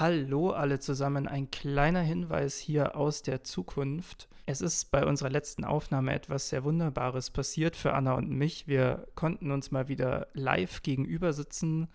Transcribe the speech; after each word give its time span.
Hallo 0.00 0.48
alle 0.48 0.78
zusammen, 0.78 1.28
ein 1.28 1.50
kleiner 1.50 2.00
Hinweis 2.00 2.56
hier 2.58 2.96
aus 2.96 3.20
der 3.22 3.44
Zukunft. 3.44 4.30
Es 4.46 4.62
ist 4.62 4.90
bei 4.90 5.04
unserer 5.04 5.28
letzten 5.28 5.62
Aufnahme 5.62 6.14
etwas 6.14 6.48
sehr 6.48 6.64
Wunderbares 6.64 7.28
passiert 7.28 7.76
für 7.76 7.92
Anna 7.92 8.14
und 8.14 8.30
mich. 8.30 8.66
Wir 8.66 9.06
konnten 9.14 9.50
uns 9.50 9.72
mal 9.72 9.88
wieder 9.88 10.28
live 10.32 10.80
gegenüber 10.80 11.34
sitzen 11.34 11.88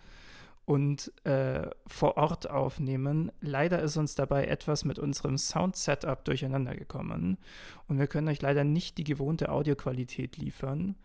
und 0.65 1.13
äh, 1.25 1.67
vor 1.87 2.17
Ort 2.17 2.47
aufnehmen. 2.47 3.31
Leider 3.41 3.81
ist 3.81 3.97
uns 3.97 4.13
dabei 4.13 4.45
etwas 4.45 4.85
mit 4.85 4.99
unserem 4.99 5.39
Sound-Setup 5.39 6.23
durcheinander 6.25 6.75
gekommen 6.75 7.39
und 7.87 7.97
wir 7.97 8.05
können 8.05 8.27
euch 8.27 8.43
leider 8.43 8.63
nicht 8.63 8.99
die 8.99 9.03
gewohnte 9.03 9.49
Audioqualität 9.49 10.37
liefern. 10.37 10.95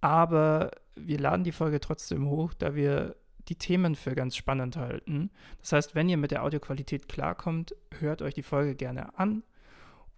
Aber 0.00 0.70
wir 0.94 1.18
laden 1.18 1.44
die 1.44 1.52
Folge 1.52 1.78
trotzdem 1.78 2.30
hoch, 2.30 2.54
da 2.54 2.74
wir 2.74 3.16
die 3.48 3.56
Themen 3.56 3.94
für 3.94 4.14
ganz 4.14 4.36
spannend 4.36 4.76
halten. 4.76 5.30
Das 5.60 5.72
heißt, 5.72 5.94
wenn 5.94 6.08
ihr 6.08 6.16
mit 6.16 6.30
der 6.30 6.42
Audioqualität 6.42 7.08
klarkommt, 7.08 7.74
hört 7.98 8.22
euch 8.22 8.34
die 8.34 8.42
Folge 8.42 8.74
gerne 8.74 9.18
an. 9.18 9.42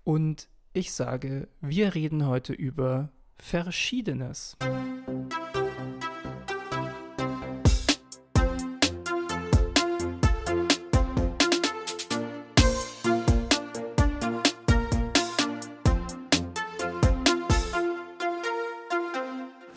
Und 0.04 0.48
ich 0.72 0.92
sage, 0.92 1.48
wir 1.60 1.94
reden 1.94 2.26
heute 2.26 2.52
über 2.52 3.10
Verschiedenes. 3.38 4.56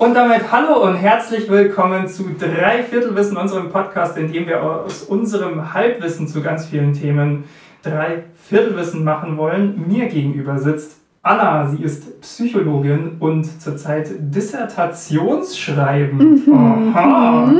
Und 0.07 0.13
damit 0.13 0.51
hallo 0.53 0.85
und 0.85 0.95
herzlich 0.95 1.49
willkommen 1.49 2.07
zu 2.07 2.23
Dreiviertelwissen, 2.39 3.35
unserem 3.35 3.69
Podcast, 3.69 4.17
in 4.17 4.31
dem 4.31 4.47
wir 4.47 4.63
aus 4.63 5.03
unserem 5.03 5.73
Halbwissen 5.73 6.29
zu 6.29 6.41
ganz 6.41 6.65
vielen 6.65 6.93
Themen 6.93 7.43
Dreiviertelwissen 7.83 9.03
machen 9.03 9.35
wollen. 9.35 9.85
Mir 9.85 10.05
gegenüber 10.05 10.59
sitzt 10.59 11.01
Anna, 11.23 11.67
sie 11.67 11.83
ist 11.83 12.21
Psychologin 12.21 13.17
und 13.19 13.61
zurzeit 13.61 14.07
Dissertationsschreiben. 14.17 16.45
Mhm. 16.45 16.95
Aha. 16.95 17.51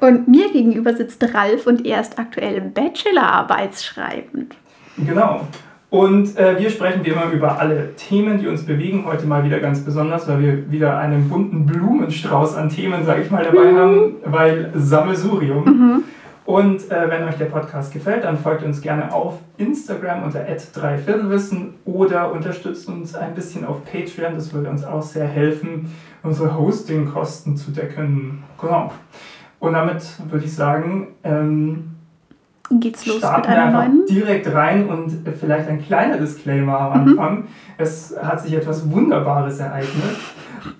Und 0.00 0.28
mir 0.28 0.52
gegenüber 0.52 0.94
sitzt 0.94 1.24
Ralf 1.32 1.66
und 1.66 1.86
er 1.86 2.02
ist 2.02 2.18
aktuell 2.18 2.60
Bachelorarbeitsschreibend. 2.60 4.54
Genau. 4.98 5.48
Und 5.90 6.38
äh, 6.38 6.56
wir 6.56 6.70
sprechen 6.70 7.04
wie 7.04 7.10
immer 7.10 7.30
über 7.32 7.58
alle 7.58 7.96
Themen, 7.96 8.38
die 8.38 8.46
uns 8.46 8.64
bewegen. 8.64 9.04
Heute 9.06 9.26
mal 9.26 9.44
wieder 9.44 9.58
ganz 9.58 9.80
besonders, 9.80 10.28
weil 10.28 10.40
wir 10.40 10.70
wieder 10.70 10.96
einen 10.98 11.28
bunten 11.28 11.66
Blumenstrauß 11.66 12.54
an 12.54 12.68
Themen, 12.68 13.04
sage 13.04 13.22
ich 13.22 13.30
mal, 13.30 13.42
dabei 13.42 13.72
mhm. 13.72 13.76
haben, 13.76 14.14
weil 14.24 14.70
Sammelsurium. 14.74 15.64
Mhm. 15.64 16.04
Und 16.44 16.90
äh, 16.90 17.10
wenn 17.10 17.24
euch 17.24 17.36
der 17.36 17.46
Podcast 17.46 17.92
gefällt, 17.92 18.24
dann 18.24 18.38
folgt 18.38 18.64
uns 18.64 18.80
gerne 18.80 19.12
auf 19.12 19.38
Instagram 19.56 20.22
unter 20.22 20.44
dreiviertelwissen 20.44 21.74
oder 21.84 22.32
unterstützt 22.32 22.88
uns 22.88 23.16
ein 23.16 23.34
bisschen 23.34 23.64
auf 23.64 23.84
Patreon. 23.84 24.34
Das 24.34 24.54
würde 24.54 24.70
uns 24.70 24.84
auch 24.84 25.02
sehr 25.02 25.26
helfen, 25.26 25.92
unsere 26.22 26.56
Hostingkosten 26.56 27.56
zu 27.56 27.72
decken. 27.72 28.44
Genau. 28.60 28.92
Und 29.58 29.72
damit 29.72 30.02
würde 30.30 30.44
ich 30.44 30.54
sagen, 30.54 31.08
ähm, 31.24 31.90
geht's 32.78 33.06
los 33.06 33.18
Starten 33.18 33.50
mit 33.50 33.58
einer 33.58 33.70
neuen? 33.70 34.06
direkt 34.08 34.52
rein 34.54 34.88
und 34.88 35.26
vielleicht 35.38 35.68
ein 35.68 35.84
kleiner 35.84 36.18
Disclaimer 36.18 36.78
am 36.78 37.02
mhm. 37.02 37.08
Anfang. 37.10 37.38
Mhm. 37.38 37.44
Es 37.78 38.14
hat 38.22 38.40
sich 38.42 38.52
etwas 38.52 38.90
Wunderbares 38.90 39.58
ereignet. 39.58 40.16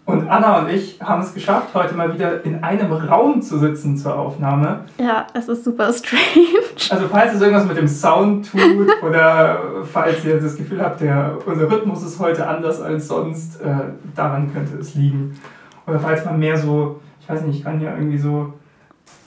Und 0.04 0.28
Anna 0.28 0.60
und 0.60 0.68
ich 0.68 1.00
haben 1.00 1.22
es 1.22 1.32
geschafft, 1.32 1.68
heute 1.74 1.94
mal 1.94 2.12
wieder 2.12 2.44
in 2.44 2.62
einem 2.62 2.92
Raum 2.92 3.40
zu 3.40 3.58
sitzen 3.58 3.96
zur 3.96 4.18
Aufnahme. 4.18 4.80
Ja, 4.98 5.26
es 5.34 5.48
ist 5.48 5.64
super 5.64 5.92
strange. 5.92 6.60
Also 6.90 7.08
falls 7.08 7.34
es 7.34 7.40
irgendwas 7.40 7.66
mit 7.66 7.76
dem 7.76 7.88
Sound 7.88 8.50
tut 8.50 8.88
oder 9.02 9.60
falls 9.90 10.24
ihr 10.24 10.40
das 10.40 10.56
Gefühl 10.56 10.82
habt, 10.82 11.00
der, 11.00 11.38
unser 11.46 11.70
Rhythmus 11.70 12.02
ist 12.02 12.18
heute 12.18 12.46
anders 12.46 12.80
als 12.80 13.08
sonst, 13.08 13.60
äh, 13.62 13.66
daran 14.14 14.52
könnte 14.52 14.76
es 14.78 14.94
liegen. 14.94 15.38
Oder 15.86 15.98
falls 15.98 16.24
man 16.24 16.38
mehr 16.38 16.56
so, 16.56 17.00
ich 17.20 17.28
weiß 17.28 17.42
nicht, 17.42 17.58
ich 17.58 17.64
kann 17.64 17.80
ja 17.80 17.94
irgendwie 17.94 18.18
so 18.18 18.52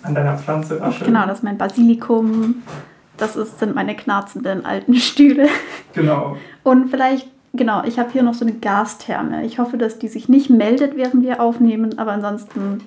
an 0.04 0.16
deiner 0.16 0.38
Pflanze 0.38 0.80
rascheln. 0.80 1.08
Genau, 1.12 1.26
das 1.26 1.40
ist 1.40 1.44
mein 1.44 1.58
Basilikum. 1.58 2.64
Das 3.18 3.36
ist, 3.36 3.60
sind 3.60 3.76
meine 3.76 3.96
knarzenden 3.96 4.66
alten 4.66 4.96
Stühle. 4.96 5.48
Genau. 5.94 6.38
Und 6.64 6.90
vielleicht, 6.90 7.28
genau, 7.54 7.84
ich 7.86 8.00
habe 8.00 8.12
hier 8.12 8.24
noch 8.24 8.34
so 8.34 8.46
eine 8.46 8.56
Gastherme. 8.56 9.46
Ich 9.46 9.60
hoffe, 9.60 9.78
dass 9.78 10.00
die 10.00 10.08
sich 10.08 10.30
nicht 10.30 10.50
meldet, 10.50 10.96
während 10.96 11.24
wir 11.24 11.42
aufnehmen, 11.42 11.98
aber 12.00 12.12
ansonsten 12.12 12.82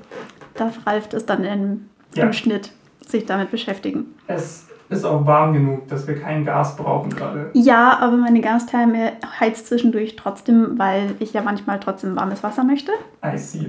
darf 0.54 0.87
Ralf 0.87 1.09
das 1.09 1.27
dann 1.27 1.44
im, 1.44 1.88
ja. 2.15 2.25
im 2.25 2.32
Schnitt 2.32 2.72
sich 3.06 3.27
damit 3.27 3.50
beschäftigen. 3.50 4.15
Es 4.27 4.66
ist 4.88 5.04
auch 5.04 5.27
warm 5.27 5.53
genug, 5.53 5.88
dass 5.88 6.06
wir 6.06 6.19
kein 6.19 6.44
Gas 6.44 6.77
brauchen 6.77 7.10
gerade. 7.10 7.50
Ja, 7.54 7.98
aber 7.98 8.16
meine 8.16 8.41
Gastherme 8.41 9.12
heizt 9.38 9.69
zwischendurch 9.69 10.16
trotzdem, 10.16 10.78
weil 10.78 11.15
ich 11.19 11.33
ja 11.33 11.43
manchmal 11.43 11.81
trotzdem 11.81 12.16
warmes 12.16 12.43
Wasser 12.43 12.65
möchte. 12.65 12.93
I 13.25 13.37
see. 13.37 13.66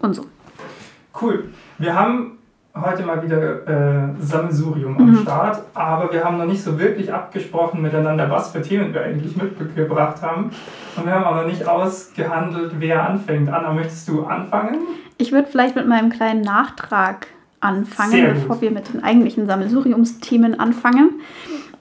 Und 0.00 0.14
so. 0.14 0.24
Cool. 1.20 1.50
Wir 1.78 1.94
haben 1.94 2.37
heute 2.80 3.02
mal 3.04 3.22
wieder 3.22 3.66
äh, 3.66 4.08
Sammelsurium 4.20 4.96
am 4.98 5.10
mhm. 5.10 5.22
Start, 5.22 5.62
aber 5.74 6.12
wir 6.12 6.24
haben 6.24 6.38
noch 6.38 6.46
nicht 6.46 6.62
so 6.62 6.78
wirklich 6.78 7.12
abgesprochen 7.12 7.82
miteinander, 7.82 8.30
was 8.30 8.50
für 8.50 8.62
Themen 8.62 8.92
wir 8.94 9.02
eigentlich 9.02 9.36
mitgebracht 9.36 10.22
haben. 10.22 10.50
Und 10.96 11.06
wir 11.06 11.12
haben 11.12 11.24
aber 11.24 11.46
nicht 11.46 11.66
ausgehandelt, 11.66 12.72
wer 12.78 13.08
anfängt. 13.08 13.48
Anna, 13.48 13.72
möchtest 13.72 14.08
du 14.08 14.24
anfangen? 14.24 14.78
Ich 15.16 15.32
würde 15.32 15.48
vielleicht 15.48 15.76
mit 15.76 15.86
meinem 15.86 16.10
kleinen 16.10 16.42
Nachtrag 16.42 17.26
anfangen, 17.60 18.34
bevor 18.34 18.60
wir 18.60 18.70
mit 18.70 18.92
den 18.92 19.02
eigentlichen 19.02 19.46
Sammelsuriumsthemen 19.46 20.60
anfangen. 20.60 21.20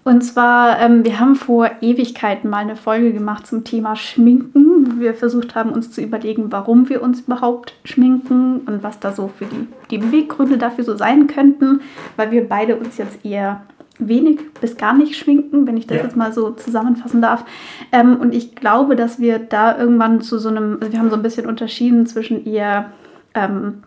Und 0.07 0.22
zwar, 0.22 0.79
ähm, 0.79 1.03
wir 1.03 1.19
haben 1.19 1.35
vor 1.35 1.69
Ewigkeiten 1.81 2.50
mal 2.50 2.59
eine 2.59 2.78
Folge 2.78 3.12
gemacht 3.12 3.45
zum 3.45 3.66
Thema 3.66 3.97
Schminken, 3.97 4.95
wo 4.95 5.01
wir 5.01 5.13
versucht 5.13 5.53
haben, 5.53 5.73
uns 5.73 5.91
zu 5.91 6.00
überlegen, 6.00 6.50
warum 6.50 6.88
wir 6.88 7.01
uns 7.01 7.19
überhaupt 7.19 7.73
schminken 7.84 8.59
und 8.59 8.84
was 8.84 9.01
da 9.01 9.12
so 9.12 9.28
für 9.28 9.44
die, 9.44 9.68
die 9.91 9.97
Beweggründe 9.97 10.57
dafür 10.57 10.85
so 10.85 10.95
sein 10.95 11.28
könnten, 11.28 11.81
weil 12.16 12.31
wir 12.31 12.47
beide 12.47 12.78
uns 12.78 12.97
jetzt 12.97 13.25
eher 13.25 13.63
wenig 14.00 14.40
bis 14.62 14.78
gar 14.78 14.94
nicht 14.94 15.18
schminken, 15.18 15.68
wenn 15.68 15.75
ich 15.75 15.88
das 15.88 15.97
ja. 15.97 16.03
jetzt 16.06 16.16
mal 16.16 16.31
so 16.31 16.51
zusammenfassen 16.51 17.22
darf. 17.22 17.44
Ähm, 17.91 18.16
und 18.16 18.34
ich 18.34 18.56
glaube, 18.56 18.95
dass 18.95 19.19
wir 19.19 19.39
da 19.39 19.78
irgendwann 19.78 20.22
zu 20.22 20.39
so 20.39 20.47
einem, 20.47 20.78
also 20.79 20.94
wir 20.94 21.00
haben 21.00 21.09
so 21.09 21.18
ein 21.18 21.22
bisschen 21.22 21.47
unterschieden 21.47 22.06
zwischen 22.06 22.45
eher 22.45 22.91
ähm, 23.34 23.84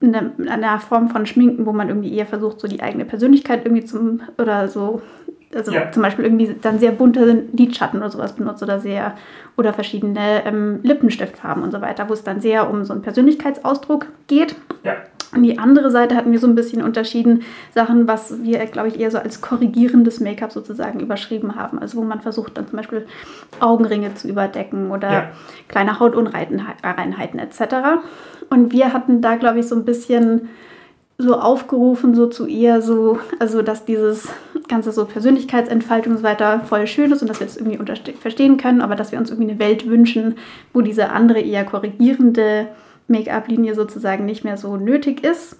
eine, 0.00 0.32
einer 0.48 0.78
Form 0.78 1.08
von 1.08 1.26
Schminken, 1.26 1.66
wo 1.66 1.72
man 1.72 1.88
irgendwie 1.88 2.14
eher 2.14 2.26
versucht, 2.26 2.60
so 2.60 2.68
die 2.68 2.82
eigene 2.82 3.04
Persönlichkeit 3.04 3.64
irgendwie 3.64 3.84
zum, 3.84 4.20
oder 4.38 4.68
so, 4.68 5.00
also 5.54 5.72
ja. 5.72 5.90
zum 5.90 6.02
Beispiel 6.02 6.24
irgendwie 6.24 6.54
dann 6.60 6.78
sehr 6.78 6.92
bunte 6.92 7.44
Lidschatten 7.52 8.00
oder 8.00 8.10
sowas 8.10 8.34
benutzt 8.34 8.62
oder 8.62 8.78
sehr, 8.78 9.14
oder 9.56 9.72
verschiedene 9.72 10.44
ähm, 10.44 10.80
Lippenstiftfarben 10.82 11.62
und 11.62 11.70
so 11.70 11.80
weiter, 11.80 12.08
wo 12.08 12.12
es 12.12 12.24
dann 12.24 12.40
sehr 12.40 12.68
um 12.68 12.84
so 12.84 12.92
einen 12.92 13.02
Persönlichkeitsausdruck 13.02 14.06
geht. 14.26 14.54
Ja. 14.84 14.96
Und 15.34 15.42
die 15.42 15.58
andere 15.58 15.90
Seite 15.90 16.14
hatten 16.14 16.30
wir 16.30 16.38
so 16.38 16.46
ein 16.46 16.54
bisschen 16.54 16.82
unterschieden, 16.82 17.42
Sachen, 17.74 18.06
was 18.06 18.42
wir, 18.42 18.64
glaube 18.66 18.88
ich, 18.88 19.00
eher 19.00 19.10
so 19.10 19.18
als 19.18 19.40
korrigierendes 19.40 20.20
Make-up 20.20 20.52
sozusagen 20.52 21.00
überschrieben 21.00 21.56
haben. 21.56 21.78
Also 21.78 21.98
wo 21.98 22.04
man 22.04 22.20
versucht 22.20 22.56
dann 22.56 22.68
zum 22.68 22.76
Beispiel 22.76 23.06
Augenringe 23.60 24.14
zu 24.14 24.28
überdecken 24.28 24.90
oder 24.90 25.12
ja. 25.12 25.30
kleine 25.68 25.98
Hautunreinheiten 25.98 27.38
etc. 27.38 27.60
Und 28.50 28.72
wir 28.72 28.92
hatten 28.92 29.20
da, 29.20 29.36
glaube 29.36 29.60
ich, 29.60 29.68
so 29.68 29.74
ein 29.74 29.84
bisschen 29.84 30.48
so 31.18 31.34
aufgerufen, 31.34 32.14
so 32.14 32.26
zu 32.26 32.46
eher 32.46 32.82
so, 32.82 33.18
also 33.38 33.62
dass 33.62 33.84
dieses 33.84 34.28
ganze 34.68 34.92
so 34.92 35.06
Persönlichkeitsentfaltung 35.06 36.12
und 36.12 36.18
so 36.18 36.24
weiter 36.24 36.60
voll 36.60 36.86
schön 36.86 37.10
ist 37.10 37.22
und 37.22 37.28
dass 37.28 37.40
wir 37.40 37.46
das 37.46 37.56
irgendwie 37.56 37.78
verstehen 38.20 38.58
können, 38.58 38.82
aber 38.82 38.96
dass 38.96 39.12
wir 39.12 39.18
uns 39.18 39.30
irgendwie 39.30 39.50
eine 39.50 39.58
Welt 39.58 39.88
wünschen, 39.88 40.36
wo 40.74 40.82
diese 40.82 41.10
andere 41.10 41.40
eher 41.40 41.64
korrigierende 41.64 42.68
Make-up-Linie 43.08 43.74
sozusagen 43.74 44.26
nicht 44.26 44.44
mehr 44.44 44.56
so 44.56 44.76
nötig 44.76 45.24
ist. 45.24 45.56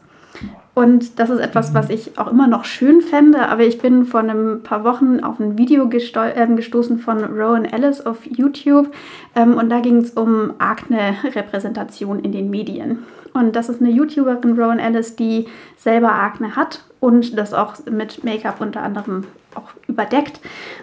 Und 0.74 1.18
das 1.18 1.30
ist 1.30 1.40
etwas, 1.40 1.72
was 1.72 1.88
ich 1.88 2.18
auch 2.18 2.30
immer 2.30 2.46
noch 2.46 2.66
schön 2.66 3.00
fände, 3.00 3.48
aber 3.48 3.62
ich 3.64 3.78
bin 3.78 4.04
vor 4.04 4.20
ein 4.20 4.62
paar 4.62 4.84
Wochen 4.84 5.20
auf 5.20 5.40
ein 5.40 5.56
Video 5.56 5.88
äh, 5.88 6.46
gestoßen 6.54 6.98
von 6.98 7.24
Rowan 7.24 7.64
Ellis 7.64 8.04
auf 8.04 8.26
YouTube 8.26 8.92
ähm, 9.34 9.54
und 9.54 9.70
da 9.70 9.80
ging 9.80 9.96
es 9.96 10.10
um 10.10 10.52
Akne-Repräsentation 10.58 12.18
in 12.20 12.32
den 12.32 12.50
Medien. 12.50 12.98
Und 13.32 13.56
das 13.56 13.70
ist 13.70 13.80
eine 13.80 13.90
YouTuberin, 13.90 14.58
Rowan 14.58 14.78
Ellis, 14.78 15.16
die 15.16 15.46
selber 15.78 16.12
Akne 16.12 16.56
hat 16.56 16.84
und 17.00 17.38
das 17.38 17.54
auch 17.54 17.74
mit 17.90 18.22
Make-up 18.22 18.60
unter 18.60 18.82
anderem 18.82 19.24
auch 19.54 19.70
überdeckt. 19.88 20.40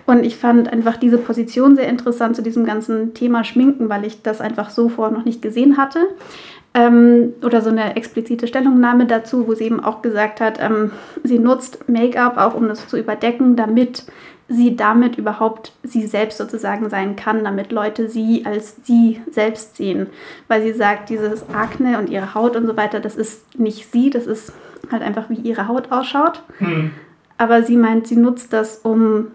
Und 0.08 0.24
ich 0.24 0.38
fand 0.38 0.72
einfach 0.74 0.98
diese 0.98 1.20
Position 1.20 1.76
sehr 1.76 1.88
interessant 1.88 2.36
zu 2.36 2.42
diesem 2.42 2.66
ganzen 2.66 3.14
Thema 3.14 3.44
Schminken, 3.44 3.90
weil 3.90 4.06
ich 4.06 4.24
das 4.24 4.42
einfach 4.42 4.72
so 4.72 4.90
vorher 4.90 5.16
noch 5.16 5.26
nicht 5.26 5.44
gesehen 5.44 5.78
hatte 5.78 6.00
ähm, 6.74 7.34
oder 7.44 7.62
so 7.62 7.70
eine 7.70 7.96
explizite 7.96 8.48
Stellungnahme 8.48 9.06
dazu, 9.06 9.48
wo 9.48 9.54
sie 9.54 9.66
eben 9.66 9.84
auch 9.84 10.02
gesagt 10.02 10.42
hat, 10.42 10.60
ähm, 10.60 10.92
sie 11.24 11.40
nutzt 11.40 11.88
Make-up 11.88 12.38
auch, 12.38 12.56
um 12.56 12.68
das 12.68 12.88
zu 12.88 12.98
überdecken, 12.98 13.56
damit 13.56 14.06
sie 14.48 14.76
damit 14.76 15.18
überhaupt 15.18 15.74
sie 15.84 16.06
selbst 16.06 16.38
sozusagen 16.38 16.90
sein 16.90 17.16
kann, 17.16 17.44
damit 17.44 17.72
Leute 17.72 18.10
sie 18.10 18.46
als 18.46 18.78
sie 18.84 19.22
selbst 19.32 19.78
sehen. 19.78 20.08
Weil 20.48 20.62
sie 20.64 20.74
sagt, 20.74 21.10
dieses 21.10 21.50
Akne 21.50 21.98
und 21.98 22.10
ihre 22.10 22.34
Haut 22.34 22.56
und 22.56 22.66
so 22.66 22.76
weiter, 22.76 23.00
das 23.00 23.16
ist 23.16 23.58
nicht 23.60 23.92
sie, 23.92 24.10
das 24.10 24.28
ist 24.28 24.52
halt 24.92 25.02
einfach, 25.02 25.30
wie 25.30 25.36
ihre 25.36 25.68
Haut 25.68 25.92
ausschaut. 25.92 26.44
Hm. 26.58 26.92
Aber 27.38 27.64
sie 27.64 27.78
meint, 27.78 28.08
sie 28.08 28.16
nutzt 28.16 28.52
das, 28.54 28.80
um 28.80 29.28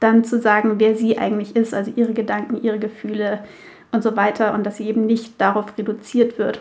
dann 0.00 0.24
zu 0.24 0.40
sagen, 0.40 0.74
wer 0.78 0.94
sie 0.94 1.18
eigentlich 1.18 1.56
ist, 1.56 1.74
also 1.74 1.92
ihre 1.94 2.12
Gedanken, 2.12 2.62
ihre 2.62 2.78
Gefühle 2.78 3.40
und 3.96 4.02
so 4.02 4.16
weiter 4.16 4.54
und 4.54 4.64
dass 4.64 4.76
sie 4.76 4.86
eben 4.86 5.06
nicht 5.06 5.40
darauf 5.40 5.76
reduziert 5.76 6.38
wird. 6.38 6.60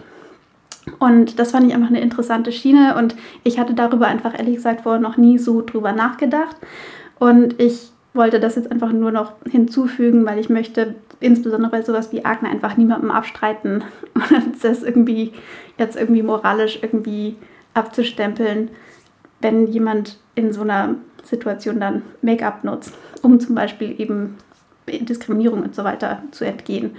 Und 0.99 1.39
das 1.39 1.51
fand 1.51 1.67
ich 1.67 1.73
einfach 1.73 1.89
eine 1.89 2.01
interessante 2.01 2.51
Schiene 2.51 2.95
und 2.95 3.15
ich 3.43 3.59
hatte 3.59 3.73
darüber 3.73 4.07
einfach 4.07 4.37
ehrlich 4.37 4.55
gesagt 4.55 4.81
vorher 4.81 5.01
noch 5.01 5.17
nie 5.17 5.37
so 5.37 5.61
drüber 5.61 5.91
nachgedacht. 5.91 6.55
Und 7.19 7.59
ich 7.59 7.91
wollte 8.13 8.39
das 8.39 8.55
jetzt 8.55 8.71
einfach 8.71 8.91
nur 8.91 9.11
noch 9.11 9.33
hinzufügen, 9.49 10.25
weil 10.25 10.39
ich 10.39 10.49
möchte 10.49 10.95
insbesondere 11.19 11.71
bei 11.71 11.81
sowas 11.81 12.11
wie 12.11 12.23
Akne 12.23 12.49
einfach 12.49 12.77
niemandem 12.77 13.11
abstreiten 13.11 13.83
und 14.13 14.63
das 14.63 14.83
irgendwie 14.83 15.33
jetzt 15.77 15.97
irgendwie 15.97 16.23
moralisch 16.23 16.79
irgendwie 16.81 17.35
abzustempeln, 17.73 18.69
wenn 19.41 19.67
jemand 19.67 20.17
in 20.35 20.53
so 20.53 20.61
einer 20.61 20.95
Situation 21.23 21.79
dann 21.79 22.03
Make-up 22.21 22.63
nutzt, 22.63 22.93
um 23.21 23.39
zum 23.39 23.55
Beispiel 23.55 23.99
eben 23.99 24.37
Diskriminierung 24.87 25.63
und 25.63 25.75
so 25.75 25.83
weiter 25.83 26.21
zu 26.31 26.45
entgehen. 26.45 26.95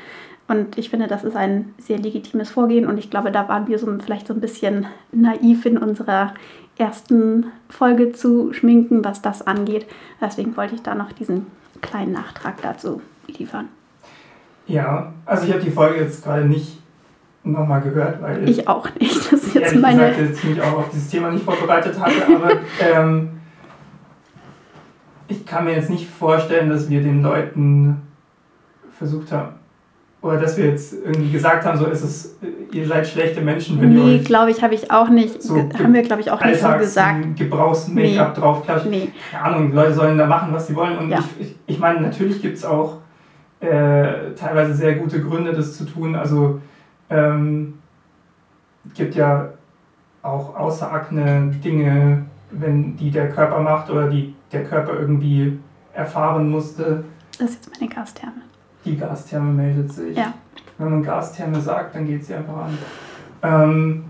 Und 0.49 0.79
ich 0.79 0.91
finde, 0.91 1.09
das 1.09 1.25
ist 1.25 1.37
ein 1.37 1.75
sehr 1.79 1.99
legitimes 1.99 2.51
Vorgehen 2.51 2.87
und 2.87 2.99
ich 2.99 3.11
glaube, 3.11 3.33
da 3.33 3.49
waren 3.49 3.67
wir 3.67 3.79
so 3.79 3.87
vielleicht 3.99 4.29
so 4.29 4.35
ein 4.35 4.41
bisschen 4.41 4.87
naiv 5.11 5.67
in 5.67 5.77
unserer 5.77 6.35
ersten 6.79 7.47
Folge 7.69 8.13
zu 8.13 8.53
schminken, 8.53 9.05
was 9.05 9.23
das 9.23 9.47
angeht. 9.47 9.87
Deswegen 10.21 10.57
wollte 10.57 10.77
ich 10.77 10.83
da 10.83 10.95
noch 10.95 11.11
diesen 11.13 11.47
kleinen 11.81 12.13
Nachtrag 12.13 12.63
dazu 12.63 13.01
liefern. 13.27 13.69
Ja, 14.67 15.13
also 15.25 15.47
ich 15.47 15.53
habe 15.53 15.63
die 15.63 15.71
Folge 15.71 16.01
jetzt 16.01 16.25
gerade 16.25 16.45
nicht 16.45 16.79
nochmal 17.43 17.81
gehört, 17.81 18.21
weil 18.21 18.49
ich 18.49 18.69
auch 18.69 18.89
nicht. 18.99 19.33
Das 19.33 19.43
ist 19.43 19.55
jetzt 19.55 19.77
meine. 19.77 20.11
Gesagt, 20.11 20.19
jetzt 20.19 20.45
mich 20.45 20.61
auch 20.61 20.79
auf 20.79 20.91
dieses 20.91 21.09
Thema 21.09 21.31
nicht 21.31 21.45
vorbereitet 21.45 21.99
hatte, 21.99 22.35
aber 22.35 22.53
ähm, 22.81 23.31
ich 25.29 25.47
kann 25.47 25.65
mir 25.65 25.75
jetzt 25.75 25.91
nicht 25.91 26.09
vorstellen, 26.09 26.69
dass 26.69 26.91
wir 26.91 27.03
den 27.03 27.23
Leuten 27.23 28.03
versucht 28.97 29.33
haben, 29.33 29.55
oder 30.27 30.39
dass 30.39 30.57
wir 30.57 30.67
jetzt 30.67 30.93
irgendwie 30.93 31.31
gesagt 31.31 31.65
haben, 31.65 31.79
so 31.79 31.87
ist 31.87 32.03
es, 32.03 32.37
ihr 32.73 32.87
seid 32.87 33.07
schlechte 33.07 33.41
Menschen, 33.41 33.81
wenn 33.81 33.91
nee, 33.91 33.97
ihr 33.97 34.05
Nee, 34.05 34.19
glaube 34.19 34.51
ich, 34.51 34.63
habe 34.63 34.75
ich 34.75 34.91
auch 34.91 35.09
nicht, 35.09 35.43
so 35.43 35.57
haben 35.57 35.95
wir 35.95 36.03
glaube 36.03 36.21
ich 36.23 36.31
auch 36.31 36.45
nicht 36.45 36.61
so 36.61 36.69
gesagt. 36.73 37.37
Gebrauchs-Make-up 37.37 38.35
nee. 38.35 38.41
drauf, 38.41 38.65
klar. 38.65 38.83
Nee. 38.89 39.11
Keine 39.31 39.45
Ahnung, 39.45 39.73
Leute 39.73 39.95
sollen 39.95 40.19
da 40.19 40.27
machen, 40.27 40.53
was 40.53 40.67
sie 40.67 40.75
wollen. 40.75 40.99
Und 40.99 41.11
ja. 41.11 41.19
ich, 41.39 41.47
ich, 41.47 41.57
ich 41.67 41.79
meine, 41.79 42.01
natürlich 42.01 42.43
gibt 42.43 42.57
es 42.57 42.65
auch 42.65 42.99
äh, 43.61 44.33
teilweise 44.37 44.75
sehr 44.75 44.97
gute 44.97 45.23
Gründe, 45.23 45.53
das 45.53 45.77
zu 45.77 45.85
tun. 45.85 46.17
Also 46.17 46.61
ähm, 47.09 47.75
gibt 48.95 49.15
ja 49.15 49.51
auch 50.23 50.57
außer 50.57 50.93
Akne 50.93 51.53
Dinge, 51.65 52.27
wenn 52.51 52.97
die 52.97 53.11
der 53.11 53.31
Körper 53.31 53.61
macht 53.61 53.91
oder 53.91 54.09
die 54.09 54.35
der 54.53 54.65
Körper 54.65 54.99
irgendwie 54.99 55.59
erfahren 55.95 56.51
musste. 56.51 57.05
Das 57.39 57.51
ist 57.51 57.67
jetzt 57.67 57.81
meine 57.81 57.93
Gastherme. 57.93 58.43
Die 58.87 58.97
Gastherme 58.97 59.53
meldet 59.53 59.93
sich. 59.93 60.17
Ja. 60.17 60.33
Wenn 60.79 60.91
man 60.91 61.03
Gastherme 61.03 61.61
sagt, 61.61 61.95
dann 61.95 62.07
geht 62.07 62.25
sie 62.25 62.35
einfach 62.35 62.57
an. 62.57 62.79
Ähm, 63.43 64.05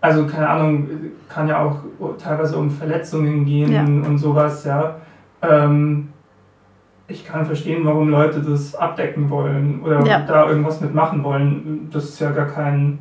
also 0.00 0.26
keine 0.26 0.48
Ahnung, 0.48 0.88
kann 1.28 1.48
ja 1.48 1.62
auch 1.64 1.76
teilweise 2.18 2.56
um 2.56 2.70
Verletzungen 2.70 3.44
gehen 3.44 3.72
ja. 3.72 3.82
und 3.82 4.18
sowas, 4.18 4.64
ja. 4.64 4.96
Ähm, 5.42 6.08
ich 7.06 7.26
kann 7.26 7.44
verstehen, 7.44 7.84
warum 7.84 8.08
Leute 8.08 8.40
das 8.40 8.74
abdecken 8.74 9.28
wollen 9.28 9.82
oder 9.82 10.04
ja. 10.06 10.20
da 10.20 10.48
irgendwas 10.48 10.80
mitmachen 10.80 11.22
wollen. 11.22 11.90
Das 11.92 12.04
ist 12.04 12.20
ja 12.20 12.30
gar 12.30 12.46
kein, 12.46 12.98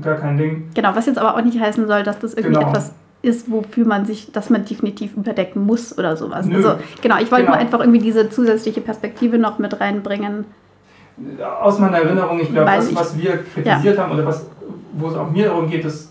gar 0.00 0.16
kein 0.16 0.38
Ding. 0.38 0.70
Genau, 0.74 0.94
was 0.94 1.06
jetzt 1.06 1.18
aber 1.18 1.34
auch 1.34 1.42
nicht 1.42 1.60
heißen 1.60 1.86
soll, 1.86 2.02
dass 2.02 2.18
das 2.18 2.34
irgendwie 2.34 2.56
genau. 2.56 2.70
etwas 2.70 2.94
ist, 3.24 3.50
wofür 3.50 3.86
man 3.86 4.04
sich, 4.04 4.30
dass 4.30 4.50
man 4.50 4.64
definitiv 4.64 5.16
überdecken 5.16 5.64
muss 5.64 5.96
oder 5.96 6.16
sowas. 6.16 6.46
Nö. 6.46 6.56
Also 6.56 6.76
genau, 7.00 7.16
ich 7.16 7.30
wollte 7.30 7.46
genau. 7.46 7.56
nur 7.56 7.56
einfach 7.56 7.80
irgendwie 7.80 7.98
diese 7.98 8.30
zusätzliche 8.30 8.80
Perspektive 8.80 9.38
noch 9.38 9.58
mit 9.58 9.80
reinbringen. 9.80 10.44
Aus 11.60 11.78
meiner 11.78 11.98
Erinnerung, 11.98 12.40
ich 12.40 12.50
glaube, 12.50 12.70
das, 12.70 12.94
was 12.94 13.16
wir 13.16 13.38
kritisiert 13.38 13.96
ja. 13.96 14.02
haben 14.02 14.12
oder 14.12 14.26
was, 14.26 14.46
wo 14.92 15.08
es 15.08 15.14
auch 15.14 15.30
mir 15.30 15.46
darum 15.46 15.70
geht, 15.70 15.84
ist, 15.84 16.10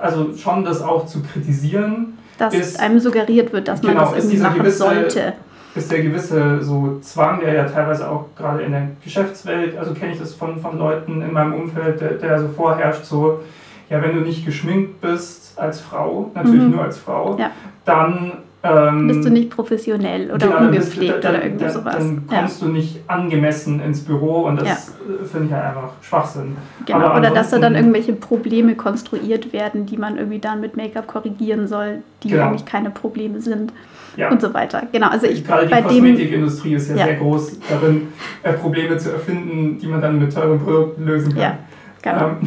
also 0.00 0.34
schon 0.36 0.64
das 0.64 0.82
auch 0.82 1.06
zu 1.06 1.22
kritisieren. 1.22 2.18
Dass 2.38 2.54
ist, 2.54 2.80
einem 2.80 2.98
suggeriert 2.98 3.52
wird, 3.52 3.68
dass 3.68 3.80
genau, 3.80 3.94
man 3.94 4.04
das 4.04 4.24
irgendwie 4.24 4.38
machen 4.38 4.58
gewisse, 4.58 4.78
sollte. 4.78 5.34
Ist 5.74 5.90
der 5.90 6.02
gewisse 6.02 6.62
so 6.62 6.98
Zwang, 7.00 7.40
der 7.40 7.54
ja 7.54 7.64
teilweise 7.64 8.08
auch 8.08 8.26
gerade 8.36 8.62
in 8.62 8.72
der 8.72 8.88
Geschäftswelt, 9.02 9.76
also 9.76 9.92
kenne 9.92 10.12
ich 10.12 10.18
das 10.18 10.34
von, 10.34 10.58
von 10.58 10.78
Leuten 10.78 11.20
in 11.20 11.32
meinem 11.32 11.54
Umfeld, 11.54 12.00
der, 12.00 12.12
der 12.14 12.40
so 12.40 12.48
vorherrscht, 12.48 13.04
so, 13.04 13.40
ja, 13.90 14.02
wenn 14.02 14.14
du 14.14 14.20
nicht 14.20 14.44
geschminkt 14.44 15.00
bist 15.00 15.58
als 15.58 15.80
Frau, 15.80 16.30
natürlich 16.34 16.62
mhm. 16.62 16.70
nur 16.70 16.82
als 16.82 16.98
Frau, 16.98 17.36
ja. 17.38 17.50
dann 17.84 18.32
ähm, 18.64 19.08
bist 19.08 19.24
du 19.24 19.30
nicht 19.30 19.50
professionell 19.50 20.30
oder 20.30 20.46
genau, 20.46 20.58
ungepflegt 20.60 21.22
dann, 21.22 21.34
oder 21.34 21.44
irgendwie 21.44 21.68
sowas. 21.68 21.96
Dann 21.96 22.26
kommst 22.26 22.62
ja. 22.62 22.66
du 22.66 22.72
nicht 22.72 23.00
angemessen 23.08 23.80
ins 23.80 24.02
Büro 24.02 24.46
und 24.46 24.60
das 24.60 24.68
ja. 24.68 24.74
Äh, 24.74 25.24
finde 25.26 25.48
ich 25.48 25.52
halt 25.52 25.64
einfach 25.66 25.90
Schwachsinn. 26.00 26.56
Genau, 26.86 27.14
oder 27.14 27.30
dass 27.30 27.50
da 27.50 27.58
dann 27.58 27.74
irgendwelche 27.74 28.14
Probleme 28.14 28.74
konstruiert 28.74 29.52
werden, 29.52 29.84
die 29.84 29.98
man 29.98 30.16
irgendwie 30.16 30.38
dann 30.38 30.62
mit 30.62 30.78
Make-up 30.78 31.06
korrigieren 31.06 31.68
soll, 31.68 31.98
die 32.22 32.28
genau. 32.28 32.48
eigentlich 32.48 32.64
keine 32.64 32.90
Probleme 32.90 33.40
sind. 33.40 33.72
Ja. 34.16 34.30
Und 34.30 34.40
so 34.40 34.54
weiter. 34.54 34.84
Genau, 34.92 35.08
also 35.08 35.26
ich 35.26 35.44
Gerade 35.44 35.66
die 35.66 35.82
Kosmetikindustrie 35.82 36.74
ist 36.74 36.88
ja, 36.88 37.04
sehr 37.04 37.14
groß 37.14 37.58
darin, 37.68 38.12
äh, 38.44 38.52
Probleme 38.52 38.96
zu 38.96 39.10
erfinden, 39.10 39.76
die 39.78 39.88
man 39.88 40.00
dann 40.00 40.20
mit 40.20 40.32
teuren 40.32 40.60
Produkten 40.60 41.04
lösen 41.04 41.34
kann. 41.34 41.58
Genau. 42.04 42.36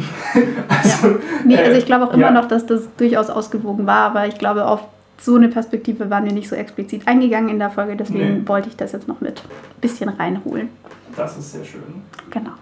Also, 0.68 1.08
ja. 1.08 1.16
nee, 1.44 1.56
also 1.56 1.78
ich 1.78 1.86
glaube 1.86 2.06
auch 2.06 2.12
immer 2.12 2.26
ja. 2.26 2.30
noch, 2.30 2.46
dass 2.46 2.64
das 2.66 2.88
durchaus 2.96 3.30
ausgewogen 3.30 3.86
war, 3.86 4.10
aber 4.10 4.26
ich 4.26 4.38
glaube, 4.38 4.66
auf 4.66 4.82
so 5.18 5.34
eine 5.34 5.48
Perspektive 5.48 6.08
waren 6.10 6.24
wir 6.24 6.32
nicht 6.32 6.48
so 6.48 6.54
explizit 6.54 7.08
eingegangen 7.08 7.48
in 7.48 7.58
der 7.58 7.70
Folge, 7.70 7.96
deswegen 7.96 8.40
nee. 8.40 8.48
wollte 8.48 8.68
ich 8.68 8.76
das 8.76 8.92
jetzt 8.92 9.08
noch 9.08 9.20
mit 9.20 9.40
ein 9.40 9.80
bisschen 9.80 10.08
reinholen. 10.08 10.68
Das 11.16 11.36
ist 11.36 11.52
sehr 11.52 11.64
schön. 11.64 11.82
Genau. 12.30 12.52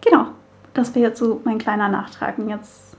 Genau, 0.00 0.28
das 0.72 0.94
wäre 0.94 1.08
jetzt 1.08 1.18
so 1.18 1.42
mein 1.44 1.58
kleiner 1.58 1.88
Nachtrag. 1.88 2.38
Und 2.38 2.48
jetzt 2.48 2.96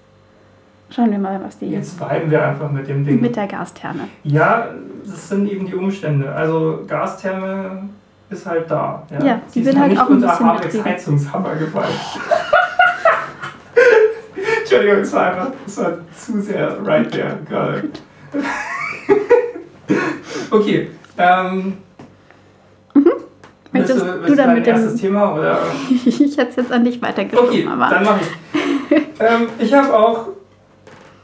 schauen 0.91 1.09
wir 1.09 1.17
mal, 1.17 1.41
was 1.43 1.57
die. 1.57 1.67
Jetzt 1.67 1.99
weiben 1.99 2.29
wir 2.29 2.45
einfach 2.45 2.71
mit 2.71 2.87
dem 2.87 3.03
Ding. 3.03 3.19
Mit 3.19 3.35
der 3.35 3.47
Gastherme. 3.47 4.07
Ja, 4.23 4.67
das 5.03 5.29
sind 5.29 5.49
eben 5.49 5.65
die 5.65 5.73
Umstände. 5.73 6.31
Also 6.31 6.83
Gastherme 6.85 7.89
ist 8.31 8.45
halt 8.45 8.71
da. 8.71 9.05
Ja, 9.11 9.25
ja 9.25 9.41
die 9.53 9.63
sind 9.63 9.79
halt 9.79 9.99
auch 9.99 10.09
ein 10.09 10.21
bisschen 10.21 10.45
Alex 10.45 10.83
Heizungshammer 10.83 11.55
gefallen. 11.55 11.93
Entschuldigung, 14.61 14.99
es 14.99 15.13
war 15.13 15.31
einfach, 15.31 15.51
es 15.67 15.77
war 15.77 15.93
zu 16.15 16.41
sehr 16.41 16.77
right 16.85 17.11
there 17.11 17.37
gerade. 17.47 17.89
okay, 20.51 20.89
ähm. 21.17 21.77
Mhm. 22.93 23.11
Möchtest 23.73 24.01
du, 24.01 24.05
du, 24.05 24.27
du 24.27 24.35
dann 24.35 24.53
mit 24.53 24.65
dem 24.65 24.75
erstes 24.75 24.99
Thema 24.99 25.33
oder? 25.33 25.59
ich 26.05 26.37
hätte 26.37 26.49
es 26.49 26.55
jetzt 26.55 26.71
an 26.71 26.85
dich 26.85 27.01
weitergegeben. 27.01 27.45
Okay, 27.45 27.67
aber. 27.69 27.89
dann 27.89 28.03
mache 28.03 28.19
ich. 28.21 28.97
ähm, 29.19 29.47
ich 29.59 29.73
habe 29.73 29.93
auch 29.93 30.27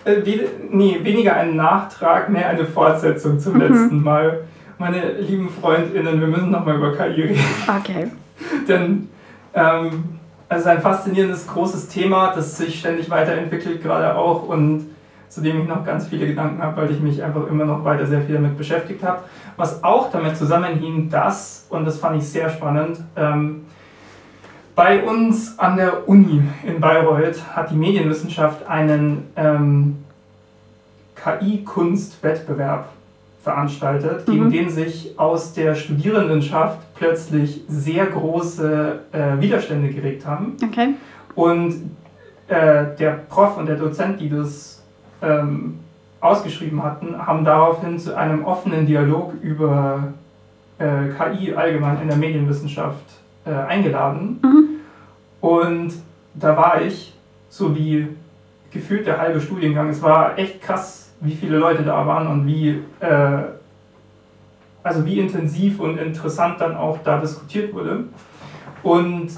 äh, 0.03 0.17
we 0.25 0.49
nee, 0.69 0.99
weniger 1.03 1.35
einen 1.35 1.55
Nachtrag, 1.55 2.29
mehr 2.29 2.49
eine 2.49 2.65
Fortsetzung 2.65 3.39
zum 3.39 3.53
mhm. 3.53 3.61
letzten 3.61 4.03
Mal 4.03 4.41
meine 4.77 5.13
lieben 5.13 5.49
FreundInnen, 5.49 6.19
wir 6.19 6.27
müssen 6.27 6.51
nochmal 6.51 6.75
über 6.75 6.95
KI 6.95 7.21
reden. 7.21 7.39
Okay. 7.79 8.07
Denn 8.67 9.09
ähm, 9.53 10.19
es 10.49 10.59
ist 10.59 10.67
ein 10.67 10.81
faszinierendes, 10.81 11.47
großes 11.47 11.87
Thema, 11.89 12.33
das 12.35 12.57
sich 12.57 12.79
ständig 12.79 13.09
weiterentwickelt, 13.09 13.81
gerade 13.81 14.15
auch 14.15 14.43
und 14.47 14.87
zu 15.29 15.41
dem 15.41 15.61
ich 15.61 15.67
noch 15.67 15.85
ganz 15.85 16.07
viele 16.07 16.25
Gedanken 16.25 16.61
habe, 16.61 16.81
weil 16.81 16.91
ich 16.91 17.01
mich 17.01 17.21
einfach 17.21 17.47
immer 17.47 17.65
noch 17.65 17.83
weiter 17.83 18.05
sehr 18.05 18.21
viel 18.21 18.35
damit 18.35 18.57
beschäftigt 18.57 19.03
habe. 19.03 19.23
Was 19.57 19.83
auch 19.83 20.09
damit 20.09 20.37
zusammenhing, 20.37 21.09
dass, 21.09 21.65
und 21.69 21.85
das 21.85 21.99
fand 21.99 22.21
ich 22.21 22.27
sehr 22.27 22.49
spannend, 22.49 22.99
ähm, 23.15 23.65
bei 24.73 25.03
uns 25.03 25.57
an 25.57 25.75
der 25.75 26.07
Uni 26.07 26.43
in 26.63 26.79
Bayreuth 26.79 27.55
hat 27.55 27.71
die 27.71 27.75
Medienwissenschaft 27.75 28.67
einen 28.67 29.25
ähm, 29.35 30.05
KI-Kunst-Wettbewerb 31.15 32.87
veranstaltet, 33.47 34.27
mhm. 34.27 34.31
gegen 34.31 34.51
den 34.51 34.69
sich 34.69 35.17
aus 35.17 35.53
der 35.53 35.73
Studierendenschaft 35.73 36.79
plötzlich 36.95 37.61
sehr 37.69 38.05
große 38.07 38.99
äh, 39.13 39.41
Widerstände 39.41 39.87
geregt 39.89 40.25
haben. 40.25 40.57
Okay. 40.61 40.95
Und 41.33 41.91
äh, 42.49 42.87
der 42.99 43.11
Prof 43.29 43.57
und 43.57 43.67
der 43.67 43.77
Dozent, 43.77 44.19
die 44.19 44.29
das 44.29 44.83
ähm, 45.21 45.79
ausgeschrieben 46.19 46.83
hatten, 46.83 47.15
haben 47.25 47.45
daraufhin 47.45 47.97
zu 47.97 48.17
einem 48.17 48.43
offenen 48.43 48.85
Dialog 48.85 49.33
über 49.41 50.13
äh, 50.77 51.07
KI 51.17 51.53
allgemein 51.53 52.01
in 52.01 52.09
der 52.09 52.17
Medienwissenschaft 52.17 53.05
äh, 53.45 53.51
eingeladen. 53.51 54.41
Mhm. 54.43 54.65
Und 55.39 55.93
da 56.33 56.57
war 56.57 56.81
ich, 56.81 57.13
so 57.47 57.73
wie 57.73 58.09
gefühlt 58.71 59.07
der 59.07 59.19
halbe 59.19 59.39
Studiengang, 59.39 59.87
es 59.87 60.01
war 60.01 60.37
echt 60.37 60.61
krass 60.61 61.06
wie 61.19 61.35
viele 61.35 61.57
Leute 61.57 61.83
da 61.83 62.05
waren 62.05 62.27
und 62.27 62.47
wie, 62.47 62.81
äh, 62.99 63.43
also 64.83 65.05
wie 65.05 65.19
intensiv 65.19 65.79
und 65.79 65.97
interessant 65.97 66.61
dann 66.61 66.75
auch 66.75 66.99
da 67.03 67.19
diskutiert 67.19 67.73
wurde. 67.73 68.05
Und 68.83 69.31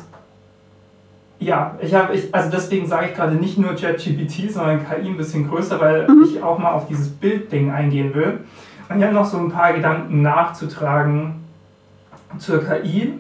ja, 1.40 1.78
ich 1.82 1.94
habe, 1.94 2.14
ich, 2.14 2.36
also 2.36 2.50
deswegen 2.52 2.86
sage 2.86 3.08
ich 3.08 3.16
gerade 3.16 3.36
nicht 3.36 3.58
nur 3.58 3.74
ChatGPT, 3.74 4.52
sondern 4.52 4.86
KI 4.86 5.08
ein 5.08 5.18
bisschen 5.18 5.48
größer, 5.48 5.80
weil 5.80 6.08
mhm. 6.08 6.24
ich 6.24 6.44
auch 6.44 6.60
mal 6.60 6.72
auf 6.72 6.88
dieses 6.88 7.10
Bildding 7.10 7.72
eingehen 7.72 8.14
will. 8.14 8.42
Und 8.90 8.98
ich 8.98 9.04
habe 9.04 9.14
noch 9.14 9.26
so 9.26 9.38
ein 9.38 9.50
paar 9.50 9.74
Gedanken 9.74 10.22
nachzutragen 10.22 11.36
zur 12.38 12.64
KI 12.64 13.14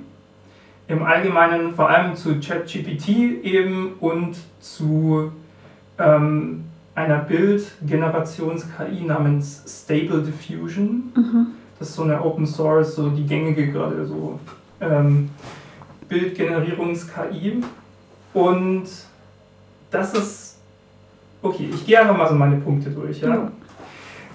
im 0.87 1.03
Allgemeinen, 1.03 1.73
vor 1.73 1.89
allem 1.89 2.15
zu 2.15 2.39
ChatGPT 2.39 3.09
eben 3.43 3.93
und 3.99 4.37
zu 4.59 5.31
ähm, 5.97 6.65
einer 6.99 7.19
Bildgenerations-KI 7.19 9.05
namens 9.05 9.63
Stable 9.65 10.21
Diffusion. 10.21 11.13
Mhm. 11.15 11.47
Das 11.79 11.89
ist 11.89 11.95
so 11.95 12.03
eine 12.03 12.21
Open 12.21 12.45
Source, 12.45 12.95
so 12.95 13.09
die 13.09 13.25
gängige 13.25 13.71
gerade 13.71 14.05
so 14.05 14.37
ähm, 14.81 15.29
Bildgenerierungs-KI. 16.09 17.63
Und 18.33 18.83
das 19.89 20.13
ist, 20.13 20.57
okay, 21.41 21.69
ich 21.73 21.85
gehe 21.85 22.01
einfach 22.01 22.17
mal 22.17 22.27
so 22.27 22.35
meine 22.35 22.57
Punkte 22.57 22.89
durch. 22.89 23.21
Ja? 23.21 23.29
ja. 23.29 23.51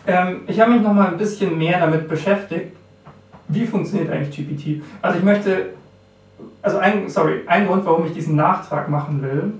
Ähm, 0.07 0.41
ich 0.47 0.59
habe 0.59 0.71
mich 0.73 0.81
noch 0.81 0.95
mal 0.95 1.09
ein 1.09 1.19
bisschen 1.19 1.59
mehr 1.59 1.79
damit 1.79 2.09
beschäftigt, 2.09 2.75
wie 3.49 3.67
funktioniert 3.67 4.11
eigentlich 4.11 4.35
GPT. 4.35 4.83
Also 5.03 5.19
ich 5.19 5.25
möchte, 5.25 5.75
also 6.63 6.79
ein, 6.79 7.11
sorry, 7.11 7.43
ein 7.47 7.67
Grund, 7.67 7.85
warum 7.85 8.07
ich 8.07 8.15
diesen 8.15 8.37
Nachtrag 8.37 8.89
machen 8.89 9.21
will, 9.21 9.53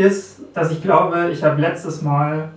ist, 0.00 0.40
dass 0.54 0.72
ich 0.72 0.82
glaube, 0.82 1.30
ich 1.32 1.44
habe 1.44 1.60
letztes 1.60 2.02
Mal 2.02 2.50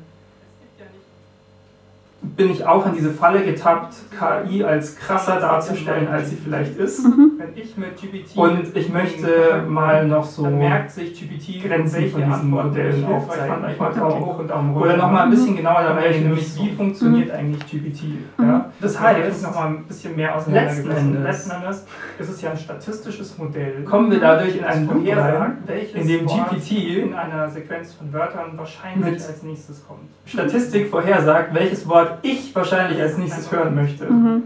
bin 2.23 2.51
ich 2.51 2.65
auch 2.65 2.85
in 2.85 2.93
diese 2.93 3.11
Falle 3.11 3.43
getappt, 3.43 3.95
KI 4.17 4.63
als 4.63 4.95
krasser 4.95 5.39
darzustellen, 5.39 6.07
als 6.07 6.29
sie 6.29 6.37
vielleicht 6.37 6.77
ist. 6.77 7.03
Mhm. 7.03 7.33
Wenn 7.37 7.49
ich 7.55 7.77
mit 7.77 7.97
GPT 7.97 8.37
und 8.37 8.75
ich 8.75 8.89
möchte 8.89 9.63
mal 9.67 10.07
noch 10.07 10.23
so 10.23 10.43
merkt 10.43 10.91
sich 10.91 11.13
GPT 11.13 11.63
Grenzen 11.63 12.09
von 12.09 12.23
diesen 12.23 12.49
Modellen 12.49 13.05
aufzeigen. 13.05 13.65
Ich 13.71 13.79
mal 13.79 13.93
Daumen 13.93 14.25
hoch 14.25 14.39
und 14.39 14.49
Daumen 14.49 14.73
runter. 14.73 14.87
Oder 14.87 14.97
nochmal 14.97 15.23
ein 15.25 15.29
bisschen 15.31 15.55
genauer 15.55 15.83
dabei, 15.83 16.11
nämlich 16.11 16.55
wie 16.57 16.71
funktioniert 16.71 17.27
mhm. 17.27 17.33
eigentlich 17.33 17.65
GPT. 17.65 18.03
Mhm. 18.37 18.47
Ja? 18.47 18.71
Das 18.79 18.99
heißt, 18.99 19.43
noch 19.43 19.55
mal 19.55 19.67
ein 19.67 19.83
bisschen 19.83 20.15
mehr 20.15 20.35
letzten 20.47 20.91
Endes, 20.91 21.23
letzten 21.23 21.51
Endes 21.51 21.85
ist 22.19 22.29
es 22.29 22.41
ja 22.41 22.51
ein 22.51 22.57
statistisches 22.57 23.37
Modell. 23.37 23.83
Kommen 23.83 24.09
wir 24.11 24.19
dadurch 24.19 24.57
in 24.57 24.63
einen 24.63 24.89
rein, 24.89 25.57
in 25.93 26.07
dem 26.07 26.25
GPT 26.25 26.71
in 27.03 27.13
einer 27.13 27.49
Sequenz 27.49 27.93
von 27.93 28.11
Wörtern 28.13 28.57
wahrscheinlich 28.57 29.13
als 29.13 29.43
nächstes 29.43 29.85
kommt. 29.85 30.09
Statistik 30.25 30.89
vorhersagt, 30.89 31.53
welches 31.53 31.87
Wort 31.87 32.12
ich 32.21 32.55
wahrscheinlich 32.55 33.01
als 33.01 33.17
nächstes 33.17 33.51
hören 33.51 33.75
möchte. 33.75 34.05
Mhm. 34.05 34.43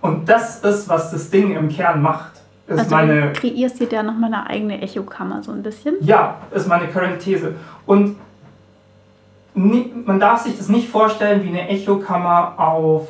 Und 0.00 0.28
das 0.28 0.60
ist, 0.60 0.88
was 0.88 1.10
das 1.10 1.30
Ding 1.30 1.56
im 1.56 1.68
Kern 1.68 2.00
macht. 2.02 2.32
Ist 2.68 2.78
also 2.78 2.94
meine, 2.94 3.32
du 3.32 3.40
kreierst 3.40 3.80
dir 3.80 3.88
da 3.88 4.02
nochmal 4.02 4.32
eine 4.32 4.48
eigene 4.48 4.80
Echokammer 4.82 5.42
so 5.42 5.52
ein 5.52 5.62
bisschen? 5.62 5.94
Ja, 6.00 6.36
ist 6.52 6.66
meine 6.66 6.88
current 6.88 7.20
These. 7.20 7.54
Und 7.86 8.16
nie, 9.54 9.92
man 10.04 10.20
darf 10.20 10.42
sich 10.42 10.56
das 10.56 10.68
nicht 10.68 10.88
vorstellen 10.88 11.42
wie 11.44 11.48
eine 11.48 11.68
Echokammer 11.68 12.54
auf 12.56 13.08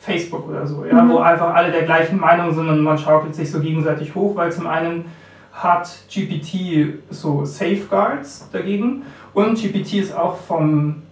Facebook 0.00 0.48
oder 0.48 0.66
so, 0.66 0.84
ja, 0.84 1.02
mhm. 1.02 1.10
wo 1.10 1.18
einfach 1.18 1.54
alle 1.54 1.70
der 1.70 1.82
gleichen 1.82 2.18
Meinung 2.18 2.54
sind 2.54 2.68
und 2.68 2.80
man 2.82 2.98
schaukelt 2.98 3.34
sich 3.34 3.50
so 3.50 3.60
gegenseitig 3.60 4.14
hoch, 4.14 4.36
weil 4.36 4.52
zum 4.52 4.66
einen 4.66 5.06
hat 5.52 5.90
GPT 6.08 7.00
so 7.10 7.44
Safeguards 7.44 8.48
dagegen 8.52 9.02
und 9.34 9.60
GPT 9.60 9.94
ist 9.94 10.16
auch 10.16 10.36
vom 10.36 11.02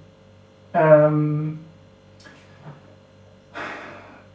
ähm, 0.77 1.59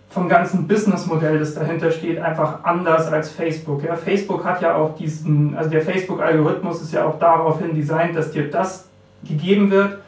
vom 0.10 0.27
ganzen 0.27 0.67
Businessmodell, 0.67 1.39
das 1.39 1.53
dahinter 1.53 1.89
steht, 1.89 2.19
einfach 2.19 2.63
anders 2.63 3.07
als 3.07 3.29
Facebook. 3.29 3.83
Ja, 3.83 3.95
Facebook 3.95 4.43
hat 4.43 4.62
ja 4.62 4.75
auch 4.75 4.95
diesen, 4.98 5.55
also 5.55 5.69
der 5.69 5.81
Facebook-Algorithmus 5.81 6.81
ist 6.81 6.93
ja 6.93 7.05
auch 7.05 7.17
daraufhin 7.17 7.74
designt, 7.74 8.15
dass 8.15 8.31
dir 8.31 8.50
das 8.50 8.89
gegeben 9.24 9.71
wird, 9.71 10.00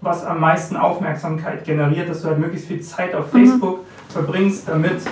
was 0.00 0.24
am 0.24 0.40
meisten 0.40 0.76
Aufmerksamkeit 0.76 1.64
generiert, 1.64 2.08
dass 2.08 2.22
du 2.22 2.28
halt 2.28 2.38
möglichst 2.38 2.68
viel 2.68 2.80
Zeit 2.80 3.14
auf 3.14 3.32
mhm. 3.32 3.38
Facebook 3.38 3.80
verbringst, 4.08 4.68
damit 4.68 5.02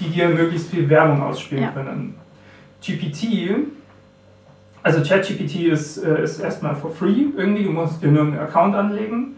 die 0.00 0.08
dir 0.08 0.28
möglichst 0.28 0.70
viel 0.70 0.88
Werbung 0.88 1.22
ausspielen 1.22 1.64
ja. 1.64 1.70
können. 1.70 2.16
GPT, 2.84 3.50
also 4.82 5.00
ChatGPT 5.00 5.66
ist, 5.66 5.98
äh, 5.98 6.24
ist 6.24 6.40
erstmal 6.40 6.74
for 6.74 6.90
free 6.90 7.26
irgendwie, 7.36 7.64
du 7.64 7.70
musst 7.70 8.02
dir 8.02 8.08
nur 8.08 8.22
einen 8.22 8.38
Account 8.38 8.74
anlegen 8.74 9.36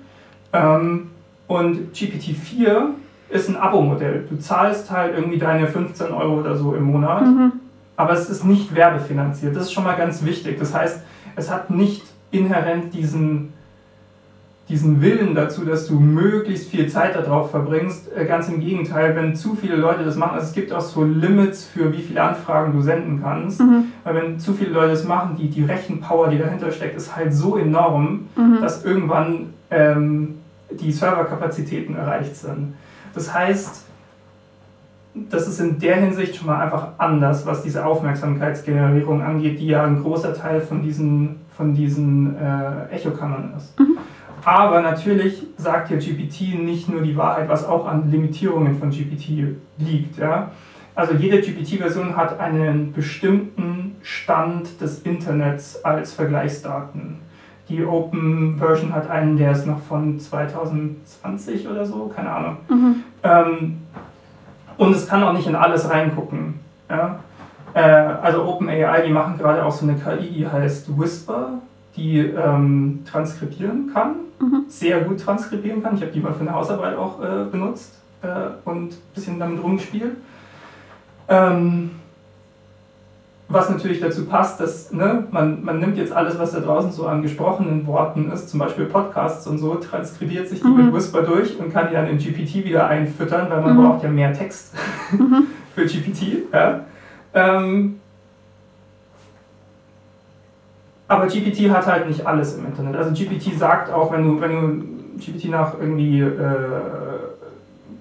ähm, 0.52 1.10
und 1.46 1.94
GPT-4 1.94 2.88
ist 3.28 3.48
ein 3.48 3.56
Abo-Modell. 3.56 4.26
Du 4.28 4.36
zahlst 4.38 4.90
halt 4.90 5.14
irgendwie 5.14 5.38
deine 5.38 5.66
15 5.66 6.12
Euro 6.12 6.40
oder 6.40 6.56
so 6.56 6.74
im 6.74 6.84
Monat, 6.84 7.26
mhm. 7.26 7.52
aber 7.96 8.12
es 8.12 8.28
ist 8.28 8.44
nicht 8.44 8.74
werbefinanziert. 8.74 9.54
Das 9.56 9.64
ist 9.64 9.72
schon 9.72 9.84
mal 9.84 9.96
ganz 9.96 10.24
wichtig. 10.24 10.58
Das 10.58 10.74
heißt, 10.74 11.02
es 11.34 11.50
hat 11.50 11.70
nicht 11.70 12.04
inhärent 12.30 12.94
diesen, 12.94 13.52
diesen 14.68 15.00
Willen 15.00 15.34
dazu, 15.34 15.64
dass 15.64 15.86
du 15.86 16.00
möglichst 16.00 16.68
viel 16.70 16.88
Zeit 16.88 17.14
darauf 17.14 17.50
verbringst. 17.50 18.10
Äh, 18.16 18.24
ganz 18.24 18.48
im 18.48 18.60
Gegenteil, 18.60 19.14
wenn 19.14 19.36
zu 19.36 19.54
viele 19.54 19.76
Leute 19.76 20.04
das 20.04 20.16
machen, 20.16 20.34
also 20.34 20.46
es 20.46 20.52
gibt 20.52 20.72
auch 20.72 20.80
so 20.80 21.04
Limits 21.04 21.64
für 21.64 21.92
wie 21.92 22.02
viele 22.02 22.22
Anfragen 22.22 22.72
du 22.72 22.80
senden 22.82 23.22
kannst, 23.22 23.60
mhm. 23.60 23.92
weil 24.02 24.14
wenn 24.16 24.40
zu 24.40 24.54
viele 24.54 24.70
Leute 24.70 24.90
das 24.90 25.04
machen, 25.04 25.36
die, 25.38 25.48
die 25.48 25.64
Rechenpower, 25.64 26.28
die 26.28 26.38
dahinter 26.38 26.72
steckt, 26.72 26.96
ist 26.96 27.14
halt 27.14 27.32
so 27.32 27.56
enorm, 27.56 28.26
mhm. 28.34 28.58
dass 28.60 28.84
irgendwann 28.84 29.54
ähm, 29.70 30.38
die 30.70 30.90
Serverkapazitäten 30.90 31.94
erreicht 31.94 32.34
sind. 32.34 32.74
Das 33.14 33.32
heißt, 33.32 33.84
das 35.30 35.48
ist 35.48 35.60
in 35.60 35.78
der 35.78 35.96
Hinsicht 35.96 36.36
schon 36.36 36.48
mal 36.48 36.60
einfach 36.60 36.88
anders, 36.98 37.46
was 37.46 37.62
diese 37.62 37.86
Aufmerksamkeitsgenerierung 37.86 39.22
angeht, 39.22 39.60
die 39.60 39.68
ja 39.68 39.84
ein 39.84 40.02
großer 40.02 40.34
Teil 40.34 40.60
von 40.60 40.82
diesen, 40.82 41.36
von 41.56 41.74
diesen 41.74 42.36
äh, 42.36 42.94
Echokammern 42.94 43.54
ist. 43.56 43.78
Mhm. 43.78 43.96
Aber 44.46 44.80
natürlich 44.80 45.42
sagt 45.56 45.90
ja 45.90 45.96
GPT 45.96 46.56
nicht 46.56 46.88
nur 46.88 47.02
die 47.02 47.16
Wahrheit, 47.16 47.48
was 47.48 47.66
auch 47.66 47.84
an 47.84 48.12
Limitierungen 48.12 48.78
von 48.78 48.90
GPT 48.90 49.56
liegt. 49.76 50.18
Ja? 50.18 50.52
Also 50.94 51.14
jede 51.14 51.40
GPT-Version 51.40 52.16
hat 52.16 52.38
einen 52.38 52.92
bestimmten 52.92 53.96
Stand 54.02 54.80
des 54.80 55.00
Internets 55.00 55.84
als 55.84 56.14
Vergleichsdaten. 56.14 57.18
Die 57.68 57.84
Open 57.84 58.56
Version 58.56 58.94
hat 58.94 59.10
einen, 59.10 59.36
der 59.36 59.50
ist 59.50 59.66
noch 59.66 59.80
von 59.80 60.20
2020 60.20 61.68
oder 61.68 61.84
so, 61.84 62.06
keine 62.14 62.30
Ahnung. 62.30 62.58
Mhm. 62.68 63.02
Ähm, 63.24 63.78
und 64.76 64.94
es 64.94 65.08
kann 65.08 65.24
auch 65.24 65.32
nicht 65.32 65.48
in 65.48 65.56
alles 65.56 65.90
reingucken. 65.90 66.60
Ja? 66.88 67.18
Äh, 67.74 67.80
also 67.80 68.44
OpenAI, 68.44 69.02
die 69.04 69.12
machen 69.12 69.38
gerade 69.38 69.64
auch 69.64 69.72
so 69.72 69.88
eine 69.88 69.96
KI, 69.98 70.30
die 70.30 70.46
heißt 70.46 70.96
Whisper, 70.96 71.54
die 71.96 72.20
ähm, 72.20 73.00
transkribieren 73.10 73.90
kann, 73.92 74.25
mhm. 74.40 74.64
sehr 74.68 75.00
gut 75.00 75.20
transkribieren 75.20 75.82
kann. 75.82 75.96
Ich 75.96 76.02
habe 76.02 76.12
die 76.12 76.20
mal 76.20 76.32
für 76.32 76.40
eine 76.40 76.52
Hausarbeit 76.52 76.96
auch 76.96 77.22
äh, 77.22 77.44
benutzt 77.50 77.94
äh, 78.22 78.26
und 78.64 78.92
ein 78.92 78.98
bisschen 79.14 79.38
damit 79.38 79.62
rumgespielt. 79.62 80.16
Ähm, 81.28 81.90
was 83.48 83.70
natürlich 83.70 84.00
dazu 84.00 84.26
passt, 84.26 84.58
dass 84.60 84.92
ne, 84.92 85.24
man, 85.30 85.64
man 85.64 85.78
nimmt 85.78 85.96
jetzt 85.96 86.12
alles, 86.12 86.38
was 86.38 86.52
da 86.52 86.60
draußen 86.60 86.90
so 86.90 87.06
an 87.06 87.22
gesprochenen 87.22 87.86
Worten 87.86 88.30
ist, 88.32 88.48
zum 88.48 88.58
Beispiel 88.58 88.86
Podcasts 88.86 89.46
und 89.46 89.58
so, 89.58 89.76
transkribiert 89.76 90.48
sich 90.48 90.60
die 90.60 90.66
mhm. 90.66 90.86
mit 90.86 90.94
Whisper 90.94 91.22
durch 91.22 91.58
und 91.60 91.72
kann 91.72 91.88
die 91.88 91.94
dann 91.94 92.08
in 92.08 92.18
GPT 92.18 92.64
wieder 92.64 92.88
einfüttern, 92.88 93.48
weil 93.48 93.60
man 93.62 93.76
mhm. 93.76 93.82
braucht 93.82 94.02
ja 94.02 94.08
mehr 94.08 94.32
Text 94.32 94.74
mhm. 95.12 95.46
für 95.74 95.86
GPT. 95.86 96.52
Ja. 96.52 96.80
Ähm, 97.34 98.00
aber 101.08 101.26
GPT 101.26 101.70
hat 101.70 101.86
halt 101.86 102.08
nicht 102.08 102.26
alles 102.26 102.56
im 102.56 102.66
Internet. 102.66 102.96
Also 102.96 103.10
GPT 103.12 103.56
sagt 103.58 103.92
auch, 103.92 104.12
wenn 104.12 104.24
du, 104.24 104.40
wenn 104.40 104.50
du 104.50 105.22
GPT 105.24 105.50
nach 105.50 105.74
irgendwie 105.78 106.20
äh, 106.20 106.34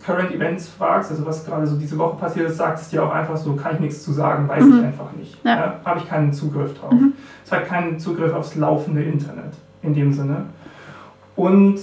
Current 0.04 0.32
Events 0.32 0.68
fragst, 0.68 1.12
also 1.12 1.26
was 1.26 1.46
gerade 1.46 1.66
so 1.66 1.78
diese 1.78 1.98
Woche 1.98 2.18
passiert 2.18 2.50
ist, 2.50 2.58
sagt 2.58 2.80
es 2.80 2.90
dir 2.90 3.04
auch 3.04 3.12
einfach 3.12 3.38
so, 3.38 3.56
kann 3.56 3.76
ich 3.76 3.80
nichts 3.80 4.04
zu 4.04 4.12
sagen, 4.12 4.48
weiß 4.48 4.64
mhm. 4.64 4.80
ich 4.80 4.86
einfach 4.86 5.12
nicht. 5.14 5.38
Ja. 5.44 5.56
Ja, 5.56 5.80
Habe 5.84 6.00
ich 6.00 6.10
keinen 6.10 6.34
Zugriff 6.34 6.80
drauf. 6.80 6.92
Mhm. 6.92 7.14
Es 7.44 7.52
hat 7.52 7.68
keinen 7.68 8.00
Zugriff 8.00 8.34
aufs 8.34 8.56
laufende 8.56 9.04
Internet 9.04 9.54
in 9.82 9.94
dem 9.94 10.14
Sinne. 10.14 10.46
Und 11.36 11.80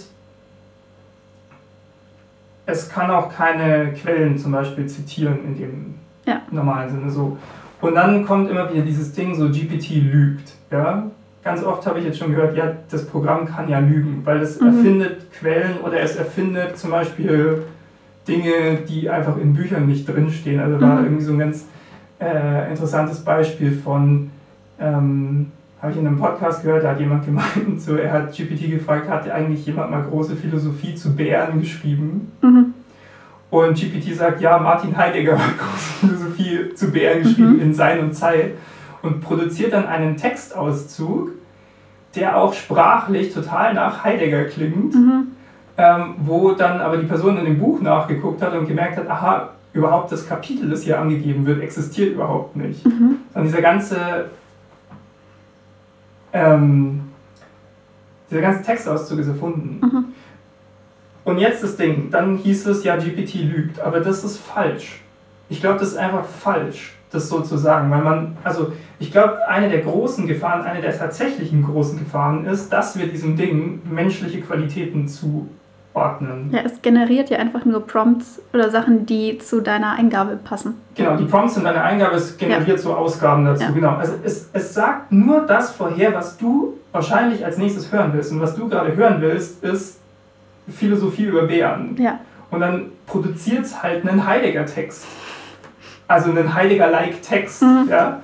es 2.66 2.88
kann 2.88 3.10
auch 3.10 3.32
keine 3.32 3.92
Quellen 3.92 4.38
zum 4.38 4.52
Beispiel 4.52 4.86
zitieren 4.86 5.44
in 5.44 5.56
dem 5.56 5.94
ja. 6.26 6.42
normalen 6.50 6.90
Sinne. 6.90 7.10
So. 7.10 7.36
Und 7.80 7.94
dann 7.94 8.24
kommt 8.24 8.50
immer 8.50 8.72
wieder 8.72 8.84
dieses 8.84 9.12
Ding, 9.12 9.34
so 9.34 9.48
GPT 9.48 9.90
lügt. 9.90 10.52
Ja? 10.72 11.10
Ganz 11.44 11.64
oft 11.64 11.86
habe 11.86 11.98
ich 11.98 12.04
jetzt 12.04 12.18
schon 12.18 12.30
gehört, 12.34 12.56
ja, 12.56 12.72
das 12.90 13.06
Programm 13.06 13.46
kann 13.46 13.68
ja 13.68 13.80
lügen, 13.80 14.22
weil 14.24 14.40
es 14.40 14.60
mhm. 14.60 14.68
erfindet 14.68 15.32
Quellen 15.32 15.80
oder 15.84 16.00
es 16.00 16.16
erfindet 16.16 16.78
zum 16.78 16.90
Beispiel 16.90 17.62
Dinge, 18.28 18.78
die 18.88 19.10
einfach 19.10 19.36
in 19.36 19.54
Büchern 19.54 19.86
nicht 19.86 20.06
drinstehen. 20.06 20.60
Also 20.60 20.80
war 20.80 21.00
mhm. 21.00 21.04
irgendwie 21.04 21.24
so 21.24 21.32
ein 21.32 21.38
ganz 21.38 21.66
äh, 22.20 22.70
interessantes 22.70 23.20
Beispiel 23.20 23.72
von, 23.72 24.30
ähm, 24.78 25.50
habe 25.80 25.92
ich 25.92 25.98
in 25.98 26.06
einem 26.06 26.18
Podcast 26.18 26.62
gehört, 26.62 26.84
da 26.84 26.90
hat 26.90 27.00
jemand 27.00 27.24
gemeint, 27.26 27.80
so, 27.80 27.96
er 27.96 28.12
hat 28.12 28.36
GPT 28.36 28.70
gefragt, 28.70 29.08
hat 29.08 29.28
eigentlich 29.28 29.66
jemand 29.66 29.90
mal 29.90 30.02
große 30.02 30.36
Philosophie 30.36 30.94
zu 30.94 31.16
Bären 31.16 31.60
geschrieben? 31.60 32.30
Mhm. 32.40 32.74
Und 33.50 33.78
GPT 33.78 34.14
sagt, 34.14 34.40
ja, 34.40 34.58
Martin 34.58 34.96
Heidegger 34.96 35.38
hat 35.38 35.58
große 35.58 36.06
Philosophie 36.06 36.74
zu 36.74 36.90
Bären 36.90 37.22
geschrieben 37.22 37.54
mhm. 37.54 37.60
in 37.60 37.74
Sein 37.74 38.00
und 38.00 38.14
Zeit. 38.14 38.52
Und 39.02 39.20
produziert 39.20 39.72
dann 39.72 39.86
einen 39.86 40.16
Textauszug, 40.16 41.30
der 42.14 42.36
auch 42.36 42.54
sprachlich 42.54 43.32
total 43.32 43.74
nach 43.74 44.04
Heidegger 44.04 44.44
klingt, 44.44 44.94
mhm. 44.94 45.28
ähm, 45.76 46.14
wo 46.24 46.52
dann 46.52 46.80
aber 46.80 46.96
die 46.96 47.06
Person 47.06 47.36
in 47.38 47.44
dem 47.44 47.58
Buch 47.58 47.80
nachgeguckt 47.80 48.42
hat 48.42 48.54
und 48.54 48.66
gemerkt 48.66 48.96
hat, 48.96 49.08
aha, 49.08 49.50
überhaupt 49.72 50.12
das 50.12 50.28
Kapitel, 50.28 50.68
das 50.68 50.82
hier 50.82 51.00
angegeben 51.00 51.46
wird, 51.46 51.62
existiert 51.62 52.12
überhaupt 52.12 52.56
nicht. 52.56 52.84
Mhm. 52.84 53.18
Sondern 53.32 53.50
dieser 53.50 53.62
ganze, 53.62 54.30
ähm, 56.32 57.00
dieser 58.30 58.42
ganze 58.42 58.62
Textauszug 58.62 59.18
ist 59.18 59.28
erfunden. 59.28 59.80
Mhm. 59.80 60.04
Und 61.24 61.38
jetzt 61.38 61.62
das 61.62 61.76
Ding, 61.76 62.10
dann 62.10 62.36
hieß 62.36 62.66
es, 62.66 62.84
ja, 62.84 62.96
GPT 62.96 63.34
lügt, 63.34 63.80
aber 63.80 64.00
das 64.00 64.24
ist 64.24 64.38
falsch. 64.38 65.00
Ich 65.48 65.60
glaube, 65.60 65.78
das 65.78 65.88
ist 65.88 65.96
einfach 65.96 66.24
falsch, 66.24 66.96
das 67.12 67.28
so 67.28 67.40
zu 67.40 67.56
sagen, 67.56 67.90
weil 67.90 68.02
man, 68.02 68.36
also 68.42 68.72
ich 68.98 69.12
glaube, 69.12 69.46
eine 69.48 69.68
der 69.68 69.80
großen 69.80 70.26
Gefahren, 70.26 70.62
eine 70.62 70.80
der 70.80 70.96
tatsächlichen 70.96 71.62
großen 71.64 71.98
Gefahren 71.98 72.46
ist, 72.46 72.72
dass 72.72 72.98
wir 72.98 73.06
diesem 73.06 73.36
Ding 73.36 73.82
menschliche 73.84 74.40
Qualitäten 74.40 75.08
zuordnen. 75.08 76.50
Ja, 76.52 76.60
es 76.64 76.80
generiert 76.82 77.30
ja 77.30 77.38
einfach 77.38 77.64
nur 77.64 77.86
Prompts 77.86 78.40
oder 78.52 78.70
Sachen, 78.70 79.06
die 79.06 79.38
zu 79.38 79.60
deiner 79.60 79.92
Eingabe 79.92 80.36
passen. 80.36 80.74
Genau, 80.94 81.16
die 81.16 81.24
Prompts 81.24 81.56
in 81.56 81.64
deiner 81.64 81.84
Eingabe, 81.84 82.16
es 82.16 82.36
generiert 82.36 82.68
ja. 82.68 82.78
so 82.78 82.94
Ausgaben 82.94 83.44
dazu, 83.44 83.64
ja. 83.64 83.70
genau. 83.70 83.96
Also 83.96 84.14
es, 84.24 84.48
es 84.52 84.74
sagt 84.74 85.12
nur 85.12 85.46
das 85.46 85.72
vorher, 85.72 86.14
was 86.14 86.38
du 86.38 86.74
wahrscheinlich 86.92 87.44
als 87.44 87.58
nächstes 87.58 87.90
hören 87.92 88.12
willst. 88.14 88.32
Und 88.32 88.40
was 88.40 88.54
du 88.54 88.68
gerade 88.68 88.94
hören 88.94 89.20
willst, 89.20 89.62
ist 89.64 89.98
Philosophie 90.68 91.24
über 91.24 91.42
Bären. 91.42 91.96
Ja. 91.98 92.20
Und 92.50 92.60
dann 92.60 92.92
produziert 93.06 93.64
es 93.64 93.82
halt 93.82 94.06
einen 94.06 94.26
Heidegger-Text. 94.26 95.06
Also 96.12 96.30
einen 96.30 96.54
Heidegger-like 96.54 97.22
Text. 97.22 97.62
Mhm. 97.62 97.88
Ja? 97.88 98.20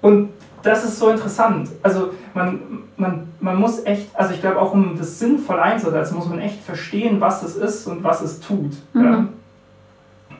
Und 0.00 0.30
das 0.64 0.84
ist 0.84 0.98
so 0.98 1.10
interessant. 1.10 1.68
Also 1.82 2.12
man, 2.34 2.58
man, 2.96 3.28
man 3.40 3.56
muss 3.56 3.84
echt, 3.84 4.08
also 4.16 4.34
ich 4.34 4.40
glaube 4.40 4.60
auch 4.60 4.72
um 4.72 4.96
das 4.98 5.20
sinnvoll 5.20 5.60
einzusetzen, 5.60 6.16
muss 6.16 6.28
man 6.28 6.40
echt 6.40 6.60
verstehen, 6.62 7.20
was 7.20 7.44
es 7.44 7.56
ist 7.56 7.86
und 7.86 8.02
was 8.02 8.20
es 8.20 8.40
tut. 8.40 8.72
Mhm. 8.94 9.28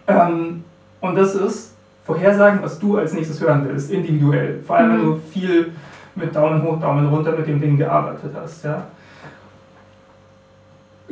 Ja? 0.09 0.27
Ähm, 0.27 0.65
und 1.01 1.15
das 1.15 1.37
ist 1.37 1.75
Vorhersagen, 2.05 2.61
was 2.61 2.81
du 2.81 2.99
als 2.99 3.13
nächstes 3.13 3.41
hören 3.41 3.65
willst, 3.69 3.93
individuell. 3.93 4.61
Vor 4.67 4.77
allem, 4.77 4.89
mhm. 4.89 4.99
wenn 4.99 5.05
du 5.05 5.21
viel 5.33 5.73
mit 6.17 6.35
Daumen 6.35 6.61
hoch, 6.63 6.81
Daumen 6.81 7.07
runter 7.07 7.33
mit 7.33 7.47
dem 7.47 7.61
Ding 7.61 7.77
gearbeitet 7.77 8.33
hast. 8.35 8.65
Ja? 8.65 8.83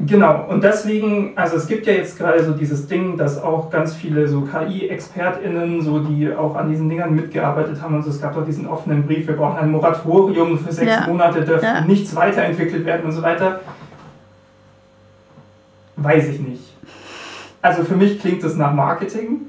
Genau, 0.07 0.47
und 0.49 0.65
deswegen, 0.65 1.33
also 1.37 1.57
es 1.57 1.67
gibt 1.67 1.87
ja 1.87 1.93
jetzt 1.93 2.17
gerade 2.17 2.43
so 2.43 2.53
dieses 2.53 2.87
Ding, 2.87 3.19
dass 3.19 3.43
auch 3.43 3.71
ganz 3.71 3.95
viele 3.95 4.27
so 4.29 4.43
KI-ExpertInnen, 4.43 5.83
so 5.83 5.99
die 5.99 6.33
auch 6.33 6.57
an 6.57 6.71
diesen 6.71 6.89
Dingern 6.89 7.15
mitgearbeitet 7.15 7.83
haben 7.83 7.97
und 7.97 8.03
so, 8.03 8.11
es 8.11 8.21
gab 8.21 8.35
doch 8.35 8.45
diesen 8.47 8.67
offenen 8.67 9.07
Brief, 9.07 9.27
wir 9.27 9.37
brauchen 9.37 9.59
ein 9.59 9.71
Moratorium 9.71 10.59
für 10.59 10.73
sechs 10.73 10.91
ja. 10.91 11.07
Monate, 11.07 11.45
darf 11.45 11.63
ja. 11.63 11.83
nichts 11.83 12.17
weiterentwickelt 12.17 12.87
werden 12.87 13.05
und 13.05 13.13
so 13.13 13.23
weiter. 13.23 13.61
Weiß 15.97 16.29
ich 16.29 16.41
nicht. 16.41 16.65
Also 17.61 17.85
für 17.85 17.97
mich 17.97 18.21
klingt 18.21 18.43
das 18.43 18.57
nach 18.57 18.73
Marketing. 18.73 19.43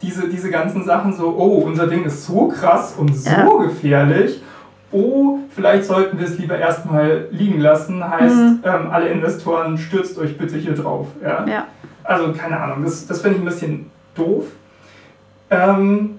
Diese, 0.00 0.30
diese 0.30 0.50
ganzen 0.50 0.84
Sachen 0.84 1.12
so, 1.12 1.34
oh, 1.36 1.62
unser 1.66 1.86
Ding 1.86 2.04
ist 2.04 2.24
so 2.24 2.48
krass 2.48 2.94
und 2.96 3.14
so 3.14 3.28
ja. 3.28 3.46
gefährlich 3.62 4.40
oh, 4.92 5.38
vielleicht 5.50 5.84
sollten 5.84 6.18
wir 6.18 6.26
es 6.26 6.38
lieber 6.38 6.58
erstmal 6.58 7.28
liegen 7.30 7.60
lassen, 7.60 8.08
heißt, 8.08 8.36
mhm. 8.36 8.58
ähm, 8.64 8.90
alle 8.90 9.08
Investoren 9.08 9.78
stürzt 9.78 10.18
euch 10.18 10.36
bitte 10.36 10.56
hier 10.56 10.74
drauf. 10.74 11.08
Ja? 11.22 11.46
ja. 11.46 11.66
Also 12.04 12.32
keine 12.32 12.60
Ahnung, 12.60 12.84
das, 12.84 13.06
das 13.06 13.20
finde 13.22 13.36
ich 13.36 13.42
ein 13.42 13.46
bisschen 13.46 13.90
doof. 14.14 14.46
Ähm, 15.50 16.18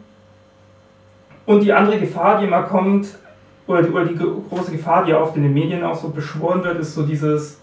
und 1.45 1.63
die 1.63 1.73
andere 1.73 1.99
Gefahr, 1.99 2.39
die 2.39 2.45
immer 2.45 2.63
kommt, 2.63 3.07
oder 3.67 3.83
die, 3.83 3.89
oder 3.89 4.05
die 4.05 4.17
große 4.17 4.71
Gefahr, 4.71 5.05
die 5.05 5.13
oft 5.13 5.35
in 5.35 5.43
den 5.43 5.53
Medien 5.53 5.83
auch 5.83 5.95
so 5.95 6.09
beschworen 6.09 6.63
wird, 6.63 6.79
ist 6.79 6.93
so 6.93 7.03
dieses, 7.03 7.59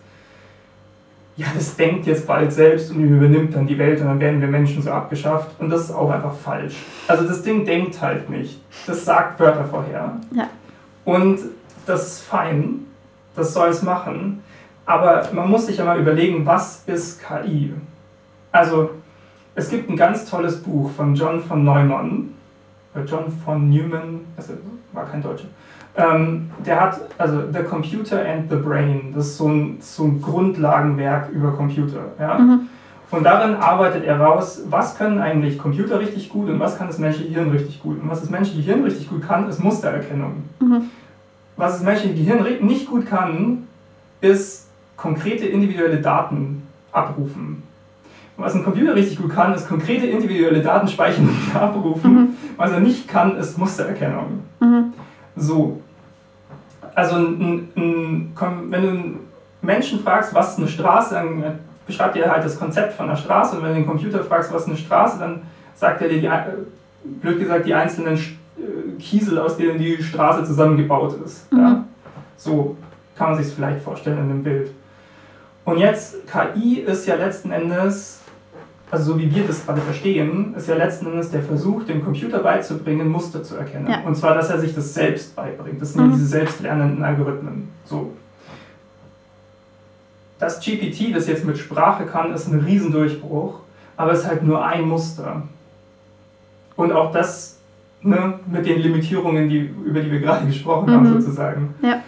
ja, 1.37 1.47
das 1.55 1.77
denkt 1.77 2.07
jetzt 2.07 2.27
bald 2.27 2.53
selbst 2.53 2.91
und 2.91 3.01
übernimmt 3.01 3.55
dann 3.55 3.67
die 3.67 3.79
Welt 3.79 4.01
und 4.01 4.07
dann 4.07 4.21
werden 4.21 4.41
wir 4.41 4.49
Menschen 4.49 4.83
so 4.83 4.91
abgeschafft. 4.91 5.51
Und 5.59 5.71
das 5.71 5.83
ist 5.83 5.91
auch 5.93 6.11
einfach 6.11 6.35
falsch. 6.35 6.77
Also 7.07 7.27
das 7.27 7.43
Ding 7.43 7.65
denkt 7.65 8.01
halt 8.01 8.29
nicht. 8.31 8.61
Das 8.87 9.05
sagt 9.05 9.39
Wörter 9.39 9.65
vorher. 9.65 10.17
Ja. 10.35 10.49
Und 11.09 11.39
das 11.87 12.07
ist 12.07 12.21
fein, 12.21 12.81
das 13.35 13.55
soll 13.55 13.71
es 13.71 13.83
machen. 13.83 14.43
Aber 14.85 15.27
man 15.33 15.49
muss 15.49 15.65
sich 15.65 15.79
ja 15.79 15.87
mal 15.87 15.99
überlegen, 15.99 16.45
was 16.45 16.83
ist 16.85 17.23
KI? 17.27 17.73
Also, 18.53 18.91
es 19.55 19.71
gibt 19.71 19.89
ein 19.89 19.97
ganz 19.97 20.29
tolles 20.29 20.63
Buch 20.63 20.91
von 20.91 21.15
John 21.15 21.43
von 21.43 21.65
Neumann, 21.65 22.35
äh, 22.95 23.01
John 23.07 23.33
von 23.43 23.71
Newman, 23.71 24.21
also 24.37 24.53
war 24.93 25.07
kein 25.07 25.23
Deutscher. 25.23 25.47
Ähm, 25.97 26.51
der 26.67 26.79
hat, 26.79 27.01
also 27.17 27.41
The 27.55 27.63
Computer 27.63 28.23
and 28.23 28.51
the 28.51 28.57
Brain, 28.57 29.15
das 29.15 29.29
ist 29.29 29.39
so 29.39 29.49
ein, 29.49 29.79
so 29.81 30.05
ein 30.05 30.21
Grundlagenwerk 30.21 31.31
über 31.31 31.53
Computer. 31.53 32.03
Ja? 32.21 32.39
Mhm. 32.39 32.69
Und 33.11 33.25
darin 33.25 33.55
arbeitet 33.55 34.05
er 34.05 34.21
raus, 34.21 34.63
was 34.69 34.99
können 34.99 35.21
eigentlich 35.21 35.59
Computer 35.59 35.99
richtig 35.99 36.29
gut 36.29 36.51
und 36.51 36.61
was 36.61 36.77
kann 36.77 36.89
das 36.89 36.99
menschliche 36.99 37.31
Hirn 37.31 37.51
richtig 37.51 37.81
gut. 37.81 38.03
Und 38.03 38.11
was 38.11 38.21
das 38.21 38.29
menschliche 38.29 38.63
Hirn 38.63 38.85
richtig 38.85 39.09
gut 39.09 39.27
kann, 39.27 39.49
ist 39.49 39.63
Mustererkennung. 39.63 40.45
Mhm. 40.61 40.91
Was 41.57 41.73
das 41.73 41.83
menschliche 41.83 42.15
Gehirn 42.15 42.45
nicht 42.67 42.87
gut 42.87 43.07
kann, 43.07 43.67
ist 44.21 44.69
konkrete 44.97 45.47
individuelle 45.47 46.01
Daten 46.01 46.63
abrufen. 46.93 47.63
Was 48.37 48.55
ein 48.55 48.63
Computer 48.63 48.95
richtig 48.95 49.19
gut 49.19 49.35
kann, 49.35 49.53
ist 49.55 49.67
konkrete 49.67 50.07
individuelle 50.07 50.63
Daten 50.63 50.87
speichern 50.87 51.29
und 51.29 51.57
abrufen. 51.61 52.15
Mhm. 52.15 52.29
Was 52.57 52.71
er 52.71 52.81
nicht 52.81 53.09
kann, 53.09 53.37
ist 53.37 53.59
Mustererkennung. 53.59 54.45
Mhm. 54.61 54.93
So. 55.35 55.81
Also, 56.95 57.17
ein, 57.17 57.69
ein, 57.77 58.33
wenn 58.71 58.83
du 58.83 58.89
einen 58.89 59.21
Menschen 59.61 60.01
fragst, 60.01 60.35
was 60.35 60.53
ist 60.53 60.59
eine 60.59 60.69
Straße, 60.69 61.15
dann 61.15 61.59
beschreibt 61.89 62.17
er 62.17 62.31
halt 62.31 62.45
das 62.45 62.57
Konzept 62.57 62.93
von 62.93 63.07
einer 63.07 63.17
Straße 63.17 63.57
und 63.57 63.65
wenn 63.65 63.71
du 63.71 63.77
den 63.77 63.87
Computer 63.87 64.23
fragst, 64.23 64.53
was 64.53 64.63
ist 64.63 64.69
eine 64.69 64.77
Straße, 64.77 65.19
dann 65.19 65.43
sagt 65.75 66.03
er 66.03 66.09
dir, 66.09 66.21
die, 66.21 66.31
blöd 67.21 67.41
gesagt, 67.41 67.67
die 67.67 67.75
einzelnen 67.75 68.15
äh, 68.15 69.01
Kiesel, 69.01 69.39
aus 69.39 69.57
denen 69.57 69.79
die 69.79 70.01
Straße 70.01 70.45
zusammengebaut 70.45 71.17
ist. 71.25 71.51
Mhm. 71.53 71.59
Ja? 71.59 71.85
So 72.37 72.77
kann 73.17 73.31
man 73.31 73.39
sich 73.39 73.49
es 73.49 73.55
vielleicht 73.55 73.83
vorstellen 73.83 74.19
in 74.19 74.29
dem 74.29 74.43
Bild. 74.45 74.71
Und 75.65 75.79
jetzt, 75.79 76.17
KI 76.27 76.81
ist 76.81 77.07
ja 77.07 77.17
letzten 77.17 77.51
Endes, 77.51 78.21
also 78.91 79.13
so 79.13 79.19
wie 79.19 79.35
wir 79.35 79.47
das 79.47 79.65
gerade 79.65 79.81
verstehen, 79.81 80.55
ist 80.57 80.69
ja 80.69 80.77
letzten 80.77 81.07
Endes 81.07 81.31
der 81.31 81.43
Versuch, 81.43 81.85
dem 81.85 82.05
Computer 82.05 82.39
beizubringen, 82.39 83.09
Muster 83.09 83.43
zu 83.43 83.57
erkennen. 83.57 83.89
Ja. 83.91 84.03
Und 84.07 84.15
zwar, 84.15 84.35
dass 84.35 84.51
er 84.51 84.59
sich 84.61 84.75
das 84.75 84.95
selbst 84.95 85.35
beibringt. 85.35 85.81
Das 85.81 85.95
sind 85.95 86.07
mhm. 86.07 86.13
diese 86.13 86.27
selbstlernenden 86.27 87.03
Algorithmen. 87.03 87.69
So 87.85 88.13
das 90.39 90.61
GPT, 90.61 91.15
das 91.15 91.27
jetzt 91.27 91.45
mit 91.45 91.59
Sprache 91.59 92.07
kann, 92.07 92.33
ist 92.33 92.49
ein 92.49 92.61
Riesendurchbruch, 92.61 93.61
aber 93.97 94.13
es 94.13 94.21
ist 94.21 94.29
halt 94.29 94.43
nur 94.43 94.65
ein 94.65 94.83
Muster. 94.83 95.43
Und 96.77 96.93
auch 96.93 97.11
das 97.11 97.59
ne, 98.03 98.35
mit 98.47 98.67
den 98.67 98.81
Limitierungen, 98.81 99.49
die, 99.49 99.71
über 99.85 100.01
die 100.01 100.11
wir 100.11 100.21
gerade 100.21 100.47
gesprochen 100.47 100.91
mhm. 100.91 100.95
haben, 100.95 101.21
sozusagen. 101.21 101.75
Ja. 101.83 102.01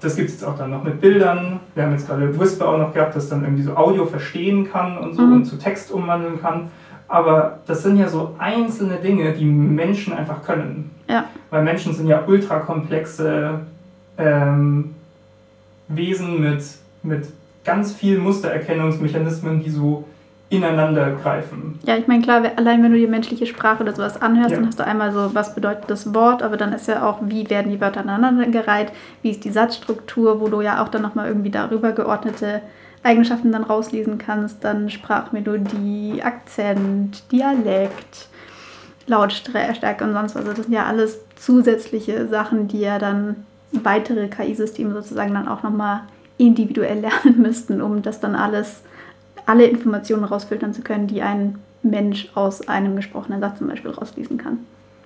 Das 0.00 0.14
gibt 0.14 0.28
es 0.28 0.36
jetzt 0.36 0.44
auch 0.44 0.56
dann 0.56 0.70
noch 0.70 0.84
mit 0.84 1.00
Bildern. 1.00 1.58
Wir 1.74 1.84
haben 1.84 1.92
jetzt 1.92 2.06
gerade 2.06 2.38
Whisper 2.38 2.68
auch 2.68 2.78
noch 2.78 2.94
gehabt, 2.94 3.16
das 3.16 3.28
dann 3.28 3.42
irgendwie 3.42 3.64
so 3.64 3.76
Audio 3.76 4.06
verstehen 4.06 4.70
kann 4.70 4.96
und 4.96 5.14
so 5.14 5.22
mhm. 5.22 5.32
und 5.32 5.44
zu 5.44 5.58
Text 5.58 5.90
umwandeln 5.90 6.40
kann. 6.40 6.70
Aber 7.08 7.60
das 7.66 7.82
sind 7.82 7.96
ja 7.96 8.08
so 8.08 8.34
einzelne 8.38 8.96
Dinge, 8.96 9.32
die 9.32 9.44
Menschen 9.44 10.12
einfach 10.12 10.44
können. 10.44 10.90
Ja. 11.08 11.24
Weil 11.50 11.64
Menschen 11.64 11.94
sind 11.94 12.06
ja 12.06 12.22
ultrakomplexe 12.26 13.60
ähm, 14.18 14.94
Wesen 15.88 16.40
mit 16.40 16.62
mit 17.08 17.26
ganz 17.64 17.92
vielen 17.92 18.22
Mustererkennungsmechanismen, 18.22 19.62
die 19.62 19.70
so 19.70 20.04
ineinander 20.50 21.10
greifen. 21.22 21.78
Ja, 21.82 21.96
ich 21.96 22.06
meine, 22.06 22.22
klar, 22.22 22.42
allein 22.56 22.82
wenn 22.82 22.92
du 22.92 22.98
die 22.98 23.06
menschliche 23.06 23.46
Sprache 23.46 23.82
oder 23.82 23.94
sowas 23.94 24.20
anhörst, 24.20 24.50
ja. 24.50 24.56
dann 24.56 24.66
hast 24.66 24.78
du 24.78 24.86
einmal 24.86 25.12
so, 25.12 25.34
was 25.34 25.54
bedeutet 25.54 25.84
das 25.88 26.14
Wort, 26.14 26.42
aber 26.42 26.56
dann 26.56 26.72
ist 26.72 26.88
ja 26.88 27.06
auch, 27.06 27.18
wie 27.22 27.50
werden 27.50 27.70
die 27.70 27.80
Wörter 27.80 28.00
aneinandergereiht, 28.00 28.92
wie 29.20 29.30
ist 29.30 29.44
die 29.44 29.50
Satzstruktur, 29.50 30.40
wo 30.40 30.48
du 30.48 30.62
ja 30.62 30.82
auch 30.82 30.88
dann 30.88 31.02
nochmal 31.02 31.28
irgendwie 31.28 31.50
darüber 31.50 31.92
geordnete 31.92 32.62
Eigenschaften 33.02 33.52
dann 33.52 33.62
rauslesen 33.62 34.16
kannst, 34.18 34.64
dann 34.64 34.88
Sprachmelodie, 34.90 36.22
Akzent, 36.22 37.30
Dialekt, 37.30 38.28
Lautstärke 39.06 40.04
und 40.04 40.14
sonst 40.14 40.34
was. 40.34 40.42
Also 40.42 40.54
das 40.54 40.66
sind 40.66 40.72
ja 40.72 40.86
alles 40.86 41.20
zusätzliche 41.36 42.26
Sachen, 42.26 42.68
die 42.68 42.80
ja 42.80 42.98
dann 42.98 43.44
weitere 43.72 44.28
KI-Systeme 44.28 44.94
sozusagen 44.94 45.34
dann 45.34 45.46
auch 45.46 45.62
nochmal 45.62 46.00
individuell 46.38 47.00
lernen 47.00 47.42
müssten, 47.42 47.82
um 47.82 48.02
das 48.02 48.20
dann 48.20 48.34
alles, 48.34 48.82
alle 49.46 49.66
Informationen 49.66 50.24
rausfiltern 50.24 50.72
zu 50.72 50.82
können, 50.82 51.06
die 51.06 51.22
ein 51.22 51.58
Mensch 51.82 52.30
aus 52.34 52.66
einem 52.66 52.96
gesprochenen 52.96 53.40
Satz 53.40 53.58
zum 53.58 53.68
Beispiel 53.68 53.90
rauslesen 53.90 54.38
kann. 54.38 54.58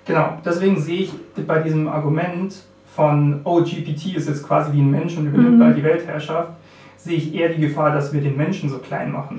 Genau, 0.05 0.39
deswegen 0.45 0.81
sehe 0.81 1.03
ich 1.03 1.13
bei 1.47 1.61
diesem 1.61 1.89
Argument 1.89 2.55
von, 2.95 3.41
oh, 3.45 3.63
GPT 3.63 4.17
ist 4.17 4.29
jetzt 4.29 4.47
quasi 4.47 4.73
wie 4.73 4.81
ein 4.81 4.91
Mensch 4.91 5.17
und 5.17 5.27
übernimmt 5.27 5.55
mhm. 5.55 5.61
bald 5.61 5.77
die 5.77 5.85
Weltherrschaft, 5.85 6.51
sehe 6.97 7.17
ich 7.17 7.35
eher 7.35 7.51
die 7.51 7.61
Gefahr, 7.61 7.93
dass 7.93 8.13
wir 8.13 8.21
den 8.21 8.37
Menschen 8.37 8.69
so 8.69 8.79
klein 8.79 9.13
machen. 9.13 9.39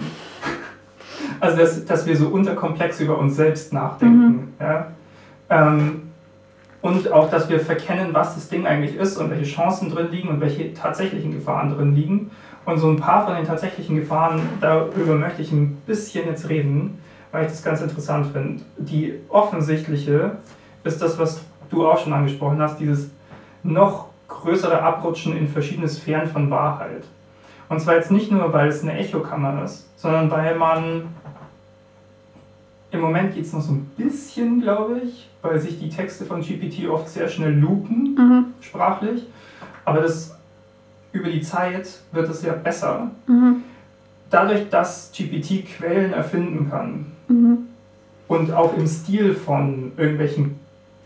also, 1.40 1.58
dass, 1.58 1.86
dass 1.86 2.06
wir 2.06 2.16
so 2.16 2.28
unterkomplex 2.28 3.00
über 3.00 3.18
uns 3.18 3.36
selbst 3.36 3.74
nachdenken. 3.74 4.26
Mhm. 4.26 4.48
Ja? 4.60 4.88
Ähm, 5.50 6.02
und 6.84 7.12
auch, 7.14 7.30
dass 7.30 7.50
wir 7.50 7.62
verkennen, 7.62 8.14
was 8.14 8.36
das 8.36 8.50
Ding 8.50 8.68
eigentlich 8.68 8.98
ist 8.98 9.18
und 9.18 9.32
welche 9.32 9.46
Chancen 9.46 9.90
drin 9.90 10.10
liegen 10.12 10.28
und 10.28 10.42
welche 10.42 10.74
tatsächlichen 10.74 11.32
Gefahren 11.32 11.74
drin 11.74 11.96
liegen. 11.96 12.32
Und 12.66 12.78
so 12.78 12.90
ein 12.90 12.98
paar 12.98 13.26
von 13.26 13.36
den 13.36 13.46
tatsächlichen 13.46 13.96
Gefahren, 13.96 14.42
darüber 14.60 15.16
möchte 15.16 15.42
ich 15.42 15.52
ein 15.54 15.78
bisschen 15.88 16.28
jetzt 16.28 16.50
reden, 16.50 17.00
weil 17.32 17.46
ich 17.46 17.52
das 17.52 17.64
ganz 17.64 17.82
interessant 17.82 18.28
finde. 18.34 18.64
Die 18.78 19.14
offensichtliche 19.30 20.32
ist 20.84 21.02
das, 21.02 21.18
was 21.18 21.42
du 21.70 21.88
auch 21.88 21.98
schon 21.98 22.12
angesprochen 22.12 22.62
hast, 22.62 22.82
dieses 22.82 23.10
noch 23.64 24.10
größere 24.28 24.82
Abrutschen 24.82 25.38
in 25.38 25.48
verschiedene 25.48 25.88
Sphären 25.88 26.28
von 26.28 26.52
Wahrheit. 26.52 27.06
Und 27.70 27.80
zwar 27.80 27.96
jetzt 27.96 28.12
nicht 28.12 28.30
nur, 28.30 28.52
weil 28.52 28.68
es 28.68 28.84
eine 28.84 28.98
Echokammer 28.98 29.64
ist, 29.64 29.88
sondern 29.98 30.30
weil 30.30 30.58
man 30.58 31.04
im 32.94 33.02
Moment 33.02 33.34
geht 33.34 33.46
es 33.46 33.54
noch 33.54 33.62
so 33.62 33.74
ein 33.74 33.86
bisschen, 33.98 34.62
glaube 34.62 35.02
ich, 35.04 35.28
weil 35.42 35.60
sich 35.60 35.80
die 35.80 35.90
Texte 35.90 36.26
von 36.26 36.42
GPT 36.42 36.88
oft 36.88 37.10
sehr 37.10 37.28
schnell 37.28 37.54
loopen, 37.54 38.16
mhm. 38.16 38.46
sprachlich. 38.62 39.24
Aber 39.84 40.02
das 40.02 40.38
über 41.12 41.30
die 41.30 41.42
Zeit 41.42 41.90
wird 42.12 42.30
es 42.30 42.44
ja 42.44 42.54
besser. 42.54 43.12
Mhm. 43.28 43.64
Dadurch, 44.30 44.70
dass 44.70 45.12
GPT 45.12 45.66
Quellen 45.66 46.14
erfinden 46.14 46.70
kann 46.70 47.06
mhm. 47.28 47.58
und 48.28 48.52
auch 48.52 48.76
im 48.78 48.88
Stil 48.88 49.34
von 49.34 49.92
irgendwelchen 49.98 50.60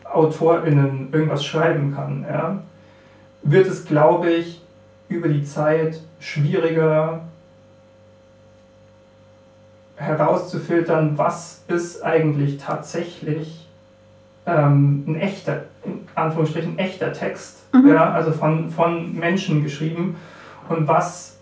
AutorInnen 0.03 1.09
irgendwas 1.11 1.45
schreiben 1.45 1.93
kann, 1.93 2.25
ja, 2.29 2.61
wird 3.43 3.67
es, 3.67 3.85
glaube 3.85 4.29
ich, 4.29 4.61
über 5.09 5.27
die 5.29 5.43
Zeit 5.43 6.01
schwieriger 6.19 7.21
herauszufiltern, 9.97 11.17
was 11.17 11.63
ist 11.67 12.03
eigentlich 12.03 12.57
tatsächlich 12.57 13.67
ähm, 14.45 15.03
ein 15.07 15.15
echter, 15.15 15.63
in 15.83 15.99
Anführungsstrichen 16.15 16.77
echter 16.79 17.11
Text, 17.13 17.63
mhm. 17.73 17.89
ja, 17.89 18.11
also 18.11 18.31
von, 18.31 18.69
von 18.69 19.15
Menschen 19.15 19.63
geschrieben 19.63 20.15
und 20.69 20.87
was 20.87 21.37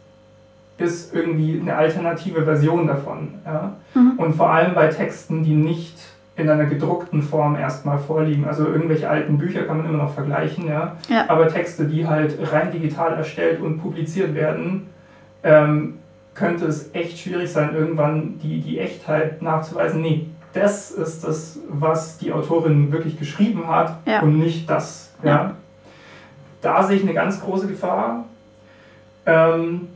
ist 0.78 1.14
irgendwie 1.14 1.60
eine 1.60 1.76
alternative 1.76 2.44
Version 2.44 2.88
davon. 2.88 3.36
Ja? 3.46 3.74
Mhm. 3.94 4.14
Und 4.18 4.34
vor 4.34 4.50
allem 4.50 4.74
bei 4.74 4.88
Texten, 4.88 5.44
die 5.44 5.54
nicht 5.54 5.98
in 6.36 6.50
einer 6.50 6.66
gedruckten 6.66 7.22
Form 7.22 7.56
erstmal 7.56 7.98
vorliegen. 7.98 8.46
Also 8.46 8.66
irgendwelche 8.66 9.10
alten 9.10 9.38
Bücher 9.38 9.64
kann 9.64 9.78
man 9.78 9.86
immer 9.86 10.04
noch 10.04 10.14
vergleichen, 10.14 10.68
ja. 10.68 10.98
ja. 11.08 11.26
Aber 11.30 11.48
Texte, 11.48 11.86
die 11.86 12.06
halt 12.08 12.38
rein 12.52 12.72
digital 12.72 13.14
erstellt 13.14 13.62
und 13.62 13.82
publiziert 13.82 14.36
werden, 14.36 14.88
ähm, 15.44 16.00
könnte 16.36 16.66
es 16.66 16.94
echt 16.94 17.18
schwierig 17.18 17.52
sein, 17.52 17.74
irgendwann 17.74 18.38
die, 18.40 18.60
die 18.62 18.78
Echtheit 18.78 19.42
nachzuweisen. 19.42 20.02
Nee, 20.02 20.28
das 20.54 20.92
ist 20.92 21.24
das, 21.24 21.60
was 21.70 22.18
die 22.18 22.32
Autorin 22.32 22.92
wirklich 22.92 23.18
geschrieben 23.18 23.68
hat 23.68 23.98
ja. 24.06 24.22
und 24.22 24.38
nicht 24.38 24.70
das. 24.70 25.14
Ja. 25.24 25.30
ja. 25.30 25.56
Da 26.62 26.84
sehe 26.84 26.98
ich 26.98 27.04
eine 27.04 27.14
ganz 27.14 27.42
große 27.42 27.68
Gefahr. 27.68 28.26
Ähm, 29.26 29.88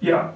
ja, 0.00 0.34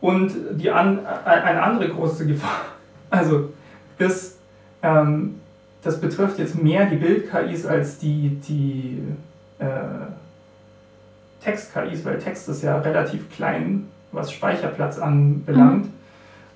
und 0.00 0.32
die 0.52 0.70
an, 0.70 1.04
eine 1.06 1.62
andere 1.62 1.88
große 1.88 2.26
Gefahr, 2.26 2.60
also 3.10 3.52
ist, 3.98 4.38
ähm, 4.82 5.40
das 5.82 6.00
betrifft 6.00 6.38
jetzt 6.38 6.60
mehr 6.60 6.86
die 6.86 6.96
Bild-KIs 6.96 7.66
als 7.66 7.98
die, 7.98 8.40
die 8.46 9.02
äh, 9.58 9.66
Text-KIs, 11.44 12.04
weil 12.04 12.18
Text 12.18 12.48
ist 12.48 12.62
ja 12.62 12.78
relativ 12.78 13.30
klein, 13.30 13.88
was 14.12 14.32
Speicherplatz 14.32 14.98
anbelangt. 14.98 15.86
Mhm. 15.86 15.92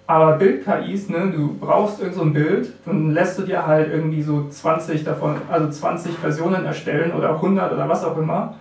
Aber 0.08 0.36
Bild-KIs, 0.36 1.08
ne, 1.08 1.32
du 1.34 1.56
brauchst 1.58 2.00
irgend 2.00 2.14
so 2.14 2.22
ein 2.22 2.32
Bild, 2.32 2.72
dann 2.84 3.10
lässt 3.10 3.38
du 3.38 3.42
dir 3.42 3.66
halt 3.66 3.92
irgendwie 3.92 4.22
so 4.22 4.48
20 4.48 5.02
davon, 5.02 5.36
also 5.50 5.68
20 5.68 6.16
Versionen 6.18 6.64
erstellen 6.64 7.12
oder 7.12 7.30
100 7.30 7.72
oder 7.72 7.88
was 7.88 8.04
auch 8.04 8.16
immer. 8.16 8.54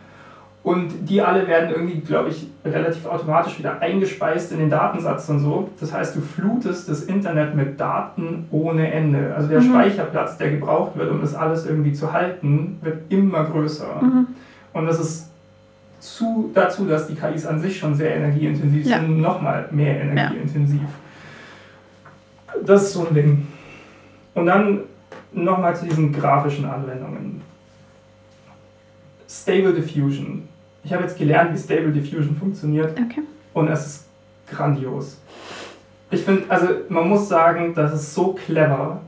Und 0.63 1.07
die 1.07 1.21
alle 1.21 1.47
werden 1.47 1.69
irgendwie, 1.69 1.99
glaube 1.99 2.29
ich, 2.29 2.47
relativ 2.65 3.05
automatisch 3.05 3.59
wieder 3.59 3.79
eingespeist 3.81 4.51
in 4.51 4.57
den 4.57 4.71
Datensatz 4.71 5.29
und 5.29 5.37
so. 5.37 5.69
Das 5.79 5.93
heißt, 5.93 6.15
du 6.15 6.21
flutest 6.21 6.89
das 6.89 7.03
Internet 7.03 7.53
mit 7.53 7.79
Daten 7.79 8.47
ohne 8.49 8.91
Ende. 8.91 9.35
Also 9.35 9.47
der 9.47 9.61
mhm. 9.61 9.69
Speicherplatz, 9.69 10.39
der 10.39 10.49
gebraucht 10.49 10.97
wird, 10.97 11.11
um 11.11 11.21
das 11.21 11.35
alles 11.35 11.67
irgendwie 11.67 11.93
zu 11.93 12.11
halten, 12.11 12.79
wird 12.81 12.97
immer 13.09 13.43
größer. 13.43 14.01
Mhm. 14.01 14.27
Und 14.73 14.87
das 14.87 14.99
ist 14.99 15.29
zu, 16.05 16.51
dazu, 16.53 16.85
dass 16.85 17.07
die 17.07 17.15
KIs 17.15 17.45
an 17.45 17.59
sich 17.59 17.77
schon 17.77 17.95
sehr 17.95 18.15
energieintensiv 18.15 18.85
ja. 18.85 18.99
sind, 18.99 19.19
nochmal 19.19 19.67
mehr 19.71 20.01
energieintensiv. 20.01 20.81
Ja. 20.81 22.61
Das 22.65 22.83
ist 22.83 22.93
so 22.93 23.07
ein 23.07 23.13
Ding. 23.13 23.47
Und 24.33 24.45
dann 24.45 24.81
nochmal 25.33 25.75
zu 25.75 25.85
diesen 25.85 26.11
grafischen 26.11 26.65
Anwendungen. 26.65 27.41
Stable 29.27 29.73
Diffusion 29.73 30.47
ich 30.85 30.93
habe 30.93 31.03
jetzt 31.03 31.17
gelernt, 31.17 31.51
wie 31.51 31.57
Stable 31.57 31.91
Diffusion 31.91 32.35
funktioniert. 32.35 32.91
Okay. 32.91 33.23
Und 33.53 33.67
es 33.69 33.85
ist 33.85 34.07
grandios. 34.47 35.19
Ich 36.11 36.21
finde, 36.21 36.43
also 36.47 36.67
man 36.89 37.09
muss 37.09 37.27
sagen, 37.27 37.73
das 37.73 37.93
ist 37.93 38.13
so 38.13 38.33
clever. 38.33 39.01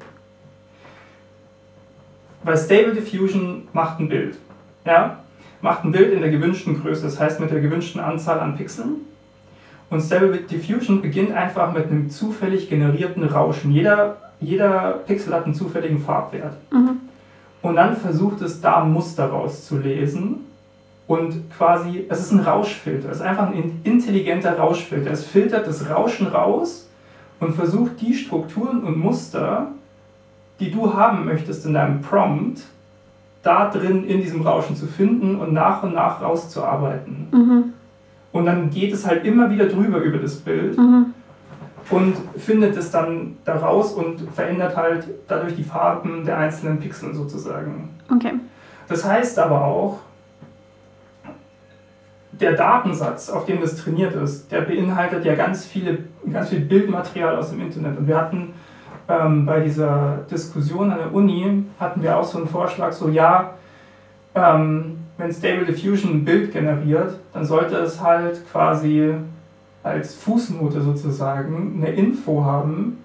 Weil 2.43 2.57
Stable 2.57 2.93
Diffusion 2.93 3.67
macht 3.73 3.99
ein 3.99 4.10
Bild. 4.10 4.38
Ja? 4.86 5.19
Macht 5.62 5.84
ein 5.84 5.91
Bild 5.91 6.13
in 6.13 6.22
der 6.22 6.30
gewünschten 6.30 6.82
Größe, 6.82 7.04
das 7.04 7.20
heißt 7.20 7.39
mit 7.39 7.52
der 7.52 7.62
gewünschten 7.62 8.00
Anzahl 8.00 8.39
an 8.39 8.56
Pixeln. 8.56 9.02
Und 9.89 10.02
Stable 10.02 10.38
Diffusion 10.38 11.02
beginnt 11.02 11.32
einfach 11.32 11.72
mit 11.74 11.88
einem 11.88 12.10
zufällig 12.10 12.70
generierten 12.70 13.24
Rauschen. 13.24 13.72
Jeder, 13.72 14.17
jeder 14.39 15.00
Pixel 15.08 15.34
hat 15.34 15.46
einen 15.46 15.54
zufälligen 15.54 16.00
Farbwert. 16.00 16.56
Mhm. 16.72 16.98
Und 17.62 17.76
dann 17.76 17.96
versucht 17.96 18.41
es 18.41 18.62
da 18.62 18.84
Muster 18.84 19.26
rauszulesen 19.26 20.46
und 21.08 21.50
quasi, 21.58 22.06
es 22.10 22.20
ist 22.20 22.32
ein 22.32 22.41
Rauschfilter, 22.41 23.10
es 23.10 23.17
ist 23.17 23.24
einfach 23.24 23.48
ein 23.48 23.80
intelligenter 23.84 24.58
Rauschfilter. 24.58 25.10
Es 25.10 25.26
filtert 25.26 25.65
das 25.65 25.89
Rauschen 25.89 26.28
raus 26.28 26.89
und 27.39 27.56
versucht 27.56 28.02
die 28.02 28.13
Strukturen 28.13 28.84
und 28.84 28.98
Muster, 28.98 29.72
die 30.60 30.72
du 30.72 30.93
haben 30.93 31.26
möchtest 31.26 31.65
in 31.65 31.74
deinem 31.74 32.02
Prompt, 32.02 32.63
da 33.47 33.69
drin 33.69 34.03
in 34.03 34.21
diesem 34.21 34.41
Rauschen 34.41 34.75
zu 34.75 34.86
finden 34.86 35.38
und 35.38 35.53
nach 35.53 35.81
und 35.81 35.93
nach 35.93 36.21
rauszuarbeiten. 36.21 37.27
Mhm. 37.31 37.63
Und 38.33 38.45
dann 38.45 38.69
geht 38.69 38.93
es 38.93 39.07
halt 39.07 39.23
immer 39.25 39.49
wieder 39.49 39.67
drüber 39.67 39.99
über 39.99 40.17
das 40.17 40.36
Bild 40.36 40.77
mhm. 40.77 41.13
und 41.89 42.15
findet 42.38 42.75
es 42.75 42.91
dann 42.91 43.38
daraus 43.45 43.93
und 43.93 44.19
verändert 44.36 44.75
halt 44.75 45.07
dadurch 45.27 45.55
die 45.55 45.63
Farben 45.63 46.25
der 46.25 46.38
einzelnen 46.38 46.79
Pixel 46.79 47.15
sozusagen. 47.15 47.89
Okay. 48.13 48.33
Das 48.89 49.05
heißt 49.05 49.39
aber 49.39 49.63
auch, 49.63 49.99
der 52.33 52.53
Datensatz, 52.53 53.29
auf 53.29 53.45
dem 53.45 53.62
das 53.62 53.77
trainiert 53.77 54.13
ist, 54.13 54.51
der 54.51 54.62
beinhaltet 54.62 55.25
ja 55.25 55.36
ganz, 55.36 55.65
viele, 55.65 55.99
ganz 56.31 56.49
viel 56.49 56.60
Bildmaterial 56.60 57.36
aus 57.38 57.49
dem 57.49 57.62
Internet. 57.62 57.97
Und 57.97 58.07
wir 58.07 58.17
hatten 58.17 58.53
ähm, 59.08 59.46
bei 59.46 59.62
dieser 59.62 60.26
Diskussion 60.30 60.91
an 60.91 60.98
der 60.98 61.13
Uni, 61.13 61.63
hatten 61.80 62.02
wir 62.02 62.17
auch 62.17 62.24
so 62.24 62.38
einen 62.38 62.48
Vorschlag, 62.48 62.91
so 62.91 63.10
ja, 63.10 63.54
ähm, 64.36 64.98
wenn 65.17 65.32
Stable 65.32 65.65
Diffusion 65.65 66.13
ein 66.13 66.26
Bild 66.26 66.52
generiert, 66.54 67.17
dann 67.34 67.46
sollte 67.46 67.76
es 67.78 68.02
halt 68.02 68.41
quasi 68.52 69.13
als 69.84 70.13
Fußnote 70.15 70.82
sozusagen 70.82 71.82
eine 71.82 71.96
Info 71.96 72.43
haben, 72.43 72.98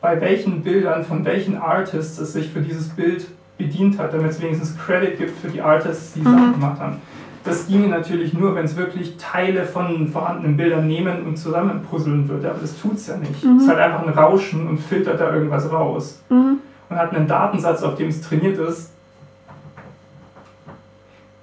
bei 0.00 0.20
welchen 0.20 0.62
Bildern 0.62 1.04
von 1.04 1.24
welchen 1.24 1.56
Artists 1.56 2.18
es 2.18 2.32
sich 2.32 2.50
für 2.50 2.60
dieses 2.60 2.88
Bild 2.90 3.26
bedient 3.58 3.98
hat, 3.98 4.14
damit 4.14 4.30
es 4.30 4.40
wenigstens 4.40 4.76
Credit 4.78 5.18
gibt 5.18 5.38
für 5.38 5.48
die 5.48 5.60
Artists, 5.60 6.14
die 6.14 6.20
mhm. 6.20 6.24
Sachen 6.24 6.52
gemacht 6.52 6.80
haben. 6.80 6.96
Das 7.42 7.68
ginge 7.68 7.88
natürlich 7.88 8.34
nur, 8.34 8.54
wenn 8.54 8.66
es 8.66 8.76
wirklich 8.76 9.16
Teile 9.16 9.64
von 9.64 10.08
vorhandenen 10.08 10.56
Bildern 10.56 10.86
nehmen 10.86 11.22
und 11.22 11.36
zusammenpuzzeln 11.38 12.28
würde, 12.28 12.50
aber 12.50 12.60
das 12.60 12.78
tut 12.78 12.94
es 12.96 13.06
ja 13.06 13.16
nicht. 13.16 13.42
Mhm. 13.42 13.58
Es 13.58 13.68
hat 13.68 13.78
einfach 13.78 14.06
ein 14.06 14.12
Rauschen 14.12 14.68
und 14.68 14.78
filtert 14.78 15.20
da 15.20 15.34
irgendwas 15.34 15.72
raus. 15.72 16.20
Mhm. 16.28 16.58
Und 16.90 16.96
hat 16.96 17.14
einen 17.14 17.26
Datensatz, 17.26 17.82
auf 17.82 17.94
dem 17.94 18.08
es 18.08 18.20
trainiert 18.20 18.58
ist, 18.58 18.92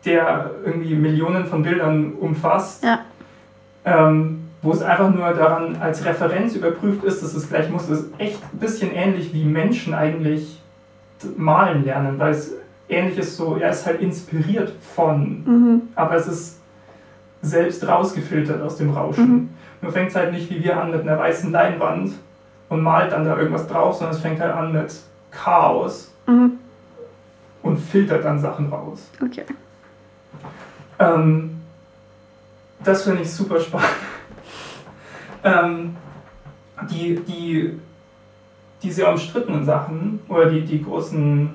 der 0.05 0.51
irgendwie 0.63 0.95
Millionen 0.95 1.45
von 1.45 1.63
Bildern 1.63 2.13
umfasst, 2.13 2.83
ja. 2.83 2.99
ähm, 3.85 4.49
wo 4.61 4.71
es 4.71 4.81
einfach 4.83 5.09
nur 5.13 5.31
daran 5.33 5.77
als 5.77 6.05
Referenz 6.05 6.55
überprüft 6.55 7.03
ist, 7.05 7.23
dass 7.23 7.33
es 7.33 7.49
gleich 7.49 7.69
muss. 7.69 7.87
Das 7.87 8.01
ist 8.01 8.09
echt 8.19 8.41
ein 8.53 8.59
bisschen 8.59 8.91
ähnlich 8.91 9.33
wie 9.33 9.45
Menschen 9.45 9.93
eigentlich 9.93 10.61
malen 11.35 11.85
lernen, 11.85 12.19
weil 12.19 12.31
es 12.31 12.53
ähnliches 12.89 13.37
so, 13.37 13.57
er 13.57 13.71
ist 13.71 13.85
halt 13.85 14.01
inspiriert 14.01 14.73
von, 14.95 15.43
mhm. 15.45 15.81
aber 15.95 16.15
es 16.15 16.27
ist 16.27 16.59
selbst 17.41 17.87
rausgefiltert 17.87 18.61
aus 18.61 18.77
dem 18.77 18.91
Rauschen. 18.91 19.29
Mhm. 19.29 19.49
Nur 19.81 19.91
fängt 19.91 20.09
es 20.09 20.15
halt 20.15 20.31
nicht 20.31 20.49
wie 20.49 20.63
wir 20.63 20.81
an 20.81 20.91
mit 20.91 21.01
einer 21.01 21.19
weißen 21.19 21.51
Leinwand 21.51 22.13
und 22.69 22.81
malt 22.81 23.11
dann 23.11 23.25
da 23.25 23.37
irgendwas 23.37 23.67
drauf, 23.67 23.95
sondern 23.95 24.15
es 24.15 24.21
fängt 24.21 24.39
halt 24.39 24.53
an 24.53 24.73
mit 24.73 24.93
Chaos 25.31 26.11
mhm. 26.25 26.53
und 27.61 27.77
filtert 27.77 28.25
dann 28.25 28.39
Sachen 28.39 28.69
raus. 28.69 29.09
Okay. 29.23 29.43
Ähm, 30.99 31.61
das 32.83 33.03
finde 33.03 33.21
ich 33.21 33.31
super 33.31 33.59
spannend. 33.59 33.89
ähm, 35.43 35.95
die, 36.89 37.19
die 37.19 37.79
diese 38.81 39.07
umstrittenen 39.07 39.65
Sachen 39.65 40.19
oder 40.27 40.49
die, 40.49 40.61
die 40.61 40.83
großen 40.83 41.49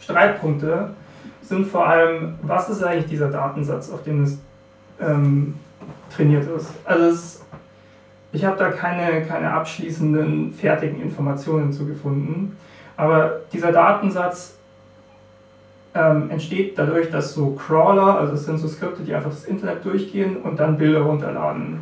Streitpunkte 0.00 0.90
sind 1.42 1.66
vor 1.66 1.86
allem, 1.86 2.34
was 2.42 2.68
ist 2.68 2.82
eigentlich 2.82 3.06
dieser 3.06 3.28
Datensatz, 3.28 3.90
auf 3.90 4.02
dem 4.02 4.24
es 4.24 4.38
ähm, 5.00 5.54
trainiert 6.14 6.48
ist. 6.50 6.72
Also 6.84 7.04
es, 7.04 7.44
ich 8.32 8.44
habe 8.44 8.56
da 8.56 8.70
keine, 8.70 9.24
keine 9.26 9.52
abschließenden, 9.52 10.52
fertigen 10.52 11.00
Informationen 11.00 11.72
zu 11.72 11.86
gefunden. 11.86 12.56
Aber 12.96 13.40
dieser 13.52 13.72
Datensatz 13.72 14.56
ähm, 15.94 16.30
entsteht 16.30 16.78
dadurch, 16.78 17.10
dass 17.10 17.34
so 17.34 17.50
Crawler, 17.52 18.18
also 18.18 18.34
es 18.34 18.44
sind 18.44 18.58
so 18.58 18.68
Skripte, 18.68 19.02
die 19.02 19.14
einfach 19.14 19.30
das 19.30 19.44
Internet 19.44 19.84
durchgehen 19.84 20.36
und 20.36 20.60
dann 20.60 20.78
Bilder 20.78 21.00
runterladen. 21.00 21.80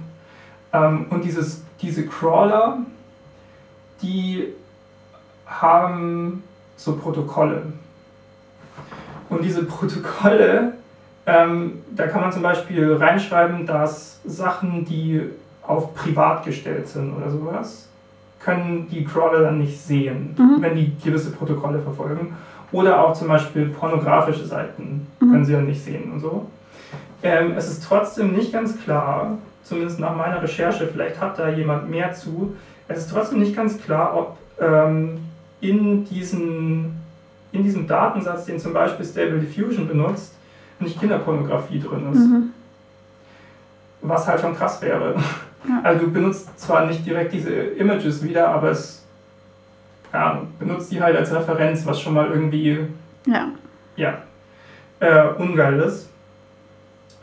Ähm, 0.72 1.06
und 1.10 1.24
dieses, 1.24 1.62
diese 1.82 2.06
Crawler, 2.06 2.78
die 4.00 4.54
haben 5.46 6.42
so 6.76 6.96
Protokolle. 6.96 7.62
Und 9.28 9.44
diese 9.44 9.64
Protokolle, 9.64 10.72
ähm, 11.26 11.82
da 11.94 12.06
kann 12.06 12.22
man 12.22 12.32
zum 12.32 12.42
Beispiel 12.42 12.94
reinschreiben, 12.94 13.66
dass 13.66 14.20
Sachen, 14.24 14.84
die 14.84 15.22
auf 15.62 15.94
privat 15.94 16.44
gestellt 16.44 16.88
sind 16.88 17.14
oder 17.14 17.30
sowas, 17.30 17.88
können 18.40 18.88
die 18.90 19.04
Crawler 19.04 19.42
dann 19.42 19.58
nicht 19.58 19.78
sehen, 19.78 20.34
mhm. 20.38 20.62
wenn 20.62 20.76
die 20.76 20.92
gewisse 21.04 21.30
Protokolle 21.30 21.80
verfolgen. 21.80 22.34
Oder 22.70 23.04
auch 23.04 23.14
zum 23.14 23.28
Beispiel 23.28 23.66
pornografische 23.66 24.44
Seiten 24.44 25.06
mhm. 25.20 25.30
können 25.30 25.44
sie 25.44 25.52
dann 25.52 25.66
nicht 25.66 25.82
sehen 25.82 26.12
und 26.12 26.20
so. 26.20 26.46
Ähm, 27.22 27.52
es 27.56 27.68
ist 27.68 27.84
trotzdem 27.84 28.32
nicht 28.32 28.52
ganz 28.52 28.80
klar, 28.82 29.38
zumindest 29.62 29.98
nach 29.98 30.16
meiner 30.16 30.42
Recherche, 30.42 30.86
vielleicht 30.86 31.20
hat 31.20 31.38
da 31.38 31.48
jemand 31.48 31.90
mehr 31.90 32.12
zu, 32.12 32.56
es 32.86 32.98
ist 32.98 33.10
trotzdem 33.10 33.40
nicht 33.40 33.54
ganz 33.54 33.80
klar, 33.80 34.16
ob 34.16 34.38
ähm, 34.60 35.18
in, 35.60 36.04
diesen, 36.04 36.97
in 37.52 37.62
diesem 37.62 37.86
Datensatz, 37.86 38.44
den 38.44 38.58
zum 38.58 38.72
Beispiel 38.72 39.04
Stable 39.04 39.38
Diffusion 39.38 39.88
benutzt, 39.88 40.34
nicht 40.80 40.98
Kinderpornografie 41.00 41.80
drin 41.80 42.12
ist. 42.12 42.18
Mhm. 42.18 42.50
Was 44.02 44.26
halt 44.26 44.40
schon 44.40 44.54
krass 44.54 44.80
wäre. 44.82 45.14
Ja. 45.68 45.80
Also 45.82 46.06
du 46.06 46.12
benutzt 46.12 46.58
zwar 46.58 46.86
nicht 46.86 47.04
direkt 47.04 47.32
diese 47.32 47.50
Images 47.50 48.22
wieder, 48.22 48.48
aber 48.48 48.70
es 48.70 49.04
ja, 50.12 50.42
benutzt 50.58 50.90
die 50.92 51.02
halt 51.02 51.16
als 51.16 51.34
Referenz, 51.34 51.84
was 51.84 52.00
schon 52.00 52.14
mal 52.14 52.30
irgendwie 52.30 52.78
ja, 53.26 53.48
ja 53.96 54.22
äh, 55.00 55.28
ungeil 55.38 55.80
ist. 55.80 56.08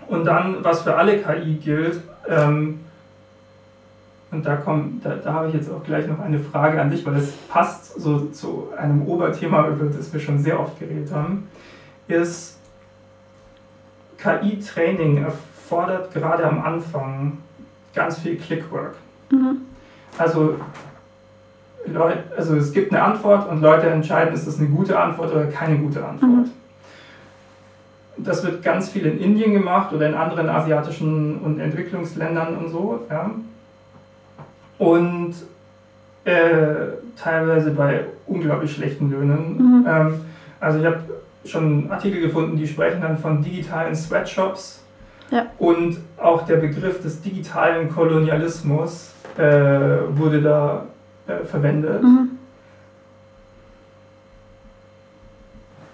Und 0.07 0.25
dann, 0.25 0.63
was 0.63 0.83
für 0.83 0.95
alle 0.95 1.17
KI 1.19 1.55
gilt, 1.55 2.01
ähm, 2.27 2.81
und 4.35 4.45
da, 4.45 4.57
komm, 4.57 4.99
da, 5.01 5.15
da 5.15 5.33
habe 5.33 5.47
ich 5.47 5.53
jetzt 5.53 5.71
auch 5.71 5.83
gleich 5.83 6.07
noch 6.07 6.19
eine 6.19 6.39
Frage 6.39 6.79
an 6.81 6.91
dich, 6.91 7.05
weil 7.05 7.15
es 7.15 7.31
passt 7.47 7.99
so 7.99 8.25
zu 8.27 8.67
einem 8.77 9.07
Oberthema, 9.07 9.67
über 9.69 9.85
das 9.85 10.11
wir 10.11 10.19
schon 10.19 10.39
sehr 10.39 10.59
oft 10.59 10.77
geredet 10.77 11.11
haben, 11.13 11.47
ist 12.09 12.57
KI-Training 14.17 15.23
erfordert 15.23 16.13
gerade 16.13 16.45
am 16.45 16.61
Anfang 16.61 17.37
ganz 17.93 18.19
viel 18.19 18.35
Clickwork. 18.35 18.95
Mhm. 19.31 19.61
Also, 20.17 20.55
Leute, 21.85 22.23
also 22.35 22.55
es 22.57 22.73
gibt 22.73 22.91
eine 22.91 23.01
Antwort 23.01 23.49
und 23.49 23.61
Leute 23.61 23.89
entscheiden, 23.89 24.33
ist 24.33 24.47
das 24.47 24.59
eine 24.59 24.67
gute 24.67 24.99
Antwort 24.99 25.31
oder 25.31 25.45
keine 25.45 25.77
gute 25.77 26.05
Antwort. 26.05 26.47
Mhm. 26.47 26.51
Das 28.17 28.43
wird 28.43 28.63
ganz 28.63 28.89
viel 28.89 29.05
in 29.05 29.19
Indien 29.19 29.53
gemacht 29.53 29.93
oder 29.93 30.07
in 30.07 30.13
anderen 30.13 30.49
asiatischen 30.49 31.37
und 31.37 31.59
Entwicklungsländern 31.59 32.57
und 32.57 32.69
so. 32.69 33.05
Ja 33.09 33.31
und 34.77 35.33
äh, 36.25 36.63
teilweise 37.15 37.71
bei 37.71 38.05
unglaublich 38.27 38.73
schlechten 38.73 39.09
Löhnen. 39.11 39.57
Mhm. 39.57 39.85
Ähm, 39.87 40.21
also 40.59 40.79
ich 40.79 40.85
habe 40.85 40.99
schon 41.45 41.91
Artikel 41.91 42.21
gefunden, 42.21 42.57
die 42.57 42.67
sprechen 42.67 43.01
dann 43.01 43.17
von 43.17 43.43
digitalen 43.43 43.95
Sweatshops 43.95 44.83
ja. 45.29 45.45
und 45.59 45.97
auch 46.17 46.45
der 46.45 46.57
Begriff 46.57 47.01
des 47.01 47.21
digitalen 47.21 47.89
Kolonialismus 47.89 49.11
äh, 49.37 49.41
wurde 50.09 50.41
da 50.41 50.85
äh, 51.27 51.45
verwendet. 51.45 52.01
Mhm. 52.01 52.31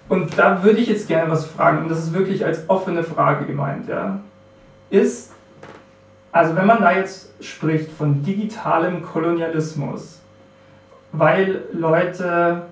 Und 0.08 0.38
da 0.38 0.62
würde 0.62 0.78
ich 0.78 0.88
jetzt 0.88 1.08
gerne 1.08 1.30
was 1.30 1.46
fragen, 1.46 1.78
und 1.78 1.90
das 1.90 2.00
ist 2.00 2.12
wirklich 2.12 2.44
als 2.44 2.68
offene 2.68 3.02
Frage 3.02 3.46
gemeint. 3.46 3.88
Ja. 3.88 4.20
Ist 4.90 5.31
also 6.32 6.56
wenn 6.56 6.66
man 6.66 6.80
da 6.80 6.96
jetzt 6.96 7.30
spricht 7.44 7.92
von 7.92 8.22
digitalem 8.22 9.02
Kolonialismus, 9.02 10.20
weil 11.12 11.64
Leute 11.72 12.62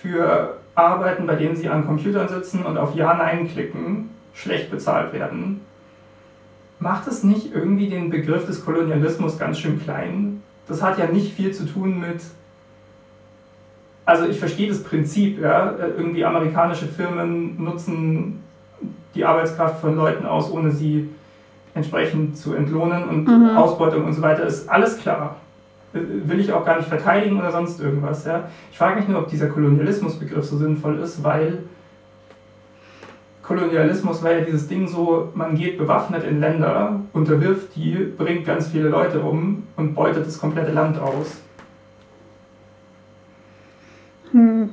für 0.00 0.58
Arbeiten, 0.74 1.26
bei 1.26 1.36
denen 1.36 1.54
sie 1.54 1.68
an 1.68 1.86
Computern 1.86 2.28
sitzen 2.28 2.64
und 2.64 2.76
auf 2.76 2.96
Ja, 2.96 3.14
Nein 3.14 3.48
klicken, 3.48 4.10
schlecht 4.34 4.70
bezahlt 4.70 5.12
werden, 5.12 5.60
macht 6.80 7.06
es 7.06 7.22
nicht 7.22 7.54
irgendwie 7.54 7.88
den 7.88 8.10
Begriff 8.10 8.46
des 8.46 8.64
Kolonialismus 8.64 9.38
ganz 9.38 9.60
schön 9.60 9.80
klein? 9.80 10.42
Das 10.66 10.82
hat 10.82 10.98
ja 10.98 11.06
nicht 11.06 11.34
viel 11.34 11.52
zu 11.52 11.66
tun 11.66 12.00
mit. 12.00 12.20
Also 14.04 14.26
ich 14.26 14.40
verstehe 14.40 14.68
das 14.68 14.82
Prinzip, 14.82 15.40
ja, 15.40 15.76
irgendwie 15.78 16.24
amerikanische 16.24 16.86
Firmen 16.86 17.62
nutzen 17.62 18.42
die 19.14 19.24
Arbeitskraft 19.24 19.80
von 19.80 19.94
Leuten 19.94 20.26
aus, 20.26 20.50
ohne 20.50 20.72
sie 20.72 21.08
entsprechend 21.74 22.36
zu 22.36 22.54
entlohnen 22.54 23.08
und 23.08 23.28
mhm. 23.28 23.56
Ausbeutung 23.56 24.04
und 24.04 24.12
so 24.12 24.22
weiter, 24.22 24.44
ist 24.44 24.68
alles 24.68 24.98
klar. 24.98 25.36
Will 25.92 26.40
ich 26.40 26.52
auch 26.52 26.64
gar 26.64 26.78
nicht 26.78 26.88
verteidigen 26.88 27.38
oder 27.38 27.52
sonst 27.52 27.80
irgendwas. 27.80 28.24
Ja? 28.24 28.48
Ich 28.70 28.78
frage 28.78 29.00
mich 29.00 29.08
nur, 29.08 29.18
ob 29.20 29.28
dieser 29.28 29.48
Kolonialismusbegriff 29.48 30.44
so 30.44 30.56
sinnvoll 30.56 30.98
ist, 30.98 31.22
weil 31.22 31.64
Kolonialismus 33.42 34.22
war 34.22 34.32
ja 34.32 34.40
dieses 34.40 34.68
Ding 34.68 34.86
so, 34.86 35.30
man 35.34 35.56
geht 35.56 35.76
bewaffnet 35.76 36.24
in 36.24 36.40
Länder, 36.40 37.00
unterwirft 37.12 37.74
die, 37.74 38.12
bringt 38.16 38.46
ganz 38.46 38.68
viele 38.68 38.88
Leute 38.88 39.20
um 39.20 39.64
und 39.76 39.94
beutet 39.94 40.26
das 40.26 40.38
komplette 40.38 40.72
Land 40.72 40.98
aus. 40.98 41.38
Hm. 44.30 44.70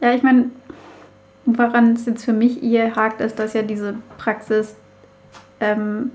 Ja, 0.00 0.12
ich 0.12 0.22
meine, 0.22 0.50
woran 1.46 1.92
es 1.92 2.06
jetzt 2.06 2.24
für 2.24 2.32
mich 2.32 2.62
eher 2.62 2.96
hakt, 2.96 3.20
ist, 3.20 3.38
dass 3.38 3.54
ja 3.54 3.62
diese 3.62 3.94
Praxis 4.18 4.76
ähm, 5.62 6.10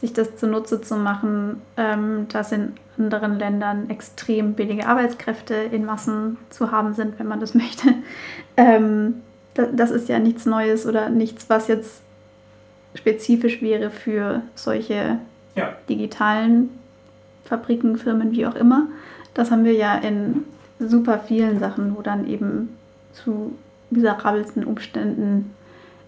sich 0.00 0.12
das 0.12 0.36
zunutze 0.36 0.80
zu 0.80 0.96
machen, 0.96 1.62
ähm, 1.76 2.26
dass 2.28 2.50
in 2.50 2.72
anderen 2.98 3.38
Ländern 3.38 3.90
extrem 3.90 4.54
billige 4.54 4.86
Arbeitskräfte 4.88 5.54
in 5.54 5.84
Massen 5.84 6.38
zu 6.50 6.70
haben 6.70 6.94
sind, 6.94 7.18
wenn 7.18 7.28
man 7.28 7.40
das 7.40 7.54
möchte. 7.54 7.94
Ähm, 8.56 9.22
das, 9.54 9.68
das 9.72 9.90
ist 9.90 10.08
ja 10.08 10.18
nichts 10.18 10.46
Neues 10.46 10.86
oder 10.86 11.10
nichts, 11.10 11.48
was 11.48 11.68
jetzt 11.68 12.02
spezifisch 12.94 13.60
wäre 13.60 13.90
für 13.90 14.42
solche 14.54 15.18
ja. 15.54 15.74
digitalen 15.88 16.70
Fabriken, 17.44 17.98
Firmen, 17.98 18.32
wie 18.32 18.46
auch 18.46 18.54
immer. 18.54 18.88
Das 19.34 19.50
haben 19.50 19.64
wir 19.64 19.74
ja 19.74 19.96
in 19.96 20.44
super 20.78 21.18
vielen 21.18 21.58
Sachen, 21.58 21.94
wo 21.96 22.02
dann 22.02 22.26
eben 22.26 22.76
zu 23.12 23.56
miserabelsten 23.90 24.64
Umständen 24.64 25.54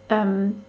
ähm, 0.08 0.62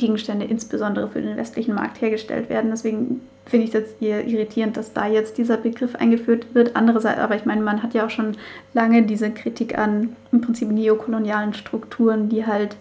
Gegenstände 0.00 0.46
insbesondere 0.46 1.08
für 1.08 1.20
den 1.20 1.36
westlichen 1.36 1.74
Markt 1.74 2.00
hergestellt 2.00 2.48
werden. 2.48 2.70
Deswegen 2.70 3.20
finde 3.44 3.64
ich 3.64 3.74
es 3.74 3.80
jetzt 3.80 4.02
eher 4.02 4.26
irritierend, 4.26 4.76
dass 4.76 4.94
da 4.94 5.06
jetzt 5.06 5.36
dieser 5.36 5.58
Begriff 5.58 5.94
eingeführt 5.94 6.54
wird. 6.54 6.74
Andererseits, 6.74 7.20
aber 7.20 7.36
ich 7.36 7.44
meine, 7.44 7.60
man 7.60 7.82
hat 7.82 7.92
ja 7.92 8.06
auch 8.06 8.10
schon 8.10 8.36
lange 8.72 9.02
diese 9.02 9.30
Kritik 9.30 9.78
an 9.78 10.16
im 10.32 10.40
Prinzip 10.40 10.70
neokolonialen 10.70 11.52
Strukturen, 11.52 12.30
die 12.30 12.46
halt 12.46 12.76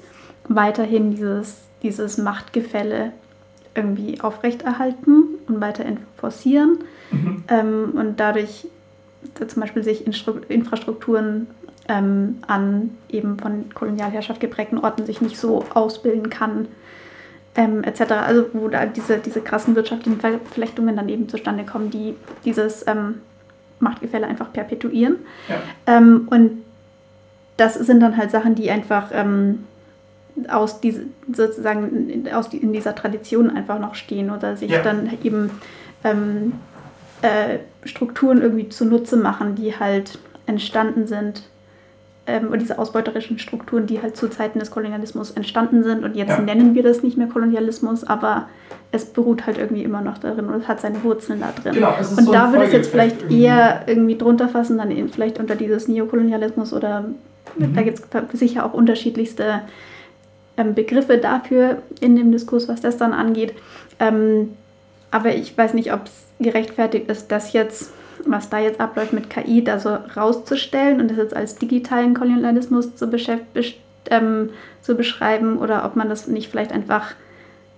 weiterhin 0.47 1.11
dieses, 1.11 1.57
dieses 1.83 2.17
Machtgefälle 2.17 3.11
irgendwie 3.75 4.21
aufrechterhalten 4.21 5.23
und 5.47 5.61
weiter 5.61 5.85
forcieren 6.17 6.79
mhm. 7.11 7.43
ähm, 7.49 7.91
und 7.93 8.19
dadurch 8.19 8.67
zum 9.45 9.59
Beispiel 9.59 9.83
sich 9.83 10.05
Infrastrukturen 10.47 11.47
ähm, 11.89 12.37
an 12.47 12.91
eben 13.09 13.37
von 13.37 13.73
Kolonialherrschaft 13.73 14.39
geprägten 14.39 14.77
Orten 14.77 15.05
sich 15.05 15.21
nicht 15.21 15.37
so 15.37 15.65
ausbilden 15.73 16.29
kann, 16.29 16.67
ähm, 17.59 17.83
etc. 17.83 18.11
Also 18.25 18.45
wo 18.53 18.69
da 18.69 18.85
diese, 18.85 19.17
diese 19.17 19.41
krassen 19.41 19.75
wirtschaftlichen 19.75 20.19
Verflechtungen 20.19 20.95
dann 20.95 21.09
eben 21.09 21.27
zustande 21.27 21.65
kommen, 21.65 21.91
die 21.91 22.15
dieses 22.45 22.87
ähm, 22.87 23.15
Machtgefälle 23.79 24.25
einfach 24.25 24.53
perpetuieren. 24.53 25.17
Ja. 25.49 25.97
Ähm, 25.97 26.27
und 26.31 26.63
das 27.57 27.73
sind 27.73 27.99
dann 27.99 28.15
halt 28.15 28.31
Sachen, 28.31 28.55
die 28.55 28.71
einfach 28.71 29.09
ähm, 29.11 29.65
aus 30.47 30.79
diese, 30.79 31.01
sozusagen 31.33 32.25
aus 32.33 32.49
die, 32.49 32.59
in 32.59 32.71
dieser 32.71 32.95
Tradition 32.95 33.49
einfach 33.49 33.77
noch 33.77 33.95
stehen 33.95 34.31
oder 34.31 34.55
sich 34.55 34.71
ja. 34.71 34.81
dann 34.81 35.09
eben 35.21 35.51
ähm, 36.05 36.53
äh, 37.21 37.59
Strukturen 37.83 38.41
irgendwie 38.41 38.69
zunutze 38.69 39.17
machen, 39.17 39.55
die 39.55 39.77
halt 39.77 40.17
entstanden 40.45 41.07
sind 41.07 41.43
ähm, 42.29 42.57
diese 42.59 42.79
ausbeuterischen 42.79 43.39
Strukturen, 43.39 43.87
die 43.87 44.01
halt 44.01 44.15
zu 44.15 44.29
Zeiten 44.29 44.59
des 44.59 44.71
Kolonialismus 44.71 45.31
entstanden 45.31 45.83
sind. 45.83 46.03
Und 46.03 46.15
jetzt 46.15 46.29
ja. 46.29 46.41
nennen 46.41 46.75
wir 46.75 46.83
das 46.83 47.03
nicht 47.03 47.17
mehr 47.17 47.27
Kolonialismus, 47.27 48.03
aber 48.03 48.47
es 48.91 49.05
beruht 49.05 49.45
halt 49.45 49.57
irgendwie 49.57 49.83
immer 49.83 50.01
noch 50.01 50.17
darin 50.17 50.45
und 50.45 50.61
es 50.61 50.67
hat 50.67 50.81
seine 50.81 51.03
Wurzeln 51.03 51.41
da 51.41 51.51
drin. 51.51 51.75
Genau, 51.75 51.95
und 51.97 52.03
so 52.03 52.31
da 52.31 52.51
würde 52.51 52.63
ich 52.63 52.69
es 52.69 52.73
jetzt 52.73 52.91
vielleicht 52.91 53.21
irgendwie. 53.21 53.43
eher 53.43 53.83
irgendwie 53.87 54.17
drunter 54.17 54.49
fassen, 54.49 54.77
dann 54.77 54.91
vielleicht 55.09 55.39
unter 55.39 55.55
dieses 55.55 55.87
Neokolonialismus 55.87 56.73
oder 56.73 57.05
mhm. 57.57 57.75
da 57.75 57.81
gibt 57.83 57.99
es 57.99 58.39
sicher 58.39 58.65
auch 58.65 58.73
unterschiedlichste 58.73 59.61
ähm, 60.57 60.73
Begriffe 60.73 61.17
dafür 61.17 61.83
in 62.01 62.15
dem 62.15 62.31
Diskurs, 62.31 62.67
was 62.67 62.81
das 62.81 62.97
dann 62.97 63.13
angeht. 63.13 63.53
Ähm, 63.99 64.53
aber 65.11 65.35
ich 65.35 65.57
weiß 65.57 65.73
nicht, 65.73 65.93
ob 65.93 66.05
es 66.05 66.25
gerechtfertigt 66.39 67.09
ist, 67.09 67.31
das 67.31 67.53
jetzt, 67.53 67.91
was 68.25 68.49
da 68.49 68.59
jetzt 68.59 68.79
abläuft 68.79 69.13
mit 69.13 69.29
KI, 69.29 69.63
da 69.63 69.79
so 69.79 69.97
rauszustellen 70.15 70.99
und 70.99 71.09
das 71.09 71.17
jetzt 71.17 71.35
als 71.35 71.55
digitalen 71.55 72.13
Kolonialismus 72.13 72.95
zu, 72.95 73.09
ähm, 74.09 74.49
zu 74.81 74.95
beschreiben 74.95 75.57
oder 75.57 75.85
ob 75.85 75.95
man 75.95 76.09
das 76.09 76.27
nicht 76.27 76.49
vielleicht 76.49 76.71
einfach 76.71 77.13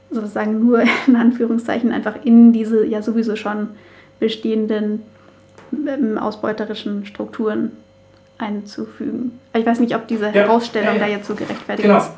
sozusagen 0.10 0.60
nur 0.66 0.84
in 1.08 1.16
Anführungszeichen 1.16 1.92
einfach 1.92 2.16
in 2.24 2.54
diese 2.54 2.86
ja 2.86 3.02
sowieso 3.02 3.36
schon 3.36 3.70
bestehenden 4.20 5.04
ähm, 5.88 6.18
ausbeuterischen 6.18 7.06
Strukturen 7.06 7.72
einzufügen. 8.38 9.40
Ich 9.54 9.66
weiß 9.66 9.80
nicht, 9.80 9.96
ob 9.96 10.08
diese 10.08 10.26
ja, 10.26 10.32
Herausstellung 10.32 10.96
ja, 10.96 11.02
ja. 11.02 11.06
da 11.06 11.08
jetzt 11.08 11.28
so 11.28 11.36
gerechtfertigt 11.36 11.88
genau. 11.88 12.00
ist. 12.00 12.12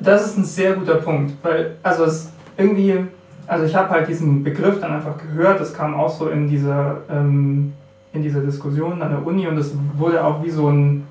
Das 0.00 0.26
ist 0.26 0.38
ein 0.38 0.44
sehr 0.44 0.74
guter 0.74 0.96
Punkt, 0.96 1.34
weil 1.42 1.76
also 1.82 2.04
es 2.04 2.30
irgendwie, 2.56 3.06
also 3.46 3.64
ich 3.64 3.74
habe 3.74 3.90
halt 3.90 4.08
diesen 4.08 4.44
Begriff 4.44 4.80
dann 4.80 4.92
einfach 4.92 5.16
gehört, 5.18 5.60
das 5.60 5.74
kam 5.74 5.94
auch 5.94 6.10
so 6.10 6.28
in 6.28 6.48
dieser, 6.48 6.98
ähm, 7.10 7.72
in 8.12 8.22
dieser 8.22 8.40
Diskussion 8.40 9.02
an 9.02 9.10
der 9.10 9.26
Uni 9.26 9.46
und 9.46 9.58
es 9.58 9.74
wurde 9.96 10.24
auch 10.24 10.42
wie 10.44 10.50
so 10.50 10.68
ein, 10.68 11.06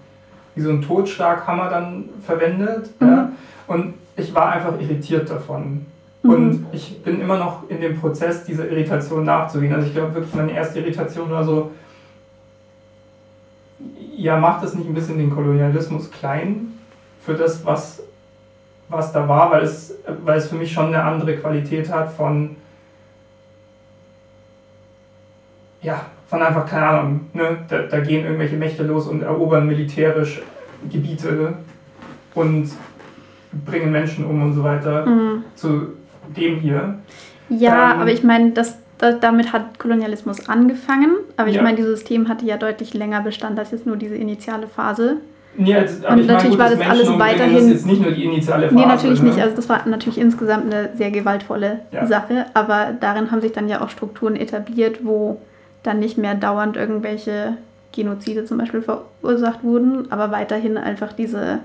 wie 0.56 0.62
so 0.62 0.70
ein 0.70 0.82
Totschlaghammer 0.82 1.70
dann 1.70 2.06
verwendet. 2.26 2.90
Mhm. 3.00 3.08
Ja? 3.08 3.32
Und 3.68 3.94
ich 4.16 4.34
war 4.34 4.52
einfach 4.52 4.80
irritiert 4.80 5.30
davon. 5.30 5.86
Mhm. 6.24 6.30
Und 6.30 6.66
ich 6.72 7.02
bin 7.04 7.20
immer 7.20 7.38
noch 7.38 7.70
in 7.70 7.82
dem 7.82 8.00
Prozess, 8.00 8.44
dieser 8.44 8.70
Irritation 8.70 9.26
nachzugehen. 9.26 9.74
Also 9.74 9.88
ich 9.88 9.94
glaube 9.94 10.14
wirklich, 10.16 10.36
meine 10.36 10.52
erste 10.52 10.80
Irritation 10.80 11.30
war 11.30 11.44
so, 11.44 11.72
ja, 14.16 14.38
macht 14.38 14.64
es 14.64 14.76
nicht 14.76 14.88
ein 14.88 14.94
bisschen 14.94 15.18
den 15.18 15.32
Kolonialismus 15.32 16.12
klein 16.12 16.74
für 17.26 17.34
das, 17.34 17.66
was, 17.66 18.04
was 18.92 19.12
da 19.12 19.28
war, 19.28 19.52
weil 19.52 19.64
es, 19.64 19.96
weil 20.24 20.38
es 20.38 20.50
für 20.50 20.56
mich 20.56 20.72
schon 20.72 20.88
eine 20.88 21.04
andere 21.04 21.38
Qualität 21.38 21.92
hat 21.92 22.12
von, 22.12 22.56
ja, 25.82 26.02
von 26.28 26.42
einfach, 26.42 26.66
keine 26.66 26.86
Ahnung, 26.86 27.22
ne? 27.34 27.58
da, 27.68 27.84
da 27.84 28.00
gehen 28.00 28.26
irgendwelche 28.26 28.56
Mächte 28.56 28.84
los 28.84 29.08
und 29.08 29.22
erobern 29.22 29.68
militärisch 29.68 30.42
Gebiete 30.90 31.54
und 32.34 32.72
bringen 33.66 33.92
Menschen 33.92 34.26
um 34.26 34.42
und 34.42 34.54
so 34.54 34.64
weiter, 34.64 35.06
mhm. 35.06 35.44
zu 35.56 35.94
dem 36.36 36.60
hier. 36.60 37.00
Ja, 37.50 37.94
ähm, 37.94 38.02
aber 38.02 38.12
ich 38.12 38.24
meine, 38.24 38.52
das 38.52 38.78
da, 39.02 39.14
damit 39.14 39.52
hat 39.52 39.80
Kolonialismus 39.80 40.48
angefangen, 40.48 41.16
aber 41.36 41.50
ich 41.50 41.56
ja. 41.56 41.64
meine, 41.64 41.76
dieses 41.76 42.00
System 42.00 42.30
hatte 42.30 42.46
ja 42.46 42.58
deutlich 42.58 42.94
länger 42.94 43.22
Bestand 43.22 43.58
als 43.58 43.72
jetzt 43.72 43.88
nur 43.88 43.98
diese 43.98 44.16
initiale 44.16 44.68
Phase. 44.68 45.18
Ja, 45.58 45.80
jetzt, 45.80 46.06
aber 46.06 46.22
und 46.22 46.28
natürlich 46.28 46.58
meine, 46.58 46.76
gut, 46.76 46.82
war 46.82 46.88
das 46.88 47.00
alles 47.00 47.20
weiterhin. 47.20 47.56
Das 47.56 47.64
ist 47.64 47.72
jetzt 47.72 47.86
nicht 47.86 48.02
nur 48.02 48.12
die 48.12 48.24
initiale 48.24 48.70
Phase. 48.70 48.76
Nee, 48.76 48.86
natürlich 48.86 49.22
ne? 49.22 49.30
nicht. 49.30 49.42
Also 49.42 49.56
das 49.56 49.68
war 49.68 49.88
natürlich 49.88 50.18
insgesamt 50.18 50.74
eine 50.74 50.90
sehr 50.96 51.12
gewaltvolle 51.12 51.82
ja. 51.92 52.06
Sache, 52.06 52.46
aber 52.54 52.94
darin 53.00 53.32
haben 53.32 53.42
sich 53.42 53.52
dann 53.52 53.68
ja 53.68 53.82
auch 53.82 53.90
Strukturen 53.90 54.36
etabliert, 54.36 55.00
wo 55.04 55.42
dann 55.84 56.00
nicht 56.00 56.18
mehr 56.18 56.36
dauernd 56.36 56.78
irgendwelche 56.78 57.58
Genozide 57.92 58.46
zum 58.46 58.60
Beispiel 58.60 58.82
verursacht 58.82 59.64
wurden, 59.64 60.12
aber 60.12 60.32
weiterhin 60.32 60.78
einfach 60.78 61.12
diese 61.14 61.60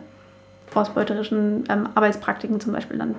ausbeuterischen 0.74 1.64
ähm, 1.68 1.88
Arbeitspraktiken 1.94 2.60
zum 2.60 2.72
Beispiel 2.72 2.98
dann 2.98 3.14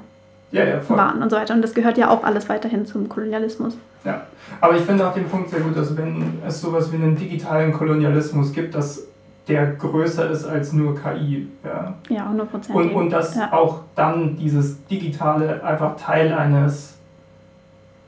ja, 0.52 0.64
ja, 0.64 0.90
waren 0.90 1.22
und 1.22 1.30
so 1.30 1.36
weiter. 1.36 1.54
Und 1.54 1.62
das 1.62 1.74
gehört 1.74 1.98
ja 1.98 2.10
auch 2.10 2.24
alles 2.24 2.48
weiterhin 2.50 2.86
zum 2.86 3.10
Kolonialismus. 3.10 3.78
Ja, 4.06 4.28
aber 4.62 4.76
ich 4.76 4.84
finde 4.84 5.08
auch 5.08 5.14
den 5.14 5.26
Punkt 5.26 5.50
sehr 5.50 5.60
gut, 5.60 5.76
dass 5.76 5.96
wenn 5.98 6.40
es 6.46 6.62
sowas 6.62 6.92
wie 6.92 6.98
einen 6.98 7.16
digitalen 7.16 7.74
Kolonialismus 7.74 8.54
gibt, 8.54 8.76
dass 8.76 9.08
der 9.48 9.68
größer 9.74 10.30
ist 10.30 10.46
als 10.46 10.74
nur 10.74 10.96
KI. 10.96 11.48
Ja, 11.64 11.94
ja 12.10 12.24
100 12.24 12.70
Und, 12.70 12.92
und 12.92 13.10
dass 13.10 13.36
ja. 13.36 13.54
auch 13.54 13.82
dann 13.96 14.36
dieses 14.36 14.86
Digitale 14.88 15.64
einfach 15.64 15.96
Teil 15.96 16.34
eines, 16.34 16.98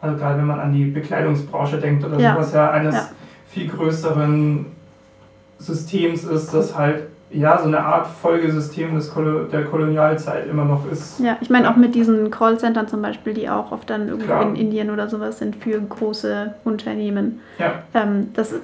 also 0.01 0.17
gerade 0.17 0.37
wenn 0.37 0.47
man 0.47 0.59
an 0.59 0.73
die 0.73 0.85
Bekleidungsbranche 0.85 1.77
denkt 1.77 2.03
oder 2.03 2.19
ja. 2.19 2.33
sowas, 2.33 2.53
ja, 2.53 2.71
eines 2.71 2.95
ja. 2.95 3.09
viel 3.47 3.67
größeren 3.69 4.65
Systems 5.59 6.23
ist, 6.23 6.53
das 6.53 6.77
halt 6.77 7.03
ja, 7.31 7.59
so 7.59 7.67
eine 7.67 7.79
Art 7.79 8.07
Folgesystem 8.07 8.95
des 8.95 9.13
Kolo 9.13 9.43
der 9.43 9.63
Kolonialzeit 9.65 10.47
immer 10.47 10.65
noch 10.65 10.89
ist. 10.91 11.19
Ja, 11.19 11.37
ich 11.41 11.49
meine 11.49 11.69
auch 11.69 11.75
mit 11.75 11.93
diesen 11.93 12.31
Callcentern 12.31 12.87
zum 12.87 13.01
Beispiel, 13.01 13.33
die 13.33 13.47
auch 13.49 13.71
oft 13.71 13.89
dann 13.89 14.07
irgendwo 14.07 14.25
Klar. 14.25 14.43
in 14.43 14.55
Indien 14.55 14.89
oder 14.89 15.07
sowas 15.07 15.37
sind 15.37 15.55
für 15.55 15.79
große 15.79 16.55
Unternehmen. 16.63 17.39
Ja. 17.59 17.83
Ähm, 17.93 18.31
das 18.33 18.55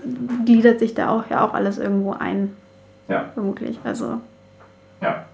gliedert 0.45 0.79
sich 0.79 0.95
da 0.95 1.09
auch 1.09 1.29
ja 1.29 1.45
auch 1.45 1.53
alles 1.53 1.77
irgendwo 1.77 2.13
ein. 2.13 2.53
Ja. 3.07 3.29
Vermutlich. 3.33 3.79
Also. 3.83 4.19
Ja. 5.01 5.25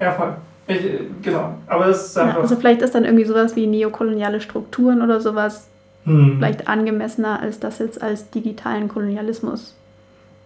Ja, 0.00 0.12
voll. 0.12 0.34
Ich, 0.66 0.82
genau. 1.22 1.54
Aber 1.66 1.86
das 1.86 2.06
ist 2.06 2.18
einfach. 2.18 2.36
Ja, 2.36 2.40
also 2.42 2.56
vielleicht 2.56 2.82
ist 2.82 2.94
dann 2.94 3.04
irgendwie 3.04 3.24
sowas 3.24 3.56
wie 3.56 3.66
neokoloniale 3.66 4.40
Strukturen 4.40 5.02
oder 5.02 5.20
sowas 5.20 5.68
hm. 6.04 6.36
vielleicht 6.36 6.68
angemessener, 6.68 7.40
als 7.40 7.58
das 7.58 7.78
jetzt 7.78 8.00
als 8.02 8.30
digitalen 8.30 8.88
Kolonialismus 8.88 9.74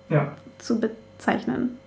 ja. 0.08 0.32
zu 0.58 0.80
bezeichnen. 0.80 1.78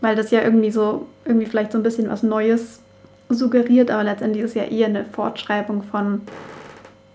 Weil 0.00 0.16
das 0.16 0.30
ja 0.30 0.42
irgendwie 0.42 0.70
so, 0.70 1.06
irgendwie 1.24 1.46
vielleicht 1.46 1.72
so 1.72 1.78
ein 1.78 1.82
bisschen 1.82 2.08
was 2.08 2.22
Neues 2.22 2.80
suggeriert, 3.28 3.90
aber 3.90 4.04
letztendlich 4.04 4.44
ist 4.44 4.54
ja 4.54 4.64
eher 4.64 4.86
eine 4.86 5.04
Fortschreibung 5.04 5.82
von 5.82 6.22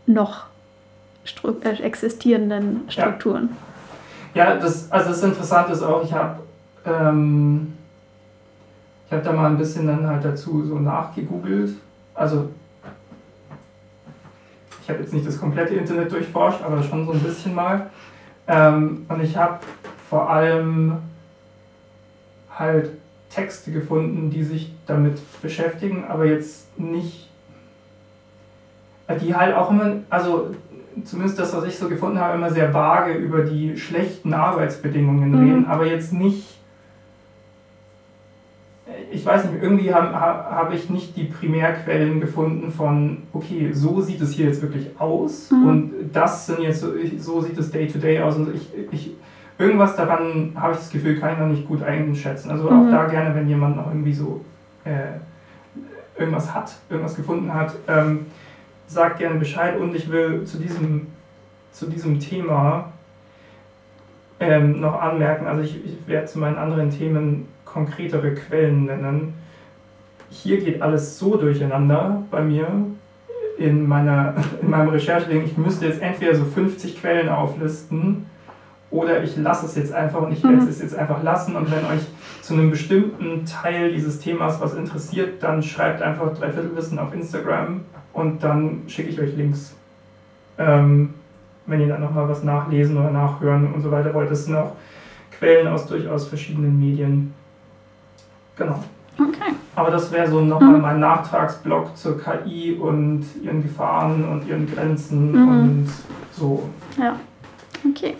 noch 0.05 0.45
stru 1.23 1.55
äh, 1.61 1.81
existierenden 1.81 2.89
Strukturen. 2.89 3.49
Ja, 4.33 4.53
ja 4.53 4.57
das, 4.57 4.91
also 4.91 5.09
das 5.09 5.23
Interessante 5.23 5.73
ist 5.73 5.83
auch, 5.83 6.03
ich 6.03 6.13
habe 6.13 6.39
ähm, 6.85 7.73
ich 9.11 9.13
habe 9.13 9.25
da 9.25 9.33
mal 9.33 9.47
ein 9.47 9.57
bisschen 9.57 9.87
dann 9.87 10.07
halt 10.07 10.23
dazu 10.23 10.63
so 10.65 10.79
nachgegoogelt. 10.79 11.73
Also 12.13 12.49
ich 14.81 14.89
habe 14.89 14.99
jetzt 14.99 15.13
nicht 15.13 15.27
das 15.27 15.37
komplette 15.37 15.75
Internet 15.75 16.13
durchforscht, 16.13 16.61
aber 16.63 16.81
schon 16.81 17.05
so 17.05 17.11
ein 17.11 17.19
bisschen 17.19 17.53
mal. 17.53 17.89
Ähm, 18.47 19.05
und 19.09 19.21
ich 19.21 19.35
habe 19.35 19.59
vor 20.09 20.29
allem 20.29 20.99
halt 22.57 22.91
Texte 23.29 23.73
gefunden, 23.73 24.29
die 24.29 24.43
sich 24.43 24.73
damit 24.87 25.19
beschäftigen, 25.41 26.05
aber 26.07 26.25
jetzt 26.25 26.79
nicht, 26.79 27.29
die 29.19 29.35
halt 29.35 29.53
auch 29.55 29.71
immer, 29.71 29.97
also 30.09 30.55
zumindest 31.03 31.39
das, 31.39 31.55
was 31.55 31.65
ich 31.65 31.77
so 31.77 31.89
gefunden 31.89 32.19
habe, 32.19 32.35
immer 32.37 32.49
sehr 32.49 32.73
vage 32.73 33.13
über 33.13 33.43
die 33.43 33.77
schlechten 33.77 34.33
Arbeitsbedingungen 34.33 35.31
mhm. 35.31 35.39
reden, 35.39 35.65
aber 35.65 35.85
jetzt 35.85 36.13
nicht 36.13 36.61
ich 39.11 39.25
weiß 39.25 39.45
nicht, 39.45 39.61
irgendwie 39.61 39.93
habe 39.93 40.13
hab 40.19 40.73
ich 40.73 40.89
nicht 40.89 41.15
die 41.15 41.25
Primärquellen 41.25 42.21
gefunden 42.21 42.71
von, 42.71 43.23
okay, 43.33 43.71
so 43.73 44.01
sieht 44.01 44.21
es 44.21 44.31
hier 44.31 44.45
jetzt 44.45 44.61
wirklich 44.61 44.99
aus 44.99 45.51
mhm. 45.51 45.67
und 45.67 45.91
das 46.13 46.45
sind 46.45 46.61
jetzt, 46.61 46.81
so, 46.81 46.91
so 47.17 47.41
sieht 47.41 47.57
es 47.57 47.71
day 47.71 47.87
to 47.87 47.99
day 47.99 48.21
aus 48.21 48.37
und 48.37 48.55
ich, 48.55 48.69
ich 48.91 49.11
irgendwas 49.57 49.95
daran 49.95 50.53
habe 50.55 50.73
ich 50.73 50.79
das 50.79 50.89
Gefühl, 50.89 51.19
kann 51.19 51.33
ich 51.33 51.39
noch 51.39 51.47
nicht 51.47 51.67
gut 51.67 51.83
einschätzen. 51.83 52.49
Also 52.49 52.69
mhm. 52.69 52.87
auch 52.87 52.91
da 52.91 53.05
gerne, 53.05 53.35
wenn 53.35 53.47
jemand 53.47 53.77
noch 53.77 53.87
irgendwie 53.87 54.13
so 54.13 54.41
äh, 54.85 55.19
irgendwas 56.17 56.53
hat, 56.53 56.73
irgendwas 56.89 57.15
gefunden 57.15 57.53
hat, 57.53 57.75
ähm, 57.87 58.25
sagt 58.91 59.19
gerne 59.19 59.39
Bescheid 59.39 59.79
und 59.79 59.95
ich 59.95 60.11
will 60.11 60.43
zu 60.43 60.57
diesem, 60.57 61.07
zu 61.71 61.87
diesem 61.87 62.19
Thema 62.19 62.91
ähm, 64.39 64.81
noch 64.81 64.99
anmerken, 64.99 65.47
also 65.47 65.61
ich, 65.61 65.85
ich 65.85 66.07
werde 66.07 66.27
zu 66.27 66.39
meinen 66.39 66.57
anderen 66.57 66.89
Themen 66.89 67.47
konkretere 67.63 68.33
Quellen 68.33 68.85
nennen. 68.85 69.33
Hier 70.29 70.59
geht 70.61 70.81
alles 70.81 71.19
so 71.19 71.37
durcheinander 71.37 72.23
bei 72.31 72.41
mir 72.41 72.67
in, 73.57 73.87
meiner, 73.87 74.33
in 74.61 74.69
meinem 74.69 74.89
Rechercheding. 74.89 75.45
Ich 75.45 75.57
müsste 75.57 75.85
jetzt 75.85 76.01
entweder 76.01 76.35
so 76.35 76.43
50 76.43 76.99
Quellen 76.99 77.29
auflisten 77.29 78.25
oder 78.89 79.23
ich 79.23 79.37
lasse 79.37 79.67
es 79.67 79.75
jetzt 79.75 79.93
einfach 79.93 80.21
und 80.21 80.33
ich 80.33 80.43
werde 80.43 80.57
mhm. 80.57 80.67
es 80.67 80.81
jetzt 80.81 80.95
einfach 80.95 81.23
lassen. 81.23 81.55
Und 81.55 81.71
wenn 81.71 81.85
euch 81.85 82.01
zu 82.41 82.53
einem 82.53 82.71
bestimmten 82.71 83.45
Teil 83.45 83.93
dieses 83.93 84.19
Themas 84.19 84.59
was 84.59 84.73
interessiert, 84.73 85.41
dann 85.43 85.63
schreibt 85.63 86.01
einfach 86.01 86.33
Dreiviertelwissen 86.33 86.99
auf 86.99 87.13
Instagram 87.13 87.81
und 88.13 88.43
dann 88.43 88.83
schicke 88.87 89.09
ich 89.09 89.19
euch 89.19 89.35
Links. 89.35 89.75
Ähm, 90.57 91.13
wenn 91.65 91.81
ihr 91.81 91.87
dann 91.87 92.01
nochmal 92.01 92.27
was 92.27 92.43
nachlesen 92.43 92.97
oder 92.97 93.11
nachhören 93.11 93.73
und 93.73 93.81
so 93.81 93.91
weiter 93.91 94.13
wollt. 94.13 94.29
Das 94.29 94.45
sind 94.45 94.55
auch 94.55 94.73
Quellen 95.37 95.67
aus 95.67 95.87
durchaus 95.87 96.27
verschiedenen 96.27 96.79
Medien. 96.79 97.33
Genau. 98.57 98.83
Okay. 99.17 99.53
Aber 99.75 99.91
das 99.91 100.11
wäre 100.11 100.29
so 100.29 100.41
nochmal 100.41 100.75
mhm. 100.75 100.81
mein 100.81 100.99
Nachtragsblock 100.99 101.95
zur 101.95 102.19
KI 102.19 102.73
und 102.73 103.25
ihren 103.43 103.63
Gefahren 103.63 104.27
und 104.27 104.47
ihren 104.47 104.71
Grenzen 104.71 105.31
mhm. 105.31 105.49
und 105.49 105.89
so. 106.31 106.69
Ja, 106.97 107.15
okay. 107.87 108.15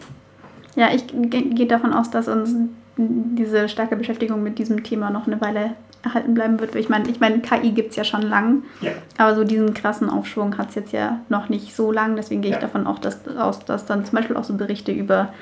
Ja, 0.76 0.90
ich 0.94 1.06
gehe 1.08 1.68
davon 1.68 1.94
aus, 1.94 2.10
dass 2.10 2.28
uns 2.28 2.56
diese 2.98 3.68
starke 3.68 3.96
Beschäftigung 3.96 4.44
mit 4.44 4.60
diesem 4.60 4.84
Thema 4.84 5.10
noch 5.10 5.28
eine 5.28 5.42
Weile 5.42 5.72
erhalten 6.04 6.34
bleiben 6.34 6.60
wird. 6.60 6.76
Ich 6.76 6.90
meine, 6.90 7.10
ich 7.10 7.20
meine, 7.20 7.40
KI 7.40 7.72
gibt 7.72 7.92
es 7.92 7.96
ja 7.96 8.04
schon 8.04 8.22
lang, 8.22 8.64
ja. 8.82 8.92
aber 9.18 9.36
so 9.36 9.44
diesen 9.44 9.74
krassen 9.74 10.10
Aufschwung 10.10 10.58
hat 10.58 10.70
es 10.70 10.76
jetzt 10.76 10.92
ja 10.92 11.22
noch 11.30 11.50
nicht 11.50 11.76
so 11.76 11.92
lang. 11.92 12.16
Deswegen 12.16 12.42
gehe 12.42 12.52
ich 12.52 12.56
ja. 12.56 12.62
davon 12.62 12.88
auch 12.88 13.00
dass, 13.00 13.28
aus, 13.28 13.64
dass 13.66 13.86
dann 13.86 14.06
zum 14.06 14.16
Beispiel 14.16 14.36
auch 14.36 14.44
so 14.44 14.56
Berichte 14.56 14.92
über 14.92 15.34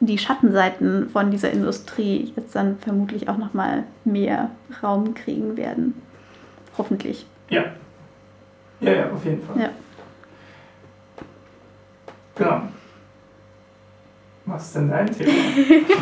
die 0.00 0.18
Schattenseiten 0.18 1.08
von 1.08 1.30
dieser 1.30 1.50
Industrie 1.50 2.32
jetzt 2.36 2.54
dann 2.54 2.78
vermutlich 2.78 3.28
auch 3.28 3.38
noch 3.38 3.54
mal 3.54 3.84
mehr 4.04 4.50
Raum 4.82 5.14
kriegen 5.14 5.56
werden. 5.56 5.94
Hoffentlich. 6.76 7.26
Ja. 7.48 7.64
Ja, 8.80 8.92
ja, 8.92 9.10
auf 9.10 9.24
jeden 9.24 9.42
Fall. 9.42 9.62
Ja. 9.62 9.70
Genau. 12.34 12.62
Was 14.46 14.64
ist 14.64 14.76
denn 14.76 14.90
dein 14.90 15.06
Thema? 15.06 15.32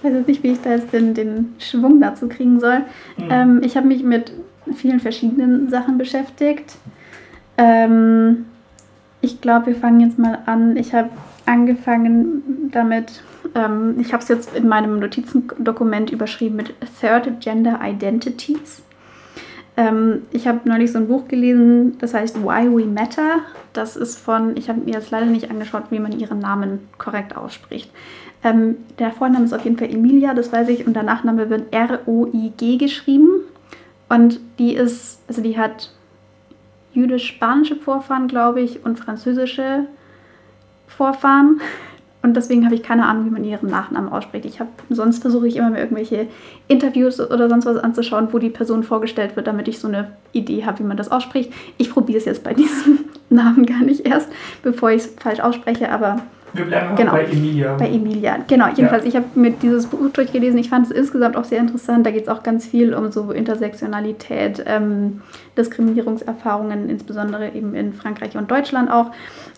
ich 0.00 0.04
weiß 0.04 0.14
jetzt 0.14 0.28
nicht, 0.28 0.42
wie 0.42 0.52
ich 0.52 0.60
da 0.62 0.70
jetzt 0.70 0.92
den, 0.94 1.12
den 1.12 1.54
Schwung 1.58 2.00
dazu 2.00 2.26
kriegen 2.28 2.58
soll. 2.58 2.78
Mhm. 3.18 3.28
Ähm, 3.30 3.60
ich 3.62 3.76
habe 3.76 3.86
mich 3.86 4.02
mit 4.02 4.32
vielen 4.74 5.00
verschiedenen 5.00 5.68
Sachen 5.68 5.98
beschäftigt. 5.98 6.76
Ähm, 7.58 8.46
ich 9.20 9.42
glaube, 9.42 9.66
wir 9.66 9.76
fangen 9.76 10.00
jetzt 10.00 10.18
mal 10.18 10.38
an. 10.46 10.76
Ich 10.76 10.94
habe 10.94 11.10
angefangen 11.44 12.70
damit, 12.72 13.22
ähm, 13.54 13.96
ich 13.98 14.14
habe 14.14 14.22
es 14.22 14.28
jetzt 14.28 14.56
in 14.56 14.68
meinem 14.68 15.00
Notizendokument 15.00 16.10
überschrieben 16.10 16.56
mit 16.56 16.74
Third 17.00 17.40
Gender 17.40 17.80
Identities. 17.82 18.82
Ähm, 19.76 20.22
ich 20.30 20.48
habe 20.48 20.60
neulich 20.64 20.92
so 20.92 20.98
ein 20.98 21.08
Buch 21.08 21.28
gelesen, 21.28 21.98
das 21.98 22.14
heißt 22.14 22.42
Why 22.42 22.70
We 22.74 22.86
Matter. 22.86 23.40
Das 23.74 23.96
ist 23.96 24.18
von, 24.18 24.56
ich 24.56 24.68
habe 24.70 24.80
mir 24.80 24.94
jetzt 24.94 25.10
leider 25.10 25.26
nicht 25.26 25.50
angeschaut, 25.50 25.84
wie 25.90 26.00
man 26.00 26.18
ihren 26.18 26.38
Namen 26.38 26.88
korrekt 26.96 27.36
ausspricht. 27.36 27.90
Ähm, 28.42 28.76
der 28.98 29.12
Vorname 29.12 29.44
ist 29.44 29.52
auf 29.52 29.64
jeden 29.64 29.76
Fall 29.76 29.90
Emilia, 29.90 30.34
das 30.34 30.52
weiß 30.52 30.68
ich, 30.68 30.86
und 30.86 30.94
der 30.94 31.02
Nachname 31.02 31.50
wird 31.50 31.72
R-O-I-G 31.72 32.76
geschrieben. 32.78 33.28
Und 34.08 34.40
die 34.58 34.74
ist, 34.74 35.20
also 35.28 35.42
die 35.42 35.58
hat 35.58 35.92
jüdisch-spanische 36.92 37.76
Vorfahren, 37.76 38.28
glaube 38.28 38.60
ich, 38.60 38.84
und 38.84 38.98
französische 38.98 39.86
Vorfahren. 40.88 41.60
Und 42.22 42.36
deswegen 42.36 42.66
habe 42.66 42.74
ich 42.74 42.82
keine 42.82 43.06
Ahnung, 43.06 43.26
wie 43.26 43.30
man 43.30 43.44
ihren 43.44 43.70
Nachnamen 43.70 44.10
ausspricht. 44.10 44.44
Ich 44.44 44.60
habe, 44.60 44.70
sonst 44.90 45.22
versuche 45.22 45.48
ich 45.48 45.56
immer 45.56 45.70
mir 45.70 45.78
irgendwelche 45.78 46.26
Interviews 46.68 47.18
oder 47.18 47.48
sonst 47.48 47.64
was 47.64 47.78
anzuschauen, 47.78 48.28
wo 48.32 48.38
die 48.38 48.50
Person 48.50 48.82
vorgestellt 48.82 49.36
wird, 49.36 49.46
damit 49.46 49.68
ich 49.68 49.78
so 49.78 49.88
eine 49.88 50.12
Idee 50.32 50.64
habe, 50.66 50.80
wie 50.80 50.84
man 50.84 50.98
das 50.98 51.10
ausspricht. 51.10 51.52
Ich 51.78 51.90
probiere 51.90 52.18
es 52.18 52.26
jetzt 52.26 52.44
bei 52.44 52.52
diesem 52.52 53.06
Namen 53.30 53.64
gar 53.64 53.80
nicht 53.80 54.06
erst, 54.06 54.28
bevor 54.62 54.90
ich 54.90 55.02
es 55.02 55.14
falsch 55.18 55.40
ausspreche, 55.40 55.90
aber 55.90 56.20
wir 56.52 56.64
bleiben 56.64 56.96
genau, 56.96 57.12
bei 57.12 57.24
Emilia. 57.24 57.76
Bei 57.76 57.88
Emilia, 57.88 58.38
genau. 58.46 58.68
Jedenfalls, 58.68 59.04
ja. 59.04 59.08
ich 59.08 59.16
habe 59.16 59.26
mir 59.34 59.50
dieses 59.52 59.86
Buch 59.86 60.10
durchgelesen. 60.12 60.58
Ich 60.58 60.68
fand 60.68 60.86
es 60.86 60.92
insgesamt 60.92 61.36
auch 61.36 61.44
sehr 61.44 61.58
interessant. 61.58 62.04
Da 62.04 62.10
geht 62.10 62.24
es 62.24 62.28
auch 62.28 62.42
ganz 62.42 62.66
viel 62.66 62.94
um 62.94 63.12
so 63.12 63.30
Intersektionalität, 63.30 64.64
ähm, 64.66 65.22
Diskriminierungserfahrungen, 65.56 66.88
insbesondere 66.88 67.50
eben 67.54 67.74
in 67.74 67.92
Frankreich 67.92 68.36
und 68.36 68.50
Deutschland 68.50 68.90
auch. 68.90 69.12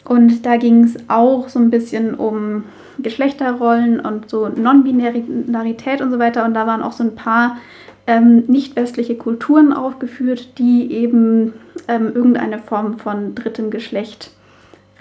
Und 0.04 0.44
da 0.44 0.56
ging 0.56 0.84
es 0.84 0.96
auch 1.08 1.48
so 1.48 1.58
ein 1.58 1.70
bisschen 1.70 2.14
um 2.14 2.64
Geschlechterrollen 2.98 4.00
und 4.00 4.28
so 4.28 4.48
Non-Binarität 4.48 6.00
und 6.00 6.10
so 6.10 6.18
weiter. 6.18 6.44
Und 6.44 6.54
da 6.54 6.66
waren 6.66 6.82
auch 6.82 6.92
so 6.92 7.04
ein 7.04 7.14
paar 7.14 7.56
ähm, 8.06 8.44
nicht 8.48 8.76
westliche 8.76 9.16
Kulturen 9.16 9.72
aufgeführt, 9.72 10.58
die 10.58 10.92
eben 10.92 11.54
ähm, 11.88 12.12
irgendeine 12.14 12.58
Form 12.58 12.98
von 12.98 13.34
drittem 13.34 13.70
Geschlecht 13.70 14.30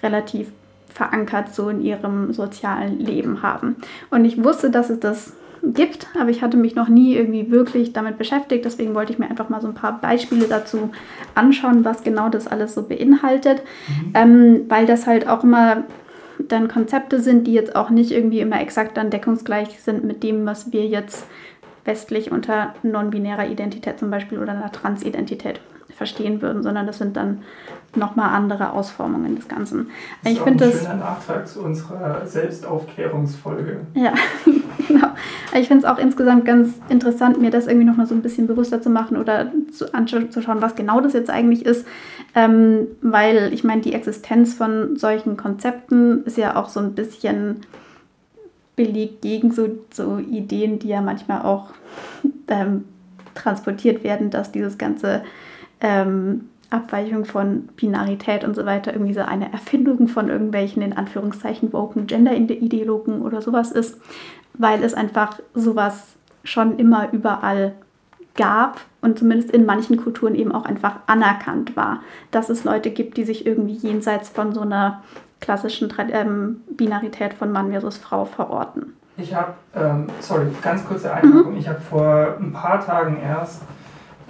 relativ 0.03 0.51
verankert 0.93 1.53
so 1.53 1.69
in 1.69 1.81
ihrem 1.81 2.33
sozialen 2.33 2.99
Leben 2.99 3.41
haben. 3.41 3.75
Und 4.09 4.25
ich 4.25 4.43
wusste, 4.43 4.69
dass 4.69 4.89
es 4.89 4.99
das 4.99 5.33
gibt, 5.63 6.07
aber 6.19 6.29
ich 6.29 6.41
hatte 6.41 6.57
mich 6.57 6.75
noch 6.75 6.87
nie 6.87 7.15
irgendwie 7.15 7.51
wirklich 7.51 7.93
damit 7.93 8.17
beschäftigt. 8.17 8.65
Deswegen 8.65 8.95
wollte 8.95 9.13
ich 9.13 9.19
mir 9.19 9.29
einfach 9.29 9.49
mal 9.49 9.61
so 9.61 9.67
ein 9.67 9.75
paar 9.75 10.01
Beispiele 10.01 10.47
dazu 10.47 10.89
anschauen, 11.35 11.85
was 11.85 12.03
genau 12.03 12.29
das 12.29 12.47
alles 12.47 12.73
so 12.73 12.83
beinhaltet, 12.83 13.61
mhm. 13.87 14.11
ähm, 14.13 14.61
weil 14.69 14.85
das 14.85 15.05
halt 15.07 15.27
auch 15.27 15.43
immer 15.43 15.83
dann 16.47 16.67
Konzepte 16.67 17.19
sind, 17.19 17.45
die 17.45 17.53
jetzt 17.53 17.75
auch 17.75 17.91
nicht 17.91 18.11
irgendwie 18.11 18.39
immer 18.39 18.59
exakt 18.59 18.97
dann 18.97 19.11
deckungsgleich 19.11 19.79
sind 19.79 20.03
mit 20.03 20.23
dem, 20.23 20.45
was 20.45 20.73
wir 20.73 20.87
jetzt 20.87 21.27
westlich 21.85 22.31
unter 22.31 22.73
non-binärer 22.83 23.47
Identität 23.47 23.99
zum 23.99 24.09
Beispiel 24.09 24.39
oder 24.39 24.53
einer 24.53 24.71
Transidentität 24.71 25.61
verstehen 26.01 26.41
würden, 26.41 26.63
sondern 26.63 26.87
das 26.87 26.97
sind 26.97 27.15
dann 27.15 27.43
nochmal 27.95 28.33
andere 28.33 28.73
Ausformungen 28.73 29.35
des 29.35 29.47
Ganzen. 29.47 29.91
Das 30.23 30.33
ist 30.33 30.39
ich 30.39 30.45
ein 30.47 30.57
das, 30.57 30.79
schöner 30.79 30.95
Nachtrag 30.95 31.47
zu 31.47 31.61
unserer 31.61 32.25
Selbstaufklärungsfolge. 32.25 33.81
Ja, 33.93 34.15
genau. 34.87 35.09
Ich 35.53 35.67
finde 35.67 35.85
es 35.85 35.91
auch 35.91 35.99
insgesamt 35.99 36.45
ganz 36.45 36.73
interessant, 36.89 37.39
mir 37.39 37.51
das 37.51 37.67
irgendwie 37.67 37.85
nochmal 37.85 38.07
so 38.07 38.15
ein 38.15 38.23
bisschen 38.23 38.47
bewusster 38.47 38.81
zu 38.81 38.89
machen 38.89 39.15
oder 39.15 39.51
zu, 39.71 39.93
anzuschauen, 39.93 40.59
was 40.59 40.73
genau 40.75 41.01
das 41.01 41.13
jetzt 41.13 41.29
eigentlich 41.29 41.67
ist. 41.67 41.85
Ähm, 42.33 42.87
weil 43.03 43.53
ich 43.53 43.63
meine, 43.63 43.81
die 43.81 43.93
Existenz 43.93 44.55
von 44.55 44.97
solchen 44.97 45.37
Konzepten 45.37 46.23
ist 46.23 46.37
ja 46.37 46.55
auch 46.55 46.69
so 46.69 46.79
ein 46.79 46.95
bisschen 46.95 47.57
belegt 48.75 49.21
gegen 49.21 49.51
so, 49.51 49.67
so 49.93 50.17
Ideen, 50.17 50.79
die 50.79 50.87
ja 50.87 51.01
manchmal 51.01 51.43
auch 51.43 51.73
ähm, 52.47 52.85
transportiert 53.35 54.03
werden, 54.03 54.31
dass 54.31 54.51
dieses 54.51 54.79
ganze 54.79 55.21
ähm, 55.81 56.49
Abweichung 56.69 57.25
von 57.25 57.67
Binarität 57.75 58.43
und 58.43 58.55
so 58.55 58.65
weiter 58.65 58.93
irgendwie 58.93 59.13
so 59.13 59.21
eine 59.21 59.51
Erfindung 59.51 60.07
von 60.07 60.29
irgendwelchen 60.29 60.81
in 60.81 60.93
Anführungszeichen 60.93 61.73
woken 61.73 62.07
Gender-Ideologen 62.07 63.21
oder 63.21 63.41
sowas 63.41 63.71
ist, 63.71 63.99
weil 64.53 64.83
es 64.83 64.93
einfach 64.93 65.39
sowas 65.53 66.15
schon 66.43 66.79
immer 66.79 67.11
überall 67.11 67.73
gab 68.35 68.79
und 69.01 69.19
zumindest 69.19 69.51
in 69.51 69.65
manchen 69.65 69.97
Kulturen 69.97 70.35
eben 70.35 70.53
auch 70.53 70.65
einfach 70.65 70.99
anerkannt 71.07 71.75
war, 71.75 72.01
dass 72.31 72.49
es 72.49 72.63
Leute 72.63 72.91
gibt, 72.91 73.17
die 73.17 73.25
sich 73.25 73.45
irgendwie 73.45 73.73
jenseits 73.73 74.29
von 74.29 74.53
so 74.53 74.61
einer 74.61 75.03
klassischen 75.41 75.91
ähm, 76.13 76.61
Binarität 76.69 77.33
von 77.33 77.51
Mann 77.51 77.71
versus 77.71 77.97
Frau 77.97 78.25
verorten. 78.25 78.93
Ich 79.17 79.35
habe, 79.35 79.53
ähm, 79.75 80.07
sorry, 80.21 80.47
ganz 80.61 80.85
kurze 80.85 81.13
Einwirkung. 81.13 81.53
Mhm. 81.53 81.59
Ich 81.59 81.67
habe 81.67 81.81
vor 81.81 82.37
ein 82.39 82.53
paar 82.53 82.83
Tagen 82.83 83.17
erst 83.21 83.63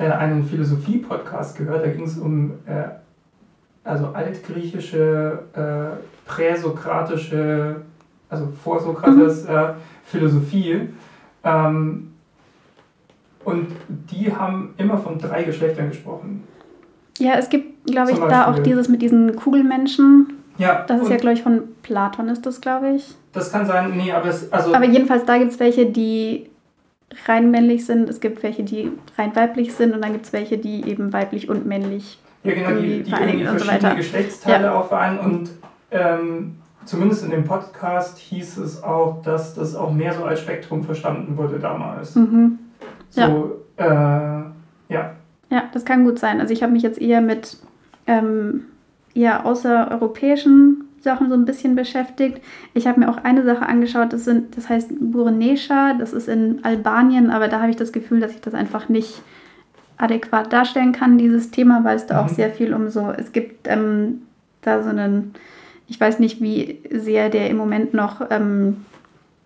äh, 0.02 0.06
einen 0.06 0.44
Philosophie-Podcast 0.44 1.58
gehört, 1.58 1.86
da 1.86 1.90
ging 1.90 2.06
es 2.06 2.18
um 2.18 2.52
äh, 2.66 2.84
also 3.84 4.08
altgriechische, 4.08 5.40
äh, 5.54 6.30
präsokratische, 6.30 7.78
also 8.30 8.48
vorsokrates 8.64 9.48
mhm. 9.48 9.56
äh, 9.56 9.68
Philosophie. 10.06 10.90
Ähm, 11.44 12.14
und 13.44 13.68
die 13.90 14.34
haben 14.34 14.74
immer 14.78 14.98
von 14.98 15.18
drei 15.18 15.44
Geschlechtern 15.44 15.90
gesprochen. 15.90 16.44
Ja, 17.18 17.34
es 17.38 17.50
gibt, 17.50 17.86
glaube 17.86 18.12
ich, 18.12 18.20
da 18.20 18.52
auch 18.52 18.60
dieses 18.60 18.88
mit 18.88 19.02
diesen 19.02 19.36
Kugelmenschen. 19.36 20.38
Ja. 20.58 20.84
Das 20.88 21.02
ist 21.02 21.10
ja, 21.10 21.18
glaube 21.18 21.34
ich, 21.34 21.42
von 21.42 21.64
Platon 21.82 22.30
ist 22.30 22.46
das, 22.46 22.62
glaube 22.62 22.96
ich. 22.96 23.16
Das 23.34 23.52
kann 23.52 23.66
sein, 23.66 23.98
nee, 23.98 24.12
aber 24.12 24.30
es, 24.30 24.52
also. 24.54 24.74
Aber 24.76 24.86
jedenfalls, 24.86 25.26
da 25.26 25.38
gibt 25.38 25.52
es 25.52 25.60
welche, 25.60 25.88
die 25.88 26.51
rein 27.28 27.52
männlich 27.52 27.86
sind, 27.86 28.10
es 28.10 28.20
gibt 28.20 28.44
welche, 28.44 28.64
die 28.64 28.92
rein 29.18 29.36
weiblich 29.36 29.74
sind 29.74 29.94
und 29.94 30.02
dann 30.02 30.14
gibt 30.14 30.26
es 30.26 30.34
welche, 30.34 30.58
die 30.58 30.88
eben 30.88 31.14
weiblich 31.14 31.50
und 31.50 31.66
männlich 31.66 32.20
ja, 32.44 32.54
genau, 32.54 32.82
die, 32.82 33.04
die 33.04 33.12
irgendwie 33.12 33.46
verschiedene 33.46 33.92
so 33.92 33.96
Geschlechtsteile 33.98 34.66
ja. 34.66 34.80
aufweinen 34.80 35.20
und 35.20 35.50
ähm, 35.92 36.56
zumindest 36.86 37.24
in 37.24 37.32
dem 37.32 37.44
Podcast 37.44 38.18
hieß 38.18 38.58
es 38.58 38.82
auch, 38.84 39.22
dass 39.22 39.54
das 39.54 39.76
auch 39.76 39.92
mehr 39.92 40.14
so 40.14 40.24
als 40.24 40.40
Spektrum 40.40 40.84
verstanden 40.84 41.38
wurde 41.38 41.60
damals. 41.60 42.16
Mhm. 42.16 42.60
So, 43.10 43.62
ja. 43.78 44.40
Äh, 44.40 44.94
ja. 44.94 45.16
Ja, 45.50 45.64
das 45.74 45.86
kann 45.86 46.06
gut 46.06 46.18
sein. 46.18 46.40
Also 46.40 46.54
ich 46.54 46.64
habe 46.64 46.72
mich 46.72 46.82
jetzt 46.82 47.00
eher 47.00 47.22
mit 47.22 47.58
ähm, 48.08 48.64
eher 49.14 49.46
außereuropäischen 49.46 50.86
Sachen 51.02 51.30
so 51.30 51.36
ein 51.36 51.46
bisschen 51.46 51.76
beschäftigt. 51.76 52.42
Ich 52.74 52.88
habe 52.88 53.00
mir 53.00 53.10
auch 53.10 53.18
eine 53.18 53.44
Sache 53.44 53.66
angeschaut, 53.66 54.14
das, 54.14 54.26
sind, 54.26 54.56
das 54.56 54.70
heißt 54.70 54.92
Burenesha, 55.00 55.94
das 55.94 56.14
ist 56.14 56.28
in 56.28 56.64
Albanien, 56.64 57.32
aber 57.32 57.48
da 57.48 57.62
habe 57.62 57.72
ich 57.72 57.76
das 57.76 57.92
Gefühl, 57.92 58.20
dass 58.20 58.32
ich 58.32 58.42
das 58.42 58.54
einfach 58.54 58.88
nicht 58.88 59.22
adäquat 59.98 60.52
darstellen 60.52 60.92
kann, 60.92 61.18
dieses 61.18 61.52
Thema, 61.52 61.84
weil 61.84 61.96
es 61.96 62.08
da 62.08 62.22
mhm. 62.22 62.26
auch 62.26 62.30
sehr 62.30 62.52
viel 62.52 62.74
um 62.74 62.90
so, 62.90 63.12
es 63.16 63.32
gibt 63.32 63.68
ähm, 63.68 64.24
da 64.62 64.84
so 64.84 64.90
einen, 64.90 65.34
ich 65.88 66.00
weiß 66.00 66.20
nicht, 66.20 66.42
wie 66.42 66.80
sehr 66.92 67.30
der 67.30 67.50
im 67.50 67.58
Moment 67.58 67.94
noch 67.94 68.22
ähm, 68.30 68.86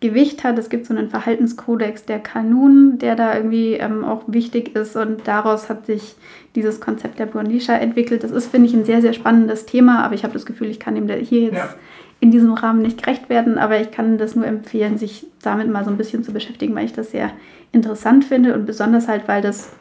Gewicht 0.10 0.44
hat. 0.44 0.58
Es 0.58 0.70
gibt 0.70 0.86
so 0.86 0.96
einen 0.96 1.10
Verhaltenskodex 1.10 2.06
der 2.06 2.20
Kanun, 2.20 2.98
der 3.00 3.16
da 3.16 3.36
irgendwie 3.36 3.74
ähm, 3.74 4.04
auch 4.04 4.24
wichtig 4.28 4.76
ist 4.76 4.96
und 4.96 5.28
daraus 5.28 5.70
hat 5.70 5.86
sich 5.86 6.16
dieses 6.56 6.80
Konzept 6.80 7.20
der 7.20 7.26
Burnisha 7.26 7.74
entwickelt. 7.76 8.24
Das 8.24 8.32
ist, 8.32 8.52
finde 8.52 8.68
ich, 8.68 8.74
ein 8.74 8.86
sehr, 8.86 9.02
sehr 9.02 9.14
spannendes 9.14 9.66
Thema, 9.66 10.04
aber 10.04 10.16
ich 10.16 10.24
habe 10.24 10.34
das 10.34 10.46
Gefühl, 10.46 10.70
ich 10.70 10.80
kann 10.80 10.96
ihm 10.96 11.08
hier 11.10 11.42
jetzt 11.42 11.56
ja. 11.56 11.76
in 12.20 12.32
diesem 12.32 12.54
Rahmen 12.54 12.82
nicht 12.82 13.04
gerecht 13.04 13.30
werden, 13.30 13.58
aber 13.58 13.80
ich 13.80 13.92
kann 13.92 14.18
das 14.18 14.36
nur 14.36 14.46
empfehlen, 14.46 14.98
sich 14.98 15.28
damit 15.42 15.70
mal 15.70 15.84
so 15.84 15.92
ein 15.92 15.98
bisschen 15.98 16.24
zu 16.24 16.32
beschäftigen, 16.32 16.76
weil 16.76 16.86
ich 16.86 16.94
das 16.94 17.12
sehr 17.12 17.32
interessant 17.72 18.26
finde 18.26 18.54
und 18.54 18.66
besonders 18.66 19.08
halt, 19.08 19.28
weil 19.28 19.42
das 19.42 19.72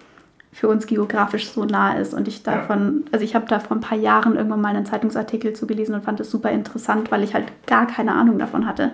für 0.54 0.68
uns 0.68 0.86
geografisch 0.86 1.48
so 1.50 1.64
nah 1.64 1.94
ist. 1.94 2.14
Und 2.14 2.28
ich 2.28 2.44
davon, 2.44 3.04
also 3.10 3.24
ich 3.24 3.34
habe 3.34 3.46
da 3.48 3.58
vor 3.58 3.76
ein 3.76 3.80
paar 3.80 3.98
Jahren 3.98 4.36
irgendwann 4.36 4.60
mal 4.60 4.74
einen 4.74 4.86
Zeitungsartikel 4.86 5.52
zu 5.52 5.66
gelesen 5.66 5.96
und 5.96 6.04
fand 6.04 6.20
es 6.20 6.30
super 6.30 6.50
interessant, 6.50 7.10
weil 7.10 7.24
ich 7.24 7.34
halt 7.34 7.46
gar 7.66 7.88
keine 7.88 8.12
Ahnung 8.12 8.38
davon 8.38 8.64
hatte, 8.64 8.92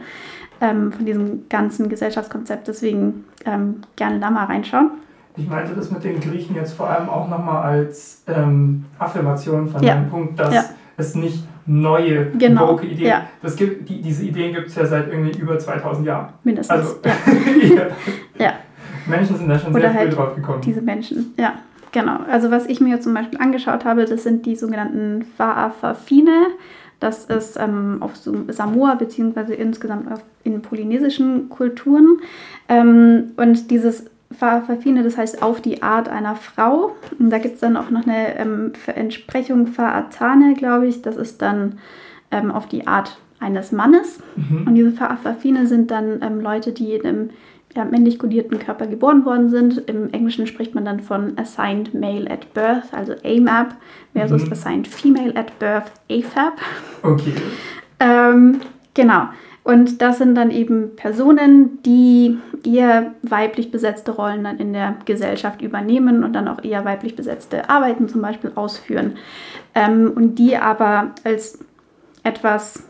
ähm, 0.61 0.92
von 0.92 1.06
diesem 1.06 1.48
ganzen 1.48 1.88
Gesellschaftskonzept. 1.88 2.68
Deswegen 2.68 3.24
ähm, 3.44 3.76
gerne 3.96 4.20
da 4.20 4.30
mal 4.30 4.44
reinschauen. 4.44 4.90
Ich 5.36 5.48
meinte 5.48 5.74
das 5.74 5.90
mit 5.90 6.04
den 6.04 6.20
Griechen 6.20 6.56
jetzt 6.56 6.72
vor 6.72 6.88
allem 6.88 7.08
auch 7.08 7.28
nochmal 7.28 7.62
als 7.62 8.22
ähm, 8.26 8.84
Affirmation 8.98 9.68
von 9.68 9.82
ja. 9.82 9.94
dem 9.94 10.11
Punkt, 10.11 10.38
dass 10.38 10.54
ja. 10.54 10.64
es 10.96 11.14
nicht 11.14 11.44
neue 11.66 12.32
genau. 12.32 12.78
Ideen. 12.80 13.06
Ja. 13.06 13.22
Das 13.42 13.56
gibt, 13.56 13.88
die, 13.88 14.02
diese 14.02 14.24
Ideen 14.24 14.54
gibt 14.54 14.68
es 14.68 14.74
ja 14.74 14.86
seit 14.86 15.08
irgendwie 15.08 15.38
über 15.38 15.58
2000 15.58 16.06
Jahren. 16.06 16.32
Mindestens. 16.42 16.76
Also, 16.76 16.96
ja. 18.38 18.54
Menschen 19.06 19.36
sind 19.36 19.48
da 19.48 19.58
schon 19.58 19.72
Oder 19.72 19.90
sehr 19.90 19.94
halt 19.94 20.11
früh 20.11 20.16
drauf 20.16 20.34
gekommen. 20.34 20.61
Diese 20.62 20.82
Menschen, 20.82 21.32
ja. 21.38 21.54
Genau. 21.92 22.18
Also 22.30 22.50
was 22.50 22.66
ich 22.66 22.80
mir 22.80 23.00
zum 23.00 23.14
Beispiel 23.14 23.40
angeschaut 23.40 23.84
habe, 23.84 24.04
das 24.04 24.22
sind 24.22 24.46
die 24.46 24.56
sogenannten 24.56 25.24
Fa'afafine. 25.38 26.46
Das 27.01 27.24
ist 27.24 27.59
ähm, 27.59 27.98
auf 28.01 28.12
Samoa 28.48 28.94
beziehungsweise 28.94 29.55
insgesamt 29.55 30.12
auf, 30.12 30.22
in 30.44 30.61
polynesischen 30.61 31.48
Kulturen. 31.48 32.18
Ähm, 32.68 33.32
und 33.36 33.70
dieses 33.70 34.05
Fa'afafine, 34.38 35.03
das 35.03 35.16
heißt 35.16 35.42
auf 35.42 35.61
die 35.61 35.82
Art 35.82 36.09
einer 36.09 36.36
Frau. 36.36 36.94
Und 37.18 37.30
da 37.30 37.38
gibt 37.38 37.55
es 37.55 37.61
dann 37.61 37.76
auch 37.76 37.90
noch 37.90 38.07
eine 38.07 38.36
ähm, 38.38 38.72
Entsprechung 38.86 39.66
Fa'atane, 39.66 40.55
glaube 40.55 40.86
ich. 40.86 41.03
Das 41.03 41.16
ist 41.16 41.42
dann 41.42 41.78
ähm, 42.30 42.53
auf 42.53 42.68
die 42.68 42.86
Art 42.86 43.18
eines 43.40 43.72
Mannes. 43.72 44.20
Mhm. 44.36 44.66
Und 44.66 44.74
diese 44.74 44.90
Fa'afafine 44.90 45.66
sind 45.66 45.90
dann 45.90 46.20
ähm, 46.22 46.40
Leute, 46.40 46.72
die 46.72 46.92
in 46.92 47.07
einem 47.07 47.30
ja, 47.74 47.84
männlich 47.84 48.18
kodierten 48.18 48.58
Körper 48.58 48.86
geboren 48.86 49.24
worden 49.24 49.48
sind. 49.48 49.78
Im 49.88 50.12
Englischen 50.12 50.46
spricht 50.46 50.74
man 50.74 50.84
dann 50.84 51.00
von 51.00 51.38
Assigned 51.38 51.94
Male 51.94 52.30
at 52.30 52.52
Birth, 52.52 52.92
also 52.92 53.14
AMAP, 53.24 53.74
versus 54.12 54.46
mhm. 54.46 54.52
Assigned 54.52 54.88
Female 54.88 55.34
at 55.36 55.58
Birth, 55.58 55.92
AFAB. 56.10 56.54
Okay. 57.02 57.34
ähm, 58.00 58.60
genau. 58.94 59.28
Und 59.62 60.00
das 60.00 60.18
sind 60.18 60.34
dann 60.34 60.50
eben 60.50 60.96
Personen, 60.96 61.82
die 61.82 62.38
eher 62.64 63.12
weiblich 63.22 63.70
besetzte 63.70 64.12
Rollen 64.12 64.44
dann 64.44 64.58
in 64.58 64.72
der 64.72 64.96
Gesellschaft 65.04 65.62
übernehmen 65.62 66.24
und 66.24 66.32
dann 66.32 66.48
auch 66.48 66.64
eher 66.64 66.84
weiblich 66.84 67.14
besetzte 67.14 67.68
Arbeiten 67.68 68.08
zum 68.08 68.22
Beispiel 68.22 68.52
ausführen. 68.54 69.16
Ähm, 69.74 70.12
und 70.14 70.36
die 70.36 70.56
aber 70.56 71.12
als 71.24 71.58
etwas 72.22 72.82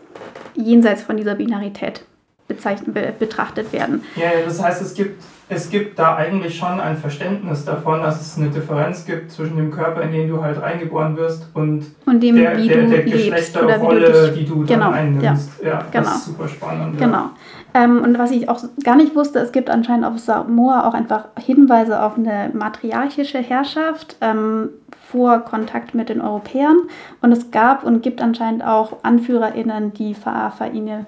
jenseits 0.55 1.03
von 1.03 1.17
dieser 1.17 1.35
Binarität 1.35 2.03
bezeichnet, 2.51 2.93
be, 2.93 3.15
betrachtet 3.19 3.73
werden. 3.73 4.03
Ja, 4.17 4.29
das 4.45 4.63
heißt, 4.63 4.83
es 4.83 4.93
gibt, 4.93 5.23
es 5.49 5.71
gibt 5.71 5.99
da 5.99 6.17
eigentlich 6.17 6.59
schon 6.59 6.79
ein 6.79 6.97
Verständnis 6.97 7.65
davon, 7.65 8.03
dass 8.03 8.21
es 8.21 8.37
eine 8.37 8.51
Differenz 8.51 9.07
gibt 9.07 9.31
zwischen 9.31 9.57
dem 9.57 9.71
Körper, 9.71 10.03
in 10.03 10.13
den 10.13 10.29
du 10.29 10.43
halt 10.43 10.61
reingeboren 10.61 11.17
wirst 11.17 11.49
und, 11.55 11.87
und 12.07 12.21
dem, 12.21 12.37
der, 12.37 12.59
wie 12.59 12.69
der, 12.69 12.87
der 12.87 13.03
Geschlechterrolle, 13.05 14.33
die 14.33 14.45
du 14.45 14.65
dann 14.65 14.67
genau, 14.67 14.91
einnimmst. 14.91 15.63
Ja, 15.63 15.69
ja 15.69 15.85
genau. 15.91 16.05
das 16.05 16.17
ist 16.17 16.25
super 16.27 16.49
spannend. 16.49 16.99
Genau. 16.99 17.17
Ja. 17.17 17.31
Ähm, 17.73 18.03
und 18.03 18.19
was 18.19 18.31
ich 18.33 18.49
auch 18.49 18.61
gar 18.83 18.97
nicht 18.97 19.15
wusste, 19.15 19.39
es 19.39 19.53
gibt 19.53 19.71
anscheinend 19.71 20.05
auf 20.05 20.19
Samoa 20.19 20.89
auch 20.89 20.95
einfach 20.95 21.27
Hinweise 21.39 22.03
auf 22.03 22.17
eine 22.19 22.51
matriarchische 22.53 23.39
Herrschaft 23.39 24.17
ähm, 24.21 24.71
vor 25.11 25.41
Kontakt 25.41 25.95
mit 25.95 26.09
den 26.09 26.21
Europäern. 26.21 26.77
Und 27.21 27.33
es 27.33 27.51
gab 27.51 27.85
und 27.85 28.03
gibt 28.03 28.23
anscheinend 28.23 28.65
auch 28.65 28.99
AnführerInnen, 29.03 29.93
die 29.95 30.15
Fa'afaine 30.15 31.07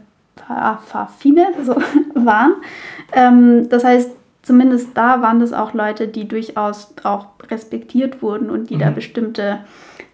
Fafine 0.86 1.48
so 1.64 1.76
waren. 2.14 2.54
Ähm, 3.12 3.68
das 3.68 3.84
heißt, 3.84 4.10
zumindest 4.42 4.90
da 4.94 5.22
waren 5.22 5.40
das 5.40 5.52
auch 5.52 5.72
Leute, 5.74 6.08
die 6.08 6.26
durchaus 6.26 6.94
auch 7.04 7.26
respektiert 7.50 8.22
wurden 8.22 8.50
und 8.50 8.70
die 8.70 8.76
mhm. 8.76 8.80
da 8.80 8.90
bestimmte 8.90 9.60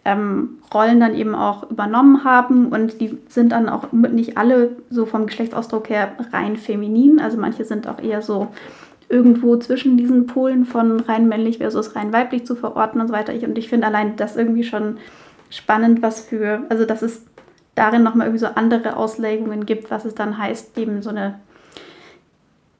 ähm, 0.04 0.58
Rollen 0.72 1.00
dann 1.00 1.14
eben 1.14 1.34
auch 1.34 1.70
übernommen 1.70 2.24
haben. 2.24 2.68
Und 2.68 3.00
die 3.00 3.18
sind 3.28 3.52
dann 3.52 3.68
auch 3.68 3.92
nicht 3.92 4.36
alle 4.38 4.76
so 4.90 5.06
vom 5.06 5.26
Geschlechtsausdruck 5.26 5.88
her 5.88 6.12
rein 6.32 6.56
feminin. 6.56 7.20
Also 7.20 7.38
manche 7.38 7.64
sind 7.64 7.86
auch 7.86 8.00
eher 8.00 8.22
so 8.22 8.48
irgendwo 9.08 9.56
zwischen 9.56 9.96
diesen 9.96 10.26
Polen 10.26 10.66
von 10.66 11.00
rein 11.00 11.28
männlich 11.28 11.58
versus 11.58 11.96
rein 11.96 12.12
weiblich 12.12 12.44
zu 12.46 12.54
verorten 12.54 13.00
und 13.00 13.08
so 13.08 13.14
weiter. 13.14 13.32
Und 13.32 13.56
ich 13.56 13.68
finde 13.68 13.86
allein 13.86 14.16
das 14.16 14.36
irgendwie 14.36 14.64
schon 14.64 14.98
spannend, 15.50 16.02
was 16.02 16.20
für, 16.20 16.62
also 16.68 16.84
das 16.84 17.02
ist 17.02 17.26
darin 17.78 18.02
nochmal 18.02 18.26
irgendwie 18.26 18.44
so 18.44 18.52
andere 18.54 18.96
Auslegungen 18.96 19.64
gibt, 19.64 19.90
was 19.90 20.04
es 20.04 20.14
dann 20.14 20.36
heißt, 20.36 20.76
eben 20.76 21.00
so 21.00 21.10
eine 21.10 21.38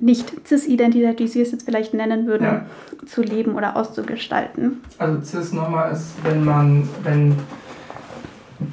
nicht 0.01 0.47
Cis-Identität, 0.47 1.19
wie 1.19 1.27
Sie 1.27 1.41
es 1.41 1.53
jetzt 1.53 1.65
vielleicht 1.65 1.95
nennen 1.95 2.27
würden, 2.27 2.45
ja. 2.45 2.67
zu 3.07 3.23
leben 3.23 3.55
oder 3.55 3.77
auszugestalten. 3.77 4.81
Also 4.99 5.21
Cis 5.23 5.53
nochmal 5.53 5.93
ist, 5.93 6.13
wenn 6.23 6.45
man, 6.45 6.89
wenn 7.03 7.37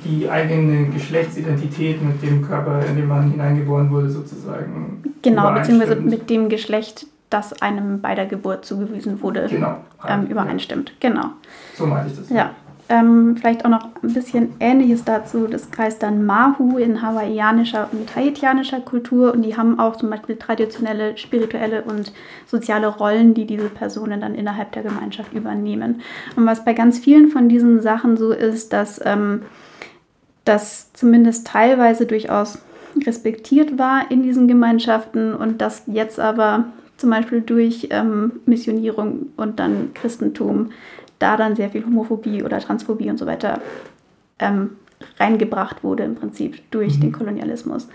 die 0.03 0.30
eigene 0.30 0.89
Geschlechtsidentität 0.89 2.01
mit 2.01 2.21
dem 2.21 2.43
Körper, 2.43 2.84
in 2.86 2.95
dem 2.95 3.07
man 3.07 3.32
hineingeboren 3.32 3.89
wurde, 3.91 4.09
sozusagen. 4.09 5.03
Genau, 5.21 5.53
beziehungsweise 5.53 5.95
mit 5.95 6.30
dem 6.30 6.49
Geschlecht, 6.49 7.07
das 7.30 7.59
einem 7.61 8.01
bei 8.01 8.15
der 8.15 8.26
Geburt 8.26 8.65
zugewiesen 8.65 9.21
wurde, 9.21 9.47
genau. 9.49 9.78
ähm, 10.07 10.28
übereinstimmt. 10.28 10.93
Genau. 10.99 11.32
So 11.76 11.86
meine 11.86 12.09
ich 12.09 12.17
das. 12.17 12.30
Ja. 12.30 12.51
Ähm, 12.88 13.36
vielleicht 13.36 13.65
auch 13.65 13.69
noch 13.69 13.89
ein 14.03 14.13
bisschen 14.13 14.53
Ähnliches 14.59 15.03
dazu. 15.03 15.47
Das 15.47 15.67
heißt 15.75 16.03
dann 16.03 16.23
Mahu 16.25 16.77
in 16.77 17.01
hawaiianischer 17.01 17.89
und 17.91 18.15
haitianischer 18.15 18.79
Kultur 18.79 19.33
und 19.33 19.41
die 19.41 19.57
haben 19.57 19.79
auch 19.79 19.95
zum 19.95 20.11
Beispiel 20.11 20.36
traditionelle, 20.36 21.17
spirituelle 21.17 21.81
und 21.83 22.13
soziale 22.45 22.88
Rollen, 22.88 23.33
die 23.33 23.45
diese 23.45 23.69
Personen 23.69 24.21
dann 24.21 24.36
innerhalb 24.36 24.71
der 24.73 24.83
Gemeinschaft 24.83 25.33
übernehmen. 25.33 26.01
Und 26.36 26.45
was 26.45 26.63
bei 26.63 26.73
ganz 26.73 26.99
vielen 26.99 27.29
von 27.29 27.49
diesen 27.49 27.81
Sachen 27.81 28.17
so 28.17 28.31
ist, 28.31 28.71
dass 28.71 29.01
ähm, 29.03 29.41
das 30.43 30.93
zumindest 30.93 31.47
teilweise 31.47 32.05
durchaus 32.05 32.59
respektiert 33.05 33.77
war 33.79 34.09
in 34.11 34.21
diesen 34.21 34.47
Gemeinschaften 34.47 35.33
und 35.33 35.59
das 35.59 35.83
jetzt 35.88 36.19
aber 36.19 36.65
zum 36.97 37.09
Beispiel 37.09 37.41
durch 37.41 37.88
ähm, 37.91 38.39
Missionierung 38.45 39.27
und 39.36 39.59
dann 39.59 39.93
Christentum 39.93 40.69
da 41.20 41.38
dann 41.38 41.55
sehr 41.55 41.70
viel 41.70 41.86
Homophobie 41.86 42.43
oder 42.43 42.59
Transphobie 42.59 43.09
und 43.09 43.18
so 43.18 43.26
weiter 43.26 43.61
ähm, 44.39 44.72
reingebracht 45.20 45.84
wurde 45.84 46.03
im 46.03 46.16
Prinzip 46.16 46.70
durch 46.72 46.97
mhm. 46.97 47.01
den 47.01 47.11
Kolonialismus. 47.11 47.88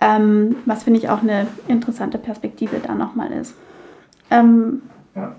Ähm, 0.00 0.56
was 0.64 0.84
finde 0.84 1.00
ich 1.00 1.08
auch 1.08 1.22
eine 1.22 1.46
interessante 1.66 2.18
Perspektive 2.18 2.76
da 2.84 2.94
nochmal 2.94 3.32
ist. 3.32 3.54
Ähm, 4.30 4.82
ja. 5.14 5.34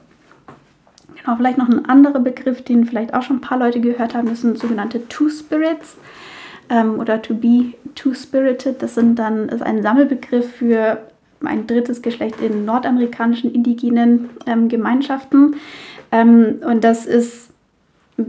Genau, 1.15 1.35
vielleicht 1.35 1.57
noch 1.57 1.69
ein 1.69 1.85
anderer 1.85 2.19
Begriff, 2.19 2.63
den 2.63 2.85
vielleicht 2.85 3.13
auch 3.13 3.21
schon 3.21 3.37
ein 3.37 3.41
paar 3.41 3.59
Leute 3.59 3.79
gehört 3.79 4.15
haben, 4.15 4.29
das 4.29 4.41
sind 4.41 4.57
sogenannte 4.57 5.07
Two-Spirits 5.07 5.97
ähm, 6.69 6.99
oder 6.99 7.21
To 7.21 7.33
Be 7.33 7.73
Two-Spirited. 7.95 8.81
Das 8.81 8.95
sind 8.95 9.17
dann 9.17 9.49
ist 9.49 9.61
ein 9.61 9.81
Sammelbegriff 9.81 10.51
für 10.55 10.99
ein 11.43 11.67
drittes 11.67 12.01
Geschlecht 12.01 12.41
in 12.41 12.65
nordamerikanischen 12.65 13.53
indigenen 13.53 14.29
ähm, 14.45 14.67
Gemeinschaften. 14.67 15.55
Ähm, 16.11 16.61
und 16.65 16.83
das 16.83 17.05
ist, 17.05 17.49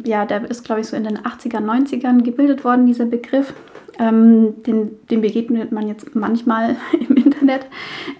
ja, 0.04 0.26
der 0.26 0.48
ist, 0.50 0.64
glaube 0.64 0.80
ich, 0.80 0.86
so 0.86 0.96
in 0.96 1.04
den 1.04 1.18
80er, 1.18 1.58
90ern 1.58 2.22
gebildet 2.22 2.64
worden, 2.64 2.86
dieser 2.86 3.06
Begriff. 3.06 3.52
Ähm, 3.98 4.62
den, 4.62 4.92
den 5.10 5.20
begegnet 5.20 5.72
man 5.72 5.86
jetzt 5.86 6.14
manchmal 6.14 6.76
im 7.08 7.16
Internet. 7.16 7.66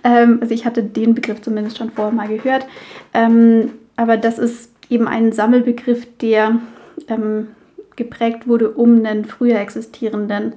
Ähm, 0.05 0.39
also 0.41 0.53
ich 0.53 0.65
hatte 0.65 0.83
den 0.83 1.15
Begriff 1.15 1.41
zumindest 1.41 1.79
schon 1.79 1.91
vorher 1.91 2.13
mal 2.13 2.29
gehört. 2.29 2.67
Ähm, 3.15 3.71
aber 3.97 4.17
das 4.17 4.39
ist 4.39 4.73
eben 4.89 5.07
ein 5.09 5.33
Sammelbegriff, 5.33 6.07
der 6.21 6.59
ähm, 7.09 7.49
geprägt 7.97 8.49
wurde, 8.49 8.71
um 8.71 9.05
einen 9.05 9.25
früher 9.25 9.59
existierenden 9.59 10.55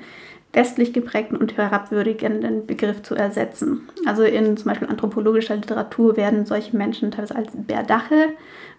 westlich 0.54 0.93
geprägten 0.93 1.36
und 1.36 1.58
herabwürdigenden 1.58 2.68
Begriff 2.68 3.01
zu 3.01 3.16
ersetzen. 3.16 3.82
Also 4.06 4.24
in 4.24 4.56
zum 4.56 4.70
Beispiel 4.70 4.88
anthropologischer 4.88 5.56
Literatur 5.56 6.16
werden 6.16 6.45
solche 6.45 6.78
Menschen 6.78 7.12
teilweise 7.12 7.36
als 7.36 7.51
Berdache 7.54 8.30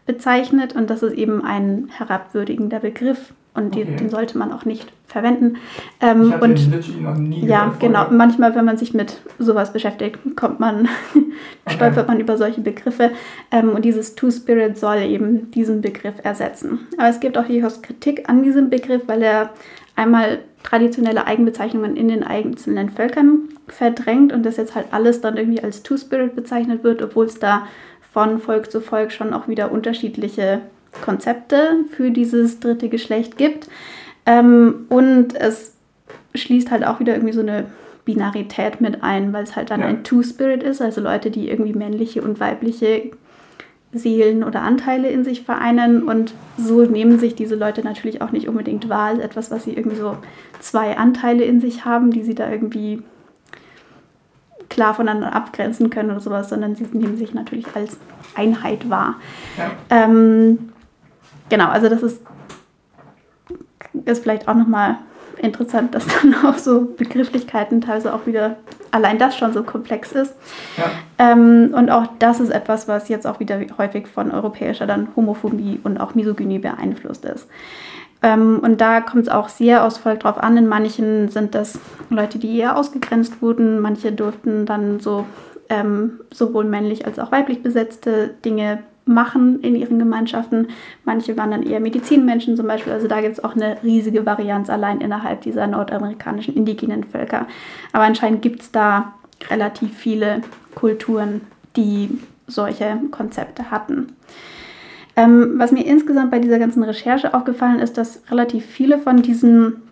bezeichnet 0.06 0.74
und 0.74 0.90
das 0.90 1.02
ist 1.02 1.14
eben 1.14 1.44
ein 1.44 1.88
herabwürdigender 1.96 2.80
Begriff 2.80 3.32
und 3.54 3.76
okay. 3.76 3.84
den, 3.84 4.10
sollte 4.10 4.36
man 4.36 4.52
auch 4.52 4.64
nicht 4.64 4.92
verwenden. 5.06 5.58
Ähm, 6.00 6.34
ich 6.34 6.42
und 6.42 6.72
den 6.72 7.02
noch 7.02 7.16
nie 7.16 7.46
ja, 7.46 7.72
genau. 7.78 8.08
Manchmal, 8.10 8.54
wenn 8.56 8.64
man 8.64 8.76
sich 8.76 8.94
mit 8.94 9.20
sowas 9.38 9.72
beschäftigt, 9.72 10.18
kommt 10.34 10.58
man, 10.58 10.88
stolpert 11.68 12.08
man 12.08 12.18
über 12.18 12.36
solche 12.36 12.60
Begriffe. 12.60 13.12
Ähm, 13.52 13.70
und 13.70 13.84
dieses 13.84 14.16
Two-Spirit 14.16 14.76
soll 14.76 14.98
eben 15.02 15.52
diesen 15.52 15.82
Begriff 15.82 16.14
ersetzen. 16.24 16.80
Aber 16.98 17.08
es 17.08 17.20
gibt 17.20 17.38
auch 17.38 17.46
durchaus 17.46 17.80
Kritik 17.80 18.28
an 18.28 18.42
diesem 18.42 18.70
Begriff, 18.70 19.02
weil 19.06 19.22
er 19.22 19.50
einmal 19.94 20.40
traditionelle 20.64 21.26
Eigenbezeichnungen 21.26 21.96
in 21.96 22.08
den 22.08 22.24
einzelnen 22.24 22.90
Völkern 22.90 23.50
verdrängt 23.68 24.32
und 24.32 24.44
das 24.44 24.56
jetzt 24.56 24.74
halt 24.74 24.86
alles 24.90 25.20
dann 25.20 25.36
irgendwie 25.36 25.62
als 25.62 25.82
Two-Spirit 25.84 26.34
bezeichnet 26.34 26.82
wird, 26.82 27.02
obwohl 27.02 27.26
es 27.26 27.38
da 27.38 27.66
von 28.14 28.38
Volk 28.38 28.70
zu 28.70 28.80
Volk 28.80 29.10
schon 29.10 29.34
auch 29.34 29.48
wieder 29.48 29.72
unterschiedliche 29.72 30.60
Konzepte 31.02 31.84
für 31.90 32.12
dieses 32.12 32.60
dritte 32.60 32.88
Geschlecht 32.88 33.36
gibt. 33.36 33.68
Ähm, 34.24 34.86
und 34.88 35.34
es 35.34 35.74
schließt 36.32 36.70
halt 36.70 36.86
auch 36.86 37.00
wieder 37.00 37.14
irgendwie 37.14 37.34
so 37.34 37.40
eine 37.40 37.66
Binarität 38.04 38.80
mit 38.80 39.02
ein, 39.02 39.32
weil 39.32 39.42
es 39.42 39.56
halt 39.56 39.70
dann 39.70 39.80
ja. 39.80 39.86
ein 39.86 40.04
Two-Spirit 40.04 40.62
ist, 40.62 40.80
also 40.80 41.00
Leute, 41.00 41.32
die 41.32 41.50
irgendwie 41.50 41.72
männliche 41.72 42.22
und 42.22 42.38
weibliche 42.38 43.10
Seelen 43.92 44.44
oder 44.44 44.62
Anteile 44.62 45.08
in 45.08 45.24
sich 45.24 45.42
vereinen 45.42 46.04
und 46.04 46.34
so 46.56 46.82
nehmen 46.82 47.18
sich 47.18 47.34
diese 47.34 47.56
Leute 47.56 47.82
natürlich 47.82 48.22
auch 48.22 48.30
nicht 48.30 48.48
unbedingt 48.48 48.88
wahr 48.88 49.18
etwas, 49.18 49.50
was 49.50 49.64
sie 49.64 49.72
irgendwie 49.72 49.96
so 49.96 50.16
zwei 50.60 50.96
Anteile 50.96 51.44
in 51.44 51.60
sich 51.60 51.84
haben, 51.84 52.12
die 52.12 52.22
sie 52.22 52.36
da 52.36 52.48
irgendwie 52.48 53.02
klar 54.74 54.92
voneinander 54.94 55.32
abgrenzen 55.32 55.88
können 55.88 56.10
oder 56.10 56.20
sowas, 56.20 56.48
sondern 56.48 56.74
sie 56.74 56.84
nehmen 56.92 57.16
sich 57.16 57.32
natürlich 57.32 57.66
als 57.74 57.96
Einheit 58.34 58.90
wahr. 58.90 59.14
Ja. 59.56 59.70
Ähm, 59.88 60.72
genau, 61.48 61.68
also 61.68 61.88
das 61.88 62.02
ist, 62.02 62.20
ist 64.04 64.24
vielleicht 64.24 64.48
auch 64.48 64.54
nochmal 64.54 64.96
interessant, 65.38 65.94
dass 65.94 66.06
dann 66.22 66.34
auch 66.44 66.58
so 66.58 66.86
Begrifflichkeiten 66.96 67.80
teilweise 67.80 68.12
auch 68.12 68.26
wieder 68.26 68.56
allein 68.90 69.18
das 69.18 69.36
schon 69.36 69.52
so 69.52 69.62
komplex 69.62 70.12
ist. 70.12 70.34
Ja. 70.76 70.90
Ähm, 71.18 71.72
und 71.72 71.90
auch 71.90 72.08
das 72.18 72.40
ist 72.40 72.50
etwas, 72.50 72.88
was 72.88 73.08
jetzt 73.08 73.26
auch 73.26 73.38
wieder 73.38 73.60
häufig 73.78 74.08
von 74.08 74.32
europäischer 74.32 74.86
dann 74.86 75.08
Homophobie 75.14 75.80
und 75.84 75.98
auch 75.98 76.16
Misogynie 76.16 76.58
beeinflusst 76.58 77.24
ist. 77.24 77.48
Ähm, 78.24 78.60
und 78.60 78.80
da 78.80 79.02
kommt 79.02 79.24
es 79.24 79.28
auch 79.28 79.50
sehr 79.50 79.84
aus 79.84 79.98
Volk 79.98 80.20
drauf 80.20 80.38
an. 80.38 80.56
In 80.56 80.66
manchen 80.66 81.28
sind 81.28 81.54
das 81.54 81.78
Leute, 82.08 82.38
die 82.38 82.56
eher 82.56 82.78
ausgegrenzt 82.78 83.42
wurden. 83.42 83.80
Manche 83.80 84.12
durften 84.12 84.64
dann 84.64 84.98
so 84.98 85.26
ähm, 85.68 86.20
sowohl 86.32 86.64
männlich 86.64 87.04
als 87.04 87.18
auch 87.18 87.30
weiblich 87.30 87.62
besetzte 87.62 88.30
Dinge 88.42 88.78
machen 89.04 89.60
in 89.60 89.76
ihren 89.76 89.98
Gemeinschaften. 89.98 90.68
Manche 91.04 91.36
waren 91.36 91.50
dann 91.50 91.62
eher 91.62 91.80
Medizinmenschen 91.80 92.56
zum 92.56 92.66
Beispiel. 92.66 92.94
Also 92.94 93.08
da 93.08 93.20
gibt 93.20 93.34
es 93.34 93.44
auch 93.44 93.54
eine 93.54 93.76
riesige 93.82 94.24
Varianz 94.24 94.70
allein 94.70 95.02
innerhalb 95.02 95.42
dieser 95.42 95.66
nordamerikanischen 95.66 96.54
indigenen 96.54 97.04
Völker. 97.04 97.46
Aber 97.92 98.04
anscheinend 98.04 98.40
gibt 98.40 98.62
es 98.62 98.72
da 98.72 99.12
relativ 99.50 99.94
viele 99.94 100.40
Kulturen, 100.74 101.42
die 101.76 102.18
solche 102.46 102.98
Konzepte 103.10 103.70
hatten. 103.70 104.14
Ähm, 105.16 105.54
was 105.58 105.70
mir 105.70 105.86
insgesamt 105.86 106.30
bei 106.30 106.38
dieser 106.38 106.58
ganzen 106.58 106.82
Recherche 106.82 107.34
aufgefallen 107.34 107.78
ist, 107.78 107.96
dass 107.96 108.22
relativ 108.30 108.66
viele 108.66 108.98
von 108.98 109.22
diesen 109.22 109.82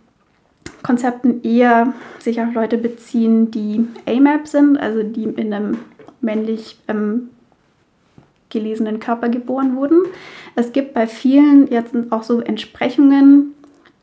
Konzepten 0.83 1.43
eher 1.43 1.93
sich 2.19 2.41
auf 2.41 2.53
Leute 2.55 2.77
beziehen, 2.77 3.51
die 3.51 3.87
AMAP 4.07 4.49
sind, 4.49 4.77
also 4.77 5.03
die 5.03 5.25
in 5.25 5.53
einem 5.53 5.79
männlich 6.21 6.79
ähm, 6.89 7.31
gelesenen 8.51 9.01
Körper 9.01 9.29
geboren 9.29 9.77
wurden. 9.77 10.03
Es 10.57 10.73
gibt 10.73 10.93
bei 10.95 11.07
vielen 11.07 11.69
jetzt 11.69 11.95
auch 12.11 12.23
so 12.23 12.41
Entsprechungen 12.41 13.55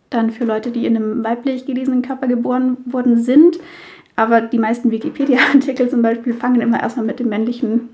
dann 0.09 0.31
für 0.31 0.45
Leute, 0.45 0.71
die 0.71 0.85
in 0.85 0.95
einem 0.95 1.23
weiblich 1.23 1.65
gelesenen 1.65 2.01
Körper 2.01 2.27
geboren 2.27 2.77
worden 2.85 3.21
sind. 3.21 3.59
Aber 4.15 4.41
die 4.41 4.59
meisten 4.59 4.91
Wikipedia-Artikel 4.91 5.89
zum 5.89 6.01
Beispiel 6.01 6.33
fangen 6.33 6.61
immer 6.61 6.81
erstmal 6.81 7.05
mit 7.05 7.19
dem 7.19 7.29
männlichen 7.29 7.89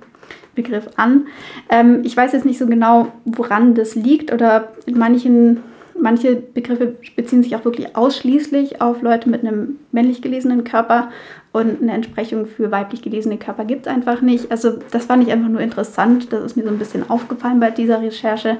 Begriff 0.56 0.90
an. 0.96 1.28
Ähm, 1.70 2.02
ich 2.04 2.16
weiß 2.16 2.34
jetzt 2.34 2.46
nicht 2.46 2.58
so 2.58 2.66
genau, 2.66 3.08
woran 3.26 3.76
das 3.76 3.96
liegt 3.96 4.32
oder 4.32 4.70
in 4.86 4.98
manchen 4.98 5.64
manche 6.00 6.36
Begriffe 6.36 6.96
beziehen 7.16 7.42
sich 7.42 7.56
auch 7.56 7.66
wirklich 7.66 7.96
ausschließlich 7.96 8.82
auf 8.82 9.02
Leute 9.02 9.30
mit 9.30 9.42
einem 9.46 9.78
männlich 9.92 10.22
gelesenen 10.22 10.64
Körper 10.64 11.10
und 11.54 11.82
eine 11.82 11.94
Entsprechung 11.94 12.46
für 12.48 12.70
weiblich 12.70 13.02
gelesene 13.02 13.38
Körper 13.38 13.64
gibt 13.64 13.88
es 13.88 13.94
einfach 13.94 14.22
nicht. 14.22 14.52
Also 14.52 14.74
das 14.92 15.06
fand 15.06 15.24
ich 15.24 15.32
einfach 15.32 15.48
nur 15.48 15.62
interessant. 15.62 16.34
Das 16.34 16.44
ist 16.44 16.58
mir 16.58 16.64
so 16.64 16.70
ein 16.70 16.78
bisschen 16.78 17.10
aufgefallen 17.10 17.62
bei 17.62 17.72
dieser 17.72 18.02
Recherche. 18.02 18.58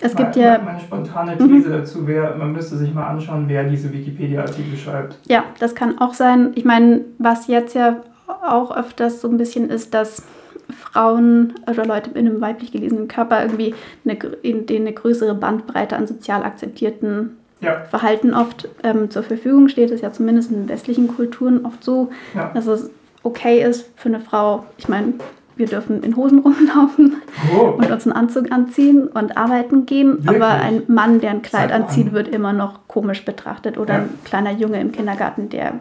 Es 0.00 0.14
meine, 0.14 0.26
gibt 0.26 0.36
ja... 0.36 0.58
Meine 0.58 0.80
spontane 0.80 1.38
These 1.38 1.68
mhm. 1.68 1.72
dazu 1.72 2.06
wäre, 2.08 2.36
man 2.36 2.52
müsste 2.52 2.76
sich 2.76 2.92
mal 2.92 3.06
anschauen, 3.06 3.44
wer 3.46 3.62
diese 3.62 3.92
Wikipedia-Artikel 3.92 4.76
schreibt. 4.76 5.18
Ja, 5.28 5.44
das 5.60 5.76
kann 5.76 5.98
auch 5.98 6.14
sein. 6.14 6.50
Ich 6.56 6.64
meine, 6.64 7.02
was 7.18 7.46
jetzt 7.46 7.76
ja 7.76 8.02
auch 8.26 8.76
öfters 8.76 9.20
so 9.20 9.28
ein 9.28 9.36
bisschen 9.36 9.70
ist, 9.70 9.94
dass 9.94 10.24
Frauen 10.72 11.54
oder 11.68 11.84
Leute 11.84 12.10
in 12.10 12.26
einem 12.26 12.40
weiblich 12.40 12.72
gelesenen 12.72 13.08
Körper 13.08 13.42
irgendwie 13.42 13.74
eine, 14.04 14.14
in 14.42 14.66
denen 14.66 14.86
eine 14.86 14.94
größere 14.94 15.34
Bandbreite 15.34 15.96
an 15.96 16.06
sozial 16.06 16.42
akzeptierten 16.42 17.36
ja. 17.60 17.84
Verhalten 17.90 18.34
oft 18.34 18.68
ähm, 18.82 19.10
zur 19.10 19.22
Verfügung 19.22 19.68
steht. 19.68 19.90
Das 19.90 19.96
ist 19.96 20.02
ja 20.02 20.12
zumindest 20.12 20.50
in 20.50 20.68
westlichen 20.68 21.08
Kulturen 21.08 21.64
oft 21.64 21.82
so, 21.84 22.10
ja. 22.34 22.50
dass 22.54 22.66
es 22.66 22.90
okay 23.22 23.62
ist 23.62 23.88
für 23.96 24.08
eine 24.08 24.20
Frau. 24.20 24.66
Ich 24.78 24.88
meine, 24.88 25.14
wir 25.56 25.66
dürfen 25.66 26.02
in 26.02 26.16
Hosen 26.16 26.40
rumlaufen 26.40 27.22
oh. 27.56 27.74
und 27.78 27.90
uns 27.90 28.06
einen 28.06 28.16
Anzug 28.16 28.50
anziehen 28.50 29.06
und 29.08 29.36
arbeiten 29.36 29.86
gehen. 29.86 30.24
Wirklich? 30.24 30.42
Aber 30.42 30.54
ein 30.54 30.82
Mann, 30.88 31.20
der 31.20 31.30
ein 31.30 31.42
Kleid 31.42 31.70
Sag 31.70 31.80
anzieht, 31.80 32.08
an. 32.08 32.12
wird 32.12 32.28
immer 32.28 32.52
noch 32.52 32.88
komisch 32.88 33.24
betrachtet. 33.24 33.78
Oder 33.78 33.94
ja. 33.94 34.00
ein 34.00 34.18
kleiner 34.24 34.52
Junge 34.52 34.80
im 34.80 34.92
Kindergarten, 34.92 35.48
der 35.48 35.74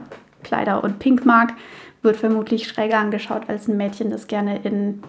Kleider 0.44 0.84
und 0.84 1.00
Pink 1.00 1.26
mag, 1.26 1.54
wird 2.02 2.18
vermutlich 2.18 2.68
schräger 2.68 3.00
angeschaut 3.00 3.44
als 3.48 3.68
ein 3.68 3.78
Mädchen, 3.78 4.10
das 4.10 4.28
gerne 4.28 4.60
in 4.64 5.04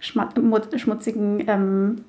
schmutzigen 0.00 1.44
ähm, 1.48 2.04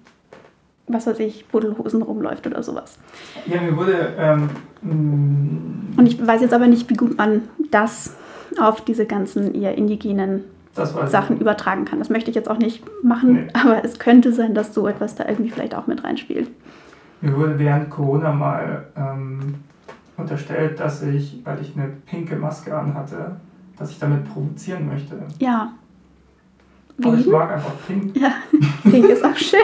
was 0.88 1.06
weiß 1.06 1.20
ich, 1.20 1.46
Buddelhosen 1.48 2.02
rumläuft 2.02 2.48
oder 2.48 2.64
sowas. 2.64 2.98
Ja, 3.46 3.62
mir 3.62 3.76
wurde. 3.76 4.14
Ähm, 4.18 4.50
Und 4.82 6.06
ich 6.06 6.26
weiß 6.26 6.42
jetzt 6.42 6.54
aber 6.54 6.68
nicht, 6.68 6.90
wie 6.90 6.96
gut 6.96 7.18
man 7.18 7.44
das 7.72 8.16
auf 8.60 8.82
diese 8.82 9.06
ganzen 9.06 9.54
eher 9.54 9.78
indigenen 9.78 10.46
Sachen 10.74 11.36
ich. 11.36 11.42
übertragen 11.42 11.86
kann. 11.86 12.00
Das 12.00 12.10
möchte 12.10 12.30
ich 12.30 12.36
jetzt 12.36 12.50
auch 12.50 12.60
nicht 12.60 12.84
machen, 13.04 13.34
nee. 13.34 13.48
aber 13.54 13.84
es 13.84 14.00
könnte 14.00 14.32
sein, 14.32 14.54
dass 14.54 14.74
so 14.74 14.88
etwas 14.88 15.16
da 15.16 15.28
irgendwie 15.28 15.50
vielleicht 15.50 15.76
auch 15.76 15.88
mit 15.88 16.04
reinspielt. 16.04 16.50
Mir 17.20 17.36
wurde 17.36 17.58
während 17.58 17.90
Corona 17.90 18.32
mal 18.32 18.86
ähm, 18.96 19.56
unterstellt, 20.18 20.80
dass 20.80 21.02
ich, 21.02 21.42
weil 21.44 21.60
ich 21.62 21.74
eine 21.76 21.88
pinke 22.06 22.36
Maske 22.36 22.78
anhatte, 22.78 23.38
dass 23.78 23.92
ich 23.92 24.00
damit 24.00 24.32
provozieren 24.34 24.88
möchte. 24.88 25.18
Ja. 25.40 25.72
Wie? 26.98 27.08
Aber 27.08 27.18
ich 27.18 27.28
mag 27.28 27.52
einfach 27.52 27.74
pink. 27.86 28.16
Ja, 28.18 28.32
pink 28.84 29.10
ist 29.10 29.24
auch 29.24 29.36
schön. 29.36 29.60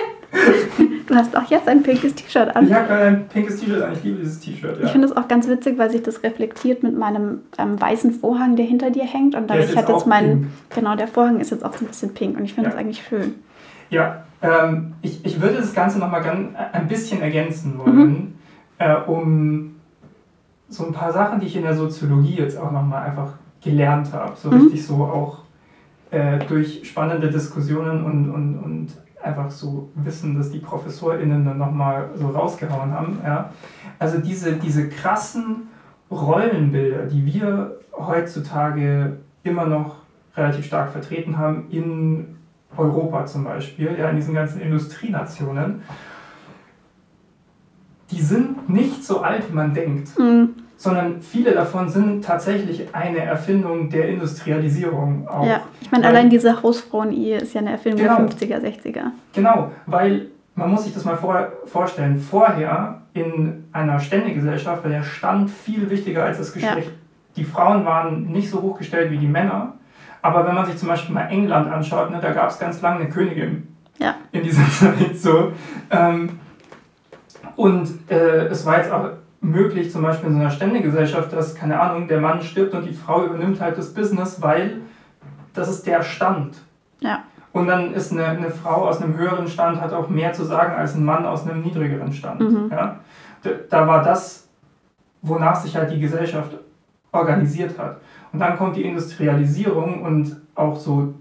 Du 1.07 1.16
hast 1.16 1.36
auch 1.36 1.49
jetzt 1.49 1.68
ein 1.68 1.84
pinkes 1.84 2.16
T-Shirt 2.16 2.55
an. 2.55 2.66
Ich 2.66 2.74
habe 2.74 2.93
ein 2.93 3.28
pinkes 3.28 3.59
T-Shirt 3.59 3.82
an. 3.82 3.93
Ich 3.93 4.03
liebe 4.03 4.20
dieses 4.20 4.39
T-Shirt. 4.39 4.80
Ja. 4.80 4.86
Ich 4.86 4.91
finde 4.91 5.07
es 5.07 5.16
auch 5.16 5.28
ganz 5.28 5.47
witzig, 5.47 5.78
weil 5.78 5.91
sich 5.91 6.01
das 6.01 6.24
reflektiert 6.24 6.82
mit 6.82 6.97
meinem 6.97 7.41
ähm, 7.57 7.80
weißen 7.80 8.11
Vorhang, 8.11 8.55
der 8.55 8.66
hinter 8.66 8.89
dir 8.89 9.03
hängt. 9.03 9.36
Und 9.36 9.49
dadurch 9.49 9.76
hat 9.76 9.89
jetzt 9.89 10.07
mein. 10.07 10.51
Genau, 10.74 10.95
der 10.95 11.07
Vorhang 11.07 11.39
ist 11.39 11.51
jetzt 11.51 11.64
auch 11.64 11.74
so 11.74 11.86
ein 11.86 11.88
bisschen 11.88 12.14
pink 12.14 12.38
und 12.38 12.45
ich 12.45 12.53
finde 12.53 12.70
ja. 12.70 12.76
das 12.76 12.80
eigentlich 12.80 13.03
schön. 13.03 13.36
Ja, 13.89 14.24
ähm, 14.41 14.93
ich, 15.01 15.24
ich 15.26 15.41
würde 15.41 15.57
das 15.57 15.74
Ganze 15.74 15.99
nochmal 15.99 16.24
ein 16.74 16.88
bisschen 16.88 17.22
ergänzen 17.22 17.78
wollen, 17.78 17.95
mhm. 17.97 18.34
äh, 18.80 18.95
um 18.95 19.76
so 20.70 20.86
ein 20.86 20.93
paar 20.93 21.14
Sachen, 21.14 21.39
die 21.39 21.45
ich 21.45 21.55
in 21.55 21.61
der 21.61 21.76
Soziologie 21.76 22.36
jetzt 22.36 22.57
auch 22.57 22.72
nochmal 22.72 23.03
einfach 23.03 23.34
gelernt 23.64 24.11
habe. 24.14 24.34
So 24.36 24.49
mhm. 24.51 24.64
richtig 24.64 24.86
so 24.86 24.95
auch 25.03 25.39
äh, 26.11 26.39
durch 26.47 26.88
spannende 26.88 27.30
Diskussionen 27.30 28.03
und, 28.03 28.30
und, 28.30 28.57
und 28.59 28.88
einfach 29.24 29.49
so 29.49 29.89
Wissen, 29.95 30.38
dass 30.38 30.51
die 30.51 30.59
ProfessorInnen 30.59 31.45
dann 31.45 31.57
nochmal 31.57 32.09
so 32.16 32.28
rausgehauen 32.28 32.91
haben. 32.91 33.20
Ja. 33.24 33.51
Also 33.99 34.20
diese, 34.20 34.53
diese 34.53 34.89
krassen 34.89 35.68
Rollenbilder, 36.11 37.05
die 37.05 37.26
wir 37.26 37.80
heutzutage 37.97 39.18
immer 39.43 39.66
noch 39.66 39.95
relativ 40.36 40.66
stark 40.66 40.91
vertreten 40.91 41.38
haben, 41.38 41.68
in 41.70 42.36
Europa 42.76 43.26
zum 43.26 43.43
Beispiel, 43.43 43.95
ja, 43.97 44.09
in 44.09 44.16
diesen 44.16 44.34
ganzen 44.34 44.61
Industrienationen, 44.61 45.84
die 48.11 48.22
sind 48.22 48.70
nicht 48.70 49.03
so 49.03 49.22
alt, 49.22 49.49
wie 49.49 49.55
man 49.55 49.74
denkt. 49.74 50.18
Mhm 50.20 50.62
sondern 50.78 51.21
viele 51.21 51.53
davon 51.53 51.89
sind 51.89 52.24
tatsächlich 52.26 52.93
eine 52.93 53.19
Erfindung 53.19 53.89
der 53.89 54.09
Industrialisierung 54.09 55.28
auch. 55.28 55.45
Ja, 55.45 55.61
ich 55.82 55.91
meine, 55.91 56.07
allein 56.07 56.30
diese 56.30 56.61
Hausfrauen-Ehe 56.61 57.38
ist 57.38 57.53
ja 57.53 57.61
eine 57.61 57.71
Erfindung 57.71 58.01
genau, 58.01 58.17
der 58.17 58.30
50er, 58.30 58.61
60er. 58.61 59.03
Genau, 59.34 59.71
weil 59.86 60.28
man 60.55 60.69
muss 60.69 60.84
sich 60.84 60.93
das 60.93 61.05
mal 61.05 61.15
vor, 61.15 61.47
vorstellen. 61.65 62.19
Vorher 62.19 63.01
in 63.13 63.65
einer 63.71 63.99
Ständegesellschaft 63.99 64.84
war 64.84 64.91
der 64.91 65.03
Stand 65.03 65.49
viel 65.49 65.89
wichtiger 65.89 66.24
als 66.26 66.38
das 66.38 66.53
Geschlecht. 66.53 66.89
Ja. 66.89 66.93
Die 67.36 67.43
Frauen 67.43 67.86
waren 67.86 68.32
nicht 68.32 68.49
so 68.49 68.61
hochgestellt 68.61 69.11
wie 69.11 69.17
die 69.17 69.28
Männer. 69.28 69.74
Aber 70.21 70.45
wenn 70.47 70.55
man 70.55 70.65
sich 70.65 70.78
zum 70.78 70.88
Beispiel 70.88 71.13
mal 71.13 71.28
England 71.28 71.71
anschaut, 71.71 72.11
ne, 72.11 72.19
da 72.21 72.32
gab 72.32 72.49
es 72.49 72.59
ganz 72.59 72.82
lange 72.82 73.01
eine 73.01 73.09
Königin 73.09 73.67
ja. 73.99 74.15
in 74.32 74.43
dieser 74.43 74.67
Zeit. 74.69 75.17
So. 75.17 75.51
Ähm, 75.91 76.39
und 77.55 77.89
äh, 78.09 78.47
es 78.47 78.65
war 78.65 78.78
jetzt 78.78 78.91
auch 78.91 79.09
möglich, 79.43 79.91
zum 79.91 80.01
Beispiel 80.01 80.29
in 80.29 80.35
so 80.35 80.41
einer 80.41 80.49
Ständegesellschaft, 80.49 81.33
dass, 81.33 81.53
keine 81.53 81.79
Ahnung, 81.79 82.07
der 82.07 82.21
Mann 82.21 82.41
stirbt 82.41 82.73
und 82.73 82.85
die 82.85 82.93
Frau 82.93 83.25
übernimmt 83.25 83.59
halt 83.61 83.77
das 83.77 83.93
Business, 83.93 84.41
weil 84.41 84.81
das 85.53 85.69
ist 85.69 85.85
der 85.85 86.01
Stand. 86.01 86.57
Ja. 87.01 87.23
Und 87.51 87.67
dann 87.67 87.93
ist 87.93 88.11
eine, 88.11 88.25
eine 88.25 88.49
Frau 88.49 88.87
aus 88.87 89.01
einem 89.01 89.15
höheren 89.15 89.47
Stand 89.47 89.79
hat 89.79 89.93
auch 89.93 90.09
mehr 90.09 90.33
zu 90.33 90.43
sagen 90.43 90.73
als 90.73 90.95
ein 90.95 91.05
Mann 91.05 91.25
aus 91.25 91.47
einem 91.47 91.61
niedrigeren 91.61 92.11
Stand. 92.11 92.39
Mhm. 92.39 92.69
Ja? 92.71 92.99
Da 93.69 93.87
war 93.87 94.01
das, 94.01 94.47
wonach 95.21 95.55
sich 95.55 95.75
halt 95.75 95.91
die 95.91 95.99
Gesellschaft 95.99 96.57
organisiert 97.11 97.77
hat. 97.77 97.97
Und 98.31 98.39
dann 98.39 98.57
kommt 98.57 98.75
die 98.77 98.83
Industrialisierung 98.83 100.01
und 100.01 100.41
auch 100.55 100.77
so 100.77 101.13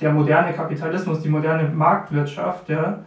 der 0.00 0.12
moderne 0.12 0.52
Kapitalismus, 0.52 1.22
die 1.22 1.28
moderne 1.28 1.68
Marktwirtschaft, 1.68 2.68
ja, 2.68 2.98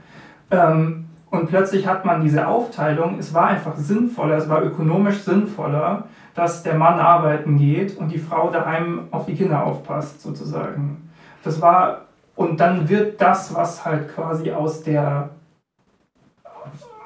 ähm, 0.49 1.04
und 1.29 1.47
plötzlich 1.47 1.87
hat 1.87 2.05
man 2.05 2.21
diese 2.21 2.47
Aufteilung, 2.47 3.17
es 3.19 3.33
war 3.33 3.47
einfach 3.47 3.75
sinnvoller, 3.75 4.37
es 4.37 4.47
war 4.49 4.63
ökonomisch 4.63 5.19
sinnvoller, 5.19 6.07
dass 6.33 6.63
der 6.63 6.75
Mann 6.75 6.99
arbeiten 6.99 7.57
geht 7.57 7.97
und 7.97 8.11
die 8.11 8.19
Frau 8.19 8.49
daheim 8.49 9.07
auf 9.11 9.25
die 9.25 9.35
Kinder 9.35 9.63
aufpasst, 9.63 10.21
sozusagen. 10.21 11.09
Das 11.43 11.61
war 11.61 12.01
und 12.35 12.59
dann 12.59 12.89
wird 12.89 13.21
das, 13.21 13.55
was 13.55 13.85
halt 13.85 14.13
quasi 14.13 14.51
aus 14.51 14.83
der 14.83 15.29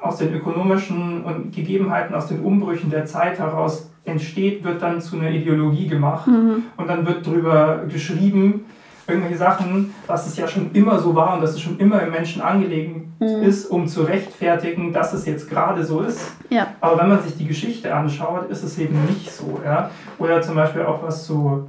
aus 0.02 0.16
den 0.16 0.34
ökonomischen 0.34 1.22
und 1.24 1.54
Gegebenheiten, 1.54 2.14
aus 2.14 2.28
den 2.28 2.40
Umbrüchen 2.40 2.90
der 2.90 3.04
Zeit 3.04 3.38
heraus 3.38 3.90
entsteht, 4.04 4.64
wird 4.64 4.80
dann 4.80 5.00
zu 5.00 5.18
einer 5.18 5.30
Ideologie 5.30 5.86
gemacht 5.86 6.26
mhm. 6.26 6.64
und 6.76 6.88
dann 6.88 7.06
wird 7.06 7.26
darüber 7.26 7.84
geschrieben, 7.86 8.64
irgendwelche 9.10 9.38
Sachen, 9.38 9.94
was 10.06 10.26
es 10.26 10.36
ja 10.36 10.48
schon 10.48 10.72
immer 10.72 10.98
so 10.98 11.14
war 11.14 11.34
und 11.34 11.42
dass 11.42 11.50
es 11.50 11.60
schon 11.60 11.78
immer 11.78 12.02
im 12.02 12.10
Menschen 12.10 12.42
angelegen 12.42 13.12
mhm. 13.18 13.42
ist, 13.42 13.66
um 13.66 13.86
zu 13.86 14.02
rechtfertigen, 14.02 14.92
dass 14.92 15.12
es 15.12 15.26
jetzt 15.26 15.48
gerade 15.48 15.84
so 15.84 16.00
ist. 16.00 16.36
Ja. 16.48 16.68
Aber 16.80 16.98
wenn 16.98 17.08
man 17.08 17.22
sich 17.22 17.36
die 17.36 17.46
Geschichte 17.46 17.94
anschaut, 17.94 18.50
ist 18.50 18.62
es 18.62 18.78
eben 18.78 19.04
nicht 19.06 19.30
so. 19.30 19.60
Ja? 19.64 19.90
Oder 20.18 20.42
zum 20.42 20.54
Beispiel 20.54 20.82
auch 20.82 21.02
was 21.02 21.26
so, 21.26 21.68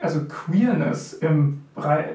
also 0.00 0.20
Queerness 0.24 1.14
im, 1.14 1.62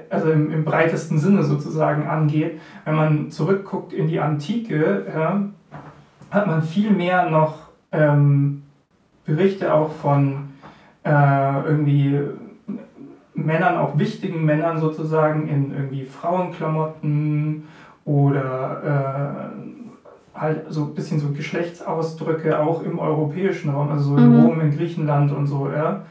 also 0.09 0.31
im, 0.31 0.51
im 0.51 0.65
breitesten 0.65 1.19
Sinne 1.19 1.43
sozusagen 1.43 2.07
angeht. 2.07 2.59
Wenn 2.85 2.95
man 2.95 3.31
zurückguckt 3.31 3.93
in 3.93 4.07
die 4.07 4.19
Antike, 4.19 5.05
ja, 5.13 5.41
hat 6.31 6.47
man 6.47 6.63
viel 6.63 6.91
mehr 6.91 7.29
noch 7.29 7.55
ähm, 7.91 8.63
Berichte 9.25 9.73
auch 9.73 9.91
von 9.93 10.49
äh, 11.03 11.63
irgendwie 11.65 12.19
Männern, 13.35 13.77
auch 13.77 13.97
wichtigen 13.97 14.45
Männern 14.45 14.79
sozusagen, 14.79 15.47
in 15.47 15.71
irgendwie 15.73 16.05
Frauenklamotten 16.05 17.67
oder 18.05 19.51
äh, 20.35 20.39
halt 20.39 20.65
so 20.69 20.85
ein 20.85 20.93
bisschen 20.93 21.19
so 21.19 21.29
Geschlechtsausdrücke 21.29 22.59
auch 22.59 22.83
im 22.83 22.99
europäischen 22.99 23.69
Raum, 23.69 23.89
also 23.89 24.11
so 24.11 24.17
in 24.17 24.29
mhm. 24.29 24.45
Rom, 24.45 24.61
in 24.61 24.75
Griechenland 24.75 25.31
und 25.31 25.47
so, 25.47 25.69
ja. 25.69 26.05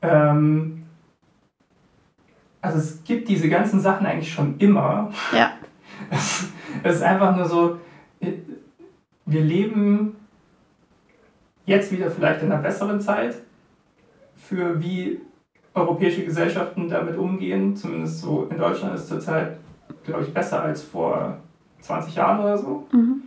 Ähm, 0.00 0.84
also 2.60 2.78
es 2.78 3.02
gibt 3.04 3.28
diese 3.28 3.48
ganzen 3.48 3.80
Sachen 3.80 4.06
eigentlich 4.06 4.32
schon 4.32 4.56
immer. 4.58 5.10
Ja. 5.34 5.52
Es, 6.10 6.48
es 6.82 6.96
ist 6.96 7.02
einfach 7.02 7.36
nur 7.36 7.44
so, 7.44 7.78
wir 9.26 9.40
leben 9.40 10.16
jetzt 11.64 11.92
wieder 11.92 12.10
vielleicht 12.10 12.42
in 12.42 12.50
einer 12.50 12.60
besseren 12.60 13.00
Zeit 13.00 13.36
für 14.36 14.82
wie 14.82 15.20
europäische 15.74 16.24
Gesellschaften 16.24 16.88
damit 16.88 17.16
umgehen. 17.16 17.76
Zumindest 17.76 18.20
so 18.20 18.46
in 18.50 18.58
Deutschland 18.58 18.94
ist 18.94 19.08
zurzeit, 19.08 19.58
glaube 20.04 20.22
ich, 20.22 20.34
besser 20.34 20.62
als 20.62 20.82
vor 20.82 21.36
20 21.80 22.14
Jahren 22.14 22.40
oder 22.40 22.58
so. 22.58 22.86
Mhm. 22.92 23.22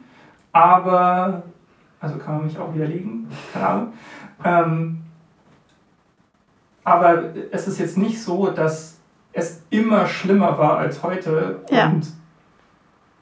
Aber, 0.52 1.44
also 2.00 2.18
kann 2.18 2.38
man 2.38 2.46
mich 2.46 2.58
auch 2.58 2.74
widerlegen, 2.74 3.28
keine 3.54 3.68
Ahnung. 3.68 3.94
Ähm, 4.44 4.98
aber 6.84 7.24
es 7.52 7.68
ist 7.68 7.80
jetzt 7.80 7.98
nicht 7.98 8.22
so, 8.22 8.48
dass 8.52 9.00
es 9.34 9.64
immer 9.70 10.06
schlimmer 10.06 10.58
war 10.58 10.78
als 10.78 11.04
heute 11.04 11.60
ja. 11.70 11.88
und, 11.88 12.08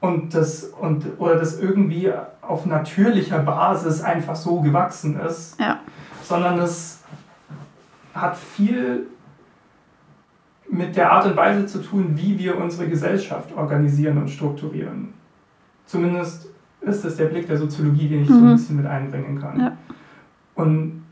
und, 0.00 0.34
das, 0.34 0.64
und 0.64 1.18
oder 1.18 1.36
das 1.36 1.58
irgendwie 1.58 2.12
auf 2.42 2.66
natürlicher 2.66 3.38
Basis 3.40 4.02
einfach 4.02 4.36
so 4.36 4.60
gewachsen 4.60 5.18
ist, 5.18 5.58
ja. 5.58 5.80
sondern 6.22 6.58
es 6.58 7.02
hat 8.14 8.36
viel 8.36 9.08
mit 10.68 10.96
der 10.96 11.12
Art 11.12 11.26
und 11.26 11.36
Weise 11.36 11.66
zu 11.66 11.82
tun, 11.82 12.12
wie 12.14 12.38
wir 12.38 12.58
unsere 12.58 12.88
Gesellschaft 12.88 13.54
organisieren 13.56 14.18
und 14.18 14.28
strukturieren. 14.28 15.12
Zumindest 15.86 16.48
ist 16.80 17.04
das 17.04 17.16
der 17.16 17.26
Blick 17.26 17.46
der 17.46 17.58
Soziologie, 17.58 18.08
den 18.08 18.22
ich 18.22 18.30
mhm. 18.30 18.34
so 18.34 18.40
ein 18.40 18.46
mhm. 18.46 18.52
bisschen 18.52 18.76
mit 18.76 18.86
einbringen 18.86 19.40
kann. 19.40 19.60
Ja. 19.60 19.72
Und 20.54 21.04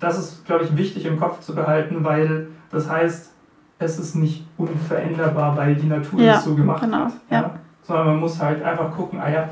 das 0.00 0.18
ist, 0.18 0.44
glaube 0.44 0.64
ich, 0.64 0.76
wichtig 0.76 1.06
im 1.06 1.18
Kopf 1.18 1.40
zu 1.40 1.54
behalten, 1.54 2.04
weil 2.04 2.48
das 2.70 2.88
heißt, 2.88 3.32
es 3.78 3.98
ist 3.98 4.14
nicht 4.14 4.46
unveränderbar, 4.56 5.56
weil 5.56 5.74
die 5.74 5.86
Natur 5.86 6.20
ja, 6.20 6.36
es 6.36 6.44
so 6.44 6.54
gemacht 6.54 6.82
genau, 6.82 7.06
hat. 7.06 7.12
Ja. 7.30 7.40
ja. 7.40 7.58
Sondern 7.82 8.06
man 8.06 8.20
muss 8.20 8.40
halt 8.40 8.62
einfach 8.62 8.94
gucken, 8.94 9.20
ah 9.20 9.30
ja, 9.30 9.48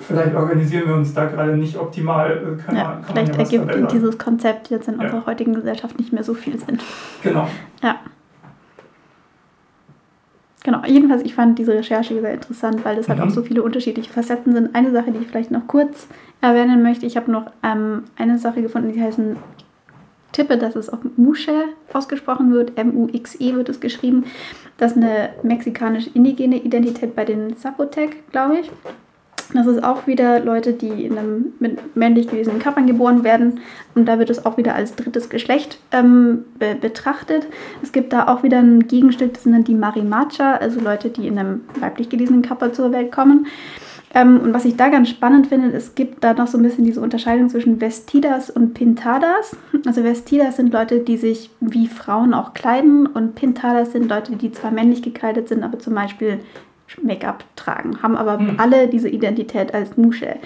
vielleicht 0.00 0.34
organisieren 0.34 0.88
wir 0.88 0.94
uns 0.94 1.12
da 1.14 1.26
gerade 1.26 1.56
nicht 1.56 1.76
optimal. 1.76 2.30
Äh, 2.30 2.62
kann 2.62 2.76
ja, 2.76 2.84
man, 2.84 3.02
kann 3.02 3.14
vielleicht 3.14 3.52
ergibt 3.52 3.92
dieses 3.92 4.18
Konzept 4.18 4.70
jetzt 4.70 4.88
in 4.88 4.96
unserer 4.96 5.26
heutigen 5.26 5.54
Gesellschaft 5.54 5.98
nicht 5.98 6.12
mehr 6.12 6.22
so 6.22 6.34
viel 6.34 6.58
Sinn. 6.58 6.78
Genau. 7.22 7.48
Ja. 7.82 7.96
Genau, 10.64 10.82
jedenfalls, 10.86 11.22
ich 11.22 11.34
fand 11.34 11.58
diese 11.58 11.74
Recherche 11.74 12.18
sehr 12.18 12.32
interessant, 12.32 12.84
weil 12.86 12.96
es 12.96 13.08
halt 13.08 13.18
mhm. 13.18 13.26
auch 13.26 13.30
so 13.30 13.42
viele 13.42 13.62
unterschiedliche 13.62 14.10
Facetten 14.10 14.54
sind. 14.54 14.74
Eine 14.74 14.92
Sache, 14.92 15.12
die 15.12 15.18
ich 15.18 15.26
vielleicht 15.26 15.50
noch 15.50 15.66
kurz 15.66 16.08
erwähnen 16.40 16.82
möchte, 16.82 17.04
ich 17.04 17.18
habe 17.18 17.30
noch 17.30 17.52
ähm, 17.62 18.04
eine 18.16 18.38
Sache 18.38 18.62
gefunden, 18.62 18.92
die 18.92 19.00
heißt, 19.00 19.18
ich 19.18 19.64
tippe, 20.32 20.56
dass 20.56 20.74
es 20.74 20.90
auch 20.90 21.00
Muxe 21.16 21.64
ausgesprochen 21.92 22.50
wird, 22.50 22.78
M-U-X-E 22.78 23.54
wird 23.54 23.68
es 23.68 23.78
geschrieben. 23.78 24.24
Das 24.78 24.92
ist 24.92 24.96
eine 24.96 25.30
mexikanisch-indigene 25.42 26.56
Identität 26.56 27.14
bei 27.14 27.26
den 27.26 27.56
Zapotec, 27.56 28.30
glaube 28.32 28.60
ich. 28.60 28.70
Das 29.52 29.66
ist 29.66 29.82
auch 29.84 30.06
wieder 30.06 30.40
Leute, 30.40 30.72
die 30.72 31.04
in 31.04 31.18
einem 31.18 31.52
mit 31.58 31.96
männlich 31.96 32.28
gelesenen 32.28 32.60
Körpern 32.60 32.86
geboren 32.86 33.24
werden. 33.24 33.60
Und 33.94 34.06
da 34.06 34.18
wird 34.18 34.30
es 34.30 34.44
auch 34.44 34.56
wieder 34.56 34.74
als 34.74 34.96
drittes 34.96 35.28
Geschlecht 35.28 35.78
ähm, 35.92 36.44
be 36.58 36.76
betrachtet. 36.80 37.46
Es 37.82 37.92
gibt 37.92 38.12
da 38.12 38.28
auch 38.28 38.42
wieder 38.42 38.58
ein 38.58 38.86
Gegenstück, 38.88 39.34
das 39.34 39.44
sind 39.44 39.52
dann 39.52 39.64
die 39.64 39.74
Marimacha, 39.74 40.54
also 40.54 40.80
Leute, 40.80 41.10
die 41.10 41.26
in 41.26 41.38
einem 41.38 41.60
weiblich 41.78 42.08
gelesenen 42.08 42.42
Körper 42.42 42.72
zur 42.72 42.92
Welt 42.92 43.12
kommen. 43.12 43.46
Ähm, 44.14 44.40
und 44.40 44.54
was 44.54 44.64
ich 44.64 44.76
da 44.76 44.88
ganz 44.88 45.08
spannend 45.08 45.48
finde, 45.48 45.76
es 45.76 45.96
gibt 45.96 46.22
da 46.22 46.34
noch 46.34 46.46
so 46.46 46.56
ein 46.56 46.62
bisschen 46.62 46.84
diese 46.84 47.00
Unterscheidung 47.00 47.48
zwischen 47.48 47.80
Vestidas 47.80 48.48
und 48.48 48.72
Pintadas. 48.72 49.56
Also 49.86 50.04
Vestidas 50.04 50.56
sind 50.56 50.72
Leute, 50.72 51.00
die 51.00 51.16
sich 51.16 51.50
wie 51.60 51.88
Frauen 51.88 52.32
auch 52.32 52.54
kleiden 52.54 53.06
und 53.06 53.34
Pintadas 53.34 53.92
sind 53.92 54.08
Leute, 54.08 54.36
die 54.36 54.52
zwar 54.52 54.70
männlich 54.70 55.02
gekleidet 55.02 55.48
sind, 55.48 55.64
aber 55.64 55.80
zum 55.80 55.94
Beispiel 55.94 56.38
Make-up 57.02 57.44
tragen, 57.56 58.02
haben 58.02 58.16
aber 58.16 58.38
mhm. 58.38 58.54
alle 58.58 58.88
diese 58.88 59.08
Identität 59.08 59.74
als 59.74 59.96
Musche. 59.96 60.36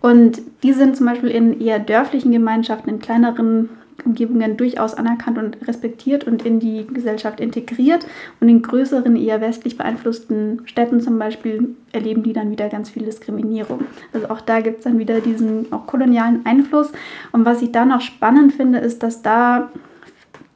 Und 0.00 0.40
die 0.62 0.72
sind 0.72 0.96
zum 0.96 1.06
Beispiel 1.06 1.30
in 1.30 1.60
eher 1.60 1.78
dörflichen 1.78 2.32
Gemeinschaften, 2.32 2.90
in 2.90 2.98
kleineren 2.98 3.70
Umgebungen 4.04 4.56
durchaus 4.56 4.94
anerkannt 4.94 5.38
und 5.38 5.56
respektiert 5.66 6.24
und 6.24 6.44
in 6.44 6.60
die 6.60 6.86
Gesellschaft 6.86 7.40
integriert. 7.40 8.06
Und 8.40 8.48
in 8.48 8.62
größeren, 8.62 9.16
eher 9.16 9.40
westlich 9.40 9.76
beeinflussten 9.76 10.62
Städten 10.66 11.00
zum 11.00 11.18
Beispiel 11.18 11.74
erleben 11.92 12.22
die 12.22 12.32
dann 12.32 12.50
wieder 12.50 12.68
ganz 12.68 12.90
viel 12.90 13.04
Diskriminierung. 13.04 13.80
Also 14.12 14.28
auch 14.28 14.40
da 14.40 14.60
gibt 14.60 14.78
es 14.78 14.84
dann 14.84 14.98
wieder 14.98 15.20
diesen 15.20 15.72
auch 15.72 15.86
kolonialen 15.86 16.44
Einfluss. 16.44 16.92
Und 17.32 17.44
was 17.44 17.62
ich 17.62 17.72
da 17.72 17.84
noch 17.84 18.00
spannend 18.00 18.52
finde, 18.52 18.78
ist, 18.78 19.02
dass 19.02 19.22
da 19.22 19.70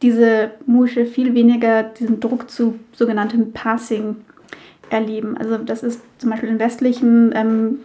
diese 0.03 0.53
Musche 0.67 1.05
viel 1.05 1.35
weniger 1.35 1.83
diesen 1.83 2.21
Druck 2.21 2.51
zu 2.51 2.79
sogenanntem 2.93 3.53
Passing 3.53 4.17
erleben. 4.91 5.37
Also 5.37 5.57
das 5.57 5.83
ist 5.83 6.01
zum 6.19 6.31
Beispiel 6.31 6.49
in 6.51 6.59
westlichen 6.59 7.33
ähm, 7.35 7.79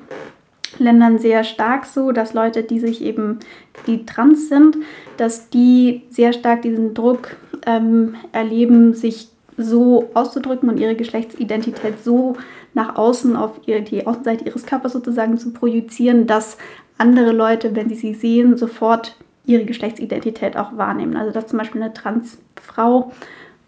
Ländern 0.79 1.19
sehr 1.19 1.43
stark 1.43 1.85
so, 1.85 2.11
dass 2.11 2.33
Leute, 2.33 2.63
die 2.63 2.79
sich 2.79 3.01
eben, 3.01 3.39
die 3.87 4.05
trans 4.05 4.49
sind, 4.49 4.77
dass 5.17 5.49
die 5.49 6.03
sehr 6.09 6.33
stark 6.33 6.63
diesen 6.63 6.93
Druck 6.93 7.37
ähm, 7.65 8.15
erleben, 8.31 8.93
sich 8.93 9.29
so 9.57 10.09
auszudrücken 10.13 10.69
und 10.69 10.79
ihre 10.79 10.95
Geschlechtsidentität 10.95 12.03
so 12.03 12.35
nach 12.73 12.97
außen 12.97 13.37
auf 13.37 13.61
ihre, 13.65 13.81
die 13.81 14.05
Außenseite 14.05 14.43
ihres 14.45 14.65
Körpers 14.65 14.91
sozusagen 14.91 15.37
zu 15.37 15.53
projizieren, 15.53 16.27
dass 16.27 16.57
andere 16.97 17.31
Leute, 17.31 17.73
wenn 17.75 17.87
sie 17.87 17.95
sie 17.95 18.13
sehen, 18.13 18.57
sofort 18.57 19.15
ihre 19.45 19.63
Geschlechtsidentität 19.63 20.57
auch 20.57 20.75
wahrnehmen. 20.75 21.15
Also 21.15 21.31
dass 21.31 21.47
zum 21.47 21.59
Beispiel 21.59 21.81
eine 21.81 21.93
Transfrau 21.93 23.13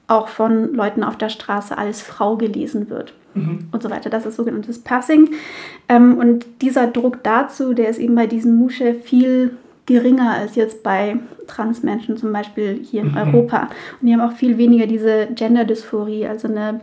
auch 0.08 0.28
von 0.28 0.74
Leuten 0.74 1.04
auf 1.04 1.18
der 1.18 1.30
Straße 1.30 1.78
als 1.78 2.02
Frau 2.02 2.36
gelesen 2.36 2.90
wird 2.90 3.14
mhm. 3.38 3.60
und 3.72 3.84
so 3.84 3.90
weiter. 3.90 4.10
Das 4.10 4.26
ist 4.26 4.36
sogenanntes 4.36 4.80
Passing. 4.80 5.30
Ähm, 5.90 6.18
und 6.18 6.46
dieser 6.62 6.88
Druck 6.88 7.24
dazu, 7.24 7.74
der 7.74 7.90
ist 7.90 8.00
eben 8.00 8.16
bei 8.16 8.28
diesen 8.28 8.56
Musche 8.56 8.94
viel 8.94 9.58
geringer 9.86 10.34
als 10.34 10.56
jetzt 10.56 10.84
bei 10.84 11.18
Transmenschen 11.48 12.18
zum 12.18 12.32
Beispiel 12.34 12.80
hier 12.84 13.02
in 13.02 13.12
mhm. 13.12 13.18
Europa. 13.18 13.70
Und 14.00 14.08
die 14.08 14.14
haben 14.14 14.22
auch 14.22 14.34
viel 14.34 14.58
weniger 14.58 14.86
diese 14.86 15.28
Gender-Dysphorie. 15.34 16.28
Also 16.28 16.48
eine, 16.48 16.82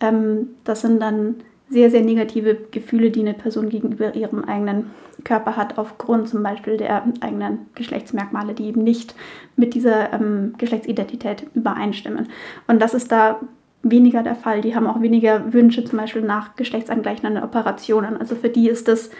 ähm, 0.00 0.48
das 0.64 0.80
sind 0.80 1.00
dann 1.00 1.36
sehr, 1.68 1.90
sehr 1.90 2.02
negative 2.02 2.56
Gefühle, 2.70 3.10
die 3.10 3.20
eine 3.20 3.34
Person 3.34 3.68
gegenüber 3.68 4.14
ihrem 4.14 4.44
eigenen 4.44 4.90
Körper 5.24 5.56
hat, 5.56 5.78
aufgrund 5.78 6.28
zum 6.28 6.42
Beispiel 6.42 6.76
der 6.76 7.04
eigenen 7.20 7.66
Geschlechtsmerkmale, 7.74 8.54
die 8.54 8.66
eben 8.66 8.84
nicht 8.84 9.14
mit 9.56 9.74
dieser 9.74 10.12
ähm, 10.12 10.54
Geschlechtsidentität 10.58 11.46
übereinstimmen. 11.54 12.28
Und 12.68 12.80
das 12.80 12.94
ist 12.94 13.10
da 13.10 13.40
weniger 13.84 14.22
der 14.22 14.34
Fall. 14.34 14.60
Die 14.60 14.74
haben 14.74 14.86
auch 14.86 15.00
weniger 15.00 15.52
Wünsche 15.52 15.84
zum 15.84 15.98
Beispiel 15.98 16.22
nach 16.22 16.56
geschlechtsangleichenden 16.56 17.42
Operationen. 17.42 18.16
Also 18.16 18.34
für 18.34 18.48
die 18.48 18.68
ist 18.68 18.88
das 18.88 19.10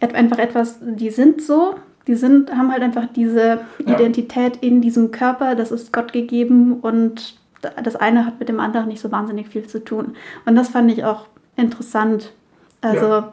einfach 0.00 0.38
etwas, 0.38 0.78
die 0.80 1.10
sind 1.10 1.42
so, 1.42 1.74
die 2.06 2.14
sind, 2.14 2.50
haben 2.56 2.72
halt 2.72 2.82
einfach 2.82 3.06
diese 3.14 3.60
Identität 3.78 4.56
in 4.58 4.80
diesem 4.80 5.10
Körper, 5.10 5.54
das 5.54 5.70
ist 5.70 5.92
Gott 5.92 6.12
gegeben 6.12 6.80
und 6.80 7.36
das 7.60 7.96
eine 7.96 8.24
hat 8.24 8.38
mit 8.38 8.48
dem 8.48 8.60
anderen 8.60 8.88
nicht 8.88 9.00
so 9.00 9.10
wahnsinnig 9.10 9.48
viel 9.48 9.66
zu 9.66 9.82
tun. 9.84 10.14
Und 10.46 10.54
das 10.54 10.68
fand 10.68 10.90
ich 10.90 11.04
auch 11.04 11.26
interessant. 11.56 12.32
Also, 12.80 13.06
ja. 13.06 13.32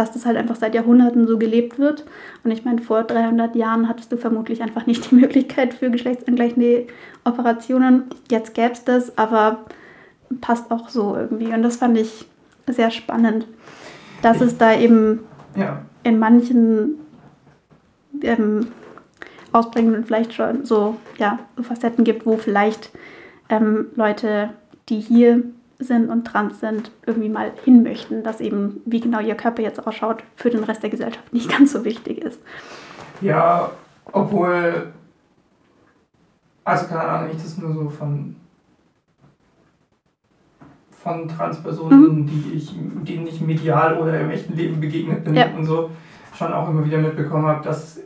Dass 0.00 0.12
das 0.12 0.24
halt 0.24 0.38
einfach 0.38 0.56
seit 0.56 0.74
Jahrhunderten 0.74 1.26
so 1.26 1.38
gelebt 1.38 1.78
wird. 1.78 2.06
Und 2.42 2.50
ich 2.50 2.64
meine, 2.64 2.80
vor 2.80 3.02
300 3.02 3.54
Jahren 3.54 3.86
hattest 3.86 4.10
du 4.10 4.16
vermutlich 4.16 4.62
einfach 4.62 4.86
nicht 4.86 5.10
die 5.10 5.14
Möglichkeit 5.20 5.74
für 5.74 5.90
geschlechtsangleichende 5.90 6.86
Operationen. 7.24 8.04
Jetzt 8.30 8.54
gäbe 8.54 8.72
es 8.72 8.82
das, 8.82 9.18
aber 9.18 9.58
passt 10.40 10.70
auch 10.70 10.88
so 10.88 11.14
irgendwie. 11.16 11.52
Und 11.52 11.62
das 11.62 11.76
fand 11.76 11.98
ich 11.98 12.26
sehr 12.66 12.90
spannend, 12.90 13.46
dass 14.22 14.38
ich, 14.38 14.44
es 14.44 14.58
da 14.58 14.74
eben 14.74 15.20
ja. 15.54 15.82
in 16.02 16.18
manchen 16.18 16.94
ähm, 18.22 18.68
Ausprägungen 19.52 20.04
vielleicht 20.04 20.32
schon 20.32 20.64
so, 20.64 20.96
ja, 21.18 21.40
so 21.56 21.62
Facetten 21.62 22.04
gibt, 22.04 22.24
wo 22.24 22.38
vielleicht 22.38 22.90
ähm, 23.50 23.88
Leute, 23.96 24.50
die 24.88 25.00
hier 25.00 25.42
sind 25.80 26.08
und 26.08 26.26
trans 26.26 26.60
sind, 26.60 26.90
irgendwie 27.06 27.28
mal 27.28 27.52
hin 27.64 27.82
möchten, 27.82 28.22
dass 28.22 28.40
eben, 28.40 28.80
wie 28.84 29.00
genau 29.00 29.20
ihr 29.20 29.34
Körper 29.34 29.62
jetzt 29.62 29.86
ausschaut, 29.86 30.22
für 30.36 30.50
den 30.50 30.64
Rest 30.64 30.82
der 30.82 30.90
Gesellschaft 30.90 31.32
nicht 31.32 31.50
ganz 31.56 31.72
so 31.72 31.84
wichtig 31.84 32.18
ist. 32.18 32.40
Ja, 33.20 33.70
obwohl, 34.12 34.92
also 36.64 36.86
keine 36.86 37.02
Ahnung, 37.02 37.30
ich 37.34 37.42
das 37.42 37.58
nur 37.58 37.72
so 37.74 37.88
von 37.88 38.36
von 41.02 41.26
Transpersonen, 41.28 42.20
mhm. 42.20 42.26
die 42.26 42.52
ich, 42.54 42.74
denen 43.08 43.26
ich 43.26 43.40
medial 43.40 43.98
oder 43.98 44.20
im 44.20 44.30
echten 44.30 44.54
Leben 44.54 44.80
begegnet 44.80 45.24
bin 45.24 45.34
ja. 45.34 45.46
und 45.56 45.64
so, 45.64 45.90
schon 46.36 46.52
auch 46.52 46.68
immer 46.68 46.84
wieder 46.84 46.98
mitbekommen 46.98 47.46
habe, 47.46 47.64
dass 47.64 48.00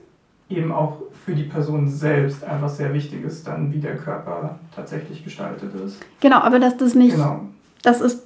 eben 0.48 0.70
auch 0.70 0.98
für 1.24 1.34
die 1.34 1.44
Person 1.44 1.88
selbst 1.88 2.44
einfach 2.44 2.68
sehr 2.68 2.92
wichtig 2.92 3.24
ist, 3.24 3.46
dann 3.46 3.72
wie 3.72 3.80
der 3.80 3.96
Körper 3.96 4.58
tatsächlich 4.74 5.24
gestaltet 5.24 5.74
ist. 5.74 6.00
Genau, 6.20 6.38
aber 6.38 6.58
dass 6.58 6.76
das 6.76 6.94
nicht, 6.94 7.16
genau. 7.16 7.40
Das 7.84 8.00
ist 8.00 8.22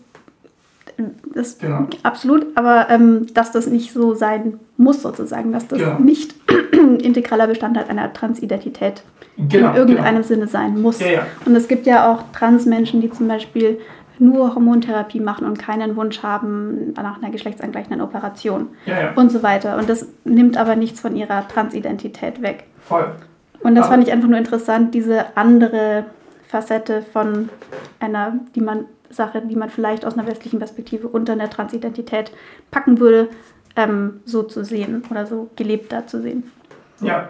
das 1.33 1.59
genau. 1.59 1.87
absolut, 2.03 2.47
aber 2.57 2.91
ähm, 2.91 3.27
dass 3.33 3.53
das 3.53 3.69
nicht 3.69 3.93
so 3.93 4.15
sein 4.15 4.59
muss 4.77 5.03
sozusagen, 5.03 5.53
dass 5.53 5.69
das 5.69 5.79
genau. 5.79 5.99
nicht 6.01 6.35
integraler 6.73 7.47
Bestandteil 7.47 7.85
einer 7.89 8.13
Transidentität 8.13 9.05
genau, 9.37 9.71
in 9.71 9.77
irgendeinem 9.77 10.17
genau. 10.17 10.27
Sinne 10.27 10.49
sein 10.49 10.81
muss. 10.81 10.99
Ja, 11.01 11.07
ja. 11.07 11.27
Und 11.45 11.55
es 11.55 11.69
gibt 11.69 11.87
ja 11.87 12.13
auch 12.13 12.25
Transmenschen, 12.33 13.01
die 13.01 13.11
zum 13.11 13.29
Beispiel 13.29 13.79
nur 14.19 14.57
Hormontherapie 14.57 15.21
machen 15.21 15.47
und 15.47 15.59
keinen 15.61 15.95
Wunsch 15.95 16.23
haben 16.25 16.93
nach 16.95 17.23
einer 17.23 17.31
geschlechtsangleichenden 17.31 18.01
Operation 18.01 18.69
ja. 18.85 19.13
und 19.15 19.31
so 19.31 19.45
weiter. 19.45 19.77
Und 19.77 19.89
das 19.89 20.07
nimmt 20.25 20.57
aber 20.57 20.75
nichts 20.75 20.99
von 20.99 21.15
ihrer 21.15 21.47
Transidentität 21.47 22.43
weg. 22.43 22.65
Voll. 22.81 23.13
Und 23.61 23.77
das 23.77 23.87
aber 23.87 23.95
fand 23.95 24.09
ich 24.09 24.13
einfach 24.13 24.29
nur 24.29 24.39
interessant, 24.39 24.95
diese 24.95 25.37
andere 25.37 26.07
Facette 26.49 27.03
von 27.03 27.49
einer, 28.01 28.35
die 28.55 28.61
man 28.61 28.87
Sache, 29.11 29.43
die 29.43 29.57
man 29.57 29.71
vielleicht 29.71 30.05
aus 30.05 30.15
einer 30.15 30.27
westlichen 30.27 30.59
Perspektive 30.59 31.09
unter 31.09 31.33
einer 31.33 31.51
Transidentität 31.51 32.33
packen 32.71 33.01
würde, 33.01 33.29
ähm, 33.77 34.21
so 34.25 34.43
zu 34.43 34.65
sehen 34.65 35.03
oder 35.11 35.27
so 35.27 35.51
gelebter 35.57 36.07
zu 36.07 36.21
sehen. 36.21 36.45
Ja, 37.01 37.29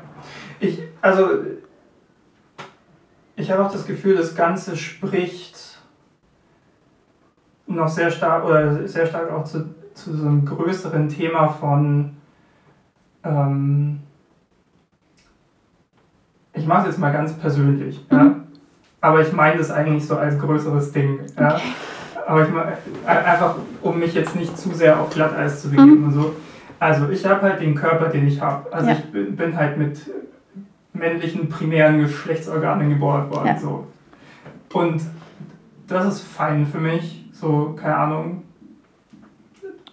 ich, 0.61 0.81
also 1.01 1.29
ich 3.37 3.51
habe 3.51 3.65
auch 3.65 3.73
das 3.73 3.87
Gefühl, 3.87 4.17
das 4.17 4.35
Ganze 4.35 4.77
spricht 4.77 5.79
noch 7.67 7.89
sehr 7.89 8.11
stark 8.11 8.45
oder 8.45 8.89
sehr 8.89 9.07
stark 9.07 9.31
auch 9.31 9.45
zu, 9.45 9.75
zu 9.95 10.17
so 10.17 10.27
einem 10.27 10.45
größeren 10.45 11.09
Thema 11.09 11.49
von 11.49 12.17
ähm, 13.25 14.01
ich 16.55 16.67
mache 16.67 16.81
es 16.81 16.87
jetzt 16.87 16.99
mal 16.99 17.13
ganz 17.13 17.33
persönlich, 17.35 18.05
mhm. 18.11 18.17
ja? 18.17 18.38
Aber 19.01 19.21
ich 19.21 19.33
meine 19.33 19.59
das 19.59 19.71
eigentlich 19.71 20.07
so 20.07 20.17
als 20.17 20.39
größeres 20.39 20.93
Ding. 20.93 21.21
Ja? 21.39 21.55
Okay. 21.55 21.63
Aber 22.27 22.43
ich 22.43 22.51
meine, 22.51 22.77
einfach, 23.07 23.57
um 23.83 23.99
mich 23.99 24.15
jetzt 24.15 24.37
nicht 24.37 24.57
zu 24.59 24.75
sehr 24.75 25.01
auf 25.01 25.11
Glatteis 25.11 25.63
zu 25.63 25.71
begeben 25.71 26.01
mhm. 26.01 26.05
und 26.05 26.13
so. 26.13 26.37
Also 26.79 27.09
ich 27.09 27.25
habe 27.25 27.43
halt 27.43 27.61
den 27.61 27.75
Körper, 27.75 28.09
den 28.09 28.29
ich 28.29 28.41
habe. 28.41 28.73
Also 28.73 28.91
ja. 28.91 28.97
ich 28.97 29.05
bin, 29.11 29.35
bin, 29.35 29.57
halt 29.57 29.79
mit 29.79 29.99
männlichen 30.93 31.49
primären 31.49 32.01
Geschlechtsorganen 32.01 32.91
geboren 32.91 33.31
worden. 33.31 33.47
Ja. 33.47 33.59
So. 33.59 33.87
Und 34.75 35.01
das 35.87 36.07
ist 36.07 36.21
fein 36.21 36.67
für 36.67 36.79
mich. 36.79 37.31
So, 37.33 37.75
keine 37.81 37.97
Ahnung. 37.97 38.43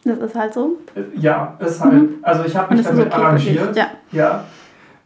Das 0.04 0.20
ist 0.20 0.36
halt 0.36 0.54
so? 0.54 0.78
Ja, 1.16 1.58
ist 1.60 1.82
halt. 1.82 1.94
Mhm. 1.94 2.10
Also 2.22 2.44
ich 2.44 2.56
habe 2.56 2.76
mich 2.76 2.86
damit 2.86 3.08
okay 3.08 3.16
arrangiert. 3.16 3.76
Ja. 3.76 3.88
ja. 4.12 4.44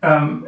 Ähm, 0.02 0.47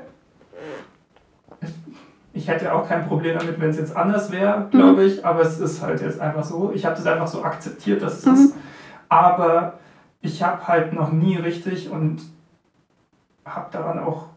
ich 2.34 2.48
hätte 2.48 2.74
auch 2.74 2.88
kein 2.88 3.08
Problem 3.08 3.38
damit, 3.38 3.60
wenn 3.60 3.70
es 3.70 3.78
jetzt 3.78 3.96
anders 3.96 4.32
wäre, 4.32 4.68
glaube 4.72 5.02
mhm. 5.02 5.08
ich, 5.08 5.26
aber 5.26 5.42
es 5.42 5.60
ist 5.60 5.82
halt 5.82 6.02
jetzt 6.02 6.20
einfach 6.20 6.44
so. 6.44 6.72
Ich 6.74 6.86
habe 6.86 6.96
das 6.96 7.06
einfach 7.06 7.28
so 7.28 7.44
akzeptiert, 7.44 8.02
dass 8.02 8.20
es 8.20 8.26
mhm. 8.26 8.34
ist. 8.34 8.56
Aber 9.10 9.80
ich 10.22 10.42
habe 10.42 10.66
halt 10.68 10.94
noch 10.94 11.12
nie 11.12 11.36
richtig 11.36 11.90
und 11.90 12.22
habe 13.44 13.68
daran 13.72 14.00
auch 14.00 14.28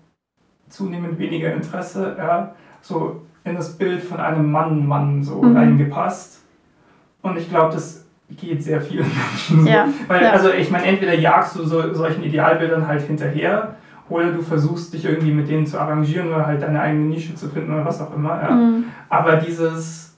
zunehmend 0.69 1.19
weniger 1.19 1.53
Interesse, 1.53 2.17
ja, 2.19 2.55
so 2.81 3.23
in 3.45 3.55
das 3.55 3.77
Bild 3.77 4.03
von 4.03 4.19
einem 4.19 4.51
Mann-Mann 4.51 5.23
so 5.23 5.43
mhm. 5.43 5.57
reingepasst. 5.57 6.43
Und 7.23 7.39
ich 7.39 7.49
glaube, 7.49 7.75
das 7.75 8.07
geht 8.31 8.63
sehr 8.63 8.81
vielen 8.81 9.07
Menschen 9.31 9.65
so. 9.65 9.69
Ja, 9.69 9.87
Weil, 10.09 10.25
ja. 10.25 10.31
also 10.33 10.51
ich 10.51 10.71
meine, 10.71 10.87
entweder 10.87 11.15
jagst 11.15 11.57
du 11.57 11.65
so, 11.65 11.93
solchen 11.95 12.25
Idealbildern 12.25 12.89
halt 12.89 13.03
hinterher 13.03 13.77
oder 14.09 14.33
du 14.33 14.43
versuchst 14.43 14.93
dich 14.93 15.05
irgendwie 15.05 15.33
mit 15.33 15.49
denen 15.49 15.67
zu 15.67 15.81
arrangieren 15.81 16.29
oder 16.29 16.47
halt 16.47 16.63
deine 16.63 16.81
eigene 16.81 17.07
Nische 17.07 17.35
zu 17.35 17.49
finden 17.49 17.73
oder 17.73 17.85
was 17.85 18.01
auch 18.01 18.15
immer. 18.15 18.41
Ja. 18.43 18.51
Mhm. 18.51 18.85
Aber 19.09 19.37
dieses, 19.37 20.15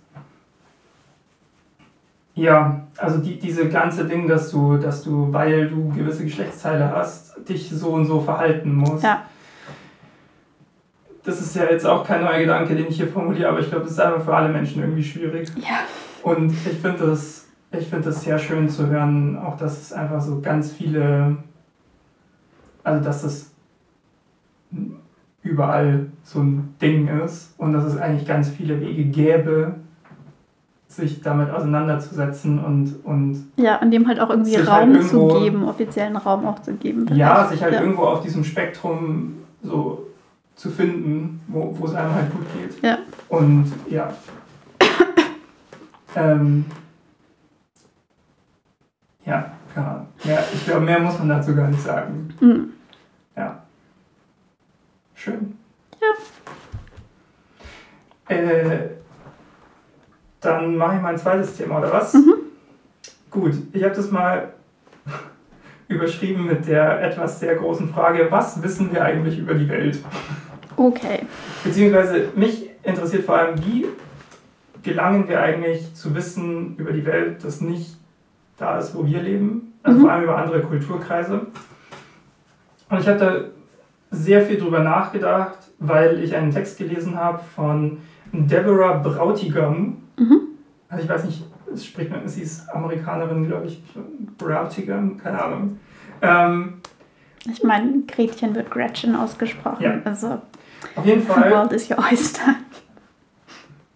ja, 2.35 2.87
also 2.99 3.19
die, 3.19 3.39
diese 3.39 3.69
ganze 3.69 4.05
Ding, 4.07 4.27
dass 4.27 4.51
du, 4.51 4.77
dass 4.77 5.03
du, 5.03 5.33
weil 5.33 5.69
du 5.69 5.89
gewisse 5.91 6.25
Geschlechtsteile 6.25 6.91
hast, 6.91 7.49
dich 7.49 7.71
so 7.71 7.91
und 7.91 8.07
so 8.07 8.21
verhalten 8.21 8.75
musst. 8.75 9.05
Ja. 9.05 9.23
Das 11.23 11.41
ist 11.41 11.57
ja 11.57 11.65
jetzt 11.65 11.87
auch 11.87 12.07
kein 12.07 12.23
neuer 12.23 12.39
Gedanke, 12.39 12.75
den 12.75 12.87
ich 12.89 12.97
hier 12.97 13.09
formuliere, 13.09 13.49
aber 13.49 13.61
ich 13.61 13.69
glaube, 13.69 13.85
das 13.85 13.93
ist 13.93 14.01
einfach 14.01 14.23
für 14.23 14.35
alle 14.35 14.49
Menschen 14.49 14.83
irgendwie 14.83 15.03
schwierig. 15.03 15.49
Ja. 15.57 15.81
Und 16.23 16.51
ich 16.51 16.79
finde 16.79 17.07
das, 17.07 17.47
ich 17.73 17.91
das 17.91 18.23
sehr 18.23 18.39
schön 18.39 18.69
zu 18.69 18.87
hören, 18.89 19.37
auch 19.39 19.57
dass 19.57 19.81
es 19.81 19.93
einfach 19.93 20.21
so 20.21 20.41
ganz 20.41 20.73
viele, 20.73 21.37
also 22.85 23.05
dass 23.05 23.25
es 23.25 23.56
überall 25.47 26.07
so 26.23 26.41
ein 26.41 26.75
Ding 26.81 27.09
ist 27.25 27.55
und 27.59 27.73
dass 27.73 27.85
es 27.85 27.97
eigentlich 27.97 28.27
ganz 28.27 28.49
viele 28.49 28.81
Wege 28.81 29.05
gäbe, 29.05 29.75
sich 30.89 31.21
damit 31.21 31.51
auseinanderzusetzen 31.51 32.59
und. 32.59 33.05
und 33.05 33.47
ja, 33.57 33.81
und 33.81 33.91
dem 33.91 34.07
halt 34.09 34.21
auch 34.21 34.31
irgendwie 34.31 34.57
halt 34.57 34.69
Raum 34.69 34.75
halt 34.75 34.95
irgendwo, 34.97 35.31
zu 35.31 35.41
geben, 35.41 35.65
offiziellen 35.65 36.17
Raum 36.17 36.47
auch 36.47 36.61
zu 36.61 36.75
geben. 36.75 37.07
Ja, 37.15 37.47
sich 37.47 37.63
halt 37.63 37.75
ja. 37.75 37.81
irgendwo 37.81 38.03
auf 38.03 38.23
diesem 38.23 38.45
Spektrum 38.45 39.35
so 39.63 40.07
zu 40.55 40.71
finden, 40.71 41.41
wo, 41.49 41.75
wo 41.79 41.87
es 41.87 41.95
einem 41.95 42.15
halt 42.15 42.31
gut 42.33 42.47
geht. 42.55 42.83
Ja. 42.83 42.99
Und 43.29 43.73
ja, 43.91 44.13
ähm, 46.17 46.65
ja, 49.25 49.51
klar. 49.73 50.07
Ja, 50.25 50.39
ich 50.53 50.65
glaube, 50.65 50.81
mehr 50.83 51.01
muss 51.01 51.19
man 51.19 51.29
dazu 51.29 51.55
gar 51.55 51.69
nicht 51.69 51.83
sagen. 51.83 52.29
Mhm. 52.41 52.71
Ja. 53.37 53.66
Schön. 55.17 55.57
Ja. 56.01 56.09
Äh, 58.35 58.91
dann 60.41 60.77
mache 60.77 60.97
ich 60.97 61.03
mein 61.03 61.19
zweites 61.19 61.57
Thema, 61.57 61.79
oder 61.79 61.93
was? 61.93 62.15
Mhm. 62.15 62.35
Gut, 63.31 63.55
ich 63.73 63.83
habe 63.83 63.95
das 63.95 64.11
mal 64.11 64.53
überschrieben 65.89 66.47
mit 66.47 66.69
der 66.69 67.03
etwas 67.03 67.41
sehr 67.41 67.57
großen 67.57 67.89
Frage, 67.89 68.29
was 68.31 68.63
wissen 68.63 68.93
wir 68.93 69.05
eigentlich 69.05 69.39
über 69.39 69.55
die 69.55 69.69
Welt? 69.69 69.99
Okay. 70.77 71.21
Beziehungsweise 71.65 72.29
mich 72.37 72.71
interessiert 72.83 73.25
vor 73.25 73.39
allem, 73.39 73.59
wie 73.65 73.87
gelangen 74.83 75.29
wir 75.29 75.41
eigentlich 75.41 75.95
zu 75.95 76.15
Wissen 76.15 76.77
über 76.77 76.93
die 76.93 77.07
Welt, 77.07 77.43
das 77.43 77.61
nicht 77.61 77.97
da 78.59 78.79
ist, 78.79 78.95
wo 78.95 79.05
wir 79.05 79.23
leben, 79.23 79.73
also 79.83 79.99
mhm. 79.99 80.03
vor 80.03 80.13
allem 80.13 80.25
über 80.25 80.37
andere 80.37 80.63
Kulturkreise. 80.63 81.47
Und 82.89 83.01
ich 83.01 83.09
habe 83.09 83.19
da 83.19 83.41
sehr 84.11 84.43
viel 84.43 84.59
drüber 84.59 84.81
nachgedacht, 84.81 85.59
weil 85.79 86.23
ich 86.23 86.35
einen 86.35 86.51
Text 86.51 86.79
gelesen 86.79 87.17
habe 87.17 87.41
von 87.55 87.99
Deborah 88.33 88.99
Brautigam. 88.99 89.99
Mhm. 90.19 90.41
Also 90.89 91.05
ich 91.05 91.09
weiß 91.09 91.25
nicht, 91.25 91.45
es 91.73 91.85
spricht 91.85 92.11
man, 92.11 92.27
sie 92.27 92.43
ist 92.43 92.69
Amerikanerin, 92.71 93.47
glaube 93.47 93.67
ich, 93.67 93.83
Brautigam, 94.39 95.19
keine 95.19 95.43
Ahnung. 95.43 95.79
Ähm, 96.23 96.75
ich 97.51 97.63
meine, 97.63 98.03
Gretchen 98.07 98.55
wird 98.55 98.71
Gretchen 98.71 99.15
ausgesprochen. 99.15 99.83
Ja. 99.83 100.01
Also, 100.05 100.41
auf 100.95 101.05
jeden 101.05 101.23
Fall. 101.23 101.49
The 101.49 101.55
world 101.55 101.73
is 101.73 101.91
your 101.91 101.99
oyster 101.99 102.57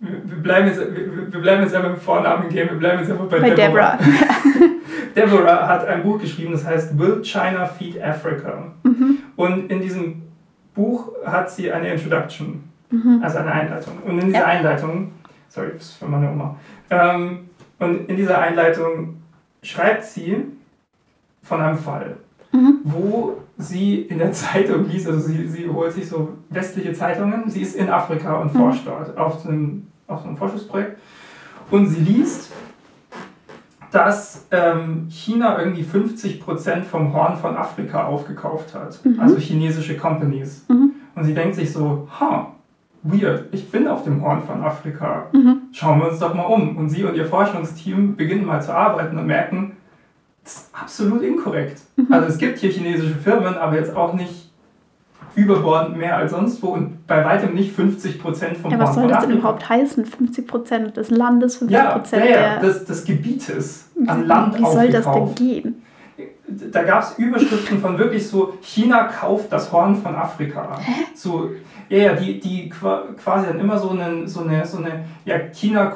wir 0.01 0.43
bleiben 0.43 0.69
jetzt, 0.69 0.81
wir, 0.81 1.33
wir 1.33 1.41
bleiben 1.41 1.63
jetzt 1.63 1.75
einfach 1.75 1.91
im 1.91 1.97
Vornamen 1.97 2.49
gehen, 2.49 2.71
wir 2.71 2.79
bleiben 2.79 3.01
jetzt 3.01 3.11
einfach 3.11 3.27
bei, 3.27 3.41
bei 3.41 3.51
Deborah. 3.51 3.99
Deborah. 3.99 4.71
Deborah 5.17 5.69
hat 5.69 5.87
ein 5.87 6.03
Buch 6.03 6.21
geschrieben, 6.21 6.53
das 6.53 6.65
heißt 6.65 6.99
Will 6.99 7.23
China 7.23 7.67
Feed 7.67 8.03
Africa? 8.03 8.73
Mhm. 8.83 9.19
Und 9.41 9.73
in 9.73 9.81
diesem 9.81 10.21
Buch 10.75 11.13
hat 11.25 11.51
sie 11.51 11.73
eine 11.73 11.91
Introduction, 11.91 12.63
mhm. 12.91 13.21
also 13.23 13.39
eine 13.39 13.51
Einleitung. 13.51 13.95
Und 14.05 14.19
in 14.19 14.27
dieser 14.27 14.41
ja. 14.41 14.45
Einleitung, 14.45 15.13
sorry, 15.49 15.71
das 15.73 15.85
ist 15.85 15.93
für 15.95 16.05
meine 16.05 16.31
Oma, 16.31 16.57
ähm, 16.91 17.49
und 17.79 18.11
in 18.11 18.17
dieser 18.17 18.39
Einleitung 18.39 19.17
schreibt 19.63 20.05
sie 20.05 20.45
von 21.43 21.59
einem 21.59 21.79
Fall, 21.79 22.19
mhm. 22.53 22.81
wo 22.85 23.39
sie 23.57 24.03
in 24.03 24.19
der 24.19 24.31
Zeitung 24.43 24.87
liest, 24.87 25.09
also 25.09 25.21
sie, 25.21 25.49
sie 25.49 25.67
holt 25.71 25.93
sich 25.95 26.07
so 26.07 26.37
westliche 26.51 26.93
Zeitungen, 26.93 27.49
sie 27.49 27.63
ist 27.63 27.77
in 27.77 27.89
Afrika 27.89 28.35
und 28.35 28.53
mhm. 28.53 28.59
forscht 28.59 28.87
dort 28.87 29.17
auf 29.17 29.47
einem, 29.47 29.87
auf 30.07 30.21
so 30.21 30.29
einem 30.29 30.37
Forschungsprojekt 30.37 30.99
und 31.71 31.87
sie 31.87 32.01
liest 32.01 32.50
dass 33.91 34.47
ähm, 34.51 35.07
China 35.09 35.59
irgendwie 35.59 35.83
50% 35.83 36.83
vom 36.83 37.13
Horn 37.13 37.37
von 37.37 37.57
Afrika 37.57 38.05
aufgekauft 38.05 38.75
hat. 38.75 39.05
Mhm. 39.05 39.19
Also 39.19 39.37
chinesische 39.37 39.97
Companies. 39.97 40.65
Mhm. 40.69 40.93
Und 41.15 41.25
sie 41.25 41.35
denkt 41.35 41.57
sich 41.57 41.73
so, 41.73 42.09
ha, 42.19 42.53
weird, 43.03 43.47
ich 43.53 43.71
bin 43.71 43.89
auf 43.89 44.05
dem 44.05 44.23
Horn 44.23 44.43
von 44.43 44.63
Afrika. 44.63 45.27
Mhm. 45.33 45.63
Schauen 45.73 46.01
wir 46.01 46.11
uns 46.11 46.21
doch 46.21 46.35
mal 46.35 46.45
um. 46.45 46.77
Und 46.77 46.89
sie 46.91 47.05
und 47.05 47.17
ihr 47.17 47.27
Forschungsteam 47.27 48.17
beginnen 48.17 48.47
mal 48.47 48.63
zu 48.63 48.75
arbeiten 48.75 49.19
und 49.19 49.27
merken, 49.27 49.77
das 50.45 50.55
ist 50.55 50.71
absolut 50.73 51.23
inkorrekt. 51.23 51.81
Mhm. 51.97 52.13
Also 52.13 52.29
es 52.29 52.39
gibt 52.39 52.59
hier 52.59 52.71
chinesische 52.71 53.17
Firmen, 53.17 53.57
aber 53.57 53.77
jetzt 53.77 53.95
auch 53.95 54.15
nicht 54.15 54.50
überbordend 55.35 55.97
mehr 55.97 56.17
als 56.17 56.33
sonst 56.33 56.63
wo 56.63 56.69
und 56.69 57.07
bei 57.07 57.25
weitem 57.25 57.55
nicht 57.55 57.73
50 57.73 58.21
Prozent 58.21 58.57
vom 58.57 58.71
ja, 58.71 58.79
was 58.79 58.95
soll 58.95 59.09
das 59.09 59.27
denn 59.27 59.39
überhaupt 59.39 59.69
heißen? 59.69 60.05
50 60.05 60.47
Prozent 60.47 60.97
des 60.97 61.11
Landes, 61.11 61.57
50 61.57 61.79
Prozent 61.79 62.25
ja, 62.25 62.31
ja, 62.31 62.59
des, 62.59 62.85
des 62.85 63.05
Gebietes 63.05 63.91
an 64.07 64.27
Land 64.27 64.59
Wie 64.59 64.65
soll 64.65 64.91
das 64.91 65.11
denn 65.11 65.35
gehen? 65.35 65.83
Da 66.73 66.83
gab 66.83 67.03
es 67.03 67.17
Überschriften 67.17 67.81
von 67.81 67.97
wirklich 67.97 68.27
so, 68.27 68.55
China 68.61 69.05
kauft 69.05 69.53
das 69.53 69.71
Horn 69.73 69.95
von 69.97 70.17
Afrika. 70.17 70.77
Hä? 70.81 71.05
So, 71.15 71.51
ja, 71.89 71.99
ja, 71.99 72.13
die, 72.15 72.41
die 72.41 72.69
quasi 72.69 73.47
dann 73.47 73.61
immer 73.61 73.79
so 73.79 73.91
eine, 73.91 74.27
so 74.27 74.41
eine, 74.41 74.67
so 74.67 74.79
eine 74.79 75.05
ja, 75.25 75.39
China 75.53 75.93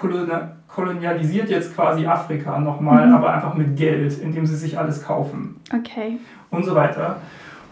kolonialisiert 0.69 1.51
jetzt 1.51 1.75
quasi 1.75 2.07
Afrika 2.07 2.59
nochmal, 2.59 3.09
mhm. 3.09 3.15
aber 3.15 3.35
einfach 3.35 3.55
mit 3.55 3.77
Geld, 3.77 4.19
indem 4.21 4.47
sie 4.47 4.57
sich 4.57 4.79
alles 4.79 5.03
kaufen. 5.03 5.61
Okay. 5.73 6.19
Und 6.51 6.65
so 6.65 6.75
weiter. 6.75 7.17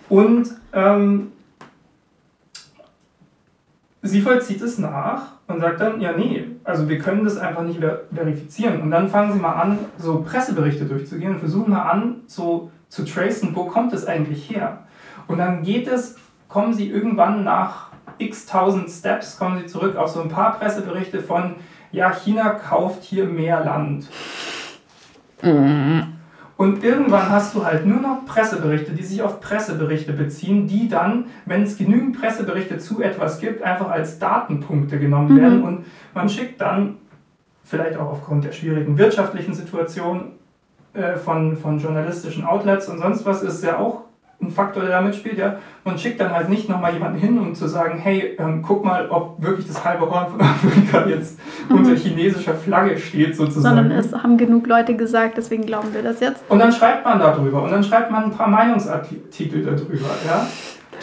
Und 0.08 0.48
ähm, 0.72 1.32
sie 4.02 4.20
vollzieht 4.20 4.60
es 4.60 4.78
nach 4.78 5.32
und 5.46 5.60
sagt 5.60 5.80
dann, 5.80 6.00
ja, 6.00 6.12
nee, 6.12 6.46
also 6.64 6.88
wir 6.88 6.98
können 6.98 7.24
das 7.24 7.38
einfach 7.38 7.62
nicht 7.62 7.80
ver 7.80 8.02
verifizieren. 8.12 8.82
Und 8.82 8.90
dann 8.90 9.08
fangen 9.08 9.32
sie 9.32 9.38
mal 9.38 9.54
an, 9.54 9.78
so 9.98 10.22
Presseberichte 10.22 10.84
durchzugehen 10.84 11.34
und 11.34 11.38
versuchen 11.38 11.70
mal 11.70 11.88
an, 11.88 12.22
so 12.26 12.70
zu 12.88 13.04
tracen, 13.04 13.54
wo 13.54 13.64
kommt 13.64 13.92
es 13.92 14.06
eigentlich 14.06 14.50
her. 14.50 14.80
Und 15.28 15.38
dann 15.38 15.62
geht 15.62 15.88
es, 15.88 16.16
kommen 16.48 16.74
sie 16.74 16.90
irgendwann 16.90 17.44
nach 17.44 17.92
x 18.18 18.46
tausend 18.46 18.90
Steps, 18.90 19.38
kommen 19.38 19.60
sie 19.60 19.66
zurück 19.66 19.96
auf 19.96 20.10
so 20.10 20.20
ein 20.20 20.28
paar 20.28 20.58
Presseberichte 20.58 21.20
von, 21.20 21.54
ja, 21.92 22.12
China 22.12 22.50
kauft 22.50 23.02
hier 23.02 23.26
mehr 23.26 23.64
Land. 23.64 24.06
Mhm. 25.42 26.11
Und 26.62 26.84
irgendwann 26.84 27.28
hast 27.28 27.56
du 27.56 27.64
halt 27.64 27.86
nur 27.86 27.98
noch 27.98 28.24
Presseberichte, 28.24 28.92
die 28.92 29.02
sich 29.02 29.20
auf 29.20 29.40
Presseberichte 29.40 30.12
beziehen, 30.12 30.68
die 30.68 30.86
dann, 30.86 31.26
wenn 31.44 31.64
es 31.64 31.76
genügend 31.76 32.20
Presseberichte 32.20 32.78
zu 32.78 33.02
etwas 33.02 33.40
gibt, 33.40 33.62
einfach 33.62 33.90
als 33.90 34.20
Datenpunkte 34.20 35.00
genommen 35.00 35.34
mhm. 35.34 35.40
werden. 35.40 35.64
Und 35.64 35.86
man 36.14 36.28
schickt 36.28 36.60
dann, 36.60 36.98
vielleicht 37.64 37.96
auch 37.96 38.12
aufgrund 38.12 38.44
der 38.44 38.52
schwierigen 38.52 38.96
wirtschaftlichen 38.96 39.54
Situation 39.54 40.34
äh, 40.94 41.16
von, 41.16 41.56
von 41.56 41.80
journalistischen 41.80 42.44
Outlets 42.44 42.88
und 42.88 43.00
sonst 43.00 43.26
was, 43.26 43.42
ist 43.42 43.64
ja 43.64 43.78
auch 43.78 44.04
ein 44.42 44.50
Faktor, 44.50 44.82
der 44.82 44.92
da 44.92 45.00
mitspielt, 45.00 45.38
ja. 45.38 45.56
Man 45.84 45.98
schickt 45.98 46.20
dann 46.20 46.32
halt 46.32 46.48
nicht 46.48 46.68
nochmal 46.68 46.92
jemanden 46.92 47.18
hin, 47.18 47.38
um 47.38 47.54
zu 47.54 47.68
sagen, 47.68 47.98
hey, 47.98 48.36
ähm, 48.38 48.62
guck 48.62 48.84
mal, 48.84 49.08
ob 49.08 49.40
wirklich 49.42 49.66
das 49.66 49.84
halbe 49.84 50.10
Horn 50.10 50.30
von 50.30 50.40
Afrika 50.40 51.06
jetzt 51.06 51.38
mhm. 51.68 51.78
unter 51.78 51.94
chinesischer 51.94 52.54
Flagge 52.54 52.98
steht, 52.98 53.36
sozusagen. 53.36 53.76
Sondern 53.76 53.98
es 53.98 54.12
haben 54.12 54.36
genug 54.36 54.66
Leute 54.66 54.96
gesagt, 54.96 55.36
deswegen 55.36 55.64
glauben 55.64 55.92
wir 55.94 56.02
das 56.02 56.20
jetzt. 56.20 56.42
Und 56.48 56.58
dann 56.58 56.72
schreibt 56.72 57.04
man 57.04 57.18
darüber 57.18 57.62
und 57.62 57.70
dann 57.70 57.82
schreibt 57.82 58.10
man 58.10 58.24
ein 58.24 58.32
paar 58.32 58.48
Meinungsartikel 58.48 59.64
darüber, 59.64 60.08
ja. 60.26 60.46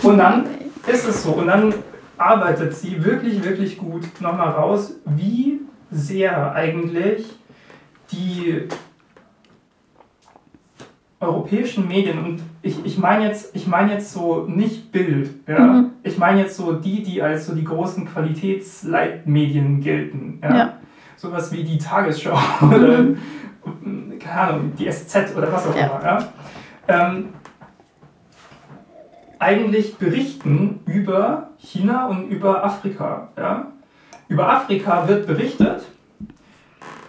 Und 0.03 0.17
dann 0.17 0.45
ist 0.87 1.07
es 1.07 1.23
so. 1.23 1.31
Und 1.31 1.47
dann 1.47 1.73
arbeitet 2.17 2.75
sie 2.75 3.03
wirklich, 3.03 3.43
wirklich 3.43 3.77
gut 3.77 4.03
nochmal 4.19 4.49
raus, 4.49 4.95
wie 5.05 5.61
sehr 5.91 6.53
eigentlich 6.53 7.25
die 8.11 8.67
europäischen 11.19 11.87
Medien 11.87 12.19
und 12.19 12.41
ich, 12.61 12.85
ich 12.85 12.97
meine 12.97 13.25
jetzt, 13.25 13.55
ich 13.55 13.67
mein 13.67 13.89
jetzt 13.89 14.11
so 14.11 14.45
nicht 14.47 14.91
Bild, 14.91 15.29
ja? 15.47 15.59
Mhm. 15.59 15.91
ich 16.03 16.17
meine 16.17 16.41
jetzt 16.41 16.57
so 16.57 16.73
die, 16.73 17.03
die 17.03 17.21
als 17.21 17.45
so 17.45 17.55
die 17.55 17.63
großen 17.63 18.05
Qualitätsleitmedien 18.05 19.81
gelten. 19.81 20.39
Ja? 20.43 20.57
ja. 20.57 20.73
Sowas 21.15 21.51
wie 21.51 21.63
die 21.63 21.77
Tagesschau 21.77 22.37
mhm. 22.61 22.73
oder 22.73 23.05
keine 24.19 24.41
Ahnung, 24.41 24.73
die 24.77 24.91
SZ 24.91 25.35
oder 25.37 25.51
was 25.51 25.67
auch 25.67 25.75
ja. 25.75 25.85
immer. 25.85 26.03
Ja? 26.03 26.27
Ähm, 26.87 27.29
eigentlich 29.39 29.97
berichten 29.97 30.81
über 30.85 31.51
China 31.57 32.07
und 32.07 32.29
über 32.29 32.63
Afrika. 32.63 33.29
Ja? 33.37 33.67
Über 34.27 34.49
Afrika 34.49 35.07
wird 35.07 35.27
berichtet 35.27 35.83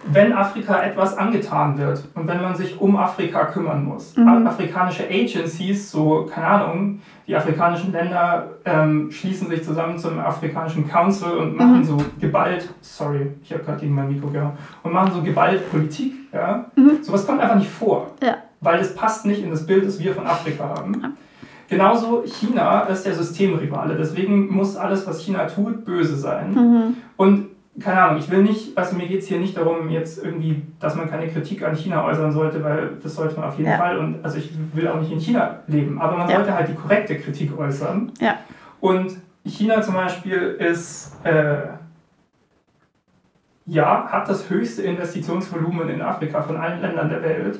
wenn 0.05 0.33
Afrika 0.33 0.81
etwas 0.81 1.17
angetan 1.17 1.77
wird 1.77 2.03
und 2.15 2.27
wenn 2.27 2.41
man 2.41 2.55
sich 2.55 2.79
um 2.79 2.95
Afrika 2.95 3.45
kümmern 3.45 3.85
muss. 3.85 4.15
Mhm. 4.17 4.47
Afrikanische 4.47 5.03
Agencies, 5.03 5.91
so, 5.91 6.27
keine 6.31 6.47
Ahnung, 6.47 7.01
die 7.27 7.35
afrikanischen 7.35 7.91
Länder 7.91 8.49
ähm, 8.65 9.11
schließen 9.11 9.47
sich 9.49 9.63
zusammen 9.63 9.97
zum 9.97 10.19
Afrikanischen 10.19 10.87
Council 10.87 11.31
und 11.31 11.55
machen 11.55 11.79
mhm. 11.79 11.83
so 11.83 11.97
geballt, 12.19 12.67
sorry, 12.81 13.31
ich 13.43 13.53
habe 13.53 13.63
gerade 13.63 13.79
gegen 13.79 13.93
mein 13.93 14.11
Mikro 14.11 14.27
gehauen, 14.27 14.53
und 14.83 14.91
machen 14.91 15.11
so 15.13 15.21
geballt 15.21 15.69
Politik. 15.69 16.13
Ja? 16.33 16.65
Mhm. 16.75 17.03
Sowas 17.03 17.25
kommt 17.25 17.39
einfach 17.39 17.55
nicht 17.55 17.69
vor, 17.69 18.11
ja. 18.23 18.37
weil 18.59 18.79
es 18.79 18.95
passt 18.95 19.25
nicht 19.25 19.43
in 19.43 19.51
das 19.51 19.65
Bild, 19.65 19.85
das 19.85 19.99
wir 19.99 20.13
von 20.13 20.25
Afrika 20.25 20.69
haben. 20.69 21.17
Genauso 21.69 22.23
China 22.25 22.81
ist 22.81 23.05
der 23.05 23.13
Systemrivale, 23.13 23.95
deswegen 23.95 24.53
muss 24.53 24.75
alles, 24.75 25.07
was 25.07 25.21
China 25.21 25.45
tut, 25.45 25.85
böse 25.85 26.17
sein. 26.17 26.53
Mhm. 26.53 26.97
Und 27.15 27.50
keine 27.83 28.01
Ahnung, 28.01 28.19
ich 28.19 28.29
will 28.29 28.43
nicht, 28.43 28.77
also 28.77 28.95
mir 28.95 29.07
geht 29.07 29.21
es 29.21 29.27
hier 29.27 29.39
nicht 29.39 29.55
darum, 29.55 29.89
jetzt 29.89 30.23
irgendwie, 30.23 30.63
dass 30.79 30.95
man 30.95 31.09
keine 31.09 31.27
Kritik 31.27 31.63
an 31.63 31.75
China 31.75 32.03
äußern 32.05 32.31
sollte, 32.31 32.63
weil 32.63 32.91
das 33.01 33.15
sollte 33.15 33.35
man 33.35 33.49
auf 33.49 33.57
jeden 33.57 33.69
ja. 33.69 33.77
Fall 33.77 33.97
und 33.97 34.23
also 34.23 34.37
ich 34.37 34.51
will 34.73 34.87
auch 34.87 34.99
nicht 34.99 35.11
in 35.11 35.19
China 35.19 35.59
leben, 35.67 35.99
aber 35.99 36.17
man 36.17 36.29
ja. 36.29 36.37
sollte 36.37 36.53
halt 36.53 36.69
die 36.69 36.75
korrekte 36.75 37.17
Kritik 37.17 37.57
äußern. 37.57 38.11
Ja. 38.19 38.37
Und 38.79 39.17
China 39.45 39.81
zum 39.81 39.95
Beispiel 39.95 40.55
ist, 40.59 41.15
äh, 41.23 41.57
ja, 43.65 44.07
hat 44.07 44.27
das 44.27 44.49
höchste 44.49 44.83
Investitionsvolumen 44.83 45.89
in 45.89 46.01
Afrika 46.01 46.41
von 46.41 46.57
allen 46.57 46.81
Ländern 46.81 47.09
der 47.09 47.23
Welt, 47.23 47.59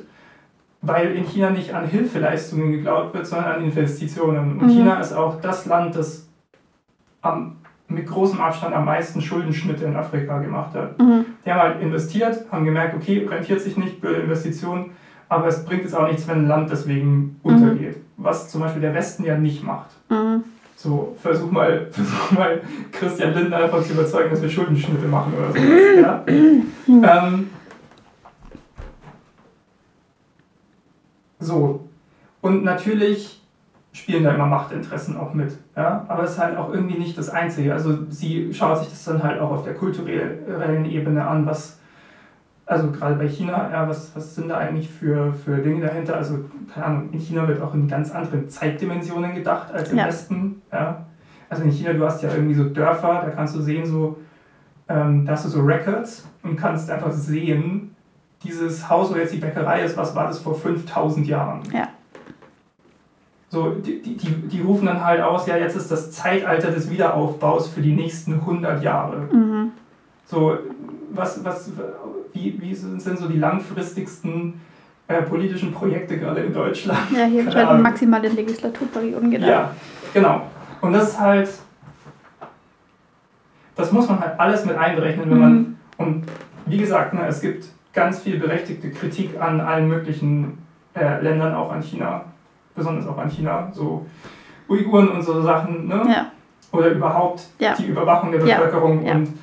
weil 0.81 1.15
in 1.15 1.25
China 1.25 1.51
nicht 1.51 1.73
an 1.73 1.85
Hilfeleistungen 1.85 2.71
geglaubt 2.71 3.13
wird, 3.13 3.27
sondern 3.27 3.53
an 3.53 3.63
Investitionen. 3.63 4.59
Und 4.59 4.67
mhm. 4.67 4.69
China 4.69 4.99
ist 4.99 5.13
auch 5.13 5.39
das 5.41 5.65
Land, 5.67 5.95
das 5.95 6.27
am 7.21 7.60
mit 7.93 8.07
großem 8.07 8.39
Abstand 8.39 8.73
am 8.73 8.85
meisten 8.85 9.21
Schuldenschnitte 9.21 9.85
in 9.85 9.95
Afrika 9.95 10.39
gemacht 10.39 10.73
hat. 10.75 10.99
Mhm. 10.99 11.25
Die 11.45 11.51
haben 11.51 11.61
halt 11.61 11.81
investiert, 11.81 12.45
haben 12.51 12.65
gemerkt, 12.65 12.95
okay, 12.95 13.27
rentiert 13.29 13.61
sich 13.61 13.77
nicht, 13.77 14.01
blöde 14.01 14.21
Investition, 14.21 14.91
aber 15.29 15.47
es 15.47 15.63
bringt 15.65 15.83
jetzt 15.83 15.95
auch 15.95 16.07
nichts, 16.07 16.27
wenn 16.27 16.39
ein 16.39 16.47
Land 16.47 16.71
deswegen 16.71 17.39
mhm. 17.43 17.51
untergeht. 17.51 17.97
Was 18.17 18.49
zum 18.49 18.61
Beispiel 18.61 18.81
der 18.81 18.93
Westen 18.93 19.23
ja 19.23 19.37
nicht 19.37 19.63
macht. 19.63 19.89
Mhm. 20.09 20.43
So, 20.75 21.15
versuch 21.21 21.51
mal, 21.51 21.87
versuch 21.91 22.31
mal 22.31 22.61
Christian 22.91 23.33
Lindner 23.33 23.57
einfach 23.57 23.83
zu 23.83 23.93
überzeugen, 23.93 24.29
dass 24.31 24.41
wir 24.41 24.49
Schuldenschnitte 24.49 25.07
machen 25.07 25.33
oder 25.37 25.51
so. 25.51 25.59
ja? 26.01 26.23
ähm, 26.87 27.49
so. 31.39 31.87
Und 32.41 32.63
natürlich 32.63 33.40
spielen 33.93 34.23
da 34.23 34.33
immer 34.33 34.45
Machtinteressen 34.45 35.17
auch 35.17 35.33
mit. 35.33 35.57
Ja? 35.75 36.05
Aber 36.07 36.23
es 36.23 36.31
ist 36.31 36.39
halt 36.39 36.57
auch 36.57 36.73
irgendwie 36.73 36.97
nicht 36.97 37.17
das 37.17 37.29
Einzige. 37.29 37.73
Also 37.73 37.97
sie 38.09 38.53
schaut 38.53 38.79
sich 38.79 38.89
das 38.89 39.03
dann 39.03 39.21
halt 39.21 39.39
auch 39.41 39.51
auf 39.51 39.63
der 39.63 39.73
kulturellen 39.73 40.85
Ebene 40.85 41.25
an, 41.25 41.45
was, 41.45 41.79
also 42.65 42.91
gerade 42.91 43.15
bei 43.15 43.27
China, 43.27 43.69
ja, 43.71 43.87
was, 43.87 44.15
was 44.15 44.35
sind 44.35 44.49
da 44.49 44.57
eigentlich 44.57 44.89
für, 44.89 45.33
für 45.33 45.57
Dinge 45.57 45.85
dahinter? 45.85 46.15
Also, 46.15 46.39
keine 46.73 46.85
Ahnung, 46.85 47.09
in 47.11 47.19
China 47.19 47.47
wird 47.47 47.61
auch 47.61 47.73
in 47.73 47.87
ganz 47.87 48.11
anderen 48.11 48.49
Zeitdimensionen 48.49 49.35
gedacht 49.35 49.73
als 49.73 49.91
im 49.91 49.97
ja. 49.97 50.07
Westen. 50.07 50.61
Ja? 50.71 51.05
Also 51.49 51.63
in 51.63 51.71
China, 51.71 51.91
du 51.91 52.05
hast 52.05 52.23
ja 52.23 52.33
irgendwie 52.33 52.55
so 52.55 52.63
Dörfer, 52.63 53.23
da 53.25 53.29
kannst 53.29 53.55
du 53.55 53.61
sehen, 53.61 53.85
so, 53.85 54.17
ähm, 54.87 55.25
da 55.25 55.33
hast 55.33 55.43
du 55.43 55.49
so 55.49 55.61
Records 55.61 56.29
und 56.43 56.55
kannst 56.55 56.89
einfach 56.89 57.11
sehen, 57.11 57.93
dieses 58.41 58.89
Haus, 58.89 59.13
wo 59.13 59.17
jetzt 59.17 59.33
die 59.33 59.37
Bäckerei 59.37 59.83
ist, 59.83 59.97
was 59.97 60.15
war 60.15 60.27
das 60.27 60.39
vor 60.39 60.55
5000 60.55 61.27
Jahren? 61.27 61.61
Ja. 61.73 61.89
So, 63.51 63.71
die, 63.71 64.01
die, 64.01 64.15
die 64.15 64.61
rufen 64.61 64.85
dann 64.85 65.03
halt 65.03 65.19
aus, 65.19 65.45
ja, 65.45 65.57
jetzt 65.57 65.75
ist 65.75 65.91
das 65.91 66.09
Zeitalter 66.11 66.71
des 66.71 66.89
Wiederaufbaus 66.89 67.67
für 67.67 67.81
die 67.81 67.91
nächsten 67.91 68.35
100 68.35 68.81
Jahre. 68.81 69.27
Mhm. 69.29 69.71
So, 70.25 70.57
was, 71.11 71.43
was, 71.43 71.69
wie, 72.31 72.57
wie 72.61 72.73
sind 72.73 73.01
so 73.01 73.27
die 73.27 73.37
langfristigsten 73.37 74.61
äh, 75.09 75.21
politischen 75.23 75.73
Projekte 75.73 76.17
gerade 76.17 76.39
in 76.43 76.53
Deutschland? 76.53 77.11
Ja, 77.11 77.25
hier 77.25 77.45
wird 77.45 77.53
halt 77.53 77.81
maximale 77.81 78.29
Legislaturperioden 78.29 79.29
gedacht. 79.29 79.49
Ja, 79.49 79.75
genau. 80.13 80.43
Und 80.79 80.93
das 80.93 81.09
ist 81.09 81.19
halt, 81.19 81.49
das 83.75 83.91
muss 83.91 84.07
man 84.07 84.21
halt 84.21 84.39
alles 84.39 84.63
mit 84.63 84.77
einberechnen, 84.77 85.29
wenn 85.29 85.37
mhm. 85.37 85.41
man, 85.41 85.77
und 85.97 86.23
wie 86.67 86.77
gesagt, 86.77 87.13
ne, 87.13 87.27
es 87.27 87.41
gibt 87.41 87.65
ganz 87.91 88.19
viel 88.19 88.39
berechtigte 88.39 88.91
Kritik 88.91 89.41
an 89.41 89.59
allen 89.59 89.89
möglichen 89.89 90.57
äh, 90.93 91.21
Ländern, 91.21 91.53
auch 91.53 91.69
an 91.73 91.81
China 91.81 92.30
besonders 92.75 93.07
auch 93.07 93.17
an 93.17 93.29
China, 93.29 93.69
so 93.73 94.05
Uiguren 94.67 95.09
und 95.09 95.21
so 95.21 95.41
Sachen, 95.41 95.87
ne? 95.87 96.03
Ja. 96.07 96.31
Oder 96.71 96.91
überhaupt 96.91 97.47
ja. 97.59 97.75
die 97.75 97.85
Überwachung 97.85 98.31
der 98.31 98.39
Bevölkerung. 98.39 99.05
Ja. 99.05 99.15
Und 99.15 99.33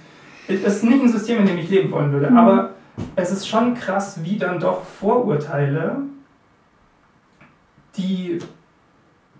es 0.48 0.62
ist 0.62 0.84
nicht 0.84 1.02
ein 1.02 1.08
System, 1.08 1.40
in 1.40 1.46
dem 1.46 1.58
ich 1.58 1.68
leben 1.68 1.90
wollen 1.90 2.10
würde. 2.10 2.30
Mhm. 2.30 2.38
Aber 2.38 2.70
es 3.16 3.30
ist 3.30 3.46
schon 3.46 3.74
krass, 3.74 4.20
wie 4.22 4.38
dann 4.38 4.58
doch 4.58 4.82
Vorurteile 4.84 5.96
die, 7.96 8.38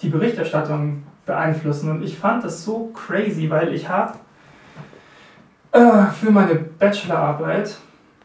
die 0.02 0.08
Berichterstattung 0.08 1.04
beeinflussen. 1.24 1.90
Und 1.90 2.02
ich 2.02 2.18
fand 2.18 2.44
das 2.44 2.64
so 2.64 2.90
crazy, 2.92 3.48
weil 3.48 3.72
ich 3.72 3.88
habe 3.88 4.18
äh, 5.72 6.06
für 6.12 6.30
meine 6.30 6.54
Bachelorarbeit 6.54 7.78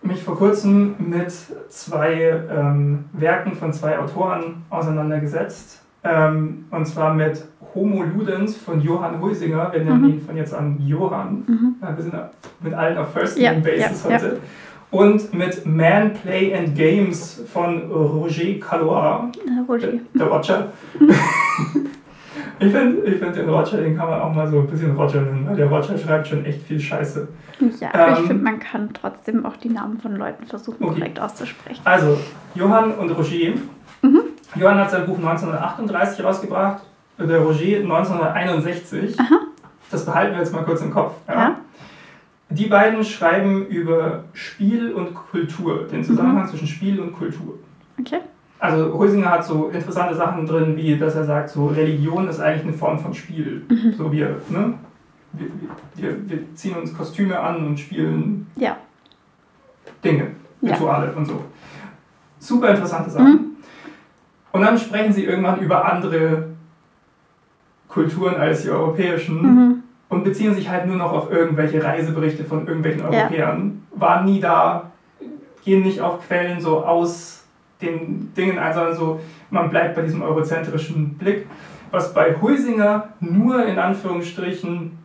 mich 0.03 0.23
vor 0.23 0.37
kurzem 0.37 0.95
mit 0.99 1.31
zwei 1.69 2.41
ähm, 2.49 3.05
Werken 3.13 3.53
von 3.53 3.73
zwei 3.73 3.97
Autoren 3.97 4.63
auseinandergesetzt. 4.69 5.81
Ähm, 6.03 6.65
und 6.71 6.85
zwar 6.85 7.13
mit 7.13 7.45
Homo 7.73 8.03
Ludens 8.03 8.57
von 8.57 8.81
Johann 8.81 9.21
Huisinger. 9.21 9.71
Wir 9.71 9.83
nennen 9.83 10.01
mhm. 10.01 10.09
ihn 10.09 10.21
von 10.21 10.35
jetzt 10.35 10.53
an 10.53 10.77
Johann. 10.85 11.43
Mhm. 11.47 11.75
wir 11.79 12.03
sind 12.03 12.13
mit 12.61 12.73
allen 12.73 12.97
auf 12.97 13.13
First 13.13 13.39
Name 13.39 13.61
Basis 13.61 14.03
ja, 14.03 14.11
heute. 14.11 14.27
Ja. 14.27 14.33
Und 14.91 15.33
mit 15.33 15.65
Man, 15.65 16.13
Play 16.13 16.53
and 16.53 16.75
Games 16.75 17.41
von 17.51 17.89
Roger 17.89 18.59
Calois. 18.59 19.31
Roger. 19.67 19.87
Der, 19.87 19.99
der 20.13 20.27
Roger. 20.27 20.73
Ich 22.59 22.71
finde 22.71 23.01
ich 23.03 23.19
find 23.19 23.35
den 23.35 23.49
Roger, 23.49 23.77
den 23.77 23.97
kann 23.97 24.09
man 24.09 24.21
auch 24.21 24.33
mal 24.33 24.47
so 24.47 24.59
ein 24.59 24.67
bisschen 24.67 24.95
Roger 24.95 25.21
nennen, 25.21 25.45
weil 25.47 25.55
der 25.55 25.67
Roger 25.67 25.97
schreibt 25.97 26.27
schon 26.27 26.45
echt 26.45 26.61
viel 26.63 26.79
Scheiße. 26.79 27.27
Ja, 27.79 27.93
aber 27.93 28.07
ähm, 28.09 28.13
ich 28.13 28.27
finde, 28.27 28.43
man 28.43 28.59
kann 28.59 28.89
trotzdem 28.93 29.45
auch 29.45 29.57
die 29.57 29.69
Namen 29.69 29.99
von 29.99 30.15
Leuten 30.15 30.45
versuchen, 30.45 30.83
okay. 30.83 30.99
korrekt 30.99 31.19
auszusprechen. 31.19 31.81
Also, 31.83 32.17
Johann 32.55 32.93
und 32.93 33.11
Roger. 33.11 33.53
Mhm. 34.01 34.21
Johann 34.55 34.77
hat 34.77 34.91
sein 34.91 35.05
Buch 35.05 35.17
1938 35.17 36.23
rausgebracht, 36.23 36.83
der 37.17 37.39
Roger 37.39 37.81
1961. 37.81 39.19
Aha. 39.19 39.39
Das 39.89 40.05
behalten 40.05 40.33
wir 40.33 40.39
jetzt 40.39 40.53
mal 40.53 40.63
kurz 40.63 40.81
im 40.81 40.91
Kopf. 40.91 41.13
Ja? 41.27 41.33
ja. 41.33 41.55
Die 42.49 42.67
beiden 42.67 43.03
schreiben 43.03 43.65
über 43.67 44.25
Spiel 44.33 44.93
und 44.93 45.15
Kultur, 45.15 45.87
den 45.87 46.03
Zusammenhang 46.03 46.45
mhm. 46.45 46.49
zwischen 46.49 46.67
Spiel 46.67 46.99
und 46.99 47.13
Kultur. 47.13 47.55
Okay 47.99 48.19
also 48.63 48.97
Huisinger 48.97 49.29
hat 49.29 49.45
so 49.45 49.67
interessante 49.67 50.15
Sachen 50.15 50.45
drin, 50.45 50.77
wie 50.77 50.97
dass 50.97 51.15
er 51.15 51.25
sagt, 51.25 51.49
so 51.49 51.67
Religion 51.67 52.29
ist 52.29 52.39
eigentlich 52.39 52.63
eine 52.63 52.71
Form 52.71 52.97
von 52.97 53.13
Spiel. 53.13 53.65
Mhm. 53.67 53.93
So 53.97 54.09
wir, 54.09 54.37
ne? 54.47 54.75
Wir, 55.33 55.47
wir, 55.95 56.29
wir, 56.29 56.55
ziehen 56.55 56.77
uns 56.77 56.95
Kostüme 56.95 57.37
an 57.37 57.65
und 57.67 57.77
spielen 57.77 58.47
ja. 58.55 58.77
Dinge, 60.01 60.27
Rituale 60.61 61.07
ja. 61.07 61.13
und 61.13 61.25
so. 61.25 61.43
Super 62.39 62.69
interessante 62.69 63.09
Sachen. 63.09 63.31
Mhm. 63.31 63.45
Und 64.53 64.61
dann 64.61 64.77
sprechen 64.77 65.11
sie 65.11 65.25
irgendwann 65.25 65.59
über 65.59 65.83
andere 65.91 66.51
Kulturen 67.89 68.35
als 68.35 68.61
die 68.61 68.69
europäischen 68.69 69.41
mhm. 69.41 69.83
und 70.07 70.23
beziehen 70.23 70.55
sich 70.55 70.69
halt 70.69 70.87
nur 70.87 70.95
noch 70.95 71.11
auf 71.11 71.29
irgendwelche 71.29 71.83
Reiseberichte 71.83 72.45
von 72.45 72.65
irgendwelchen 72.65 73.01
Europäern. 73.01 73.81
Ja. 73.91 73.99
Waren 73.99 74.25
nie 74.25 74.39
da, 74.39 74.91
gehen 75.65 75.81
nicht 75.81 75.99
auf 75.99 76.25
Quellen 76.25 76.61
so 76.61 76.85
aus 76.85 77.42
den 77.83 78.33
Dingen 78.35 78.57
ein, 78.57 78.73
sondern 78.73 78.95
so, 78.95 79.19
man 79.49 79.69
bleibt 79.69 79.95
bei 79.95 80.01
diesem 80.01 80.21
eurozentrischen 80.21 81.15
Blick, 81.15 81.47
was 81.91 82.13
bei 82.13 82.35
Huisinger 82.41 83.09
nur 83.19 83.65
in 83.65 83.77
Anführungsstrichen 83.77 84.97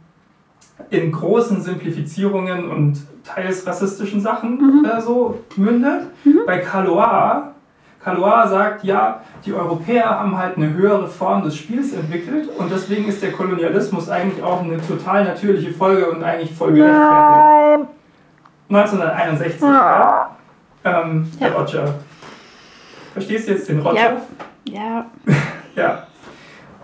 in 0.90 1.12
großen 1.12 1.60
Simplifizierungen 1.60 2.70
und 2.70 2.98
teils 3.24 3.66
rassistischen 3.66 4.20
Sachen 4.20 4.56
mhm. 4.56 4.84
äh, 4.84 5.00
so 5.00 5.40
mündet. 5.56 6.06
Mhm. 6.24 6.40
Bei 6.46 6.58
Calois, 6.58 7.52
Calois 8.02 8.48
sagt, 8.48 8.84
ja, 8.84 9.20
die 9.44 9.52
Europäer 9.52 10.08
haben 10.08 10.38
halt 10.38 10.56
eine 10.56 10.72
höhere 10.72 11.08
Form 11.08 11.42
des 11.42 11.56
Spiels 11.56 11.92
entwickelt 11.92 12.48
und 12.56 12.70
deswegen 12.70 13.08
ist 13.08 13.22
der 13.22 13.32
Kolonialismus 13.32 14.08
eigentlich 14.08 14.42
auch 14.42 14.62
eine 14.62 14.78
total 14.78 15.24
natürliche 15.24 15.72
Folge 15.72 16.10
und 16.10 16.22
eigentlich 16.22 16.56
voll 16.56 16.72
gerechtfertigt. 16.72 17.90
1961, 18.70 19.60
ja. 19.62 20.36
Ähm, 20.84 21.26
ja. 21.40 21.48
der 21.48 21.56
Roger 21.58 21.94
Verstehst 23.18 23.48
du 23.48 23.52
jetzt 23.52 23.68
den 23.68 23.80
Roger? 23.80 23.96
Ja. 23.96 24.16
Ja. 24.64 25.10
ja. 25.74 26.06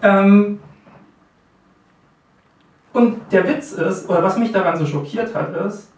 Ähm, 0.02 0.58
und 2.92 3.18
der 3.30 3.46
Witz 3.46 3.72
ist, 3.72 4.08
oder 4.08 4.20
was 4.20 4.36
mich 4.36 4.50
daran 4.50 4.76
so 4.76 4.84
schockiert 4.84 5.32
hat, 5.32 5.54
ist, 5.64 5.92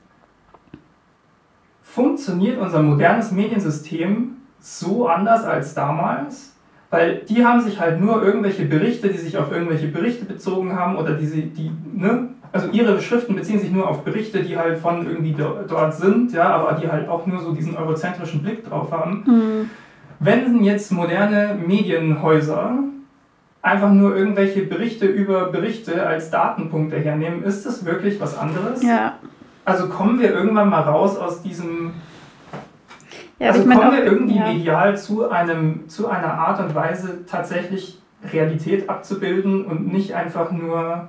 funktioniert 1.82 2.58
unser 2.58 2.82
modernes 2.82 3.32
Mediensystem 3.32 4.36
so 4.60 5.08
anders 5.08 5.44
als 5.44 5.72
damals? 5.72 6.54
Weil 6.90 7.22
die 7.26 7.42
haben 7.42 7.62
sich 7.62 7.80
halt 7.80 7.98
nur 7.98 8.22
irgendwelche 8.22 8.66
Berichte, 8.66 9.08
die 9.08 9.16
sich 9.16 9.38
auf 9.38 9.50
irgendwelche 9.50 9.88
Berichte 9.88 10.26
bezogen 10.26 10.76
haben 10.76 10.96
oder 10.96 11.14
die, 11.14 11.46
die 11.48 11.70
ne, 11.94 12.28
also 12.52 12.68
ihre 12.72 13.00
Schriften 13.00 13.34
beziehen 13.34 13.58
sich 13.58 13.70
nur 13.70 13.88
auf 13.88 14.04
Berichte, 14.04 14.42
die 14.42 14.58
halt 14.58 14.78
von 14.78 15.06
irgendwie 15.06 15.34
dort 15.34 15.94
sind, 15.94 16.32
ja, 16.34 16.50
aber 16.50 16.78
die 16.78 16.88
halt 16.88 17.08
auch 17.08 17.26
nur 17.26 17.40
so 17.40 17.52
diesen 17.52 17.74
eurozentrischen 17.74 18.42
Blick 18.42 18.68
drauf 18.68 18.92
haben. 18.92 19.24
Mhm. 19.26 19.70
Wenn 20.18 20.62
jetzt 20.62 20.92
moderne 20.92 21.58
Medienhäuser 21.66 22.78
einfach 23.62 23.90
nur 23.90 24.16
irgendwelche 24.16 24.62
Berichte 24.62 25.06
über 25.06 25.46
Berichte 25.46 26.06
als 26.06 26.30
Datenpunkte 26.30 26.96
hernehmen, 26.96 27.42
ist 27.42 27.66
das 27.66 27.84
wirklich 27.84 28.20
was 28.20 28.38
anderes? 28.38 28.82
Ja. 28.82 29.18
Also 29.64 29.88
kommen 29.88 30.20
wir 30.20 30.32
irgendwann 30.32 30.70
mal 30.70 30.82
raus 30.82 31.16
aus 31.16 31.42
diesem. 31.42 31.92
Ja, 33.38 33.48
also 33.48 33.68
kommen 33.68 33.92
wir 33.92 34.04
irgendwie 34.04 34.36
ja. 34.36 34.52
medial 34.52 34.96
zu, 34.96 35.28
einem, 35.28 35.88
zu 35.88 36.08
einer 36.08 36.32
Art 36.32 36.60
und 36.60 36.74
Weise, 36.74 37.26
tatsächlich 37.26 38.00
Realität 38.32 38.88
abzubilden 38.88 39.66
und 39.66 39.92
nicht 39.92 40.14
einfach 40.14 40.52
nur 40.52 41.08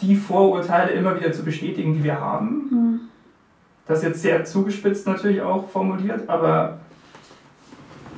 die 0.00 0.16
Vorurteile 0.16 0.90
immer 0.90 1.16
wieder 1.18 1.32
zu 1.32 1.44
bestätigen, 1.44 1.94
die 1.94 2.02
wir 2.02 2.20
haben. 2.20 2.48
Mhm. 2.70 3.00
Das 3.86 3.98
ist 3.98 4.04
jetzt 4.04 4.22
sehr 4.22 4.44
zugespitzt 4.44 5.06
natürlich 5.06 5.42
auch 5.42 5.68
formuliert, 5.68 6.28
aber 6.28 6.78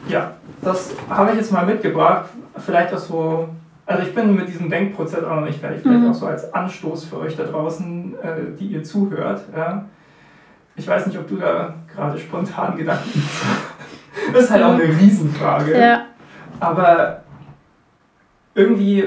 ja, 0.09 0.35
das 0.63 0.95
habe 1.11 1.33
ich 1.33 1.39
jetzt 1.39 1.53
mal 1.53 1.67
mitgebracht. 1.67 2.31
Vielleicht 2.59 2.95
auch 2.95 2.99
so, 2.99 3.49
also 3.85 4.03
ich 4.03 4.15
bin 4.15 4.37
mit 4.37 4.49
diesem 4.49 4.71
Denkprozess 4.71 5.25
auch 5.25 5.35
noch 5.37 5.45
nicht 5.45 5.59
fertig, 5.59 5.83
vielleicht 5.83 6.01
mhm. 6.01 6.11
auch 6.11 6.15
so 6.15 6.27
als 6.27 6.53
Anstoß 6.55 7.07
für 7.07 7.19
euch 7.19 7.37
da 7.37 7.45
draußen, 7.45 8.15
äh, 8.23 8.57
die 8.59 8.67
ihr 8.67 8.85
zuhört. 8.85 9.43
Ja. 9.55 9.87
Ich 10.77 10.87
weiß 10.87 11.07
nicht, 11.07 11.19
ob 11.19 11.27
du 11.27 11.37
da 11.37 11.75
gerade 11.93 12.19
spontan 12.19 12.77
Gedanken 12.77 13.11
hast. 13.15 14.33
das 14.33 14.45
ist 14.45 14.51
halt 14.51 14.63
auch 14.63 14.75
eine 14.75 14.85
Riesenfrage. 14.85 15.77
Ja. 15.77 16.05
Aber 16.61 17.23
irgendwie 18.55 19.05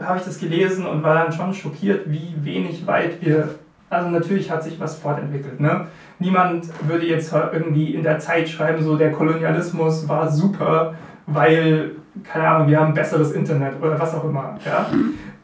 habe 0.00 0.18
ich 0.18 0.24
das 0.24 0.38
gelesen 0.38 0.86
und 0.86 1.02
war 1.02 1.14
dann 1.14 1.32
schon 1.32 1.52
schockiert, 1.54 2.10
wie 2.10 2.34
wenig 2.40 2.86
weit 2.86 3.20
wir 3.24 3.50
also 3.94 4.10
natürlich 4.10 4.50
hat 4.50 4.62
sich 4.62 4.78
was 4.80 4.98
fortentwickelt. 4.98 5.60
Ne? 5.60 5.86
Niemand 6.18 6.66
würde 6.88 7.06
jetzt 7.06 7.32
irgendwie 7.32 7.94
in 7.94 8.02
der 8.02 8.18
Zeit 8.18 8.48
schreiben, 8.48 8.82
so 8.82 8.96
der 8.96 9.12
Kolonialismus 9.12 10.08
war 10.08 10.30
super, 10.30 10.94
weil, 11.26 11.92
keine 12.22 12.48
Ahnung, 12.48 12.68
wir 12.68 12.80
haben 12.80 12.94
besseres 12.94 13.32
Internet 13.32 13.74
oder 13.80 13.98
was 13.98 14.14
auch 14.14 14.24
immer. 14.24 14.58
Ja? 14.64 14.86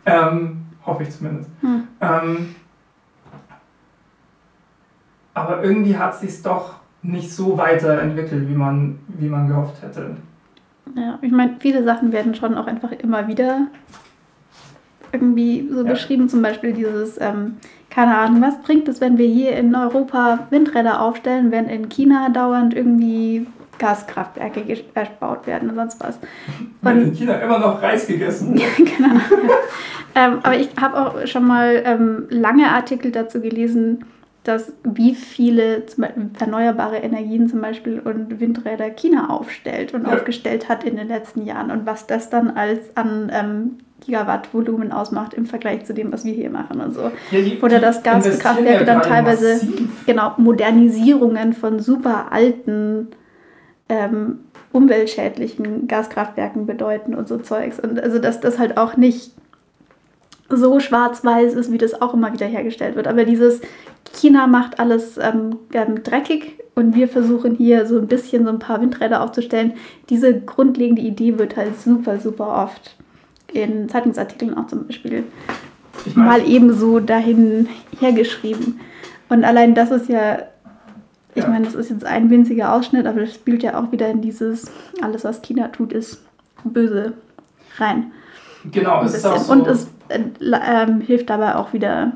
Ähm, 0.06 0.66
hoffe 0.84 1.02
ich 1.02 1.10
zumindest. 1.10 1.50
Hm. 1.60 1.88
Ähm, 2.00 2.54
aber 5.34 5.62
irgendwie 5.62 5.96
hat 5.96 6.14
es 6.14 6.20
sich 6.20 6.42
doch 6.42 6.74
nicht 7.02 7.32
so 7.32 7.56
weiterentwickelt, 7.56 8.48
wie 8.48 8.54
man, 8.54 8.98
wie 9.08 9.28
man 9.28 9.48
gehofft 9.48 9.82
hätte. 9.82 10.16
Ja, 10.96 11.18
ich 11.22 11.32
meine, 11.32 11.56
viele 11.60 11.84
Sachen 11.84 12.12
werden 12.12 12.34
schon 12.34 12.56
auch 12.56 12.66
einfach 12.66 12.92
immer 12.92 13.28
wieder 13.28 13.68
irgendwie 15.12 15.68
so 15.70 15.84
ja. 15.84 15.90
beschrieben, 15.90 16.28
zum 16.28 16.42
Beispiel 16.42 16.72
dieses, 16.72 17.20
ähm, 17.20 17.56
keine 17.90 18.16
Ahnung, 18.16 18.40
was 18.40 18.62
bringt 18.62 18.88
es, 18.88 19.00
wenn 19.00 19.18
wir 19.18 19.26
hier 19.26 19.56
in 19.56 19.74
Europa 19.74 20.46
Windräder 20.50 21.02
aufstellen, 21.02 21.50
wenn 21.50 21.68
in 21.68 21.88
China 21.88 22.28
dauernd 22.28 22.72
irgendwie 22.72 23.46
Gaskraftwerke 23.78 24.62
gebaut 24.62 25.46
werden 25.46 25.70
und 25.70 25.76
sonst 25.76 26.00
was. 26.00 26.18
Und 26.82 27.02
in 27.02 27.14
China 27.14 27.34
immer 27.34 27.58
noch 27.58 27.82
Reis 27.82 28.06
gegessen. 28.06 28.54
genau. 28.76 29.20
ähm, 30.14 30.38
aber 30.42 30.56
ich 30.56 30.68
habe 30.80 31.00
auch 31.00 31.26
schon 31.26 31.46
mal 31.46 31.82
ähm, 31.84 32.26
lange 32.28 32.68
Artikel 32.68 33.10
dazu 33.10 33.40
gelesen, 33.40 34.04
dass 34.44 34.72
wie 34.84 35.14
viele 35.14 35.84
erneuerbare 36.38 36.98
Energien 36.98 37.48
zum 37.48 37.60
Beispiel 37.60 37.98
und 37.98 38.40
Windräder 38.40 38.90
China 38.90 39.30
aufstellt 39.30 39.92
und 39.92 40.06
ja. 40.06 40.14
aufgestellt 40.14 40.68
hat 40.68 40.84
in 40.84 40.96
den 40.96 41.08
letzten 41.08 41.44
Jahren 41.44 41.70
und 41.70 41.86
was 41.86 42.06
das 42.06 42.30
dann 42.30 42.50
als 42.50 42.96
an 42.96 43.30
ähm, 43.34 43.78
Gigawatt-Volumen 44.00 44.92
ausmacht 44.92 45.34
im 45.34 45.46
Vergleich 45.46 45.84
zu 45.84 45.94
dem, 45.94 46.12
was 46.12 46.24
wir 46.24 46.32
hier 46.32 46.50
machen 46.50 46.80
und 46.80 46.94
so. 46.94 47.10
Ja, 47.30 47.40
die, 47.40 47.58
Oder 47.60 47.80
dass 47.80 48.02
Gaskraftwerke 48.02 48.80
ja 48.80 48.84
dann 48.84 49.02
teilweise 49.02 49.54
massiv. 49.54 50.06
genau 50.06 50.34
Modernisierungen 50.36 51.52
von 51.52 51.80
super 51.80 52.32
alten 52.32 53.08
ähm, 53.88 54.40
umweltschädlichen 54.72 55.88
Gaskraftwerken 55.88 56.66
bedeuten 56.66 57.14
und 57.14 57.28
so 57.28 57.38
Zeugs. 57.38 57.80
Und 57.80 58.00
also 58.00 58.18
dass 58.18 58.40
das 58.40 58.58
halt 58.58 58.76
auch 58.76 58.96
nicht 58.96 59.32
so 60.48 60.80
schwarz-weiß 60.80 61.54
ist, 61.54 61.72
wie 61.72 61.78
das 61.78 62.00
auch 62.00 62.14
immer 62.14 62.32
wieder 62.32 62.46
hergestellt 62.46 62.96
wird. 62.96 63.06
Aber 63.06 63.24
dieses 63.24 63.60
China 64.12 64.46
macht 64.46 64.80
alles 64.80 65.18
ähm, 65.18 65.58
ähm, 65.72 66.02
dreckig 66.02 66.58
und 66.74 66.94
wir 66.94 67.08
versuchen 67.08 67.54
hier 67.54 67.86
so 67.86 67.98
ein 67.98 68.08
bisschen 68.08 68.44
so 68.44 68.50
ein 68.50 68.58
paar 68.58 68.80
Windräder 68.80 69.22
aufzustellen. 69.22 69.74
Diese 70.08 70.40
grundlegende 70.40 71.02
Idee 71.02 71.38
wird 71.38 71.56
halt 71.56 71.80
super, 71.80 72.18
super 72.18 72.62
oft 72.64 72.96
in 73.52 73.88
Zeitungsartikeln 73.88 74.56
auch 74.56 74.66
zum 74.66 74.86
Beispiel 74.86 75.24
mal 76.14 76.46
ebenso 76.46 77.00
dahin 77.00 77.68
hergeschrieben. 77.98 78.80
Und 79.28 79.44
allein 79.44 79.74
das 79.74 79.90
ist 79.90 80.08
ja, 80.08 80.38
ich 81.34 81.44
ja. 81.44 81.48
meine, 81.48 81.64
das 81.64 81.74
ist 81.74 81.90
jetzt 81.90 82.04
ein 82.04 82.30
winziger 82.30 82.72
Ausschnitt, 82.72 83.06
aber 83.06 83.20
das 83.20 83.34
spielt 83.34 83.62
ja 83.62 83.80
auch 83.80 83.92
wieder 83.92 84.08
in 84.08 84.20
dieses, 84.20 84.70
alles 85.00 85.24
was 85.24 85.42
China 85.42 85.68
tut, 85.68 85.92
ist 85.92 86.22
böse 86.64 87.14
rein. 87.78 88.12
Genau, 88.70 89.02
es 89.02 89.14
ist 89.14 89.26
auch 89.26 89.38
so. 89.38 89.52
Und 89.52 89.66
es 89.66 89.88
äh, 90.08 90.20
äh, 90.40 91.04
hilft 91.04 91.30
dabei 91.30 91.56
auch 91.56 91.72
wieder, 91.72 92.12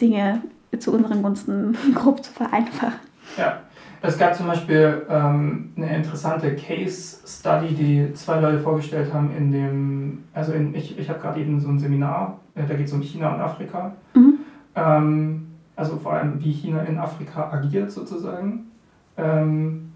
Dinge 0.00 0.42
zu 0.78 0.92
unseren 0.92 1.22
Gunsten 1.22 1.76
grob 1.94 2.22
zu 2.22 2.32
vereinfachen. 2.32 3.00
Ja, 3.36 3.60
es 4.06 4.18
gab 4.18 4.34
zum 4.34 4.46
Beispiel 4.46 5.06
ähm, 5.08 5.72
eine 5.76 5.96
interessante 5.96 6.54
Case 6.54 7.18
Study, 7.26 7.74
die 7.74 8.12
zwei 8.14 8.40
Leute 8.40 8.60
vorgestellt 8.60 9.12
haben 9.12 9.30
in 9.36 9.52
dem, 9.52 10.24
also 10.32 10.52
in, 10.52 10.74
ich, 10.74 10.98
ich 10.98 11.08
habe 11.08 11.18
gerade 11.18 11.40
eben 11.40 11.60
so 11.60 11.68
ein 11.68 11.78
Seminar, 11.78 12.40
äh, 12.54 12.66
da 12.66 12.74
geht 12.74 12.86
es 12.86 12.92
um 12.92 13.02
China 13.02 13.34
und 13.34 13.40
Afrika. 13.40 13.92
Mhm. 14.14 14.38
Ähm, 14.74 15.46
also 15.74 15.96
vor 15.96 16.14
allem, 16.14 16.42
wie 16.42 16.52
China 16.52 16.82
in 16.82 16.98
Afrika 16.98 17.50
agiert 17.50 17.90
sozusagen. 17.90 18.70
Ähm, 19.16 19.92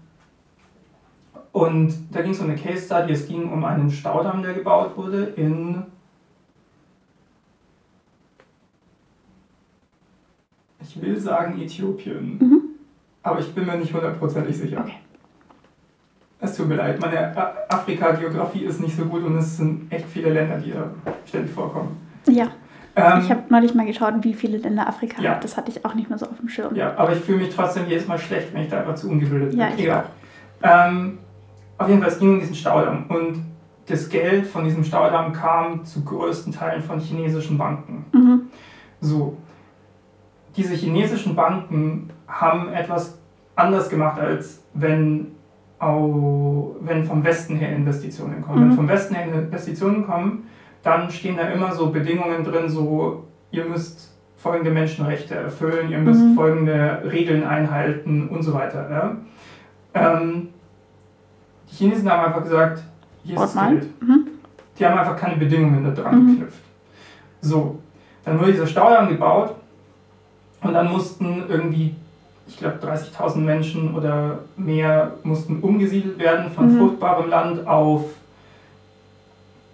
und 1.51 1.93
da 2.11 2.21
ging 2.21 2.31
es 2.31 2.39
um 2.39 2.49
eine 2.49 2.55
Case 2.55 2.85
Study, 2.85 3.13
es 3.13 3.27
ging 3.27 3.51
um 3.51 3.63
einen 3.65 3.89
Staudamm, 3.89 4.41
der 4.41 4.53
gebaut 4.53 4.95
wurde 4.95 5.23
in 5.35 5.83
ich 10.81 11.01
will 11.01 11.17
sagen 11.17 11.61
Äthiopien. 11.61 12.37
Mhm. 12.37 12.70
Aber 13.23 13.39
ich 13.39 13.53
bin 13.53 13.65
mir 13.65 13.77
nicht 13.77 13.93
hundertprozentig 13.93 14.57
sicher. 14.57 14.79
Okay. 14.79 14.95
Es 16.39 16.57
tut 16.57 16.67
mir 16.67 16.75
leid, 16.75 16.99
meine 16.99 17.35
Afrika-Geografie 17.69 18.63
ist 18.63 18.81
nicht 18.81 18.97
so 18.97 19.05
gut 19.05 19.23
und 19.23 19.37
es 19.37 19.57
sind 19.57 19.91
echt 19.91 20.07
viele 20.07 20.31
Länder, 20.31 20.57
die 20.57 20.71
da 20.71 20.89
ständig 21.27 21.53
vorkommen. 21.53 21.97
Ja. 22.27 22.47
Ähm, 22.95 23.21
ich 23.21 23.29
habe 23.29 23.43
neulich 23.49 23.75
mal 23.75 23.85
geschaut, 23.85 24.15
wie 24.21 24.33
viele 24.33 24.57
Länder 24.57 24.87
Afrika 24.87 25.21
ja. 25.21 25.31
hat. 25.31 25.43
Das 25.43 25.55
hatte 25.55 25.69
ich 25.69 25.85
auch 25.85 25.93
nicht 25.93 26.09
mehr 26.09 26.17
so 26.17 26.25
auf 26.25 26.37
dem 26.39 26.49
Schirm. 26.49 26.75
Ja, 26.75 26.95
aber 26.97 27.13
ich 27.13 27.19
fühle 27.19 27.37
mich 27.37 27.55
trotzdem 27.55 27.87
jedes 27.87 28.07
Mal 28.07 28.17
schlecht, 28.17 28.53
wenn 28.53 28.63
ich 28.63 28.69
da 28.69 28.79
einfach 28.79 28.95
zu 28.95 29.09
ungebildet 29.09 29.51
bin. 29.51 29.59
Ja, 29.59 29.69
ich 29.69 29.83
Egal. 29.83 30.05
Ähm, 30.63 31.19
auf 31.77 31.87
jeden 31.87 32.01
Fall, 32.01 32.09
es 32.09 32.19
ging 32.19 32.33
um 32.33 32.39
diesen 32.39 32.55
Staudamm. 32.55 33.05
Und 33.07 33.43
das 33.87 34.09
Geld 34.09 34.47
von 34.47 34.63
diesem 34.63 34.83
Staudamm 34.83 35.33
kam 35.33 35.85
zu 35.85 36.03
größten 36.03 36.53
Teilen 36.53 36.81
von 36.81 36.99
chinesischen 36.99 37.57
Banken. 37.57 38.05
Mhm. 38.13 38.41
So, 38.99 39.37
diese 40.55 40.73
chinesischen 40.73 41.35
Banken 41.35 42.09
haben 42.31 42.73
etwas 42.73 43.17
anders 43.55 43.89
gemacht, 43.89 44.19
als 44.19 44.63
wenn, 44.73 45.27
auch, 45.79 46.75
wenn 46.79 47.05
vom 47.05 47.23
Westen 47.23 47.55
her 47.57 47.75
Investitionen 47.75 48.41
kommen. 48.41 48.63
Mhm. 48.63 48.69
Wenn 48.69 48.75
vom 48.77 48.87
Westen 48.87 49.15
her 49.15 49.25
Investitionen 49.25 50.05
kommen, 50.05 50.47
dann 50.83 51.09
stehen 51.11 51.37
da 51.37 51.43
immer 51.49 51.73
so 51.73 51.91
Bedingungen 51.91 52.43
drin, 52.43 52.69
so 52.69 53.25
ihr 53.51 53.65
müsst 53.65 54.11
folgende 54.37 54.71
Menschenrechte 54.71 55.35
erfüllen, 55.35 55.91
ihr 55.91 55.99
müsst 55.99 56.21
mhm. 56.21 56.35
folgende 56.35 57.03
Regeln 57.11 57.43
einhalten 57.43 58.27
und 58.29 58.41
so 58.41 58.53
weiter. 58.53 58.89
Ja? 58.89 59.17
Ähm, 59.93 60.49
die 61.69 61.75
Chinesen 61.75 62.09
haben 62.09 62.25
einfach 62.25 62.43
gesagt, 62.43 62.83
hier 63.23 63.35
ist 63.35 63.55
das 63.55 63.67
Geld. 63.67 64.01
Mhm. 64.01 64.27
Die 64.79 64.85
haben 64.85 64.97
einfach 64.97 65.17
keine 65.17 65.35
Bedingungen 65.35 65.83
da 65.83 65.91
dran 65.91 66.23
mhm. 66.23 66.31
geknüpft. 66.31 66.63
So, 67.41 67.79
dann 68.25 68.39
wurde 68.39 68.51
dieser 68.51 68.67
Staudamm 68.67 69.09
gebaut 69.09 69.55
und 70.61 70.73
dann 70.73 70.91
mussten 70.91 71.43
irgendwie, 71.47 71.95
ich 72.51 72.57
glaube, 72.57 72.85
30.000 72.85 73.37
Menschen 73.37 73.95
oder 73.95 74.39
mehr 74.57 75.13
mussten 75.23 75.59
umgesiedelt 75.61 76.19
werden 76.19 76.51
von 76.51 76.73
mhm. 76.73 76.79
fruchtbarem 76.79 77.29
Land 77.29 77.65
auf, 77.65 78.03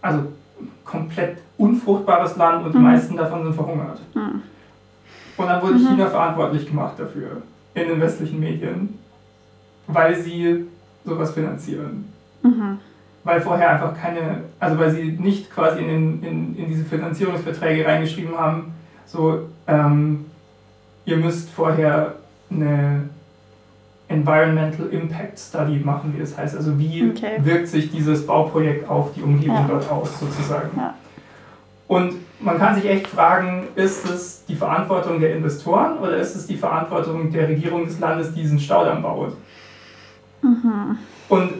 also 0.01 0.31
komplett 0.85 1.39
unfruchtbares 1.57 2.37
Land 2.37 2.65
und 2.65 2.73
mhm. 2.73 2.77
die 2.77 2.83
meisten 2.83 3.17
davon 3.17 3.43
sind 3.43 3.55
verhungert. 3.55 3.99
Mhm. 4.13 4.43
Und 5.37 5.47
dann 5.47 5.61
wurde 5.61 5.73
mhm. 5.73 5.87
China 5.87 6.07
verantwortlich 6.07 6.67
gemacht 6.67 6.99
dafür 6.99 7.41
in 7.73 7.87
den 7.87 7.99
westlichen 7.99 8.39
Medien, 8.39 8.97
weil 9.87 10.15
sie 10.15 10.65
sowas 11.03 11.31
finanzieren. 11.31 12.05
Mhm. 12.43 12.77
Weil 13.23 13.41
vorher 13.41 13.71
einfach 13.71 13.99
keine, 13.99 14.43
also 14.59 14.77
weil 14.77 14.91
sie 14.91 15.17
nicht 15.19 15.51
quasi 15.51 15.79
in, 15.79 15.87
den, 15.87 16.23
in, 16.23 16.55
in 16.55 16.67
diese 16.67 16.85
Finanzierungsverträge 16.85 17.85
reingeschrieben 17.85 18.37
haben, 18.37 18.73
so, 19.05 19.49
ähm, 19.65 20.25
ihr 21.05 21.17
müsst 21.17 21.49
vorher 21.49 22.16
eine 22.49 23.09
Environmental 24.09 24.87
Impact 24.87 25.37
Study 25.37 25.79
machen, 25.79 26.13
wie 26.15 26.19
das 26.19 26.37
heißt. 26.37 26.55
Also 26.55 26.77
wie 26.79 27.09
okay. 27.09 27.37
wirkt 27.39 27.67
sich 27.67 27.91
dieses 27.91 28.25
Bauprojekt 28.25 28.89
auf 28.89 29.13
die 29.13 29.21
Umgebung 29.21 29.55
ja. 29.55 29.67
dort 29.67 29.91
aus, 29.91 30.19
sozusagen. 30.19 30.69
Ja. 30.77 30.95
Und 31.87 32.15
man 32.39 32.57
kann 32.57 32.75
sich 32.75 32.85
echt 32.85 33.07
fragen, 33.07 33.67
ist 33.75 34.09
es 34.09 34.45
die 34.45 34.55
Verantwortung 34.55 35.19
der 35.19 35.35
Investoren 35.35 35.97
oder 35.97 36.17
ist 36.17 36.35
es 36.35 36.47
die 36.47 36.57
Verantwortung 36.57 37.31
der 37.31 37.47
Regierung 37.47 37.85
des 37.85 37.99
Landes, 37.99 38.33
die 38.33 38.41
diesen 38.41 38.59
Staudamm 38.59 39.01
baut? 39.01 39.35
Mhm. 40.41 40.97
Und 41.29 41.51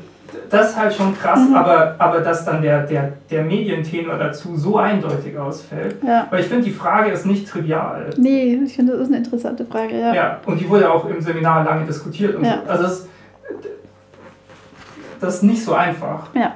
das 0.50 0.72
ist 0.72 0.78
halt 0.78 0.94
schon 0.94 1.18
krass, 1.18 1.40
mhm. 1.40 1.56
aber, 1.56 1.96
aber 1.98 2.22
dass 2.22 2.46
dann 2.46 2.62
der, 2.62 2.84
der, 2.84 3.14
der 3.30 3.44
Medientenor 3.44 4.18
dazu 4.18 4.56
so 4.56 4.78
eindeutig 4.78 5.38
ausfällt. 5.38 5.98
Ja. 6.06 6.28
Weil 6.30 6.42
ich 6.42 6.48
finde, 6.48 6.64
die 6.64 6.72
Frage 6.72 7.12
ist 7.12 7.26
nicht 7.26 7.48
trivial. 7.48 8.10
Nee, 8.18 8.60
ich 8.66 8.76
finde, 8.76 8.94
das 8.94 9.04
ist 9.04 9.08
eine 9.08 9.18
interessante 9.18 9.66
Frage, 9.66 10.00
ja. 10.00 10.14
Ja, 10.14 10.40
und 10.46 10.60
die 10.60 10.70
wurde 10.70 10.92
auch 10.92 11.08
im 11.10 11.22
Seminar 11.22 11.64
lange 11.64 11.86
diskutiert 11.86 12.36
und 12.36 12.46
ja. 12.46 12.62
so. 12.66 12.72
Also 12.72 12.84
das, 12.84 13.08
das 15.20 15.36
ist 15.36 15.44
nicht 15.44 15.64
so 15.64 15.74
einfach. 15.74 16.28
Ja. 16.34 16.56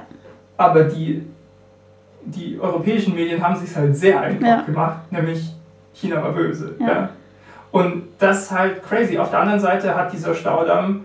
Aber 0.56 0.84
die, 0.84 1.26
die 2.24 2.58
europäischen 2.60 3.14
Medien 3.14 3.42
haben 3.42 3.54
es 3.54 3.60
sich 3.60 3.76
halt 3.76 3.96
sehr 3.96 4.20
einfach 4.20 4.46
ja. 4.46 4.62
gemacht, 4.62 5.10
nämlich 5.10 5.52
China 5.94 6.22
war 6.22 6.32
böse. 6.32 6.74
Ja. 6.78 6.86
ja. 6.86 7.08
Und 7.70 8.04
das 8.18 8.42
ist 8.42 8.50
halt 8.50 8.82
crazy. 8.82 9.18
Auf 9.18 9.30
der 9.30 9.40
anderen 9.40 9.60
Seite 9.60 9.94
hat 9.94 10.12
dieser 10.12 10.34
Staudamm 10.34 11.04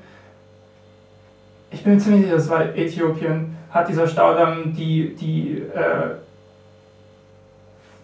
ich 1.72 1.84
bin 1.84 1.94
mir 1.94 2.00
ziemlich 2.00 2.24
sicher, 2.24 2.36
das 2.36 2.50
war 2.50 2.76
Äthiopien, 2.76 3.56
hat 3.70 3.90
dieser 3.90 4.08
Staudamm 4.08 4.74
die, 4.74 5.16
die, 5.16 5.60
äh, 5.60 6.16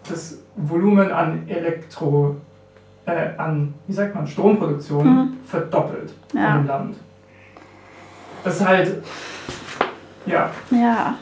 das 0.08 0.40
Volumen 0.56 1.12
an 1.12 1.48
Elektro, 1.48 2.36
äh, 3.06 3.30
an, 3.38 3.74
wie 3.88 3.94
sagt 3.94 4.14
man, 4.16 4.28
Stromproduktion 4.28 5.08
mhm. 5.08 5.38
verdoppelt 5.46 6.14
ja. 6.34 6.58
dem 6.58 6.68
Land. 6.68 6.98
Das 8.44 8.56
ist 8.56 8.68
halt, 8.68 9.04
ja. 10.26 10.50
Ja. 10.70 11.16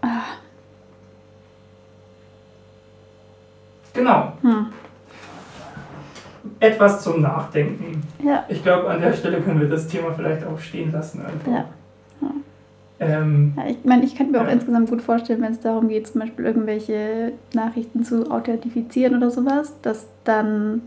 Ah. 0.00 0.22
Genau. 3.92 4.32
Hm 4.40 4.72
etwas 6.62 7.02
zum 7.02 7.20
Nachdenken. 7.20 8.02
Ja. 8.24 8.44
Ich 8.48 8.62
glaube, 8.62 8.88
an 8.88 9.00
der 9.00 9.12
Stelle 9.12 9.40
können 9.40 9.60
wir 9.60 9.68
das 9.68 9.88
Thema 9.88 10.12
vielleicht 10.14 10.46
auch 10.46 10.58
stehen 10.58 10.92
lassen. 10.92 11.20
Einfach. 11.20 11.50
Ja. 11.50 11.64
ja. 12.20 12.30
Ähm, 13.00 13.52
ja 13.56 13.66
ich 13.68 13.84
meine, 13.84 14.04
ich 14.04 14.14
kann 14.14 14.30
mir 14.30 14.40
auch 14.40 14.48
insgesamt 14.48 14.88
gut 14.88 15.02
vorstellen, 15.02 15.42
wenn 15.42 15.52
es 15.52 15.60
darum 15.60 15.88
geht, 15.88 16.06
zum 16.06 16.20
Beispiel 16.20 16.44
irgendwelche 16.44 17.32
Nachrichten 17.52 18.04
zu 18.04 18.30
authentifizieren 18.30 19.16
oder 19.16 19.30
sowas, 19.30 19.74
dass 19.82 20.06
dann 20.22 20.82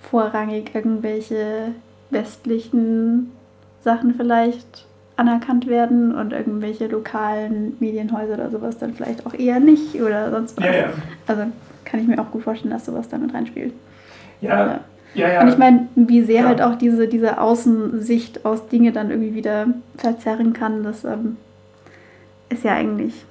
vorrangig 0.00 0.74
irgendwelche 0.74 1.72
westlichen 2.10 3.32
Sachen 3.82 4.14
vielleicht 4.14 4.86
anerkannt 5.16 5.66
werden 5.66 6.14
und 6.14 6.32
irgendwelche 6.32 6.86
lokalen 6.86 7.76
Medienhäuser 7.78 8.34
oder 8.34 8.50
sowas 8.50 8.78
dann 8.78 8.94
vielleicht 8.94 9.26
auch 9.26 9.34
eher 9.34 9.60
nicht 9.60 10.00
oder 10.00 10.30
sonst 10.30 10.56
was. 10.56 10.64
Ja, 10.64 10.72
ja. 10.72 10.92
Also 11.26 11.42
kann 11.84 12.00
ich 12.00 12.06
mir 12.06 12.18
auch 12.20 12.30
gut 12.30 12.44
vorstellen, 12.44 12.72
dass 12.72 12.86
sowas 12.86 13.08
damit 13.08 13.34
reinspielt. 13.34 13.74
Ja. 14.40 14.80
Ja, 15.14 15.32
ja. 15.32 15.40
Und 15.40 15.48
ich 15.48 15.58
meine, 15.58 15.88
wie 15.94 16.22
sehr 16.22 16.42
ja. 16.42 16.48
halt 16.48 16.62
auch 16.62 16.76
diese, 16.76 17.08
diese 17.08 17.40
Außensicht 17.40 18.44
aus 18.44 18.68
Dinge 18.68 18.92
dann 18.92 19.10
irgendwie 19.10 19.34
wieder 19.34 19.66
verzerren 19.96 20.52
kann, 20.52 20.84
das 20.84 21.04
ähm, 21.04 21.38
ist 22.50 22.62
ja 22.62 22.74
eigentlich 22.74 23.24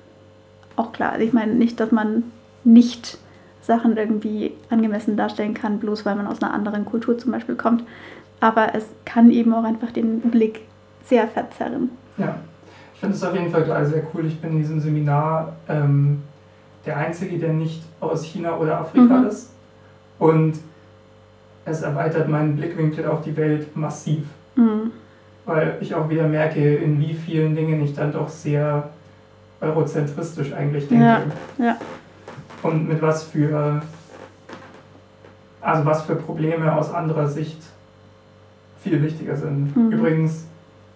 auch 0.76 0.92
klar. 0.92 1.14
Also 1.14 1.26
ich 1.26 1.34
meine 1.34 1.54
nicht, 1.54 1.80
dass 1.80 1.92
man 1.92 2.24
nicht 2.64 3.18
Sachen 3.62 3.98
irgendwie 3.98 4.54
angemessen 4.70 5.18
darstellen 5.18 5.54
kann, 5.54 5.80
bloß 5.80 6.06
weil 6.06 6.16
man 6.16 6.28
aus 6.28 6.42
einer 6.42 6.54
anderen 6.54 6.86
Kultur 6.86 7.18
zum 7.18 7.32
Beispiel 7.32 7.56
kommt. 7.56 7.84
Aber 8.40 8.76
es 8.76 8.86
kann 9.06 9.32
eben 9.32 9.54
auch 9.54 9.64
einfach 9.64 9.92
den 9.92 10.22
Blick 10.22 10.62
sehr 11.04 11.28
verzerren. 11.28 11.90
Ja, 12.18 12.36
ich 12.94 13.00
finde 13.00 13.16
es 13.16 13.24
auf 13.24 13.34
jeden 13.34 13.50
Fall 13.50 13.86
sehr 13.86 14.04
cool. 14.14 14.26
Ich 14.26 14.40
bin 14.40 14.52
in 14.52 14.58
diesem 14.60 14.80
Seminar 14.80 15.54
ähm, 15.68 16.24
der 16.86 16.98
Einzige, 16.98 17.38
der 17.38 17.54
nicht 17.54 17.84
aus 18.00 18.24
China 18.24 18.58
oder 18.58 18.80
Afrika 18.80 19.20
mhm. 19.20 19.28
ist. 19.28 19.52
Und 20.20 20.56
es 21.68 21.82
erweitert 21.82 22.30
meinen 22.30 22.56
Blickwinkel 22.56 23.06
auf 23.06 23.22
die 23.22 23.36
Welt 23.36 23.76
massiv. 23.76 24.24
Mhm. 24.56 24.92
Weil 25.46 25.78
ich 25.82 25.94
auch 25.96 26.10
wieder 26.10 26.28
merke, 26.28 26.76
in 26.76 27.00
wie 27.00 27.14
vielen 27.14 27.56
Dingen 27.56 27.84
ich 27.84 27.94
dann 27.94 28.12
doch 28.12 28.30
sehr 28.30 28.90
eurozentristisch 29.62 30.54
eigentlich 30.54 30.88
denke. 30.88 31.06
Ja, 31.06 31.24
ja. 31.58 31.78
Und 32.64 32.88
mit 32.88 33.02
was 33.02 33.24
für, 33.24 33.82
also 35.62 35.86
was 35.86 36.04
für 36.04 36.16
Probleme 36.16 36.76
aus 36.76 36.94
anderer 36.94 37.28
Sicht 37.28 37.62
viel 38.84 39.02
wichtiger 39.02 39.36
sind. 39.36 39.76
Mhm. 39.76 39.92
Übrigens, 39.92 40.46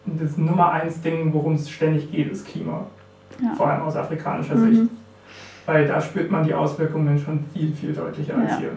das 0.05 0.37
Nummer 0.37 0.71
eins 0.71 1.01
Ding, 1.01 1.33
worum 1.33 1.55
es 1.55 1.69
ständig 1.69 2.11
geht, 2.11 2.31
ist 2.31 2.47
Klima. 2.47 2.85
Ja. 3.41 3.53
Vor 3.55 3.67
allem 3.67 3.83
aus 3.83 3.95
afrikanischer 3.95 4.55
mhm. 4.55 4.75
Sicht. 4.75 4.91
Weil 5.65 5.87
da 5.87 6.01
spürt 6.01 6.31
man 6.31 6.43
die 6.43 6.53
Auswirkungen 6.53 7.19
schon 7.19 7.45
viel, 7.53 7.73
viel 7.73 7.93
deutlicher 7.93 8.35
als 8.35 8.57
hier. 8.57 8.71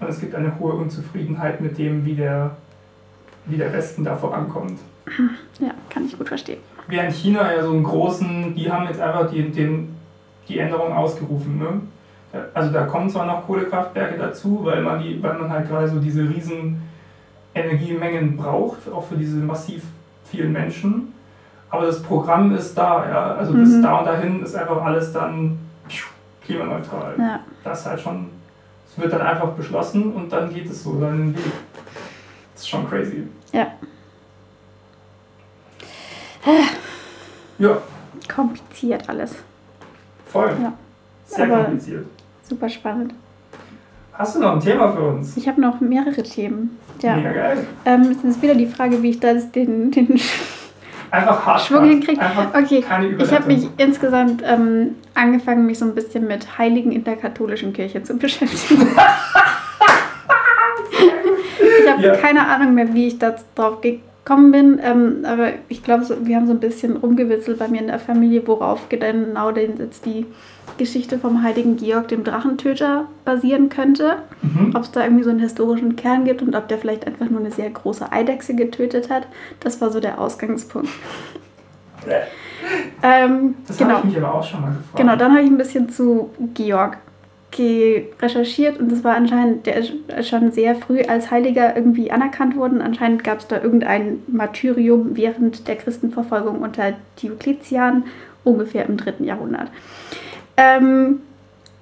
Und 0.00 0.08
es 0.08 0.20
gibt 0.20 0.34
eine 0.34 0.58
hohe 0.58 0.74
Unzufriedenheit 0.74 1.60
mit 1.60 1.78
dem, 1.78 2.04
wie 2.04 2.14
der, 2.14 2.52
wie 3.46 3.56
der 3.56 3.72
Westen 3.72 4.04
da 4.04 4.16
vorankommt. 4.16 4.78
Ja, 5.60 5.72
kann 5.90 6.06
ich 6.06 6.16
gut 6.16 6.28
verstehen. 6.28 6.60
Während 6.86 7.12
China 7.12 7.52
ja 7.52 7.64
so 7.64 7.72
einen 7.72 7.82
großen, 7.82 8.54
die 8.54 8.70
haben 8.70 8.86
jetzt 8.86 9.00
einfach 9.00 9.28
die, 9.28 9.50
den, 9.50 9.96
die 10.46 10.60
Änderung 10.60 10.92
ausgerufen. 10.92 11.58
Ne? 11.58 11.80
Also 12.54 12.72
da 12.72 12.84
kommen 12.86 13.10
zwar 13.10 13.26
noch 13.26 13.44
Kohlekraftwerke 13.44 14.16
dazu, 14.16 14.60
weil 14.62 14.82
man, 14.82 15.02
die, 15.02 15.20
weil 15.20 15.36
man 15.36 15.50
halt 15.50 15.68
gerade 15.68 15.88
so 15.88 15.98
diese 15.98 16.22
riesen 16.22 16.80
Energiemengen 17.54 18.36
braucht, 18.36 18.88
auch 18.88 19.04
für 19.04 19.16
diese 19.16 19.38
massiv 19.38 19.82
vielen 20.24 20.52
Menschen. 20.52 21.12
Aber 21.70 21.86
das 21.86 22.02
Programm 22.02 22.54
ist 22.54 22.76
da, 22.78 23.08
ja. 23.08 23.34
Also 23.34 23.52
bis 23.52 23.70
mhm. 23.70 23.82
da 23.82 23.98
und 23.98 24.06
dahin 24.06 24.42
ist 24.42 24.54
einfach 24.54 24.82
alles 24.82 25.12
dann 25.12 25.58
klimaneutral. 26.44 27.14
Ja. 27.18 27.40
Das 27.64 27.80
ist 27.80 27.86
halt 27.86 28.00
schon, 28.00 28.26
wird 28.98 29.12
dann 29.12 29.22
einfach 29.22 29.50
beschlossen 29.52 30.12
und 30.12 30.32
dann 30.32 30.52
geht 30.52 30.70
es 30.70 30.82
so 30.82 30.98
dann 31.00 31.34
Weg. 31.34 31.44
Das 32.54 32.62
ist 32.62 32.68
schon 32.68 32.88
crazy. 32.88 33.26
Ja. 33.52 33.72
Ja. 37.58 37.78
Kompliziert 38.32 39.08
alles. 39.08 39.34
Voll. 40.26 40.50
Ja. 40.62 40.72
Sehr 41.26 41.44
Aber 41.44 41.64
kompliziert. 41.64 42.06
Super 42.42 42.68
spannend. 42.68 43.14
Hast 44.12 44.34
du 44.34 44.40
noch 44.40 44.54
ein 44.54 44.60
Thema 44.60 44.92
für 44.92 45.02
uns? 45.02 45.36
Ich 45.36 45.46
habe 45.46 45.60
noch 45.60 45.80
mehrere 45.80 46.22
Themen. 46.22 46.78
Ja. 47.00 47.16
Mega 47.16 47.32
geil. 47.32 47.66
Ähm, 47.84 48.02
es 48.10 48.24
ist 48.24 48.42
wieder 48.42 48.54
die 48.54 48.66
Frage, 48.66 49.02
wie 49.02 49.10
ich 49.10 49.20
da 49.20 49.34
den, 49.34 49.90
den 49.90 50.20
Einfach 51.10 51.46
hart 51.46 51.60
Schwung 51.62 51.84
hinkriege. 51.84 52.20
Okay, 52.54 52.84
ich 53.18 53.32
habe 53.32 53.46
mich 53.46 53.68
insgesamt 53.76 54.42
ähm, 54.44 54.96
angefangen, 55.14 55.66
mich 55.66 55.78
so 55.78 55.84
ein 55.84 55.94
bisschen 55.94 56.26
mit 56.26 56.58
Heiligen 56.58 56.92
in 56.92 57.04
der 57.04 57.16
katholischen 57.16 57.72
Kirche 57.72 58.02
zu 58.02 58.16
beschäftigen. 58.18 58.88
ich 61.60 61.90
habe 61.90 62.02
ja. 62.02 62.14
keine 62.16 62.46
Ahnung 62.46 62.74
mehr, 62.74 62.92
wie 62.94 63.08
ich 63.08 63.18
da 63.18 63.34
drauf 63.54 63.80
gekommen 63.80 64.52
bin, 64.52 64.80
ähm, 64.82 65.24
aber 65.24 65.50
ich 65.68 65.82
glaube, 65.82 66.04
so, 66.04 66.26
wir 66.26 66.36
haben 66.36 66.46
so 66.46 66.52
ein 66.52 66.60
bisschen 66.60 66.96
rumgewitzelt 66.96 67.58
bei 67.58 67.68
mir 67.68 67.80
in 67.80 67.86
der 67.86 67.98
Familie, 67.98 68.46
worauf 68.46 68.88
genau 68.88 69.50
denn 69.52 69.78
jetzt 69.78 70.04
die 70.04 70.26
Geschichte 70.76 71.18
vom 71.18 71.42
heiligen 71.42 71.76
Georg, 71.76 72.08
dem 72.08 72.24
Drachentöter, 72.24 73.06
basieren 73.24 73.68
könnte. 73.68 74.16
Mhm. 74.42 74.72
Ob 74.74 74.82
es 74.82 74.90
da 74.90 75.04
irgendwie 75.04 75.24
so 75.24 75.30
einen 75.30 75.40
historischen 75.40 75.96
Kern 75.96 76.24
gibt 76.24 76.42
und 76.42 76.54
ob 76.54 76.68
der 76.68 76.78
vielleicht 76.78 77.06
einfach 77.06 77.28
nur 77.30 77.40
eine 77.40 77.50
sehr 77.50 77.70
große 77.70 78.12
Eidechse 78.12 78.54
getötet 78.54 79.10
hat. 79.10 79.26
Das 79.60 79.80
war 79.80 79.90
so 79.90 80.00
der 80.00 80.20
Ausgangspunkt. 80.20 80.90
ähm, 83.02 83.54
das 83.66 83.78
genau. 83.78 83.90
habe 83.90 84.08
ich 84.08 84.14
mich 84.14 84.24
aber 84.24 84.34
auch 84.34 84.44
schon 84.44 84.60
mal 84.60 84.68
gefragt. 84.68 84.96
Genau, 84.96 85.16
dann 85.16 85.32
habe 85.32 85.42
ich 85.42 85.50
ein 85.50 85.58
bisschen 85.58 85.88
zu 85.88 86.30
Georg 86.54 86.98
recherchiert 87.56 88.78
und 88.78 88.92
es 88.92 89.02
war 89.02 89.16
anscheinend, 89.16 89.66
der 89.66 89.76
ist 89.76 89.92
schon 90.28 90.52
sehr 90.52 90.76
früh 90.76 91.00
als 91.02 91.30
Heiliger 91.30 91.74
irgendwie 91.74 92.10
anerkannt 92.10 92.56
worden. 92.56 92.80
Anscheinend 92.80 93.24
gab 93.24 93.38
es 93.38 93.48
da 93.48 93.60
irgendein 93.60 94.22
Martyrium 94.28 95.16
während 95.16 95.66
der 95.66 95.76
Christenverfolgung 95.76 96.60
unter 96.60 96.92
Diokletian, 97.20 98.04
ungefähr 98.44 98.86
im 98.86 98.96
dritten 98.96 99.24
Jahrhundert. 99.24 99.70
Ähm, 100.58 101.20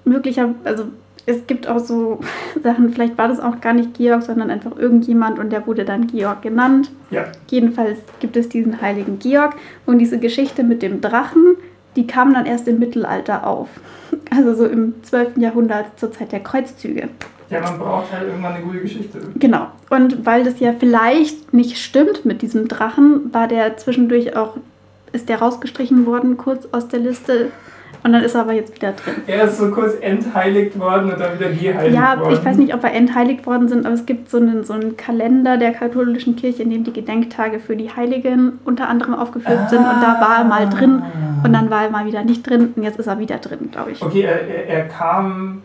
möglicher, 0.04 0.54
also 0.64 0.84
es 1.24 1.46
gibt 1.46 1.66
auch 1.66 1.80
so 1.80 2.20
Sachen, 2.62 2.90
vielleicht 2.90 3.18
war 3.18 3.28
das 3.28 3.40
auch 3.40 3.60
gar 3.60 3.72
nicht 3.72 3.94
Georg, 3.94 4.22
sondern 4.22 4.50
einfach 4.50 4.76
irgendjemand 4.76 5.38
und 5.38 5.50
der 5.50 5.66
wurde 5.66 5.84
dann 5.84 6.06
Georg 6.06 6.42
genannt. 6.42 6.90
Ja. 7.10 7.24
Jedenfalls 7.48 7.98
gibt 8.20 8.36
es 8.36 8.48
diesen 8.48 8.80
heiligen 8.80 9.18
Georg 9.18 9.56
und 9.86 9.98
diese 9.98 10.18
Geschichte 10.18 10.62
mit 10.62 10.82
dem 10.82 11.00
Drachen, 11.00 11.56
die 11.96 12.06
kam 12.06 12.34
dann 12.34 12.46
erst 12.46 12.68
im 12.68 12.78
Mittelalter 12.78 13.46
auf. 13.46 13.68
Also 14.28 14.54
so 14.54 14.66
im 14.66 14.94
12. 15.02 15.36
Jahrhundert 15.38 15.98
zur 15.98 16.10
Zeit 16.10 16.32
der 16.32 16.40
Kreuzzüge. 16.40 17.08
Ja, 17.48 17.60
man 17.60 17.78
braucht 17.78 18.12
halt 18.12 18.28
irgendwann 18.28 18.54
eine 18.54 18.64
gute 18.64 18.80
Geschichte. 18.80 19.18
Genau. 19.38 19.68
Und 19.88 20.26
weil 20.26 20.42
das 20.42 20.58
ja 20.58 20.72
vielleicht 20.72 21.52
nicht 21.52 21.78
stimmt 21.78 22.24
mit 22.24 22.42
diesem 22.42 22.66
Drachen, 22.66 23.32
war 23.32 23.46
der 23.46 23.76
zwischendurch 23.76 24.36
auch, 24.36 24.56
ist 25.12 25.28
der 25.28 25.38
rausgestrichen 25.38 26.06
worden, 26.06 26.36
kurz 26.36 26.66
aus 26.72 26.88
der 26.88 27.00
Liste 27.00 27.52
und 28.06 28.12
dann 28.12 28.22
ist 28.22 28.36
er 28.36 28.42
aber 28.42 28.52
jetzt 28.52 28.72
wieder 28.74 28.92
drin. 28.92 29.14
Er 29.26 29.44
ist 29.44 29.58
so 29.58 29.68
kurz 29.72 29.94
entheiligt 30.00 30.78
worden 30.78 31.10
und 31.10 31.18
dann 31.18 31.38
wieder 31.38 31.50
geheiligt 31.50 31.94
ja, 31.94 32.16
worden. 32.16 32.30
Ja, 32.30 32.38
ich 32.38 32.44
weiß 32.44 32.56
nicht, 32.56 32.72
ob 32.72 32.84
er 32.84 32.94
entheiligt 32.94 33.46
worden 33.46 33.68
sind, 33.68 33.84
aber 33.84 33.94
es 33.94 34.06
gibt 34.06 34.30
so 34.30 34.36
einen, 34.36 34.62
so 34.62 34.74
einen 34.74 34.96
Kalender 34.96 35.56
der 35.56 35.72
katholischen 35.72 36.36
Kirche, 36.36 36.62
in 36.62 36.70
dem 36.70 36.84
die 36.84 36.92
Gedenktage 36.92 37.58
für 37.58 37.74
die 37.74 37.90
Heiligen 37.90 38.60
unter 38.64 38.88
anderem 38.88 39.14
aufgeführt 39.14 39.58
ah. 39.64 39.68
sind. 39.68 39.80
Und 39.80 40.00
da 40.00 40.20
war 40.20 40.38
er 40.38 40.44
mal 40.44 40.68
drin 40.68 41.02
und 41.42 41.52
dann 41.52 41.68
war 41.68 41.82
er 41.82 41.90
mal 41.90 42.06
wieder 42.06 42.22
nicht 42.22 42.48
drin 42.48 42.72
und 42.76 42.82
jetzt 42.84 42.98
ist 42.98 43.08
er 43.08 43.18
wieder 43.18 43.38
drin, 43.38 43.70
glaube 43.72 43.90
ich. 43.90 44.00
Okay, 44.00 44.22
er, 44.22 44.68
er 44.68 44.86
kam 44.86 45.62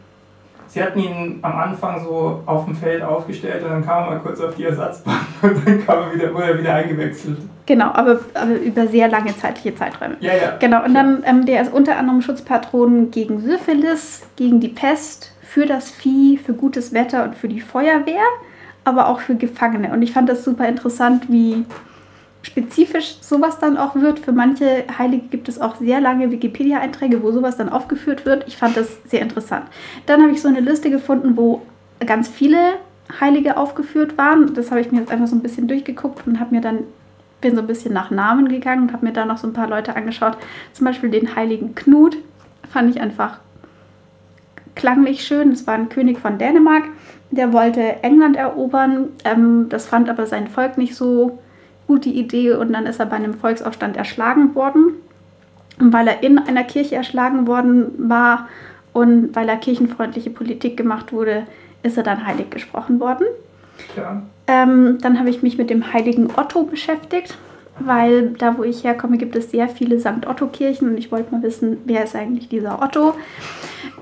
Sie 0.73 0.81
hatten 0.81 0.99
ihn 0.99 1.39
am 1.41 1.57
Anfang 1.57 2.01
so 2.01 2.41
auf 2.45 2.63
dem 2.63 2.73
Feld 2.75 3.03
aufgestellt 3.03 3.61
und 3.61 3.71
dann 3.71 3.85
kam 3.85 4.05
er 4.05 4.09
mal 4.11 4.19
kurz 4.19 4.39
auf 4.39 4.55
die 4.55 4.63
Ersatzbank 4.63 5.19
und 5.41 5.67
dann 5.67 5.85
kam 5.85 5.99
er 5.99 6.13
wieder, 6.13 6.33
wurde 6.33 6.45
er 6.45 6.59
wieder 6.59 6.73
eingewechselt. 6.75 7.39
Genau, 7.65 7.87
aber, 7.87 8.21
aber 8.33 8.53
über 8.53 8.87
sehr 8.87 9.09
lange 9.09 9.35
zeitliche 9.35 9.75
Zeiträume. 9.75 10.15
Ja, 10.21 10.33
ja. 10.33 10.55
Genau, 10.59 10.85
und 10.85 10.93
dann, 10.93 11.23
ähm, 11.25 11.45
der 11.45 11.61
ist 11.61 11.73
unter 11.73 11.97
anderem 11.97 12.21
Schutzpatron 12.21 13.11
gegen 13.11 13.41
Syphilis, 13.41 14.23
gegen 14.37 14.61
die 14.61 14.69
Pest, 14.69 15.33
für 15.41 15.65
das 15.65 15.91
Vieh, 15.91 16.37
für 16.37 16.53
gutes 16.53 16.93
Wetter 16.93 17.25
und 17.25 17.35
für 17.35 17.49
die 17.49 17.59
Feuerwehr, 17.59 18.23
aber 18.85 19.09
auch 19.09 19.19
für 19.19 19.35
Gefangene. 19.35 19.91
Und 19.91 20.01
ich 20.01 20.13
fand 20.13 20.29
das 20.29 20.45
super 20.45 20.69
interessant, 20.69 21.25
wie 21.27 21.65
spezifisch 22.43 23.17
sowas 23.21 23.59
dann 23.59 23.77
auch 23.77 23.95
wird. 23.95 24.19
Für 24.19 24.31
manche 24.31 24.85
Heilige 24.97 25.27
gibt 25.27 25.47
es 25.47 25.61
auch 25.61 25.75
sehr 25.75 26.01
lange 26.01 26.31
Wikipedia-Einträge, 26.31 27.21
wo 27.23 27.31
sowas 27.31 27.57
dann 27.57 27.69
aufgeführt 27.69 28.25
wird. 28.25 28.47
Ich 28.47 28.57
fand 28.57 28.77
das 28.77 28.97
sehr 29.05 29.21
interessant. 29.21 29.65
Dann 30.05 30.21
habe 30.21 30.31
ich 30.31 30.41
so 30.41 30.47
eine 30.47 30.59
Liste 30.59 30.89
gefunden, 30.89 31.37
wo 31.37 31.61
ganz 32.05 32.27
viele 32.27 32.73
Heilige 33.19 33.57
aufgeführt 33.57 34.17
waren. 34.17 34.53
Das 34.53 34.71
habe 34.71 34.81
ich 34.81 34.91
mir 34.91 34.99
jetzt 34.99 35.11
einfach 35.11 35.27
so 35.27 35.35
ein 35.35 35.41
bisschen 35.41 35.67
durchgeguckt 35.67 36.25
und 36.25 36.39
habe 36.39 36.55
mir 36.55 36.61
dann 36.61 36.79
bin 37.41 37.55
so 37.55 37.61
ein 37.61 37.67
bisschen 37.67 37.93
nach 37.93 38.11
Namen 38.11 38.47
gegangen 38.47 38.83
und 38.83 38.93
habe 38.93 39.05
mir 39.05 39.13
da 39.13 39.25
noch 39.25 39.37
so 39.37 39.47
ein 39.47 39.53
paar 39.53 39.67
Leute 39.67 39.95
angeschaut. 39.95 40.37
Zum 40.73 40.85
Beispiel 40.85 41.09
den 41.09 41.35
heiligen 41.35 41.75
Knut 41.75 42.17
fand 42.71 42.95
ich 42.95 43.01
einfach 43.01 43.39
klanglich 44.75 45.23
schön. 45.25 45.49
Das 45.49 45.67
war 45.67 45.73
ein 45.73 45.89
König 45.89 46.19
von 46.19 46.37
Dänemark. 46.37 46.83
Der 47.31 47.51
wollte 47.51 48.03
England 48.03 48.35
erobern. 48.35 49.09
Ähm, 49.25 49.67
das 49.69 49.87
fand 49.87 50.09
aber 50.09 50.27
sein 50.27 50.47
Volk 50.47 50.77
nicht 50.77 50.95
so 50.95 51.39
gute 51.91 52.07
Idee 52.07 52.53
und 52.53 52.71
dann 52.71 52.85
ist 52.85 53.01
er 53.01 53.05
bei 53.05 53.17
einem 53.17 53.33
Volksaufstand 53.33 53.97
erschlagen 53.97 54.55
worden. 54.55 54.93
Und 55.77 55.91
weil 55.91 56.07
er 56.07 56.23
in 56.23 56.37
einer 56.37 56.63
Kirche 56.63 56.95
erschlagen 56.95 57.47
worden 57.47 57.91
war 58.09 58.47
und 58.93 59.35
weil 59.35 59.49
er 59.49 59.57
kirchenfreundliche 59.57 60.29
Politik 60.29 60.77
gemacht 60.77 61.11
wurde, 61.11 61.47
ist 61.83 61.97
er 61.97 62.03
dann 62.03 62.25
heilig 62.25 62.49
gesprochen 62.49 63.01
worden. 63.01 63.25
Ja. 63.97 64.21
Ähm, 64.47 64.99
dann 65.01 65.19
habe 65.19 65.29
ich 65.29 65.43
mich 65.43 65.57
mit 65.57 65.69
dem 65.69 65.91
heiligen 65.91 66.29
Otto 66.37 66.63
beschäftigt, 66.63 67.37
weil 67.79 68.29
da, 68.37 68.57
wo 68.57 68.63
ich 68.63 68.85
herkomme, 68.85 69.17
gibt 69.17 69.35
es 69.35 69.51
sehr 69.51 69.67
viele 69.67 69.99
St. 69.99 70.25
Otto-Kirchen 70.25 70.87
und 70.87 70.97
ich 70.97 71.11
wollte 71.11 71.35
mal 71.35 71.43
wissen, 71.43 71.79
wer 71.83 72.05
ist 72.05 72.15
eigentlich 72.15 72.47
dieser 72.47 72.81
Otto. 72.81 73.15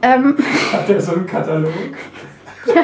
Ähm, 0.04 0.38
Hat 0.72 0.88
er 0.88 1.02
so 1.02 1.14
einen 1.14 1.26
Katalog? 1.26 1.74
ja, 2.68 2.84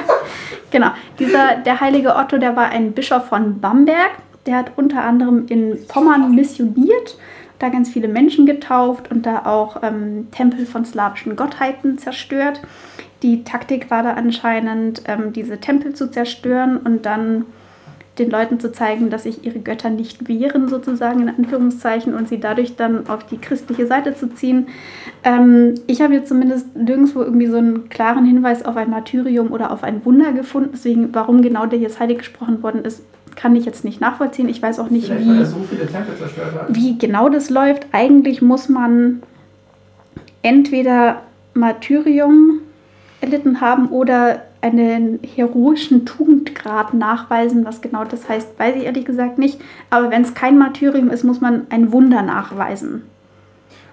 genau. 0.71 0.89
Dieser, 1.19 1.57
der 1.57 1.79
heilige 1.79 2.15
Otto, 2.15 2.39
der 2.39 2.55
war 2.55 2.69
ein 2.69 2.93
Bischof 2.93 3.27
von 3.27 3.59
Bamberg 3.59 4.25
der 4.45 4.57
hat 4.57 4.71
unter 4.75 5.03
anderem 5.03 5.45
in 5.47 5.77
Pommern 5.87 6.33
missioniert, 6.35 7.17
da 7.59 7.69
ganz 7.69 7.89
viele 7.89 8.07
Menschen 8.07 8.45
getauft 8.45 9.11
und 9.11 9.25
da 9.25 9.45
auch 9.45 9.81
ähm, 9.81 10.27
Tempel 10.31 10.65
von 10.65 10.85
slawischen 10.85 11.35
Gottheiten 11.35 11.97
zerstört. 11.97 12.61
Die 13.23 13.43
Taktik 13.43 13.89
war 13.89 14.03
da 14.03 14.13
anscheinend, 14.13 15.03
ähm, 15.07 15.31
diese 15.33 15.59
Tempel 15.59 15.93
zu 15.93 16.11
zerstören 16.11 16.77
und 16.77 17.05
dann 17.05 17.45
den 18.19 18.29
Leuten 18.29 18.59
zu 18.59 18.71
zeigen, 18.71 19.09
dass 19.09 19.23
sich 19.23 19.45
ihre 19.45 19.59
Götter 19.59 19.89
nicht 19.89 20.27
wehren, 20.27 20.69
sozusagen 20.69 21.21
in 21.21 21.29
Anführungszeichen, 21.29 22.13
und 22.13 22.29
sie 22.29 22.39
dadurch 22.39 22.75
dann 22.75 23.07
auf 23.07 23.25
die 23.25 23.37
christliche 23.37 23.87
Seite 23.87 24.15
zu 24.15 24.33
ziehen. 24.33 24.67
Ähm, 25.23 25.75
ich 25.87 26.01
habe 26.01 26.13
jetzt 26.13 26.29
zumindest 26.29 26.75
nirgendwo 26.75 27.21
irgendwie 27.21 27.47
so 27.47 27.57
einen 27.57 27.89
klaren 27.89 28.25
Hinweis 28.25 28.63
auf 28.63 28.77
ein 28.77 28.89
Martyrium 28.89 29.51
oder 29.51 29.71
auf 29.71 29.83
ein 29.83 30.05
Wunder 30.05 30.31
gefunden. 30.31 30.69
Deswegen, 30.73 31.13
warum 31.13 31.41
genau 31.41 31.65
der 31.65 31.79
jetzt 31.79 31.99
heilig 31.99 32.19
gesprochen 32.19 32.63
worden 32.63 32.85
ist, 32.85 33.03
kann 33.35 33.55
ich 33.55 33.65
jetzt 33.65 33.83
nicht 33.83 34.01
nachvollziehen. 34.01 34.49
Ich 34.49 34.61
weiß 34.61 34.79
auch 34.79 34.89
nicht, 34.89 35.09
wie, 35.09 35.45
so 35.45 35.57
wie 36.69 36.97
genau 36.97 37.29
das 37.29 37.49
läuft. 37.49 37.87
Eigentlich 37.91 38.41
muss 38.41 38.69
man 38.69 39.21
entweder 40.41 41.21
Martyrium 41.53 42.61
erlitten 43.21 43.61
haben 43.61 43.89
oder 43.89 44.41
einen 44.61 45.19
heroischen 45.35 46.05
Tugendgrad 46.05 46.93
nachweisen. 46.93 47.65
Was 47.65 47.81
genau 47.81 48.03
das 48.03 48.27
heißt, 48.27 48.57
weiß 48.57 48.75
ich 48.77 48.83
ehrlich 48.85 49.05
gesagt 49.05 49.37
nicht. 49.37 49.61
Aber 49.89 50.09
wenn 50.11 50.23
es 50.23 50.33
kein 50.33 50.57
Martyrium 50.57 51.09
ist, 51.09 51.23
muss 51.23 51.41
man 51.41 51.67
ein 51.69 51.91
Wunder 51.91 52.21
nachweisen. 52.21 53.03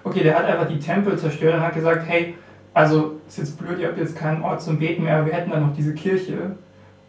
Okay, 0.03 0.23
der 0.23 0.37
hat 0.37 0.45
einfach 0.45 0.67
die 0.67 0.79
Tempel 0.79 1.17
zerstört 1.17 1.55
und 1.55 1.61
hat 1.61 1.75
gesagt, 1.75 2.03
hey, 2.07 2.35
also 2.73 3.19
ist 3.27 3.37
jetzt 3.37 3.57
blöd, 3.57 3.79
ihr 3.79 3.87
habt 3.87 3.97
jetzt 3.97 4.15
keinen 4.15 4.41
Ort 4.41 4.61
zum 4.61 4.79
Beten 4.79 5.03
mehr, 5.03 5.17
aber 5.17 5.27
wir 5.27 5.33
hätten 5.33 5.51
da 5.51 5.59
noch 5.59 5.75
diese 5.75 5.93
Kirche. 5.93 6.55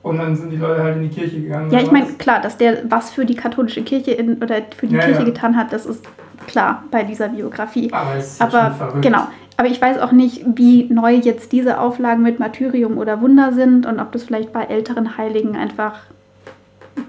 Und 0.04 0.18
dann 0.18 0.36
sind 0.36 0.50
die 0.50 0.56
Leute 0.56 0.82
halt 0.82 0.96
in 0.96 1.02
die 1.04 1.08
Kirche 1.08 1.40
gegangen. 1.40 1.70
Ja, 1.70 1.80
ich 1.80 1.90
meine, 1.90 2.04
klar, 2.18 2.38
dass 2.38 2.58
der 2.58 2.82
was 2.90 3.10
für 3.10 3.24
die 3.24 3.34
katholische 3.34 3.82
Kirche 3.82 4.10
in, 4.10 4.36
oder 4.42 4.56
für 4.76 4.86
die 4.86 4.96
ja, 4.96 5.00
Kirche 5.00 5.20
ja. 5.20 5.24
getan 5.24 5.56
hat, 5.56 5.72
das 5.72 5.86
ist 5.86 6.04
klar 6.46 6.84
bei 6.90 7.04
dieser 7.04 7.28
Biografie. 7.28 7.90
Aber, 7.90 8.16
es 8.16 8.32
ist 8.32 8.42
Aber 8.42 8.74
schon 8.78 9.00
genau. 9.00 9.26
aber 9.56 9.68
ich 9.68 9.80
weiß 9.80 9.98
auch 10.00 10.12
nicht, 10.12 10.44
wie 10.56 10.92
neu 10.92 11.14
jetzt 11.14 11.52
diese 11.52 11.80
Auflagen 11.80 12.22
mit 12.22 12.38
Martyrium 12.38 12.98
oder 12.98 13.22
Wunder 13.22 13.54
sind 13.54 13.86
und 13.86 13.98
ob 13.98 14.12
das 14.12 14.24
vielleicht 14.24 14.52
bei 14.52 14.64
älteren 14.64 15.16
Heiligen 15.16 15.56
einfach, 15.56 16.00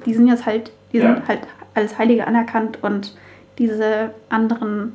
die 0.05 0.13
sind 0.13 0.27
jetzt 0.27 0.45
halt, 0.45 0.71
die 0.93 0.99
ja. 0.99 1.15
sind 1.15 1.27
halt 1.27 1.41
als 1.73 1.97
Heilige 1.97 2.25
anerkannt 2.25 2.79
und 2.81 3.13
diese 3.57 4.11
anderen 4.29 4.93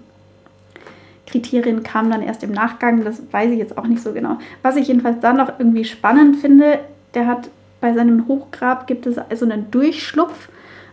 Kriterien 1.26 1.82
kamen 1.82 2.10
dann 2.10 2.22
erst 2.22 2.42
im 2.44 2.52
Nachgang. 2.52 3.04
Das 3.04 3.22
weiß 3.30 3.50
ich 3.50 3.58
jetzt 3.58 3.76
auch 3.76 3.86
nicht 3.86 4.02
so 4.02 4.14
genau. 4.14 4.38
Was 4.62 4.76
ich 4.76 4.88
jedenfalls 4.88 5.20
dann 5.20 5.36
noch 5.36 5.58
irgendwie 5.58 5.84
spannend 5.84 6.38
finde, 6.38 6.78
der 7.12 7.26
hat 7.26 7.50
bei 7.80 7.92
seinem 7.94 8.28
Hochgrab 8.28 8.86
gibt 8.86 9.06
es 9.06 9.18
also 9.18 9.44
einen 9.44 9.70
Durchschlupf. 9.70 10.48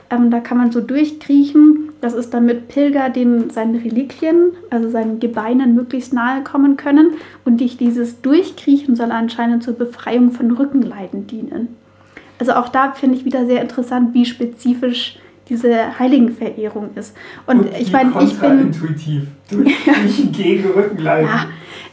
Ähm, 0.09 0.31
da 0.31 0.39
kann 0.39 0.57
man 0.57 0.71
so 0.71 0.79
durchkriechen. 0.79 1.89
Das 1.99 2.13
ist 2.13 2.33
damit 2.33 2.69
Pilger 2.69 3.09
den 3.09 3.49
seinen 3.49 3.75
Reliquien, 3.75 4.51
also 4.69 4.89
seinen 4.89 5.19
Gebeinen 5.19 5.75
möglichst 5.75 6.13
nahe 6.13 6.43
kommen 6.43 6.77
können. 6.77 7.11
Und 7.43 7.59
durch 7.59 7.77
dieses 7.77 8.21
Durchkriechen 8.21 8.95
soll 8.95 9.11
anscheinend 9.11 9.63
zur 9.63 9.73
Befreiung 9.73 10.31
von 10.31 10.51
Rückenleiden 10.51 11.27
dienen. 11.27 11.75
Also 12.39 12.53
auch 12.53 12.69
da 12.69 12.91
finde 12.91 13.17
ich 13.17 13.25
wieder 13.25 13.45
sehr 13.45 13.61
interessant, 13.61 14.13
wie 14.13 14.25
spezifisch 14.25 15.19
diese 15.49 15.97
Heiligenverehrung 15.97 16.89
ist. 16.95 17.15
Und, 17.45 17.59
und 17.59 17.77
ich 17.77 17.91
meine, 17.91 18.13
ich 18.21 18.37
bin. 18.37 18.59
Intuitiv. 18.59 19.23
Durch, 19.49 19.73
gegen 20.33 20.69
Rückenleiden. 20.69 21.29
Ja. 21.29 21.47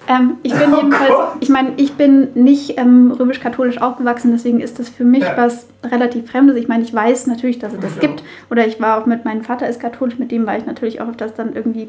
Ähm, 0.09 0.39
ich 0.43 0.53
bin 0.53 0.73
oh 0.73 0.77
jedenfalls, 0.77 1.11
Gott. 1.11 1.37
ich 1.41 1.49
meine, 1.49 1.73
ich 1.77 1.95
bin 1.95 2.29
nicht 2.35 2.79
ähm, 2.79 3.13
römisch-katholisch 3.13 3.81
aufgewachsen, 3.81 4.33
deswegen 4.33 4.61
ist 4.61 4.79
das 4.79 4.89
für 4.89 5.05
mich 5.05 5.23
ja. 5.23 5.37
was 5.37 5.67
relativ 5.85 6.31
Fremdes. 6.31 6.57
Ich 6.57 6.69
meine, 6.69 6.83
ich 6.83 6.93
weiß 6.93 7.27
natürlich, 7.27 7.59
dass 7.59 7.73
es 7.73 7.81
das 7.81 7.99
gibt. 7.99 8.21
Auch. 8.21 8.51
Oder 8.53 8.67
ich 8.67 8.81
war 8.81 9.01
auch 9.01 9.07
mit, 9.07 9.25
meinem 9.25 9.43
Vater 9.43 9.69
ist 9.69 9.81
katholisch, 9.81 10.19
mit 10.19 10.31
dem 10.31 10.47
war 10.47 10.57
ich 10.57 10.67
natürlich 10.67 11.01
auch 11.01 11.09
öfters 11.09 11.35
dann 11.35 11.55
irgendwie 11.55 11.89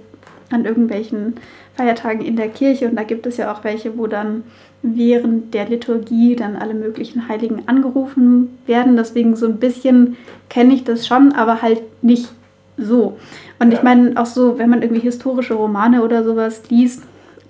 an 0.51 0.65
irgendwelchen 0.65 1.35
Feiertagen 1.75 2.23
in 2.23 2.35
der 2.35 2.49
Kirche. 2.49 2.87
Und 2.87 2.95
da 2.95 3.03
gibt 3.03 3.25
es 3.25 3.37
ja 3.37 3.51
auch 3.51 3.63
welche, 3.63 3.97
wo 3.97 4.07
dann 4.07 4.43
während 4.81 5.53
der 5.53 5.67
Liturgie 5.67 6.35
dann 6.35 6.55
alle 6.55 6.75
möglichen 6.75 7.27
Heiligen 7.27 7.63
angerufen 7.67 8.57
werden. 8.67 8.95
Deswegen 8.95 9.35
so 9.35 9.47
ein 9.47 9.57
bisschen 9.57 10.17
kenne 10.49 10.73
ich 10.73 10.83
das 10.83 11.07
schon, 11.07 11.31
aber 11.31 11.61
halt 11.61 11.81
nicht 12.03 12.29
so. 12.77 13.17
Und 13.59 13.71
ja. 13.71 13.77
ich 13.77 13.83
meine 13.83 14.13
auch 14.15 14.25
so, 14.25 14.59
wenn 14.59 14.69
man 14.69 14.81
irgendwie 14.81 15.01
historische 15.01 15.55
Romane 15.55 16.03
oder 16.03 16.23
sowas 16.23 16.61
liest, 16.69 17.03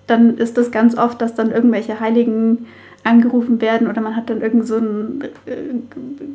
dann 0.07 0.37
ist 0.37 0.57
das 0.57 0.71
ganz 0.71 0.97
oft, 0.97 1.21
dass 1.21 1.35
dann 1.35 1.51
irgendwelche 1.51 1.99
Heiligen 1.99 2.67
angerufen 3.03 3.61
werden 3.61 3.87
oder 3.87 4.01
man 4.01 4.15
hat 4.15 4.29
dann 4.29 4.41
irgend 4.41 4.65
so 4.65 4.77
ein, 4.77 5.21
äh, 5.45 5.55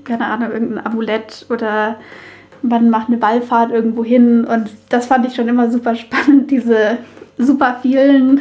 keine 0.05 0.27
Ahnung, 0.27 0.53
irgendein 0.53 0.87
Amulett 0.87 1.47
oder 1.51 1.97
man 2.63 2.91
macht 2.91 3.09
eine 3.09 3.21
Wallfahrt 3.21 3.73
irgendwo 3.73 4.05
hin. 4.05 4.45
Und 4.45 4.71
das 4.89 5.07
fand 5.07 5.27
ich 5.27 5.35
schon 5.35 5.49
immer 5.49 5.71
super 5.71 5.95
spannend, 5.97 6.51
diese 6.51 6.99
super 7.39 7.79
vielen 7.83 8.41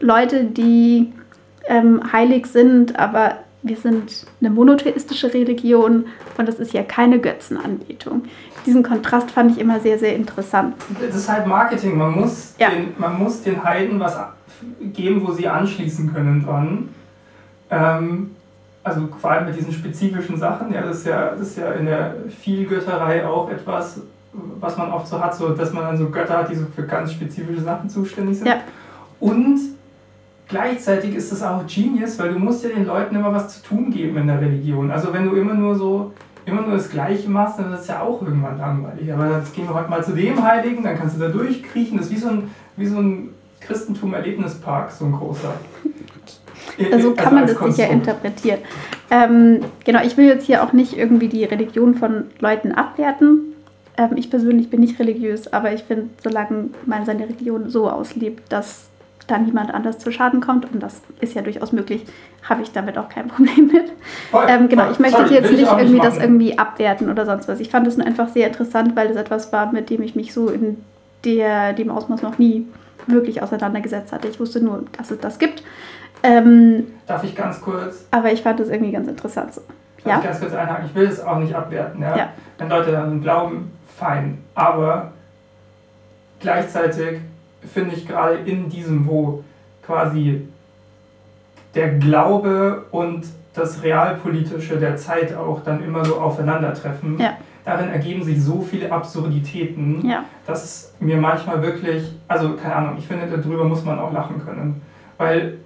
Leute, 0.00 0.44
die 0.44 1.12
ähm, 1.66 2.12
heilig 2.12 2.46
sind, 2.46 2.98
aber 2.98 3.36
wir 3.62 3.76
sind 3.76 4.26
eine 4.40 4.50
monotheistische 4.50 5.32
Religion 5.32 6.06
und 6.36 6.48
das 6.48 6.56
ist 6.56 6.72
ja 6.72 6.82
keine 6.82 7.20
Götzenanbetung. 7.20 8.24
Diesen 8.66 8.82
Kontrast 8.82 9.30
fand 9.30 9.52
ich 9.52 9.58
immer 9.58 9.80
sehr, 9.80 9.98
sehr 9.98 10.16
interessant. 10.16 10.74
Das 11.00 11.14
ist 11.14 11.28
halt 11.28 11.46
Marketing. 11.46 11.96
Man 11.96 12.12
muss, 12.12 12.54
ja. 12.58 12.70
den, 12.70 12.94
man 12.98 13.18
muss 13.18 13.42
den 13.42 13.62
Heiden 13.62 14.00
was 14.00 14.18
geben, 14.80 15.26
wo 15.26 15.32
sie 15.32 15.48
anschließen 15.48 16.12
können 16.12 16.44
dran. 16.44 16.88
Ähm, 17.70 18.30
also 18.84 19.08
vor 19.20 19.30
allem 19.30 19.46
mit 19.46 19.56
diesen 19.56 19.72
spezifischen 19.72 20.36
Sachen. 20.36 20.72
Ja, 20.72 20.82
das, 20.82 20.98
ist 20.98 21.06
ja, 21.06 21.30
das 21.30 21.48
ist 21.48 21.58
ja 21.58 21.72
in 21.72 21.86
der 21.86 22.16
Vielgötterei 22.40 23.24
auch 23.26 23.48
etwas, 23.48 24.00
was 24.32 24.76
man 24.76 24.90
oft 24.90 25.06
so 25.06 25.20
hat, 25.20 25.34
so, 25.34 25.50
dass 25.50 25.72
man 25.72 25.84
dann 25.84 25.96
so 25.96 26.08
Götter 26.10 26.38
hat, 26.38 26.50
die 26.50 26.56
so 26.56 26.66
für 26.74 26.84
ganz 26.84 27.12
spezifische 27.12 27.60
Sachen 27.60 27.88
zuständig 27.88 28.38
sind. 28.38 28.48
Ja. 28.48 28.56
Und 29.20 29.60
gleichzeitig 30.52 31.14
ist 31.14 31.32
es 31.32 31.42
auch 31.42 31.66
Genius, 31.66 32.18
weil 32.18 32.32
du 32.32 32.38
musst 32.38 32.62
ja 32.62 32.70
den 32.70 32.86
Leuten 32.86 33.16
immer 33.16 33.32
was 33.32 33.60
zu 33.60 33.68
tun 33.68 33.90
geben 33.90 34.18
in 34.18 34.26
der 34.26 34.40
Religion. 34.40 34.90
Also 34.90 35.12
wenn 35.12 35.24
du 35.24 35.34
immer 35.34 35.54
nur 35.54 35.74
so 35.74 36.12
immer 36.44 36.62
nur 36.62 36.72
das 36.72 36.90
Gleiche 36.90 37.28
machst, 37.30 37.58
dann 37.58 37.72
ist 37.72 37.80
es 37.80 37.88
ja 37.88 38.02
auch 38.02 38.20
irgendwann 38.22 38.58
langweilig. 38.58 39.12
Aber 39.12 39.38
jetzt 39.38 39.54
gehen 39.54 39.66
wir 39.66 39.74
heute 39.74 39.88
mal 39.88 40.04
zu 40.04 40.12
dem 40.12 40.42
Heiligen, 40.42 40.82
dann 40.82 40.98
kannst 40.98 41.16
du 41.16 41.20
da 41.20 41.28
durchkriechen. 41.28 41.96
Das 41.98 42.06
ist 42.06 42.12
wie 42.12 42.18
so 42.18 42.28
ein, 42.28 42.50
wie 42.76 42.86
so 42.86 42.98
ein 42.98 43.30
Christentum-Erlebnispark, 43.60 44.90
so 44.90 45.06
ein 45.06 45.12
großer. 45.12 45.54
Also, 46.90 47.10
so 47.10 47.14
kann 47.14 47.36
also 47.36 47.54
man 47.54 47.66
das 47.66 47.76
sicher 47.76 47.90
interpretieren. 47.90 48.60
Ähm, 49.10 49.60
genau, 49.84 50.00
ich 50.04 50.16
will 50.16 50.26
jetzt 50.26 50.46
hier 50.46 50.62
auch 50.62 50.72
nicht 50.72 50.96
irgendwie 50.96 51.28
die 51.28 51.44
Religion 51.44 51.94
von 51.96 52.28
Leuten 52.38 52.72
abwerten. 52.72 53.52
Ähm, 53.98 54.10
ich 54.16 54.30
persönlich 54.30 54.70
bin 54.70 54.80
nicht 54.80 54.98
religiös, 54.98 55.52
aber 55.52 55.72
ich 55.74 55.82
finde, 55.82 56.08
solange 56.22 56.70
man 56.86 57.04
seine 57.04 57.24
Religion 57.24 57.68
so 57.68 57.90
auslebt, 57.90 58.50
dass 58.50 58.88
da 59.26 59.38
niemand 59.38 59.72
anders 59.72 59.98
zu 59.98 60.10
Schaden 60.10 60.40
kommt, 60.40 60.70
und 60.72 60.82
das 60.82 61.02
ist 61.20 61.34
ja 61.34 61.42
durchaus 61.42 61.72
möglich, 61.72 62.04
habe 62.48 62.62
ich 62.62 62.72
damit 62.72 62.98
auch 62.98 63.08
kein 63.08 63.28
Problem 63.28 63.68
mit. 63.68 63.92
Voll, 64.30 64.46
ähm, 64.48 64.68
genau, 64.68 64.90
ich 64.90 64.98
möchte 64.98 65.18
sorry, 65.18 65.34
jetzt 65.34 65.52
nicht 65.52 65.70
irgendwie 65.70 66.00
das 66.00 66.18
irgendwie 66.18 66.58
abwerten 66.58 67.10
oder 67.10 67.26
sonst 67.26 67.48
was. 67.48 67.60
Ich 67.60 67.70
fand 67.70 67.86
es 67.86 67.98
einfach 67.98 68.28
sehr 68.28 68.48
interessant, 68.48 68.96
weil 68.96 69.08
es 69.10 69.16
etwas 69.16 69.52
war, 69.52 69.72
mit 69.72 69.90
dem 69.90 70.02
ich 70.02 70.14
mich 70.14 70.32
so 70.32 70.48
in 70.48 70.84
der, 71.24 71.72
dem 71.72 71.90
Ausmaß 71.90 72.22
noch 72.22 72.38
nie 72.38 72.66
wirklich 73.06 73.42
auseinandergesetzt 73.42 74.12
hatte. 74.12 74.28
Ich 74.28 74.38
wusste 74.40 74.62
nur, 74.62 74.84
dass 74.96 75.10
es 75.10 75.18
das 75.18 75.38
gibt. 75.38 75.62
Ähm, 76.22 76.86
Darf 77.06 77.24
ich 77.24 77.34
ganz 77.34 77.60
kurz? 77.60 78.06
Aber 78.10 78.32
ich 78.32 78.42
fand 78.42 78.60
es 78.60 78.68
irgendwie 78.68 78.92
ganz 78.92 79.08
interessant. 79.08 79.54
So. 79.54 79.60
Darf 80.04 80.06
ja? 80.06 80.18
ich 80.18 80.24
ganz 80.24 80.40
kurz 80.40 80.54
einhaken? 80.54 80.86
Ich 80.86 80.94
will 80.94 81.06
es 81.06 81.20
auch 81.20 81.38
nicht 81.38 81.54
abwerten. 81.54 82.00
Ja? 82.00 82.16
ja. 82.16 82.28
Wenn 82.58 82.68
Leute 82.68 82.92
dann 82.92 83.20
glauben, 83.20 83.72
fein. 83.96 84.38
Aber 84.54 85.12
gleichzeitig 86.40 87.20
finde 87.72 87.94
ich 87.94 88.06
gerade 88.06 88.36
in 88.36 88.68
diesem, 88.68 89.06
wo 89.06 89.44
quasi 89.84 90.46
der 91.74 91.94
Glaube 91.98 92.84
und 92.90 93.26
das 93.54 93.82
Realpolitische 93.82 94.78
der 94.78 94.96
Zeit 94.96 95.34
auch 95.34 95.62
dann 95.64 95.82
immer 95.84 96.04
so 96.04 96.16
aufeinandertreffen. 96.16 97.18
Ja. 97.18 97.36
Darin 97.64 97.90
ergeben 97.90 98.24
sich 98.24 98.42
so 98.42 98.60
viele 98.60 98.90
Absurditäten, 98.90 100.04
ja. 100.04 100.24
dass 100.46 100.92
mir 100.98 101.16
manchmal 101.16 101.62
wirklich, 101.62 102.12
also 102.26 102.54
keine 102.54 102.74
Ahnung, 102.74 102.94
ich 102.98 103.06
finde, 103.06 103.26
darüber 103.26 103.64
muss 103.64 103.84
man 103.84 104.00
auch 104.00 104.12
lachen 104.12 104.44
können. 104.44 104.82
Weil, 105.16 105.58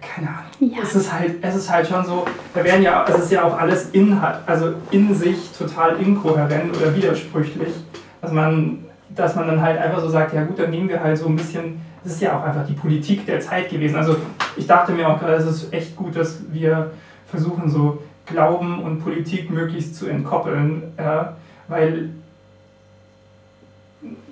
keine 0.00 0.28
Ahnung, 0.28 0.74
ja. 0.74 0.82
es, 0.82 0.94
ist 0.94 1.12
halt, 1.12 1.34
es 1.42 1.54
ist 1.56 1.70
halt 1.70 1.86
schon 1.86 2.06
so, 2.06 2.24
da 2.54 2.64
werden 2.64 2.82
ja, 2.82 3.04
es 3.06 3.24
ist 3.24 3.32
ja 3.32 3.44
auch 3.44 3.58
alles 3.58 3.90
in, 3.90 4.18
also 4.46 4.72
in 4.90 5.14
sich 5.14 5.52
total 5.52 6.00
inkohärent 6.00 6.74
oder 6.74 6.96
widersprüchlich, 6.96 7.74
dass 8.22 8.32
man 8.32 8.78
dass 9.14 9.36
man 9.36 9.46
dann 9.46 9.60
halt 9.60 9.78
einfach 9.78 10.00
so 10.00 10.08
sagt, 10.08 10.34
ja 10.34 10.44
gut, 10.44 10.58
dann 10.58 10.70
nehmen 10.70 10.88
wir 10.88 11.02
halt 11.02 11.18
so 11.18 11.26
ein 11.26 11.36
bisschen, 11.36 11.80
das 12.02 12.14
ist 12.14 12.22
ja 12.22 12.38
auch 12.38 12.44
einfach 12.44 12.66
die 12.66 12.74
Politik 12.74 13.26
der 13.26 13.40
Zeit 13.40 13.70
gewesen. 13.70 13.96
Also 13.96 14.16
ich 14.56 14.66
dachte 14.66 14.92
mir 14.92 15.08
auch 15.08 15.18
gerade, 15.18 15.34
es 15.34 15.46
ist 15.46 15.72
echt 15.72 15.96
gut, 15.96 16.16
dass 16.16 16.40
wir 16.50 16.90
versuchen, 17.28 17.68
so 17.68 18.02
Glauben 18.26 18.82
und 18.82 19.00
Politik 19.00 19.50
möglichst 19.50 19.96
zu 19.96 20.06
entkoppeln, 20.06 20.94
äh, 20.96 21.24
weil 21.68 22.10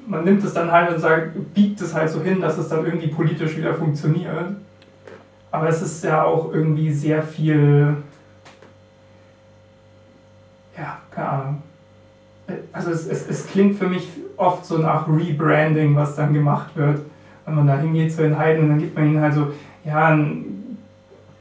man 0.06 0.24
nimmt 0.24 0.42
es 0.42 0.54
dann 0.54 0.72
halt 0.72 0.92
und 0.94 1.00
sagt, 1.00 1.54
biegt 1.54 1.80
es 1.80 1.94
halt 1.94 2.10
so 2.10 2.22
hin, 2.22 2.40
dass 2.40 2.59
es 2.59 2.68
dann 2.68 2.84
irgendwie 2.84 3.09
politisch 3.09 3.56
wieder 3.56 3.74
funktioniert. 3.74 4.56
Aber 5.50 5.68
es 5.68 5.82
ist 5.82 6.02
ja 6.02 6.24
auch 6.24 6.52
irgendwie 6.52 6.90
sehr 6.90 7.22
viel, 7.22 7.96
ja, 10.76 10.98
keine 11.10 11.28
Ahnung 11.28 11.62
also 12.72 12.90
es, 12.90 13.06
es, 13.06 13.28
es 13.28 13.46
klingt 13.46 13.78
für 13.78 13.88
mich 13.88 14.09
oft 14.36 14.64
so 14.64 14.78
nach 14.78 15.06
Rebranding, 15.09 15.96
was 15.96 16.16
dann 16.16 16.32
gemacht 16.32 16.70
wird. 16.74 17.00
Wenn 17.44 17.54
man 17.54 17.66
da 17.66 17.76
hingeht 17.76 18.12
zu 18.12 18.22
den 18.22 18.38
Heiden 18.38 18.64
und 18.64 18.68
dann 18.70 18.78
gibt 18.78 18.94
man 18.94 19.06
ihnen 19.06 19.20
halt 19.20 19.34
so, 19.34 19.48
ja, 19.84 20.16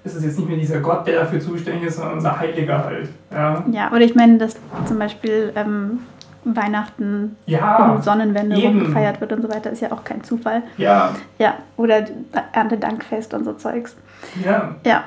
ist 0.03 0.15
es 0.15 0.23
jetzt 0.23 0.39
nicht 0.39 0.49
mehr 0.49 0.57
dieser 0.57 0.79
Gott, 0.79 1.05
der 1.05 1.21
dafür 1.21 1.39
zuständig 1.39 1.83
ist, 1.83 1.97
sondern 1.97 2.15
unser 2.15 2.39
Heiliger 2.39 2.83
halt. 2.83 3.09
Ja, 3.31 3.63
ja 3.71 3.91
oder 3.91 4.01
ich 4.01 4.15
meine, 4.15 4.37
dass 4.39 4.55
zum 4.85 4.97
Beispiel 4.97 5.53
ähm, 5.55 5.99
Weihnachten 6.43 7.37
ja, 7.45 7.91
und 7.91 8.03
Sonnenwende 8.03 8.55
gefeiert 8.79 9.21
wird 9.21 9.31
und 9.33 9.43
so 9.43 9.49
weiter, 9.49 9.69
ist 9.71 9.81
ja 9.81 9.91
auch 9.91 10.03
kein 10.03 10.23
Zufall. 10.23 10.63
Ja. 10.77 11.13
Ja, 11.37 11.55
oder 11.77 12.05
Erntedankfest 12.51 13.33
und 13.35 13.43
so 13.43 13.53
Zeugs. 13.53 13.95
Ja. 14.43 14.75
Ja. 14.85 15.03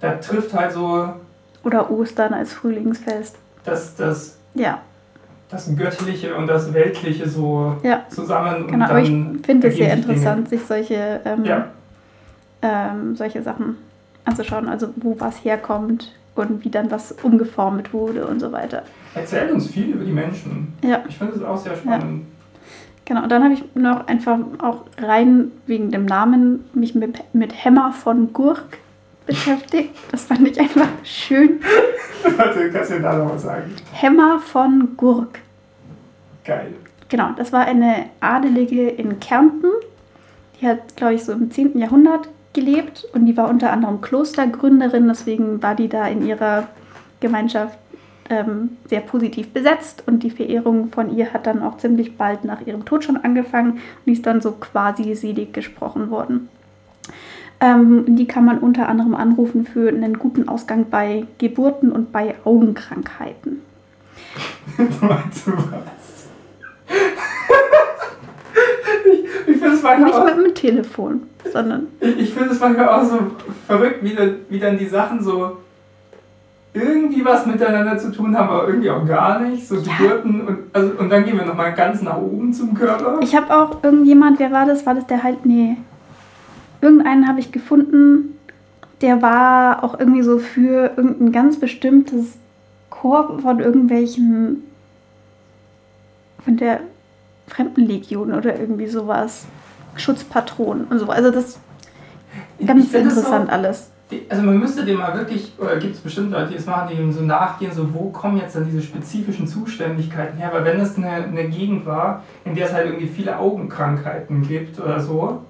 Da 0.00 0.14
trifft 0.14 0.52
halt 0.52 0.72
so. 0.72 1.10
Oder 1.62 1.90
Ostern 1.90 2.34
als 2.34 2.52
Frühlingsfest. 2.52 3.36
Das, 3.64 3.94
das 3.94 4.36
ja 4.54 4.80
das 5.54 5.76
Göttliche 5.76 6.34
und 6.34 6.46
das 6.46 6.72
Weltliche 6.74 7.28
so 7.28 7.76
ja. 7.82 8.02
zusammen. 8.08 8.66
Genau, 8.66 8.86
aber 8.86 9.00
ich 9.00 9.08
finde 9.44 9.68
es 9.68 9.76
sehr 9.76 9.92
interessant, 9.94 10.50
Dinge. 10.50 10.60
sich 10.60 10.66
solche, 10.66 11.20
ähm, 11.24 11.44
ja. 11.44 11.68
ähm, 12.62 13.14
solche 13.16 13.42
Sachen 13.42 13.76
anzuschauen, 14.24 14.68
also 14.68 14.88
wo 14.96 15.16
was 15.18 15.44
herkommt 15.44 16.12
und 16.34 16.64
wie 16.64 16.70
dann 16.70 16.90
was 16.90 17.12
umgeformt 17.22 17.92
wurde 17.92 18.26
und 18.26 18.40
so 18.40 18.50
weiter. 18.50 18.82
Erzählt 19.14 19.52
uns 19.52 19.68
viel 19.68 19.90
über 19.94 20.04
die 20.04 20.12
Menschen. 20.12 20.74
Ja. 20.82 21.02
Ich 21.08 21.16
finde 21.16 21.34
es 21.34 21.42
auch 21.42 21.56
sehr 21.56 21.76
spannend. 21.76 22.22
Ja. 22.22 22.26
Genau, 23.06 23.22
und 23.22 23.30
dann 23.30 23.44
habe 23.44 23.54
ich 23.54 23.62
noch 23.74 24.06
einfach 24.06 24.38
auch 24.58 24.84
rein 24.98 25.52
wegen 25.66 25.90
dem 25.90 26.06
Namen 26.06 26.64
mich 26.72 26.94
mit, 26.94 27.22
mit 27.34 27.64
Hämmer 27.64 27.92
von 27.92 28.32
Gurk 28.32 28.78
beschäftigt. 29.26 29.94
Das 30.10 30.24
fand 30.24 30.46
ich 30.48 30.58
einfach 30.58 30.88
schön. 31.02 31.60
Warte, 32.36 32.70
kannst 32.70 32.90
du 32.90 33.00
da 33.00 33.16
noch 33.16 33.34
was 33.34 33.42
sagen? 33.42 33.74
Hämmer 33.92 34.40
von 34.40 34.96
Gurk. 34.96 35.40
Geil. 36.44 36.74
Genau, 37.08 37.30
das 37.36 37.52
war 37.52 37.66
eine 37.66 38.06
Adelige 38.20 38.88
in 38.88 39.20
Kärnten. 39.20 39.70
Die 40.60 40.66
hat, 40.66 40.96
glaube 40.96 41.14
ich, 41.14 41.24
so 41.24 41.32
im 41.32 41.50
10. 41.50 41.78
Jahrhundert 41.78 42.28
gelebt 42.54 43.06
und 43.12 43.26
die 43.26 43.36
war 43.36 43.48
unter 43.48 43.72
anderem 43.72 44.00
Klostergründerin, 44.00 45.08
deswegen 45.08 45.62
war 45.62 45.74
die 45.74 45.88
da 45.88 46.06
in 46.06 46.24
ihrer 46.26 46.68
Gemeinschaft 47.20 47.78
ähm, 48.30 48.76
sehr 48.88 49.00
positiv 49.00 49.52
besetzt 49.52 50.04
und 50.06 50.22
die 50.22 50.30
Verehrung 50.30 50.90
von 50.90 51.14
ihr 51.14 51.32
hat 51.32 51.46
dann 51.46 51.62
auch 51.62 51.76
ziemlich 51.76 52.16
bald 52.16 52.44
nach 52.44 52.66
ihrem 52.66 52.84
Tod 52.84 53.04
schon 53.04 53.16
angefangen 53.18 53.72
und 53.72 53.80
die 54.06 54.12
ist 54.12 54.24
dann 54.24 54.40
so 54.40 54.52
quasi 54.52 55.14
selig 55.14 55.52
gesprochen 55.52 56.10
worden. 56.10 56.48
Ähm, 57.60 58.16
die 58.16 58.26
kann 58.26 58.44
man 58.44 58.58
unter 58.58 58.88
anderem 58.88 59.14
anrufen 59.14 59.64
für 59.64 59.88
einen 59.88 60.18
guten 60.18 60.48
Ausgang 60.48 60.86
bei 60.90 61.26
Geburten 61.38 61.92
und 61.92 62.12
bei 62.12 62.34
Augenkrankheiten. 62.44 63.62
meinst 65.00 65.46
du 65.46 65.52
was? 65.52 66.28
ich, 69.12 69.24
ich 69.46 69.56
finde 69.56 69.76
es 69.76 69.82
manchmal 69.82 70.04
Nicht 70.04 70.14
auch, 70.14 70.36
mit 70.36 70.46
dem 70.46 70.54
Telefon, 70.54 71.22
sondern. 71.52 71.86
Ich, 72.00 72.18
ich 72.18 72.34
finde 72.34 72.50
es 72.50 72.60
manchmal 72.60 72.88
auch 72.88 73.04
so 73.04 73.18
verrückt, 73.66 74.02
wie 74.02 74.14
dann, 74.14 74.36
wie 74.48 74.58
dann 74.58 74.76
die 74.76 74.86
Sachen 74.86 75.22
so 75.22 75.58
irgendwie 76.74 77.24
was 77.24 77.46
miteinander 77.46 77.96
zu 77.96 78.10
tun 78.10 78.36
haben, 78.36 78.48
aber 78.48 78.66
irgendwie 78.66 78.90
auch 78.90 79.06
gar 79.06 79.38
nicht. 79.38 79.66
So 79.66 79.76
ja. 79.76 79.96
Geburten 79.96 80.40
und, 80.46 80.58
also, 80.72 80.92
und 80.98 81.08
dann 81.08 81.24
gehen 81.24 81.38
wir 81.38 81.46
nochmal 81.46 81.72
ganz 81.72 82.02
nach 82.02 82.18
oben 82.18 82.52
zum 82.52 82.74
Körper. 82.74 83.20
Ich 83.22 83.34
habe 83.34 83.54
auch 83.54 83.82
irgendjemand, 83.84 84.40
wer 84.40 84.50
war 84.50 84.66
das? 84.66 84.84
War 84.84 84.94
das 84.94 85.06
der 85.06 85.22
halt, 85.22 85.46
nee. 85.46 85.76
Irgendeinen 86.84 87.26
habe 87.26 87.40
ich 87.40 87.50
gefunden, 87.50 88.38
der 89.00 89.22
war 89.22 89.82
auch 89.82 89.98
irgendwie 89.98 90.22
so 90.22 90.38
für 90.38 90.92
irgendein 90.96 91.32
ganz 91.32 91.58
bestimmtes 91.58 92.36
Korps 92.90 93.42
von 93.42 93.60
irgendwelchen, 93.60 94.62
von 96.44 96.56
der 96.56 96.80
Fremdenlegion 97.48 98.32
oder 98.32 98.58
irgendwie 98.58 98.86
sowas. 98.86 99.46
Schutzpatronen 99.96 100.84
und 100.86 100.98
so. 100.98 101.06
Also 101.06 101.30
das 101.30 101.44
ist 102.58 102.66
ganz 102.66 102.92
interessant 102.92 103.46
so, 103.46 103.52
alles 103.52 103.90
also 104.28 104.42
man 104.42 104.58
müsste 104.58 104.84
dem 104.84 104.98
mal 104.98 105.16
wirklich, 105.16 105.52
oder 105.58 105.76
gibt 105.76 105.94
es 105.94 106.00
bestimmt 106.00 106.30
Leute, 106.30 106.50
die 106.50 106.56
es 106.56 106.66
machen, 106.66 106.94
die 106.94 107.12
so 107.12 107.22
nachgehen, 107.22 107.72
so 107.72 107.92
wo 107.94 108.10
kommen 108.10 108.36
jetzt 108.36 108.54
dann 108.54 108.66
diese 108.66 108.82
spezifischen 108.82 109.46
Zuständigkeiten 109.46 110.38
her? 110.38 110.50
Weil 110.52 110.64
wenn 110.64 110.80
es 110.80 110.96
eine, 110.96 111.10
eine 111.10 111.48
Gegend 111.48 111.86
war, 111.86 112.22
in 112.44 112.54
der 112.54 112.66
es 112.66 112.72
halt 112.72 112.86
irgendwie 112.86 113.08
viele 113.08 113.38
Augenkrankheiten 113.38 114.42
gibt 114.46 114.78
oder 114.80 115.00
so, 115.00 115.42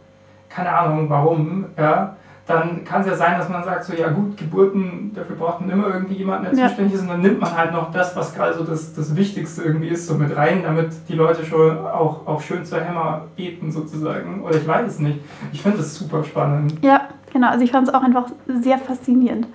keine 0.55 0.73
Ahnung 0.73 1.09
warum, 1.09 1.67
ja, 1.77 2.17
dann 2.47 2.85
kann 2.85 3.01
es 3.01 3.07
ja 3.07 3.17
sein, 3.17 3.39
dass 3.39 3.49
man 3.49 3.65
sagt, 3.65 3.85
so 3.85 3.95
ja 3.95 4.11
gut, 4.11 4.37
Geburten, 4.37 5.13
dafür 5.15 5.37
braucht 5.37 5.61
man 5.61 5.71
immer 5.71 5.89
irgendwie 5.89 6.15
jemanden, 6.15 6.45
der 6.45 6.55
ja. 6.55 6.69
zuständig 6.69 6.95
ist 6.95 7.01
und 7.01 7.09
dann 7.09 7.23
nimmt 7.23 7.41
man 7.41 7.57
halt 7.57 7.73
noch 7.73 7.91
das, 7.91 8.15
was 8.17 8.35
gerade 8.35 8.53
so 8.53 8.65
das, 8.65 8.95
das 8.95 9.17
Wichtigste 9.17 9.63
irgendwie 9.63 9.89
ist, 9.89 10.07
so 10.07 10.15
mit 10.15 10.37
rein, 10.37 10.63
damit 10.63 10.93
die 11.09 11.15
Leute 11.15 11.45
schon 11.45 11.79
auch, 11.79 12.27
auch 12.27 12.43
schön 12.43 12.65
zur 12.65 12.81
Hämmer 12.81 13.23
beten 13.35 13.73
sozusagen. 13.73 14.43
Oder 14.43 14.57
ich 14.57 14.69
weiß 14.69 14.87
es 14.87 14.99
nicht. 14.99 15.21
Ich 15.53 15.63
finde 15.63 15.79
das 15.79 15.95
super 15.95 16.23
spannend. 16.23 16.75
Ja, 16.83 17.09
genau. 17.33 17.49
Also 17.49 17.65
ich 17.65 17.71
fand 17.71 17.89
es 17.89 17.95
auch 17.95 18.03
einfach 18.03 18.27
sehr 18.47 18.77
faszinierend. 18.77 19.47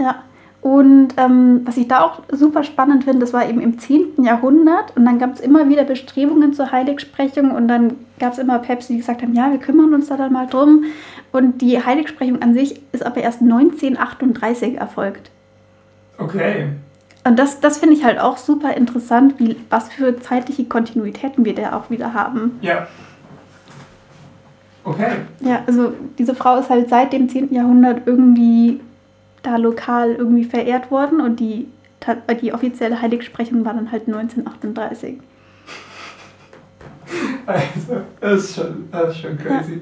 Ja. 0.00 0.16
Und 0.60 1.10
ähm, 1.16 1.60
was 1.64 1.76
ich 1.76 1.86
da 1.86 2.00
auch 2.00 2.22
super 2.32 2.64
spannend 2.64 3.04
finde, 3.04 3.20
das 3.20 3.32
war 3.32 3.48
eben 3.48 3.60
im 3.60 3.78
10. 3.78 4.24
Jahrhundert 4.24 4.96
und 4.96 5.04
dann 5.04 5.18
gab 5.18 5.34
es 5.34 5.40
immer 5.40 5.68
wieder 5.68 5.84
Bestrebungen 5.84 6.52
zur 6.52 6.72
Heiligsprechung 6.72 7.52
und 7.52 7.68
dann 7.68 7.94
gab 8.18 8.32
es 8.32 8.38
immer 8.38 8.58
Päpste, 8.58 8.92
die 8.92 8.98
gesagt 8.98 9.22
haben, 9.22 9.34
ja, 9.34 9.52
wir 9.52 9.58
kümmern 9.58 9.94
uns 9.94 10.08
da 10.08 10.16
dann 10.16 10.32
mal 10.32 10.46
drum. 10.46 10.84
Und 11.30 11.62
die 11.62 11.84
Heiligsprechung 11.84 12.42
an 12.42 12.54
sich 12.54 12.82
ist 12.92 13.06
aber 13.06 13.20
erst 13.20 13.40
1938 13.40 14.78
erfolgt. 14.78 15.30
Okay. 16.18 16.70
Und 17.24 17.38
das, 17.38 17.60
das 17.60 17.78
finde 17.78 17.94
ich 17.94 18.04
halt 18.04 18.18
auch 18.18 18.36
super 18.36 18.74
interessant, 18.74 19.34
wie, 19.38 19.56
was 19.70 19.90
für 19.90 20.18
zeitliche 20.18 20.64
Kontinuitäten 20.64 21.44
wir 21.44 21.54
da 21.54 21.76
auch 21.76 21.90
wieder 21.90 22.14
haben. 22.14 22.58
Ja. 22.62 22.88
Okay. 24.82 25.10
Ja, 25.40 25.62
also 25.66 25.92
diese 26.18 26.34
Frau 26.34 26.58
ist 26.58 26.70
halt 26.70 26.88
seit 26.88 27.12
dem 27.12 27.28
10. 27.28 27.52
Jahrhundert 27.52 28.06
irgendwie 28.06 28.80
da 29.42 29.56
lokal 29.56 30.14
irgendwie 30.14 30.44
verehrt 30.44 30.90
worden 30.90 31.20
und 31.20 31.40
die, 31.40 31.68
die 32.42 32.52
offizielle 32.52 33.00
Heiligsprechung 33.00 33.64
war 33.64 33.74
dann 33.74 33.90
halt 33.90 34.06
1938. 34.06 35.20
Also, 37.46 38.02
das 38.20 38.44
ist 38.44 38.56
schon, 38.56 38.88
das 38.90 39.10
ist 39.10 39.20
schon 39.20 39.38
crazy. 39.38 39.74
Ja. 39.74 39.80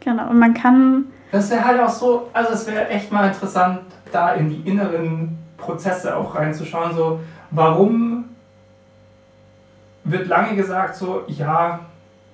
Genau, 0.00 0.30
und 0.30 0.38
man 0.38 0.52
kann. 0.52 1.06
Das 1.30 1.50
wäre 1.50 1.64
halt 1.64 1.80
auch 1.80 1.88
so, 1.88 2.28
also 2.32 2.52
es 2.52 2.66
wäre 2.66 2.88
echt 2.88 3.10
mal 3.10 3.28
interessant, 3.28 3.80
da 4.10 4.34
in 4.34 4.50
die 4.50 4.68
inneren 4.68 5.38
Prozesse 5.56 6.14
auch 6.14 6.34
reinzuschauen. 6.34 6.94
So, 6.94 7.20
warum 7.50 8.26
wird 10.04 10.28
lange 10.28 10.56
gesagt, 10.56 10.96
so, 10.96 11.22
ja, 11.28 11.80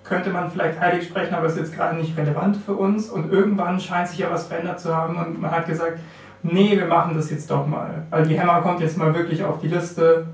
könnte 0.03 0.31
man 0.31 0.51
vielleicht 0.51 0.81
heilig 0.81 1.07
sprechen, 1.07 1.35
aber 1.35 1.47
ist 1.47 1.59
jetzt 1.59 1.75
gerade 1.75 1.97
nicht 1.97 2.17
relevant 2.17 2.57
für 2.57 2.73
uns. 2.73 3.11
Und 3.11 3.31
irgendwann 3.31 3.79
scheint 3.79 4.09
sich 4.09 4.19
ja 4.19 4.31
was 4.31 4.47
verändert 4.47 4.81
zu 4.81 4.97
haben 4.97 5.17
und 5.17 5.41
man 5.41 5.51
hat 5.51 5.67
gesagt, 5.67 6.01
nee, 6.43 6.77
wir 6.77 6.87
machen 6.87 7.15
das 7.17 7.31
jetzt 7.31 7.51
doch 7.51 7.67
mal. 7.67 8.03
Weil 8.11 8.27
die 8.27 8.39
Hämmer 8.39 8.61
kommt 8.63 8.81
jetzt 8.81 8.97
mal 8.97 9.15
wirklich 9.15 9.43
auf 9.45 9.61
die 9.61 9.69
Liste. 9.69 10.27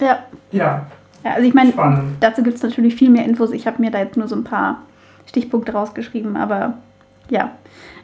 Ja. 0.00 0.18
Ja. 0.50 0.86
Ja, 1.24 1.34
also 1.34 1.46
ich 1.46 1.54
meine, 1.54 1.72
dazu 2.20 2.42
gibt 2.42 2.56
es 2.56 2.62
natürlich 2.62 2.96
viel 2.96 3.10
mehr 3.10 3.24
Infos. 3.24 3.52
Ich 3.52 3.66
habe 3.66 3.80
mir 3.80 3.90
da 3.90 4.00
jetzt 4.00 4.16
nur 4.16 4.26
so 4.26 4.34
ein 4.34 4.44
paar 4.44 4.82
Stichpunkte 5.26 5.72
rausgeschrieben, 5.72 6.36
aber 6.36 6.74
ja. 7.28 7.52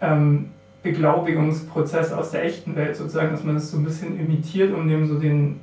ähm, 0.00 0.50
Beglaubigungsprozess 0.82 2.12
aus 2.12 2.30
der 2.30 2.44
echten 2.44 2.76
Welt 2.76 2.94
sozusagen, 2.94 3.32
dass 3.32 3.42
man 3.42 3.54
das 3.54 3.70
so 3.70 3.78
ein 3.78 3.84
bisschen 3.84 4.18
imitiert, 4.20 4.72
um 4.72 4.86
dem 4.86 5.08
so 5.08 5.18
den 5.18 5.60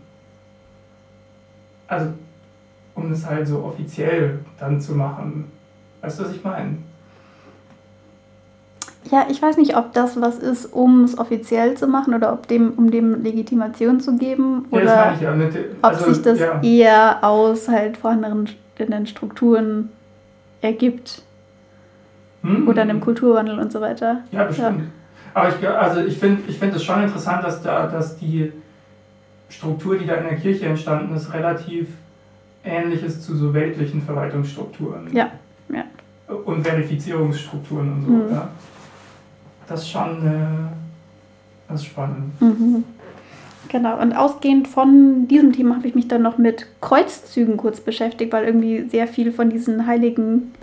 also 1.88 2.08
um 2.96 3.12
es 3.12 3.26
halt 3.26 3.48
so 3.48 3.64
offiziell 3.64 4.40
dann 4.60 4.82
zu 4.82 4.94
machen. 4.94 5.52
Weißt 6.02 6.20
du, 6.20 6.24
was 6.24 6.32
ich 6.32 6.44
meine? 6.44 6.78
Ja, 9.12 9.28
ich 9.30 9.40
weiß 9.40 9.58
nicht, 9.58 9.78
ob 9.78 9.94
das 9.94 10.20
was 10.20 10.40
ist, 10.40 10.66
um 10.74 11.04
es 11.04 11.18
offiziell 11.18 11.76
zu 11.76 11.88
machen 11.88 12.16
oder 12.16 12.34
ob 12.34 12.48
dem, 12.48 12.72
um 12.72 12.90
dem 12.90 13.22
Legitimation 13.22 14.00
zu 14.00 14.18
geben 14.18 14.66
oder 14.72 14.86
ja, 14.86 15.06
das 15.06 15.16
ich 15.18 15.22
ja. 15.22 15.36
Also, 15.82 16.06
ob 16.06 16.14
sich 16.14 16.24
das 16.24 16.40
ja. 16.40 16.60
eher 16.64 17.24
aus 17.24 17.68
halt 17.68 17.98
vorhandenen 17.98 19.06
Strukturen 19.06 19.90
ergibt. 20.66 21.22
Hm. 22.42 22.68
Oder 22.68 22.84
einem 22.84 23.02
Kulturwandel 23.02 23.60
und 23.60 23.72
so 23.72 23.82
weiter. 23.82 24.22
Ja, 24.32 24.44
bestimmt. 24.44 24.80
Ja. 24.80 24.86
Aber 25.34 25.50
ich, 25.50 25.68
also 25.68 26.02
ich 26.02 26.18
finde 26.18 26.44
ich 26.48 26.58
find 26.58 26.74
es 26.76 26.84
schon 26.84 27.04
interessant, 27.04 27.44
dass, 27.44 27.62
da, 27.62 27.88
dass 27.88 28.18
die 28.18 28.52
Struktur, 29.50 29.98
die 29.98 30.06
da 30.06 30.16
in 30.16 30.24
der 30.24 30.38
Kirche 30.38 30.66
entstanden 30.66 31.16
ist, 31.16 31.34
relativ 31.34 31.90
ähnlich 32.64 33.04
ist 33.04 33.24
zu 33.24 33.36
so 33.36 33.54
weltlichen 33.54 34.02
Verwaltungsstrukturen. 34.02 35.14
Ja, 35.14 35.32
ja. 35.70 35.84
Und 36.28 36.66
Verifizierungsstrukturen 36.66 37.94
und 37.94 38.06
so. 38.06 38.12
Mhm. 38.12 38.32
Ja. 38.32 38.50
Das 39.68 39.82
ist 39.82 39.90
schon 39.90 40.26
äh, 40.26 40.76
das 41.68 41.82
ist 41.82 41.88
spannend. 41.88 42.40
Mhm. 42.42 42.84
Genau, 43.70 44.00
und 44.00 44.14
ausgehend 44.14 44.68
von 44.68 45.28
diesem 45.28 45.52
Thema 45.52 45.78
habe 45.78 45.88
ich 45.88 45.96
mich 45.96 46.08
dann 46.08 46.22
noch 46.22 46.38
mit 46.38 46.68
Kreuzzügen 46.82 47.58
kurz 47.58 47.80
beschäftigt, 47.80 48.32
weil 48.32 48.46
irgendwie 48.46 48.88
sehr 48.90 49.08
viel 49.08 49.32
von 49.32 49.50
diesen 49.50 49.88
heiligen, 49.88 50.54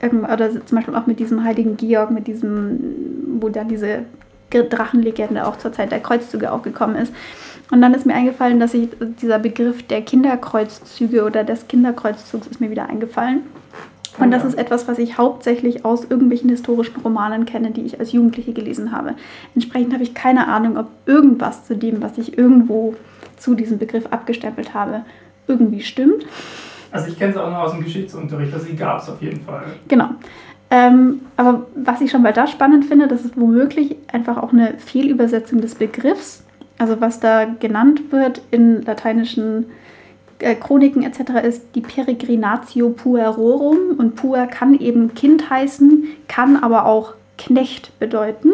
ähm, 0.00 0.24
oder 0.24 0.50
zum 0.50 0.76
Beispiel 0.76 0.94
auch 0.94 1.06
mit 1.06 1.18
diesem 1.18 1.44
heiligen 1.44 1.76
Georg, 1.76 2.10
mit 2.10 2.26
diesem, 2.26 3.40
wo 3.40 3.48
dann 3.48 3.68
diese 3.68 4.04
Drachenlegende 4.50 5.46
auch 5.46 5.56
zur 5.56 5.72
Zeit 5.72 5.92
der 5.92 6.00
Kreuzzüge 6.00 6.52
auch 6.52 6.62
gekommen 6.62 6.96
ist. 6.96 7.12
Und 7.70 7.82
dann 7.82 7.94
ist 7.94 8.06
mir 8.06 8.14
eingefallen, 8.14 8.60
dass 8.60 8.74
ich 8.74 8.88
dieser 9.20 9.38
Begriff 9.38 9.82
der 9.82 10.02
Kinderkreuzzüge 10.02 11.24
oder 11.24 11.42
des 11.42 11.66
Kinderkreuzzugs 11.66 12.46
ist 12.46 12.60
mir 12.60 12.70
wieder 12.70 12.88
eingefallen. 12.88 13.42
Und 14.18 14.30
das 14.30 14.44
ist 14.44 14.56
etwas, 14.56 14.88
was 14.88 14.98
ich 14.98 15.18
hauptsächlich 15.18 15.84
aus 15.84 16.04
irgendwelchen 16.04 16.48
historischen 16.48 17.00
Romanen 17.02 17.44
kenne, 17.44 17.70
die 17.70 17.82
ich 17.82 18.00
als 18.00 18.12
Jugendliche 18.12 18.52
gelesen 18.52 18.92
habe. 18.92 19.14
Entsprechend 19.54 19.92
habe 19.92 20.02
ich 20.02 20.14
keine 20.14 20.48
Ahnung, 20.48 20.78
ob 20.78 20.88
irgendwas 21.06 21.66
zu 21.66 21.76
dem, 21.76 22.02
was 22.02 22.16
ich 22.18 22.38
irgendwo 22.38 22.94
zu 23.36 23.54
diesem 23.54 23.78
Begriff 23.78 24.06
abgestempelt 24.06 24.74
habe, 24.74 25.02
irgendwie 25.46 25.82
stimmt. 25.82 26.24
Also 26.90 27.08
ich 27.08 27.18
kenne 27.18 27.32
es 27.32 27.36
auch 27.36 27.50
noch 27.50 27.58
aus 27.58 27.72
dem 27.72 27.84
Geschichtsunterricht, 27.84 28.54
dass 28.54 28.64
sie 28.64 28.74
gab 28.74 29.02
es 29.02 29.08
auf 29.08 29.20
jeden 29.20 29.42
Fall. 29.42 29.64
Genau. 29.88 30.10
Ähm, 30.70 31.20
aber 31.36 31.66
was 31.76 32.00
ich 32.00 32.10
schon 32.10 32.22
mal 32.22 32.32
da 32.32 32.46
spannend 32.46 32.86
finde, 32.86 33.06
das 33.06 33.24
ist 33.24 33.38
womöglich 33.38 33.96
einfach 34.12 34.38
auch 34.38 34.52
eine 34.52 34.74
Fehlübersetzung 34.78 35.60
des 35.60 35.74
Begriffs. 35.74 36.42
Also 36.78 37.00
was 37.00 37.20
da 37.20 37.44
genannt 37.44 38.10
wird 38.10 38.42
in 38.50 38.82
lateinischen 38.82 39.66
äh, 40.40 40.54
Chroniken 40.54 41.02
etc. 41.02 41.44
ist 41.44 41.74
die 41.74 41.80
Peregrinatio 41.80 42.90
puerorum 42.90 43.96
und 43.98 44.16
puer 44.16 44.46
kann 44.46 44.78
eben 44.78 45.14
Kind 45.14 45.50
heißen, 45.50 46.04
kann 46.28 46.56
aber 46.56 46.86
auch 46.86 47.14
Knecht 47.38 47.98
bedeuten. 47.98 48.50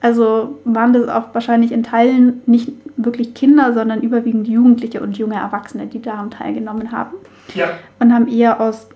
Also 0.00 0.58
waren 0.64 0.92
das 0.92 1.08
auch 1.08 1.34
wahrscheinlich 1.34 1.72
in 1.72 1.82
Teilen 1.82 2.42
nicht 2.46 2.72
wirklich 2.96 3.34
Kinder, 3.34 3.72
sondern 3.72 4.02
überwiegend 4.02 4.48
Jugendliche 4.48 5.00
und 5.00 5.18
junge 5.18 5.36
Erwachsene, 5.36 5.86
die 5.86 6.00
daran 6.00 6.30
teilgenommen 6.30 6.92
haben. 6.92 7.16
Ja. 7.54 7.70
Und 7.98 8.12
haben 8.12 8.28
eher 8.28 8.60
aus 8.60 8.88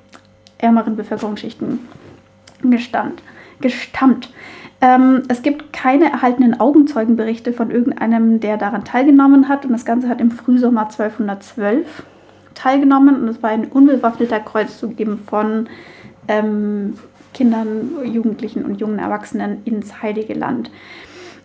ärmeren 0.59 0.97
Bevölkerungsschichten 0.97 1.81
gestand, 2.63 3.23
gestammt. 3.61 4.31
Ähm, 4.81 5.23
es 5.29 5.43
gibt 5.43 5.73
keine 5.73 6.11
erhaltenen 6.11 6.59
Augenzeugenberichte 6.59 7.53
von 7.53 7.71
irgendeinem, 7.71 8.41
der 8.41 8.57
daran 8.57 8.85
teilgenommen 8.85 9.49
hat. 9.49 9.65
Und 9.65 9.73
das 9.73 9.85
Ganze 9.85 10.09
hat 10.09 10.21
im 10.21 10.31
Frühsommer 10.31 10.83
1212 10.83 12.03
teilgenommen. 12.55 13.23
Und 13.23 13.29
es 13.29 13.43
war 13.43 13.51
ein 13.51 13.67
unbewaffneter 13.67 14.41
Kreuzzug 14.41 14.99
eben 14.99 15.19
von 15.19 15.69
ähm, 16.29 16.95
Kindern, 17.35 17.91
Jugendlichen 18.05 18.65
und 18.65 18.81
jungen 18.81 18.99
Erwachsenen 18.99 19.63
ins 19.65 20.03
Heilige 20.03 20.35
Land. 20.35 20.71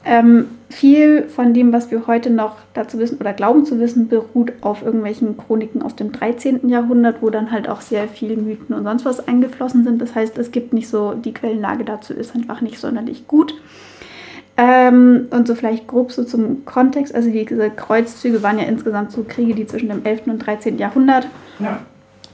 Ähm, 0.08 0.46
viel 0.70 1.24
von 1.30 1.56
dem, 1.56 1.74
was 1.74 1.90
wir 1.90 2.06
heute 2.06 2.30
noch 2.30 2.58
dazu 2.76 3.00
wissen 3.00 3.18
oder 3.20 3.34
glauben 3.34 3.66
zu 3.66 3.80
wissen, 3.80 4.08
beruht 4.08 4.54
auf 4.62 4.84
irgendwelchen 4.84 5.36
Chroniken 5.36 5.82
aus 5.82 5.96
dem 5.96 6.12
13. 6.12 6.70
Jahrhundert, 6.70 7.24
wo 7.24 7.32
dann 7.32 7.52
halt 7.52 7.68
auch 7.68 7.82
sehr 7.82 8.08
viel 8.08 8.38
Mythen 8.38 8.76
und 8.76 8.84
sonst 8.84 9.04
was 9.04 9.28
eingeflossen 9.28 9.84
sind. 9.84 10.00
Das 10.00 10.14
heißt, 10.14 10.38
es 10.38 10.52
gibt 10.52 10.74
nicht 10.74 10.90
so, 10.90 11.14
die 11.14 11.34
Quellenlage 11.34 11.86
dazu 11.86 12.14
ist 12.14 12.36
einfach 12.36 12.62
nicht 12.62 12.80
sonderlich 12.80 13.28
gut. 13.28 13.56
Ähm, 14.58 15.28
und 15.32 15.48
so 15.48 15.56
vielleicht 15.56 15.88
grob 15.88 16.12
so 16.12 16.24
zum 16.24 16.66
Kontext, 16.66 17.14
also 17.14 17.30
diese 17.30 17.70
Kreuzzüge 17.72 18.44
waren 18.44 18.60
ja 18.60 18.66
insgesamt 18.66 19.12
so 19.12 19.26
Kriege, 19.28 19.56
die 19.56 19.66
zwischen 19.66 19.90
dem 19.90 20.06
11. 20.06 20.28
und 20.28 20.40
13. 20.40 20.78
Jahrhundert 20.78 21.28
ja. 21.60 21.80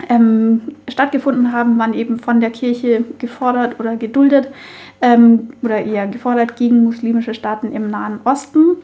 ähm, 0.10 0.62
stattgefunden 0.90 1.54
haben, 1.54 1.80
waren 1.80 1.94
eben 1.94 2.20
von 2.20 2.42
der 2.42 2.52
Kirche 2.52 3.06
gefordert 3.18 3.80
oder 3.80 3.96
geduldet 3.96 4.50
ähm, 5.02 5.50
oder 5.62 5.84
eher 5.84 6.08
gefordert 6.08 6.56
gegen 6.56 6.84
muslimische 6.84 7.34
Staaten 7.34 7.72
im 7.72 7.90
Nahen 7.90 8.20
Osten. 8.24 8.78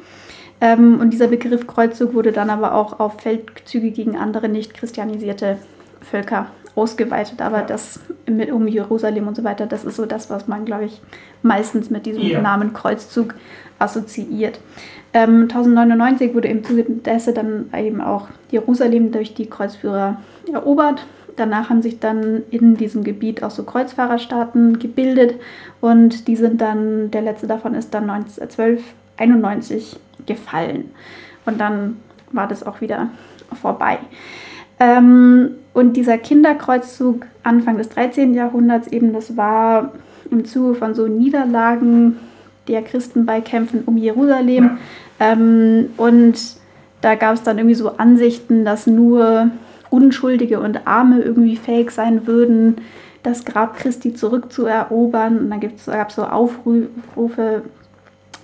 Ähm, 0.59 0.99
und 0.99 1.11
dieser 1.11 1.27
Begriff 1.27 1.67
Kreuzzug 1.67 2.13
wurde 2.13 2.31
dann 2.31 2.49
aber 2.49 2.73
auch 2.73 2.99
auf 2.99 3.21
Feldzüge 3.21 3.91
gegen 3.91 4.17
andere 4.17 4.49
nicht 4.49 4.73
christianisierte 4.73 5.57
Völker 6.01 6.47
ausgeweitet. 6.75 7.41
Aber 7.41 7.61
das 7.61 7.99
mit, 8.25 8.51
um 8.51 8.67
Jerusalem 8.67 9.27
und 9.27 9.35
so 9.35 9.43
weiter, 9.43 9.67
das 9.67 9.83
ist 9.83 9.97
so 9.97 10.05
das, 10.05 10.29
was 10.29 10.47
man, 10.47 10.65
glaube 10.65 10.85
ich, 10.85 11.01
meistens 11.43 11.89
mit 11.89 12.05
diesem 12.05 12.23
ja. 12.23 12.41
Namen 12.41 12.73
Kreuzzug 12.73 13.35
assoziiert. 13.79 14.59
Ähm, 15.13 15.43
1099 15.43 16.33
wurde 16.33 16.47
im 16.47 16.63
Zuge 16.63 16.85
dessen 16.87 17.33
dann 17.33 17.69
eben 17.75 18.01
auch 18.01 18.27
Jerusalem 18.49 19.11
durch 19.11 19.33
die 19.33 19.47
Kreuzführer 19.47 20.17
erobert 20.51 21.05
Danach 21.37 21.69
haben 21.69 21.81
sich 21.81 21.99
dann 21.99 22.43
in 22.49 22.75
diesem 22.75 23.03
Gebiet 23.03 23.43
auch 23.43 23.51
so 23.51 23.63
Kreuzfahrerstaaten 23.63 24.79
gebildet 24.79 25.35
und 25.79 26.27
die 26.27 26.35
sind 26.35 26.59
dann, 26.59 27.11
der 27.11 27.21
letzte 27.21 27.47
davon 27.47 27.75
ist 27.75 27.93
dann 27.93 28.09
1291 28.09 29.97
gefallen. 30.25 30.91
Und 31.45 31.59
dann 31.59 31.97
war 32.31 32.47
das 32.47 32.65
auch 32.65 32.81
wieder 32.81 33.09
vorbei. 33.61 33.99
Ähm, 34.79 35.51
und 35.73 35.93
dieser 35.93 36.17
Kinderkreuzzug 36.17 37.25
Anfang 37.43 37.77
des 37.77 37.89
13. 37.89 38.33
Jahrhunderts 38.33 38.87
eben, 38.87 39.13
das 39.13 39.37
war 39.37 39.93
im 40.29 40.43
Zuge 40.45 40.75
von 40.75 40.95
so 40.95 41.07
Niederlagen 41.07 42.17
der 42.67 42.81
Christen 42.81 43.25
bei 43.25 43.41
Kämpfen 43.41 43.83
um 43.85 43.97
Jerusalem. 43.97 44.77
Ähm, 45.19 45.91
und 45.97 46.35
da 47.01 47.15
gab 47.15 47.35
es 47.35 47.43
dann 47.43 47.57
irgendwie 47.57 47.75
so 47.75 47.97
Ansichten, 47.97 48.65
dass 48.65 48.87
nur 48.87 49.51
Unschuldige 49.89 50.59
und 50.59 50.87
Arme 50.87 51.21
irgendwie 51.21 51.55
fähig 51.55 51.91
sein 51.91 52.27
würden, 52.27 52.77
das 53.23 53.45
Grab 53.45 53.77
Christi 53.77 54.13
zurückzuerobern. 54.13 55.37
Und 55.39 55.49
dann 55.49 55.59
gab 55.59 56.09
es 56.09 56.15
so 56.15 56.23
Aufrufe 56.23 57.63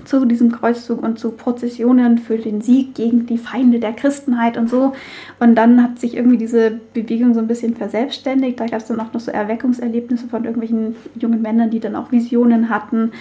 zu 0.05 0.25
diesem 0.25 0.51
Kreuzzug 0.51 1.01
und 1.01 1.19
zu 1.19 1.31
Prozessionen 1.31 2.17
für 2.17 2.37
den 2.37 2.61
Sieg 2.61 2.95
gegen 2.95 3.25
die 3.25 3.37
Feinde 3.37 3.79
der 3.79 3.93
Christenheit 3.93 4.57
und 4.57 4.69
so. 4.69 4.93
Und 5.39 5.55
dann 5.55 5.81
hat 5.81 5.99
sich 5.99 6.15
irgendwie 6.15 6.37
diese 6.37 6.79
Bewegung 6.93 7.33
so 7.33 7.39
ein 7.39 7.47
bisschen 7.47 7.75
verselbstständigt. 7.75 8.59
Da 8.59 8.65
gab 8.65 8.79
es 8.81 8.87
dann 8.87 8.99
auch 8.99 9.13
noch 9.13 9.21
so 9.21 9.31
Erweckungserlebnisse 9.31 10.27
von 10.27 10.45
irgendwelchen 10.45 10.95
jungen 11.15 11.41
Männern, 11.41 11.69
die 11.69 11.79
dann 11.79 11.95
auch 11.95 12.11
Visionen 12.11 12.69
hatten. 12.69 13.11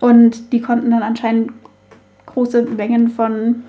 Und 0.00 0.52
die 0.52 0.60
konnten 0.60 0.90
dann 0.90 1.02
anscheinend 1.02 1.52
große 2.26 2.62
Mengen 2.62 3.08
von 3.08 3.62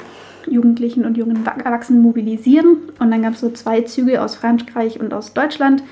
Jugendlichen 0.48 1.06
und 1.06 1.18
jungen 1.18 1.46
Erwachsenen 1.46 2.02
mobilisieren. 2.02 2.78
Und 3.00 3.12
dann 3.12 3.22
gab 3.22 3.34
es 3.34 3.42
so 3.42 3.50
zwei 3.50 3.82
Züge 3.82 4.22
aus 4.22 4.36
Frankreich 4.36 5.00
und 5.00 5.14
aus 5.14 5.34
Deutschland, 5.34 5.84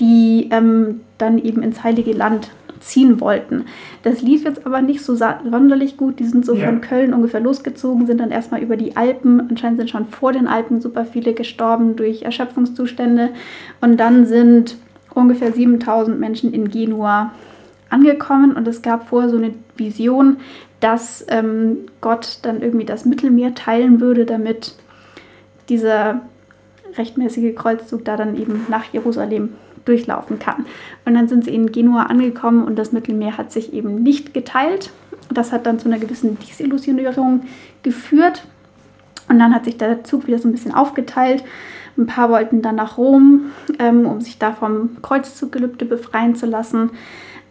die 0.00 0.48
ähm, 0.50 1.00
dann 1.18 1.38
eben 1.38 1.62
ins 1.62 1.84
Heilige 1.84 2.12
Land 2.12 2.50
ziehen 2.80 3.20
wollten. 3.20 3.66
Das 4.02 4.22
lief 4.22 4.44
jetzt 4.44 4.66
aber 4.66 4.80
nicht 4.80 5.02
so 5.02 5.14
sonderlich 5.14 5.96
gut. 5.96 6.18
Die 6.18 6.24
sind 6.24 6.44
so 6.44 6.54
ja. 6.54 6.66
von 6.66 6.80
Köln 6.80 7.12
ungefähr 7.12 7.40
losgezogen, 7.40 8.06
sind 8.06 8.20
dann 8.20 8.30
erstmal 8.30 8.62
über 8.62 8.76
die 8.76 8.96
Alpen. 8.96 9.40
Anscheinend 9.48 9.78
sind 9.78 9.90
schon 9.90 10.06
vor 10.06 10.32
den 10.32 10.48
Alpen 10.48 10.80
super 10.80 11.04
viele 11.04 11.34
gestorben 11.34 11.96
durch 11.96 12.22
Erschöpfungszustände. 12.22 13.30
Und 13.80 13.98
dann 13.98 14.26
sind 14.26 14.76
ungefähr 15.14 15.52
7000 15.52 16.18
Menschen 16.18 16.52
in 16.52 16.70
Genua 16.70 17.32
angekommen 17.90 18.52
und 18.52 18.66
es 18.68 18.82
gab 18.82 19.08
vorher 19.08 19.28
so 19.28 19.36
eine 19.36 19.52
Vision, 19.76 20.36
dass 20.80 21.24
ähm, 21.28 21.86
Gott 22.00 22.38
dann 22.42 22.62
irgendwie 22.62 22.86
das 22.86 23.04
Mittelmeer 23.04 23.54
teilen 23.54 24.00
würde, 24.00 24.24
damit 24.24 24.74
dieser 25.68 26.22
rechtmäßige 26.96 27.54
Kreuzzug 27.54 28.04
da 28.04 28.16
dann 28.16 28.36
eben 28.36 28.66
nach 28.68 28.84
Jerusalem 28.92 29.50
durchlaufen 29.84 30.38
kann. 30.38 30.66
Und 31.04 31.14
dann 31.14 31.28
sind 31.28 31.44
sie 31.44 31.54
in 31.54 31.72
Genua 31.72 32.04
angekommen 32.04 32.64
und 32.64 32.76
das 32.76 32.92
Mittelmeer 32.92 33.38
hat 33.38 33.52
sich 33.52 33.72
eben 33.72 34.02
nicht 34.02 34.34
geteilt. 34.34 34.90
Das 35.32 35.52
hat 35.52 35.66
dann 35.66 35.78
zu 35.78 35.88
einer 35.88 35.98
gewissen 35.98 36.38
Desillusionierung 36.38 37.42
geführt. 37.82 38.44
Und 39.28 39.38
dann 39.38 39.54
hat 39.54 39.64
sich 39.64 39.78
der 39.78 40.02
Zug 40.02 40.26
wieder 40.26 40.38
so 40.38 40.48
ein 40.48 40.52
bisschen 40.52 40.74
aufgeteilt. 40.74 41.44
Ein 41.96 42.06
paar 42.06 42.30
wollten 42.30 42.62
dann 42.62 42.76
nach 42.76 42.98
Rom, 42.98 43.52
ähm, 43.78 44.06
um 44.06 44.20
sich 44.20 44.38
da 44.38 44.52
vom 44.52 45.00
Kreuzzuggelübde 45.02 45.84
befreien 45.84 46.34
zu 46.34 46.46
lassen. 46.46 46.90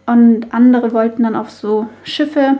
Und 0.06 0.52
andere 0.52 0.92
wollten 0.92 1.22
dann 1.22 1.36
auf 1.36 1.50
so 1.50 1.88
Schiffe 2.02 2.58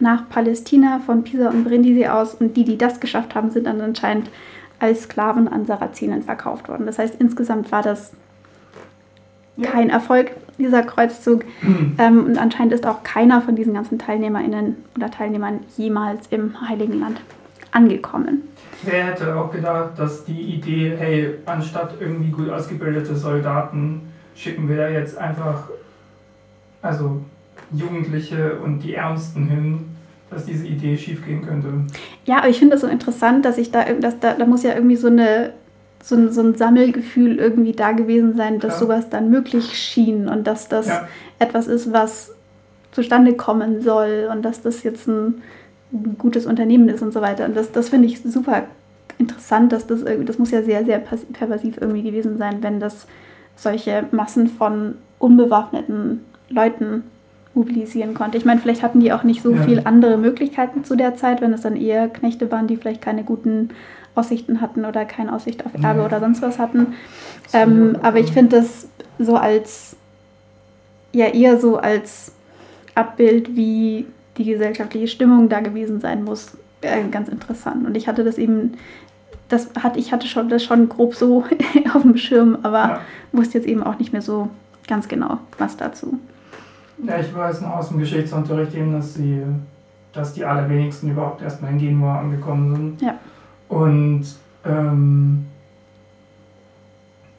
nach 0.00 0.28
Palästina 0.28 1.00
von 1.04 1.24
Pisa 1.24 1.50
und 1.50 1.64
Brindisi 1.64 2.06
aus. 2.06 2.34
Und 2.34 2.56
die, 2.56 2.64
die 2.64 2.78
das 2.78 3.00
geschafft 3.00 3.34
haben, 3.34 3.50
sind 3.50 3.66
dann 3.66 3.80
anscheinend 3.80 4.30
als 4.78 5.04
Sklaven 5.04 5.48
an 5.48 5.66
Sarazenen 5.66 6.22
verkauft 6.22 6.68
worden. 6.68 6.86
Das 6.86 6.98
heißt, 6.98 7.16
insgesamt 7.20 7.70
war 7.72 7.82
das 7.82 8.12
kein 9.62 9.90
Erfolg. 9.90 10.32
dieser 10.58 10.82
Kreuzzug. 10.82 11.44
Mhm. 11.62 11.96
Ähm, 11.98 12.26
und 12.26 12.38
anscheinend 12.38 12.72
ist 12.72 12.86
auch 12.86 13.02
keiner 13.02 13.40
von 13.40 13.56
diesen 13.56 13.74
ganzen 13.74 13.98
TeilnehmerInnen 13.98 14.76
oder 14.96 15.10
Teilnehmern 15.10 15.60
jemals 15.76 16.26
im 16.28 16.54
Heiligen 16.68 17.00
Land 17.00 17.20
angekommen. 17.72 18.42
Wer 18.84 19.06
hätte 19.06 19.34
auch 19.34 19.50
gedacht, 19.50 19.98
dass 19.98 20.24
die 20.24 20.40
Idee, 20.40 20.94
hey, 20.96 21.34
anstatt 21.46 21.94
irgendwie 22.00 22.30
gut 22.30 22.50
ausgebildete 22.50 23.16
Soldaten 23.16 24.12
schicken 24.36 24.68
wir 24.68 24.76
da 24.76 24.88
jetzt 24.88 25.16
einfach, 25.18 25.68
also 26.82 27.20
Jugendliche 27.76 28.58
und 28.58 28.80
die 28.80 28.94
Ärmsten 28.94 29.46
hin, 29.48 29.78
dass 30.30 30.46
diese 30.46 30.66
Idee 30.66 30.96
schiefgehen 30.96 31.46
könnte. 31.46 31.68
Ja, 32.24 32.38
aber 32.38 32.48
ich 32.48 32.58
finde 32.58 32.74
das 32.74 32.80
so 32.80 32.86
interessant, 32.86 33.44
dass 33.44 33.58
ich 33.58 33.70
da, 33.70 33.84
dass 33.84 34.18
da, 34.20 34.34
da 34.34 34.46
muss 34.46 34.62
ja 34.62 34.74
irgendwie 34.74 34.96
so 34.96 35.08
eine 35.08 35.52
so 36.02 36.16
ein, 36.16 36.30
so 36.32 36.42
ein 36.42 36.54
Sammelgefühl 36.54 37.38
irgendwie 37.38 37.72
da 37.72 37.92
gewesen 37.92 38.36
sein, 38.36 38.60
dass 38.60 38.74
ja. 38.74 38.80
sowas 38.80 39.08
dann 39.08 39.30
möglich 39.30 39.72
schien 39.72 40.28
und 40.28 40.46
dass 40.46 40.68
das 40.68 40.86
ja. 40.86 41.08
etwas 41.38 41.66
ist, 41.66 41.92
was 41.94 42.34
zustande 42.92 43.32
kommen 43.32 43.80
soll 43.80 44.28
und 44.30 44.42
dass 44.42 44.60
das 44.60 44.82
jetzt 44.82 45.08
ein, 45.08 45.42
ein 45.92 46.16
gutes 46.18 46.44
Unternehmen 46.44 46.90
ist 46.90 47.00
und 47.00 47.14
so 47.14 47.22
weiter. 47.22 47.46
Und 47.46 47.56
das, 47.56 47.72
das 47.72 47.88
finde 47.88 48.06
ich 48.06 48.22
super 48.22 48.64
interessant, 49.18 49.72
dass 49.72 49.86
das 49.86 50.02
irgendwie, 50.02 50.26
das 50.26 50.38
muss 50.38 50.50
ja 50.50 50.62
sehr, 50.62 50.84
sehr 50.84 50.98
pervasiv 50.98 51.78
irgendwie 51.80 52.02
gewesen 52.02 52.36
sein, 52.36 52.58
wenn 52.62 52.80
das 52.80 53.06
solche 53.56 54.04
Massen 54.10 54.48
von 54.48 54.96
unbewaffneten 55.18 56.20
Leuten 56.50 57.04
mobilisieren 57.54 58.14
konnte. 58.14 58.36
Ich 58.36 58.44
meine, 58.44 58.60
vielleicht 58.60 58.82
hatten 58.82 59.00
die 59.00 59.12
auch 59.12 59.22
nicht 59.22 59.42
so 59.42 59.52
ja. 59.54 59.62
viel 59.62 59.82
andere 59.84 60.16
Möglichkeiten 60.18 60.84
zu 60.84 60.96
der 60.96 61.14
Zeit, 61.14 61.40
wenn 61.40 61.52
es 61.52 61.62
dann 61.62 61.76
eher 61.76 62.08
Knechte 62.08 62.50
waren, 62.50 62.66
die 62.66 62.76
vielleicht 62.76 63.00
keine 63.00 63.24
guten 63.24 63.70
Aussichten 64.14 64.60
hatten 64.60 64.84
oder 64.84 65.04
keine 65.04 65.32
Aussicht 65.32 65.64
auf 65.64 65.72
Erbe 65.74 66.00
ja. 66.00 66.06
oder 66.06 66.20
sonst 66.20 66.42
was 66.42 66.58
hatten. 66.58 66.94
Ähm, 67.52 67.98
aber 68.02 68.18
ich 68.18 68.32
finde 68.32 68.56
das 68.56 68.88
so 69.18 69.36
als, 69.36 69.96
ja 71.12 71.26
eher 71.26 71.60
so 71.60 71.78
als 71.78 72.32
Abbild, 72.94 73.56
wie 73.56 74.06
die 74.36 74.44
gesellschaftliche 74.44 75.08
Stimmung 75.08 75.48
da 75.48 75.60
gewesen 75.60 76.00
sein 76.00 76.24
muss, 76.24 76.56
äh, 76.80 77.02
ganz 77.10 77.28
interessant. 77.28 77.86
Und 77.86 77.96
ich 77.96 78.08
hatte 78.08 78.24
das 78.24 78.38
eben, 78.38 78.72
das 79.48 79.70
hat, 79.80 79.96
ich 79.96 80.12
hatte 80.12 80.26
schon 80.26 80.48
das 80.48 80.64
schon 80.64 80.88
grob 80.88 81.14
so 81.14 81.44
auf 81.94 82.02
dem 82.02 82.16
Schirm, 82.16 82.58
aber 82.62 82.78
ja. 82.78 83.00
wusste 83.32 83.58
jetzt 83.58 83.66
eben 83.66 83.82
auch 83.82 83.98
nicht 83.98 84.12
mehr 84.12 84.22
so 84.22 84.48
ganz 84.86 85.08
genau, 85.08 85.38
was 85.58 85.76
dazu. 85.76 86.18
Ja, 87.02 87.18
ich 87.18 87.34
weiß 87.34 87.60
noch 87.62 87.76
aus 87.76 87.88
dem 87.88 87.98
Geschichtsunterricht 87.98 88.74
eben, 88.74 88.92
dass 88.92 89.14
sie, 89.14 89.42
dass 90.12 90.32
die 90.32 90.44
allerwenigsten 90.44 91.10
überhaupt 91.10 91.42
erstmal 91.42 91.72
in 91.72 91.78
Genua 91.78 92.20
angekommen 92.20 92.74
sind. 92.74 93.02
Ja. 93.02 93.18
Und 93.68 94.24
ähm, 94.64 95.46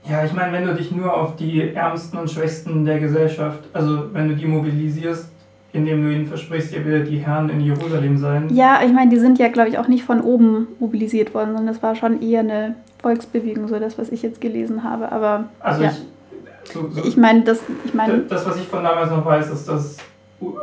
ja, 0.08 0.24
ich 0.24 0.34
meine, 0.34 0.52
wenn 0.52 0.66
du 0.66 0.76
dich 0.76 0.92
nur 0.92 1.16
auf 1.16 1.36
die 1.36 1.74
Ärmsten 1.74 2.18
und 2.20 2.30
Schwächsten 2.30 2.86
der 2.86 3.00
Gesellschaft, 3.00 3.60
also 3.74 4.14
wenn 4.14 4.30
du 4.30 4.36
die 4.36 4.46
mobilisierst, 4.46 5.30
indem 5.74 6.04
du 6.04 6.14
ihnen 6.14 6.26
versprichst, 6.26 6.74
ihr 6.74 6.86
werdet 6.86 7.10
die 7.10 7.18
Herren 7.18 7.50
in 7.50 7.60
Jerusalem 7.60 8.18
sein. 8.18 8.48
Ja, 8.54 8.80
ich 8.86 8.94
meine, 8.94 9.10
die 9.10 9.20
sind 9.20 9.40
ja, 9.40 9.50
glaube 9.50 9.70
ich, 9.70 9.78
auch 9.78 9.88
nicht 9.88 10.04
von 10.04 10.22
oben 10.22 10.68
mobilisiert 10.80 11.34
worden, 11.34 11.48
sondern 11.48 11.68
das 11.68 11.84
war 11.84 11.96
schon 11.96 12.22
eher 12.22 12.40
eine 12.42 12.76
Volksbewegung, 13.00 13.68
so 13.68 13.78
das, 13.78 13.98
was 13.98 14.10
ich 14.10 14.22
jetzt 14.22 14.40
gelesen 14.40 14.84
habe. 14.84 15.12
Aber 15.12 15.46
also 15.60 15.84
ja. 15.84 15.90
ich, 15.90 16.02
so, 16.66 16.90
so, 16.90 17.04
ich 17.04 17.18
meine, 17.18 17.44
das, 17.44 17.60
ich 17.84 17.94
meine, 17.94 18.20
das, 18.20 18.46
was 18.46 18.58
ich 18.58 18.68
von 18.68 18.84
damals 18.84 19.10
noch 19.10 19.26
weiß, 19.26 19.50
ist, 19.52 19.68
dass 19.68 19.98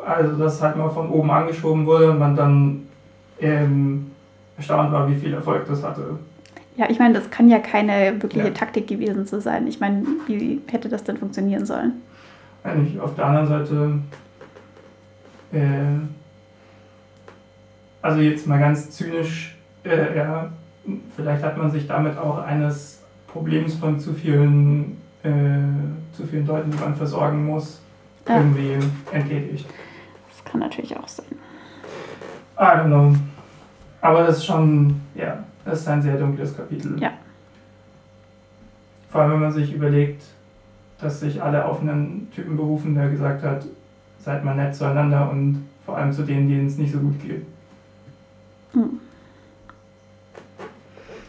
also 0.07 0.37
das 0.37 0.61
halt 0.63 0.77
mal 0.77 0.91
von 0.91 1.09
oben 1.11 1.31
angeschoben 1.31 1.87
wurde 1.87 2.11
und 2.11 2.19
man 2.19 2.37
dann 2.37 2.87
ähm, 3.41 4.11
erstaunt 4.57 4.93
war, 4.93 5.09
wie 5.09 5.17
viel 5.17 5.33
Erfolg 5.33 5.67
das 5.67 5.83
hatte. 5.83 6.19
Ja, 6.77 6.89
ich 6.89 6.99
meine, 6.99 7.15
das 7.15 7.31
kann 7.31 7.49
ja 7.49 7.59
keine 7.59 8.23
wirkliche 8.23 8.49
ja. 8.49 8.55
Taktik 8.55 8.87
gewesen 8.87 9.27
zu 9.27 9.41
sein. 9.41 9.67
Ich 9.67 9.81
meine, 9.81 10.05
wie 10.27 10.61
hätte 10.71 10.89
das 10.89 11.05
denn 11.05 11.19
funktionieren 11.19 11.67
sollen? 11.67 11.95
Eigentlich 12.65 12.99
auf 13.01 13.15
der 13.15 13.27
anderen 13.27 13.47
Seite, 13.47 13.99
äh, 15.53 15.99
also 18.01 18.21
jetzt 18.21 18.47
mal 18.47 18.59
ganz 18.59 18.91
zynisch, 18.91 19.57
äh, 19.85 20.17
ja, 20.17 20.51
vielleicht 21.17 21.43
hat 21.43 21.59
man 21.59 21.71
sich 21.71 21.87
damit 21.87 22.17
auch 22.17 22.39
eines 22.39 23.03
Problems 23.27 23.75
von 23.75 23.99
zu 24.01 24.15
vielen, 24.15 25.02
äh, 25.23 25.31
zu 26.17 26.27
vielen 26.27 26.47
Leuten, 26.47 26.71
die 26.71 26.79
man 26.79 26.95
versorgen 26.95 27.47
muss, 27.47 27.81
ja. 28.29 28.37
irgendwie 28.37 28.79
entledigt. 29.13 29.67
Das 30.29 30.45
kann 30.45 30.61
natürlich 30.61 30.97
auch 30.97 31.09
sein. 31.09 31.27
I 32.59 32.63
don't 32.63 32.87
know. 32.87 33.15
Aber 34.01 34.27
das 34.27 34.39
ist 34.39 34.47
schon, 34.47 35.01
ja, 35.15 35.45
das 35.65 35.81
ist 35.81 35.89
ein 35.89 36.03
sehr 36.03 36.17
dunkles 36.17 36.57
Kapitel. 36.57 37.01
Ja. 37.01 37.13
Vor 39.11 39.21
allem, 39.21 39.33
wenn 39.33 39.41
man 39.41 39.53
sich 39.53 39.73
überlegt, 39.73 40.23
dass 41.01 41.21
sich 41.21 41.43
alle 41.43 41.65
auf 41.65 41.81
einen 41.81 42.31
Typen 42.35 42.57
berufen, 42.57 42.95
der 42.95 43.09
gesagt 43.11 43.43
hat, 43.43 43.65
seid 44.19 44.45
mal 44.45 44.55
nett 44.55 44.75
zueinander 44.75 45.31
und 45.31 45.69
vor 45.85 45.99
allem 45.99 46.13
zu 46.13 46.23
denen, 46.23 46.49
denen 46.49 46.67
es 46.67 46.79
nicht 46.79 46.93
so 46.93 46.99
gut 46.99 47.21
geht. 47.21 47.45
Hm. 48.73 49.01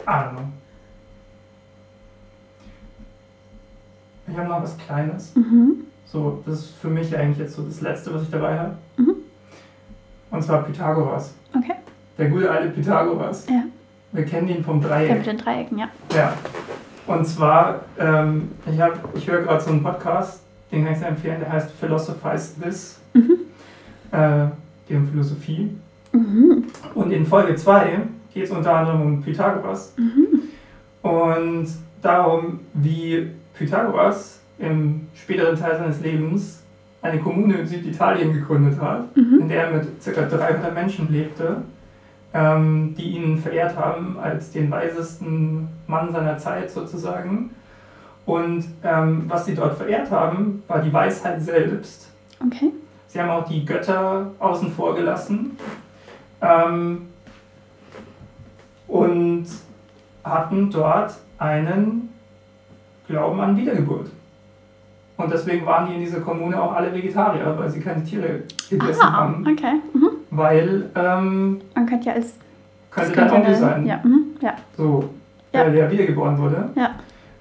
I 0.06 0.10
don't 0.10 0.32
know. 0.32 0.48
Ich 4.28 4.38
habe 4.38 4.48
noch 4.48 4.64
was 4.64 4.78
Kleines. 4.78 5.36
Mhm. 5.36 5.86
So, 6.06 6.41
das 6.45 6.60
ist 6.60 6.76
für 6.76 6.90
mich 6.90 7.16
eigentlich 7.18 7.40
jetzt 7.40 7.56
so 7.56 7.64
das 7.64 7.82
Letzte, 7.82 8.14
was 8.14 8.24
ich 8.24 8.30
dabei 8.30 8.58
habe. 8.58 8.76
Mhm. 8.98 9.16
Und 10.32 10.44
zwar 10.44 10.64
Pythagoras. 10.64 11.34
Okay. 11.56 11.76
Der 12.18 12.30
gute 12.30 12.50
alte 12.50 12.70
Pythagoras. 12.70 13.48
Ja. 13.50 13.64
Wir 14.12 14.26
kennen 14.26 14.48
ihn 14.48 14.64
vom 14.64 14.82
Dreieck. 14.82 15.10
Ja, 15.10 15.16
mit 15.16 15.26
den 15.26 15.38
Dreiecken, 15.38 15.78
ja. 15.78 15.90
Ja. 16.16 16.34
Und 17.08 17.26
zwar, 17.26 17.82
ähm, 17.98 18.52
ich, 18.66 18.80
ich 19.16 19.30
höre 19.30 19.41
gerade 19.41 19.62
so 19.62 19.72
einen 19.72 19.84
Podcast, 19.84 20.41
den 20.72 20.84
kann 20.84 20.94
ich 20.94 21.00
sehr 21.00 21.10
empfehlen, 21.10 21.40
der 21.40 21.52
heißt 21.52 21.72
Philosophize 21.72 22.62
This. 22.62 23.00
Mhm. 23.14 23.32
Äh, 24.12 24.48
geht 24.88 24.98
um 24.98 25.08
Philosophie. 25.08 25.76
Mhm. 26.12 26.66
Und 26.94 27.12
in 27.12 27.26
Folge 27.26 27.56
2 27.56 28.02
geht 28.34 28.44
es 28.45 28.52
unter 28.52 28.76
anderem 28.76 29.02
um 29.02 29.22
Pythagoras. 29.22 29.94
Mhm. 29.98 30.40
Und 31.02 31.68
darum, 32.02 32.60
wie 32.74 33.32
Pythagoras 33.65 34.40
im 34.60 35.07
späteren 35.14 35.57
Teil 35.57 35.77
seines 35.77 36.02
Lebens 36.02 36.64
eine 37.02 37.19
Kommune 37.19 37.56
in 37.56 37.68
Süditalien 37.68 38.34
gegründet 38.34 38.80
hat, 38.80 39.15
mhm. 39.15 39.41
in 39.41 39.49
der 39.49 39.65
er 39.65 39.72
mit 39.72 40.03
ca. 40.03 40.22
300 40.22 40.73
Menschen 40.73 41.11
lebte 41.11 41.64
ähm, 42.34 42.95
die 42.98 43.11
ihn 43.11 43.38
verehrt 43.38 43.77
haben 43.77 44.18
als 44.19 44.52
den 44.52 44.72
weisesten 44.72 45.68
Mann 45.88 46.11
seiner 46.11 46.38
Zeit 46.38 46.72
sozusagen. 46.72 47.52
Und 48.26 48.65
ähm, 48.84 49.26
was 49.27 49.45
sie 49.45 49.53
dort 49.53 49.77
verehrt 49.77 50.10
haben, 50.10 50.64
war 50.68 50.81
die 50.81 50.91
Weisheit 50.91 51.41
selbst. 51.41 52.10
Okay. 52.45 52.72
Sie 53.07 53.19
haben 53.19 53.30
auch 53.30 53.48
die 53.48 53.64
Götter 53.64 54.31
außen 54.40 54.72
vor 54.72 54.95
gelassen 54.95 55.57
ähm, 56.41 57.10
und 58.88 59.45
hatten 60.23 60.72
dort 60.72 61.15
einen 61.38 62.12
Glauben 63.14 63.40
an 63.40 63.56
Wiedergeburt. 63.56 64.10
Und 65.18 65.31
deswegen 65.31 65.65
waren 65.68 65.88
die 65.88 65.94
in 65.94 65.99
dieser 65.99 66.22
Kommune 66.22 66.60
auch 66.60 66.73
alle 66.73 66.91
Vegetarier, 66.91 67.53
weil 67.57 67.69
sie 67.69 67.80
keine 67.80 68.03
Tiere 68.03 68.41
gegessen 68.68 69.03
Aha, 69.03 69.11
haben. 69.11 69.48
Okay. 69.48 69.76
Mhm. 69.94 70.10
Weil. 70.31 70.90
Ähm, 70.95 71.61
Man 71.76 71.85
könnte 71.85 72.10
ja 72.10 72.14
als. 72.15 72.34
Könnte 72.90 73.11
dein 73.11 73.31
Onkel 73.31 73.56
sein. 73.56 73.85
Ja. 73.85 73.99
Mhm. 74.03 74.26
ja. 74.41 74.56
So, 74.76 75.10
ja. 75.52 75.69
der 75.69 75.91
wiedergeboren 75.91 76.38
wurde. 76.40 76.69
Ja. 76.76 76.91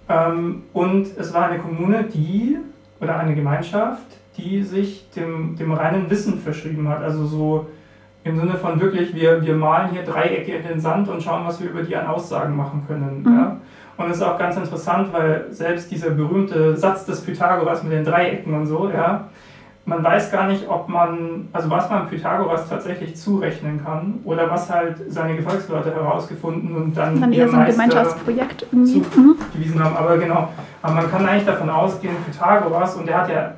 Ähm, 0.08 0.64
und 0.74 1.06
es 1.16 1.32
war 1.32 1.48
eine 1.48 1.58
Kommune, 1.58 2.04
die, 2.04 2.58
oder 3.00 3.18
eine 3.18 3.34
Gemeinschaft, 3.34 4.04
die 4.36 4.62
sich 4.62 5.08
dem, 5.16 5.56
dem 5.56 5.72
reinen 5.72 6.10
Wissen 6.10 6.38
verschrieben 6.38 6.86
hat. 6.88 7.02
Also 7.02 7.24
so 7.24 7.66
im 8.24 8.38
Sinne 8.38 8.54
von 8.54 8.80
wirklich, 8.80 9.14
wir, 9.14 9.42
wir 9.42 9.54
malen 9.54 9.90
hier 9.90 10.02
Dreiecke 10.02 10.52
in 10.52 10.66
den 10.66 10.80
Sand 10.80 11.08
und 11.08 11.22
schauen, 11.22 11.46
was 11.46 11.60
wir 11.62 11.70
über 11.70 11.82
die 11.82 11.96
an 11.96 12.06
Aussagen 12.06 12.54
machen 12.56 12.84
können. 12.86 13.22
Mhm. 13.22 13.38
Ja? 13.38 13.56
Und 13.96 14.10
es 14.10 14.16
ist 14.16 14.22
auch 14.22 14.38
ganz 14.38 14.56
interessant, 14.56 15.12
weil 15.12 15.46
selbst 15.50 15.90
dieser 15.90 16.10
berühmte 16.10 16.76
Satz 16.76 17.04
des 17.04 17.20
Pythagoras 17.20 17.82
mit 17.82 17.92
den 17.92 18.04
Dreiecken 18.04 18.54
und 18.54 18.66
so, 18.66 18.90
ja, 18.90 19.28
man 19.84 20.02
weiß 20.02 20.30
gar 20.30 20.46
nicht, 20.46 20.68
ob 20.68 20.88
man, 20.88 21.48
also 21.52 21.68
was 21.68 21.90
man 21.90 22.08
Pythagoras 22.08 22.68
tatsächlich 22.68 23.16
zurechnen 23.16 23.82
kann 23.84 24.20
oder 24.24 24.48
was 24.48 24.70
halt 24.70 24.96
seine 25.08 25.36
Gefolgsleute 25.36 25.92
herausgefunden 25.92 26.76
und 26.76 26.96
dann, 26.96 27.20
dann 27.20 27.32
eher 27.32 27.48
so 27.48 27.56
ein 27.56 27.66
Gemeinschaftsprojekt 27.66 28.66
irgendwie 28.70 29.02
zugewiesen 29.02 29.78
mhm. 29.78 29.84
haben. 29.84 29.96
Aber 29.96 30.18
genau, 30.18 30.48
aber 30.82 30.94
man 30.94 31.10
kann 31.10 31.26
eigentlich 31.26 31.46
davon 31.46 31.68
ausgehen, 31.68 32.14
Pythagoras, 32.24 32.94
und 32.96 33.06
der 33.06 33.22
hat 33.22 33.28
ja 33.28 33.54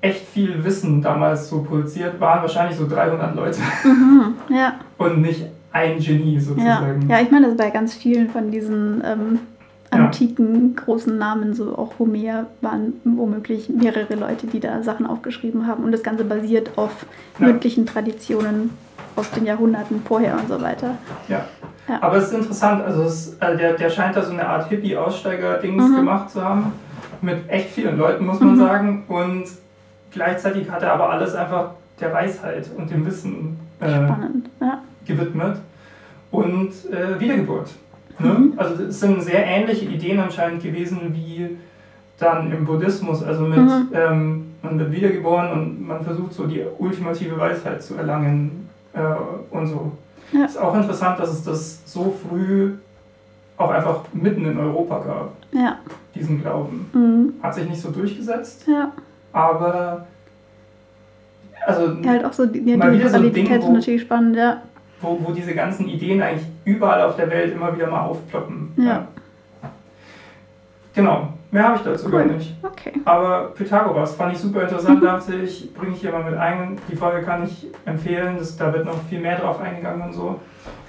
echt 0.00 0.26
viel 0.28 0.62
Wissen 0.62 1.02
damals 1.02 1.48
so 1.48 1.62
produziert, 1.62 2.20
waren 2.20 2.42
wahrscheinlich 2.42 2.76
so 2.76 2.86
300 2.86 3.34
Leute. 3.34 3.58
Mhm, 3.84 4.34
ja. 4.50 4.74
Und 4.98 5.22
nicht 5.22 5.46
ein 5.74 5.98
Genie 5.98 6.38
sozusagen. 6.40 7.08
Ja, 7.08 7.16
ja 7.16 7.22
ich 7.22 7.30
meine, 7.30 7.48
das 7.48 7.56
bei 7.56 7.68
ganz 7.70 7.94
vielen 7.94 8.30
von 8.30 8.50
diesen 8.50 9.02
ähm, 9.04 9.40
antiken 9.90 10.74
ja. 10.74 10.82
großen 10.82 11.18
Namen, 11.18 11.52
so 11.52 11.76
auch 11.76 11.98
Homer, 11.98 12.46
waren 12.60 12.94
womöglich 13.04 13.68
mehrere 13.68 14.14
Leute, 14.14 14.46
die 14.46 14.60
da 14.60 14.82
Sachen 14.82 15.04
aufgeschrieben 15.04 15.66
haben. 15.66 15.84
Und 15.84 15.92
das 15.92 16.02
Ganze 16.02 16.24
basiert 16.24 16.78
auf 16.78 17.04
ja. 17.38 17.48
mündlichen 17.48 17.86
Traditionen 17.86 18.70
aus 19.16 19.30
den 19.32 19.46
Jahrhunderten 19.46 20.02
vorher 20.04 20.34
und 20.34 20.48
so 20.48 20.62
weiter. 20.62 20.96
Ja. 21.28 21.44
Ja. 21.88 21.98
Aber 22.00 22.16
es 22.16 22.28
ist 22.28 22.34
interessant, 22.34 22.82
also 22.82 23.02
es, 23.02 23.36
äh, 23.40 23.56
der, 23.58 23.74
der 23.74 23.90
scheint 23.90 24.16
da 24.16 24.22
so 24.22 24.32
eine 24.32 24.46
Art 24.46 24.70
Hippie-Aussteiger-Dings 24.70 25.88
mhm. 25.88 25.96
gemacht 25.96 26.30
zu 26.30 26.42
haben. 26.42 26.72
Mit 27.20 27.48
echt 27.48 27.70
vielen 27.70 27.98
Leuten, 27.98 28.24
muss 28.24 28.40
man 28.40 28.54
mhm. 28.54 28.58
sagen. 28.58 29.04
Und 29.08 29.44
gleichzeitig 30.12 30.70
hat 30.70 30.82
er 30.82 30.94
aber 30.94 31.10
alles 31.10 31.34
einfach 31.34 31.72
der 32.00 32.12
Weisheit 32.12 32.70
und 32.76 32.90
dem 32.90 33.04
Wissen 33.04 33.58
äh, 33.80 33.90
ja. 33.90 34.78
Gewidmet. 35.06 35.58
Und 36.30 36.70
äh, 36.90 37.20
Wiedergeburt. 37.20 37.70
Ne? 38.18 38.28
Mhm. 38.28 38.52
Also 38.56 38.84
es 38.84 39.00
sind 39.00 39.22
sehr 39.22 39.44
ähnliche 39.46 39.86
Ideen 39.86 40.18
anscheinend 40.18 40.62
gewesen 40.62 41.14
wie 41.14 41.56
dann 42.18 42.52
im 42.52 42.64
Buddhismus, 42.64 43.22
also 43.22 43.42
mit 43.42 43.58
mhm. 43.58 43.88
ähm, 43.92 44.44
man 44.62 44.78
wird 44.78 44.92
wiedergeboren 44.92 45.52
und 45.52 45.86
man 45.86 46.02
versucht 46.02 46.32
so 46.32 46.46
die 46.46 46.62
ultimative 46.78 47.38
Weisheit 47.38 47.82
zu 47.82 47.94
erlangen 47.96 48.68
äh, 48.94 49.00
und 49.50 49.66
so. 49.66 49.92
Ja. 50.32 50.44
Ist 50.44 50.58
auch 50.58 50.74
interessant, 50.74 51.20
dass 51.20 51.30
es 51.30 51.44
das 51.44 51.82
so 51.84 52.16
früh 52.28 52.72
auch 53.56 53.70
einfach 53.70 54.00
mitten 54.12 54.44
in 54.46 54.58
Europa 54.58 54.98
gab. 55.00 55.32
Ja. 55.52 55.78
Diesen 56.14 56.40
Glauben. 56.40 56.90
Mhm. 56.92 57.34
Hat 57.42 57.54
sich 57.54 57.68
nicht 57.68 57.80
so 57.80 57.90
durchgesetzt. 57.90 58.64
Ja. 58.66 58.92
Aber 59.32 60.06
also 61.66 61.92
ja, 62.02 62.10
halt 62.10 62.24
auch 62.24 62.32
so 62.32 62.46
die, 62.46 62.76
mal 62.76 62.92
wieder 62.92 63.08
so 63.08 63.16
ein 63.16 63.32
Ding, 63.32 63.48
wo, 63.62 63.72
natürlich 63.72 64.02
spannend, 64.02 64.36
ja. 64.36 64.62
Wo, 65.00 65.18
wo 65.22 65.32
diese 65.32 65.54
ganzen 65.54 65.88
Ideen 65.88 66.22
eigentlich 66.22 66.46
überall 66.64 67.02
auf 67.02 67.16
der 67.16 67.30
Welt 67.30 67.52
immer 67.52 67.74
wieder 67.74 67.90
mal 67.90 68.02
aufploppen. 68.02 68.72
Ja. 68.76 69.06
Genau. 70.94 71.28
Mehr 71.50 71.68
habe 71.68 71.76
ich 71.76 71.82
dazu 71.82 72.06
cool. 72.06 72.12
gar 72.12 72.24
nicht. 72.24 72.54
Okay. 72.62 72.92
Aber 73.04 73.52
Pythagoras 73.54 74.16
fand 74.16 74.34
ich 74.34 74.40
super 74.40 74.62
interessant, 74.62 75.04
dachte 75.04 75.36
ich, 75.36 75.72
bringe 75.72 75.92
ich 75.94 76.00
hier 76.00 76.10
mal 76.10 76.24
mit 76.24 76.34
ein. 76.34 76.78
Die 76.90 76.96
Folge 76.96 77.24
kann 77.24 77.44
ich 77.44 77.68
empfehlen, 77.84 78.36
das, 78.38 78.56
da 78.56 78.72
wird 78.72 78.84
noch 78.84 79.00
viel 79.08 79.20
mehr 79.20 79.38
drauf 79.38 79.60
eingegangen 79.60 80.08
und 80.08 80.12
so. 80.12 80.40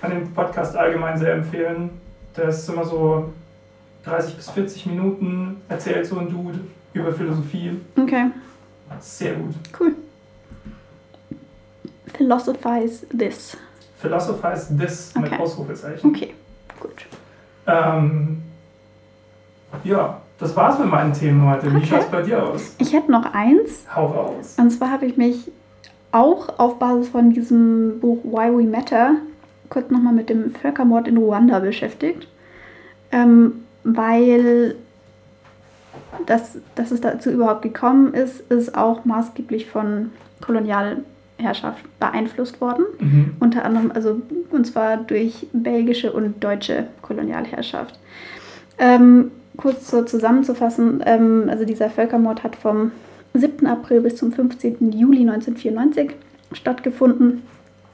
Kann 0.02 0.12
den 0.12 0.34
Podcast 0.34 0.76
allgemein 0.76 1.20
sehr 1.20 1.34
empfehlen. 1.34 1.92
Der 2.36 2.46
ist 2.46 2.68
immer 2.68 2.84
so 2.84 3.32
30 4.06 4.38
bis 4.38 4.50
40 4.50 4.86
Minuten, 4.88 5.58
erzählt 5.70 6.06
so 6.06 6.18
ein 6.18 6.30
Dude 6.30 6.60
über 6.94 7.12
Philosophie. 7.14 7.80
Okay. 7.96 8.32
Sehr 9.00 9.34
gut. 9.36 9.54
Cool. 9.80 9.94
Philosophize 12.18 13.06
this. 13.16 13.56
Philosophize 14.06 14.78
this 14.78 15.12
okay. 15.16 15.30
mit 15.30 15.40
Ausrufezeichen. 15.40 16.10
Okay, 16.10 16.34
gut. 16.80 17.06
Ähm, 17.68 18.44
ja, 19.84 20.22
das 20.40 20.56
war's 20.56 20.80
mit 20.80 20.90
meinen 20.90 21.14
Themen 21.14 21.48
heute. 21.50 21.68
Okay. 21.68 21.82
Wie 21.82 21.86
schaut's 21.86 22.06
bei 22.08 22.22
dir 22.22 22.44
aus? 22.44 22.76
Ich 22.78 22.94
hätte 22.94 23.12
noch 23.12 23.34
eins. 23.34 23.86
Hau 23.94 24.08
raus. 24.08 24.56
Und 24.58 24.70
zwar 24.72 24.92
habe 24.92 25.06
ich 25.06 25.18
mich 25.18 25.52
auch 26.12 26.60
auf 26.60 26.80
Basis 26.80 27.10
von 27.10 27.32
diesem 27.32 28.00
Buch 28.00 28.24
Why 28.24 28.56
We 28.56 28.70
Matter 28.70 29.16
kurz 29.70 29.90
nochmal 29.90 30.14
mit 30.14 30.30
dem 30.30 30.52
Völkermord 30.52 31.08
in 31.08 31.18
Ruanda 31.18 31.60
beschäftigt. 31.60 32.28
Ähm, 33.12 33.64
weil 33.84 34.76
das, 36.26 36.58
dass 36.76 36.92
es 36.92 37.02
dazu 37.02 37.30
überhaupt 37.32 37.62
gekommen 37.62 38.14
ist, 38.14 38.42
ist 38.52 38.78
auch 38.78 39.06
maßgeblich 39.06 39.68
von 39.68 40.12
Kolonialherrschaft 41.38 42.00
beeinflusst 42.00 42.62
worden. 42.62 42.86
Mhm. 43.00 43.34
Unter 43.40 43.66
anderem, 43.66 43.92
also 43.94 44.22
und 44.52 44.66
zwar 44.66 44.98
durch 44.98 45.48
belgische 45.54 46.12
und 46.12 46.44
deutsche 46.44 46.88
Kolonialherrschaft. 47.02 48.00
Ähm, 48.78 49.32
kurz 49.58 49.90
so 49.90 50.04
zusammenzufassen, 50.04 51.04
ähm, 51.06 51.46
also 51.50 51.66
dieser 51.66 51.90
Völkermord 51.90 52.44
hat 52.44 52.56
vom 52.56 52.92
7. 53.34 53.66
April 53.68 54.02
bis 54.02 54.18
zum 54.18 54.32
15. 54.32 54.92
Juli 54.92 55.22
1994 55.22 56.12
stattgefunden. 56.52 57.44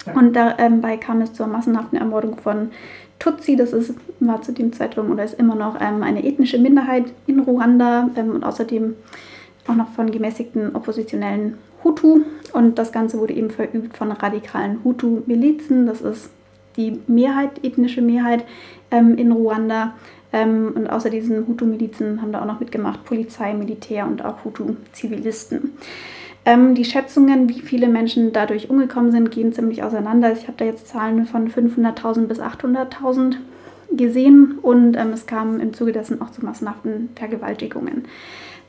Ja. 0.05 0.13
Und 0.13 0.33
dabei 0.33 0.93
ähm, 0.93 0.99
kam 0.99 1.21
es 1.21 1.33
zur 1.33 1.47
massenhaften 1.47 1.97
Ermordung 1.97 2.37
von 2.37 2.71
Tutsi, 3.19 3.55
das 3.55 3.71
ist, 3.71 3.93
war 4.19 4.41
zu 4.41 4.51
dem 4.51 4.73
Zeitpunkt 4.73 5.11
oder 5.11 5.23
ist 5.23 5.37
immer 5.37 5.53
noch 5.53 5.79
ähm, 5.79 6.01
eine 6.01 6.25
ethnische 6.25 6.57
Minderheit 6.57 7.05
in 7.27 7.39
Ruanda 7.39 8.09
ähm, 8.15 8.31
und 8.31 8.43
außerdem 8.43 8.95
auch 9.67 9.75
noch 9.75 9.89
von 9.89 10.09
gemäßigten 10.09 10.75
oppositionellen 10.75 11.59
Hutu. 11.83 12.21
Und 12.53 12.77
das 12.77 12.91
Ganze 12.91 13.17
wurde 13.19 13.33
eben 13.33 13.49
verübt 13.49 13.97
von 13.97 14.11
radikalen 14.11 14.83
Hutu-Milizen. 14.83 15.85
Das 15.85 16.01
ist 16.01 16.29
die 16.77 16.99
Mehrheit, 17.07 17.63
ethnische 17.63 18.01
Mehrheit 18.01 18.45
ähm, 18.91 19.17
in 19.17 19.31
Ruanda. 19.31 19.93
Ähm, 20.33 20.71
und 20.75 20.87
außer 20.87 21.09
diesen 21.09 21.47
Hutu-Milizen 21.47 22.21
haben 22.21 22.31
da 22.31 22.41
auch 22.41 22.45
noch 22.45 22.59
mitgemacht 22.59 23.03
Polizei, 23.03 23.53
Militär 23.53 24.05
und 24.05 24.23
auch 24.23 24.45
Hutu-Zivilisten. 24.45 25.71
Ähm, 26.43 26.73
die 26.73 26.85
Schätzungen, 26.85 27.49
wie 27.49 27.59
viele 27.59 27.87
Menschen 27.87 28.33
dadurch 28.33 28.69
umgekommen 28.69 29.11
sind, 29.11 29.31
gehen 29.31 29.53
ziemlich 29.53 29.83
auseinander. 29.83 30.31
Ich 30.31 30.47
habe 30.47 30.57
da 30.57 30.65
jetzt 30.65 30.87
Zahlen 30.87 31.25
von 31.25 31.49
500.000 31.49 32.25
bis 32.25 32.39
800.000 32.39 33.35
gesehen 33.95 34.57
und 34.61 34.95
ähm, 34.95 35.11
es 35.13 35.25
kam 35.25 35.59
im 35.59 35.73
Zuge 35.73 35.91
dessen 35.91 36.21
auch 36.21 36.31
zu 36.31 36.43
massenhaften 36.43 37.09
Vergewaltigungen. 37.15 38.05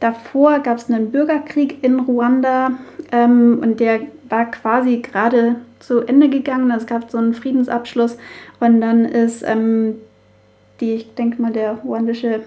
Davor 0.02 0.58
gab 0.58 0.78
es 0.78 0.90
einen 0.90 1.12
Bürgerkrieg 1.12 1.84
in 1.84 2.00
Ruanda 2.00 2.72
ähm, 3.12 3.60
und 3.62 3.78
der 3.78 4.00
war 4.28 4.50
quasi 4.50 4.96
gerade 4.96 5.54
zu 5.78 6.00
Ende 6.00 6.28
gegangen. 6.28 6.72
Es 6.72 6.86
gab 6.86 7.08
so 7.08 7.18
einen 7.18 7.34
Friedensabschluss 7.34 8.18
und 8.58 8.80
dann 8.80 9.04
ist 9.04 9.44
ähm, 9.46 9.94
die, 10.80 10.94
ich 10.94 11.14
denke 11.14 11.40
mal, 11.40 11.52
der 11.52 11.74
ruandische, 11.74 12.40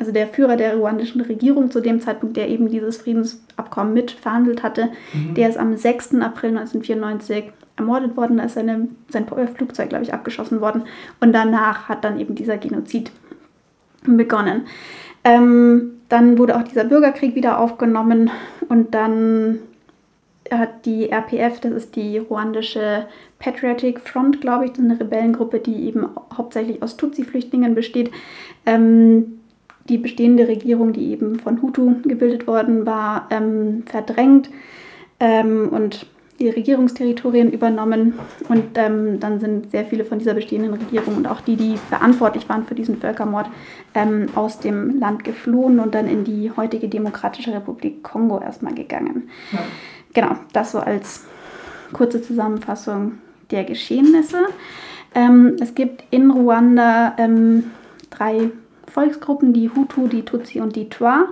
also 0.00 0.10
der 0.10 0.26
Führer 0.26 0.56
der 0.56 0.74
ruandischen 0.74 1.20
Regierung 1.20 1.70
zu 1.70 1.80
dem 1.80 2.00
Zeitpunkt, 2.00 2.36
der 2.36 2.48
eben 2.48 2.68
dieses 2.68 2.96
Friedensabkommen 2.96 3.94
mit 3.94 4.10
verhandelt 4.10 4.64
hatte, 4.64 4.88
mhm. 5.12 5.34
der 5.34 5.48
ist 5.48 5.56
am 5.56 5.76
6. 5.76 6.16
April 6.16 6.58
1994 6.58 7.52
ermordet 7.76 8.16
worden, 8.16 8.38
da 8.38 8.44
ist 8.46 8.54
seine, 8.54 8.88
sein 9.10 9.26
Flugzeug, 9.28 9.90
glaube 9.90 10.02
ich, 10.02 10.12
abgeschossen 10.12 10.60
worden. 10.60 10.82
Und 11.20 11.32
danach 11.34 11.88
hat 11.88 12.02
dann 12.02 12.18
eben 12.18 12.34
dieser 12.34 12.58
Genozid 12.58 13.12
begonnen. 14.04 14.62
Ähm, 15.22 16.00
dann 16.12 16.36
wurde 16.36 16.56
auch 16.56 16.62
dieser 16.62 16.84
Bürgerkrieg 16.84 17.34
wieder 17.34 17.58
aufgenommen 17.58 18.30
und 18.68 18.94
dann 18.94 19.60
hat 20.50 20.84
die 20.84 21.08
RPF, 21.10 21.60
das 21.60 21.72
ist 21.72 21.96
die 21.96 22.18
ruandische 22.18 23.06
Patriotic 23.38 23.98
Front, 23.98 24.42
glaube 24.42 24.66
ich, 24.66 24.78
eine 24.78 25.00
Rebellengruppe, 25.00 25.58
die 25.58 25.86
eben 25.86 26.06
hauptsächlich 26.36 26.82
aus 26.82 26.98
Tutsi-Flüchtlingen 26.98 27.74
besteht. 27.74 28.10
Ähm, 28.66 29.40
die 29.88 29.96
bestehende 29.96 30.46
Regierung, 30.46 30.92
die 30.92 31.12
eben 31.12 31.40
von 31.40 31.62
Hutu 31.62 31.94
gebildet 32.02 32.46
worden 32.46 32.84
war, 32.84 33.26
ähm, 33.30 33.84
verdrängt 33.86 34.50
ähm, 35.18 35.70
und 35.70 36.06
die 36.38 36.48
Regierungsterritorien 36.48 37.52
übernommen. 37.52 38.14
Und 38.48 38.76
ähm, 38.76 39.20
dann 39.20 39.40
sind 39.40 39.70
sehr 39.70 39.84
viele 39.84 40.04
von 40.04 40.18
dieser 40.18 40.34
bestehenden 40.34 40.74
Regierung 40.74 41.16
und 41.16 41.26
auch 41.26 41.40
die, 41.40 41.56
die 41.56 41.76
verantwortlich 41.76 42.48
waren 42.48 42.64
für 42.64 42.74
diesen 42.74 42.98
Völkermord, 42.98 43.46
ähm, 43.94 44.26
aus 44.34 44.58
dem 44.58 44.98
Land 44.98 45.24
geflohen 45.24 45.78
und 45.78 45.94
dann 45.94 46.08
in 46.08 46.24
die 46.24 46.50
heutige 46.56 46.88
Demokratische 46.88 47.52
Republik 47.52 48.02
Kongo 48.02 48.40
erstmal 48.40 48.74
gegangen. 48.74 49.28
Ja. 49.52 49.60
Genau, 50.14 50.36
das 50.52 50.72
so 50.72 50.78
als 50.78 51.26
kurze 51.92 52.22
Zusammenfassung 52.22 53.18
der 53.50 53.64
Geschehnisse. 53.64 54.38
Ähm, 55.14 55.56
es 55.60 55.74
gibt 55.74 56.04
in 56.10 56.30
Ruanda 56.30 57.14
ähm, 57.18 57.70
drei 58.10 58.50
Volksgruppen, 58.90 59.52
die 59.52 59.70
Hutu, 59.70 60.08
die 60.08 60.22
Tutsi 60.22 60.60
und 60.60 60.76
die 60.76 60.88
Twa. 60.88 61.28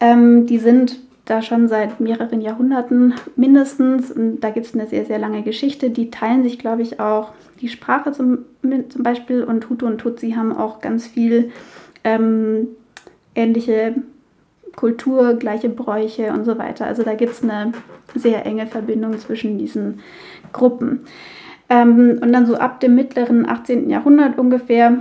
Ähm, 0.00 0.46
die 0.46 0.58
sind 0.58 0.98
da 1.24 1.40
schon 1.40 1.68
seit 1.68 2.00
mehreren 2.00 2.40
Jahrhunderten 2.40 3.14
mindestens. 3.36 4.10
Und 4.10 4.40
da 4.40 4.50
gibt 4.50 4.66
es 4.66 4.74
eine 4.74 4.86
sehr, 4.86 5.06
sehr 5.06 5.18
lange 5.18 5.42
Geschichte. 5.42 5.90
Die 5.90 6.10
teilen 6.10 6.42
sich, 6.42 6.58
glaube 6.58 6.82
ich, 6.82 7.00
auch 7.00 7.32
die 7.60 7.68
Sprache 7.68 8.12
zum, 8.12 8.40
zum 8.62 9.02
Beispiel. 9.02 9.42
Und 9.42 9.68
Hutu 9.70 9.86
und 9.86 9.98
Tutsi 9.98 10.32
haben 10.32 10.54
auch 10.54 10.80
ganz 10.80 11.06
viel 11.06 11.50
ähm, 12.04 12.68
ähnliche 13.34 13.94
Kultur, 14.76 15.34
gleiche 15.34 15.68
Bräuche 15.68 16.32
und 16.32 16.44
so 16.44 16.58
weiter. 16.58 16.86
Also 16.86 17.02
da 17.02 17.14
gibt 17.14 17.32
es 17.32 17.42
eine 17.42 17.72
sehr 18.14 18.44
enge 18.44 18.66
Verbindung 18.66 19.18
zwischen 19.18 19.58
diesen 19.58 20.00
Gruppen. 20.52 21.00
Ähm, 21.70 22.18
und 22.20 22.32
dann 22.32 22.46
so 22.46 22.56
ab 22.56 22.80
dem 22.80 22.94
mittleren 22.94 23.48
18. 23.48 23.88
Jahrhundert 23.88 24.38
ungefähr, 24.38 24.98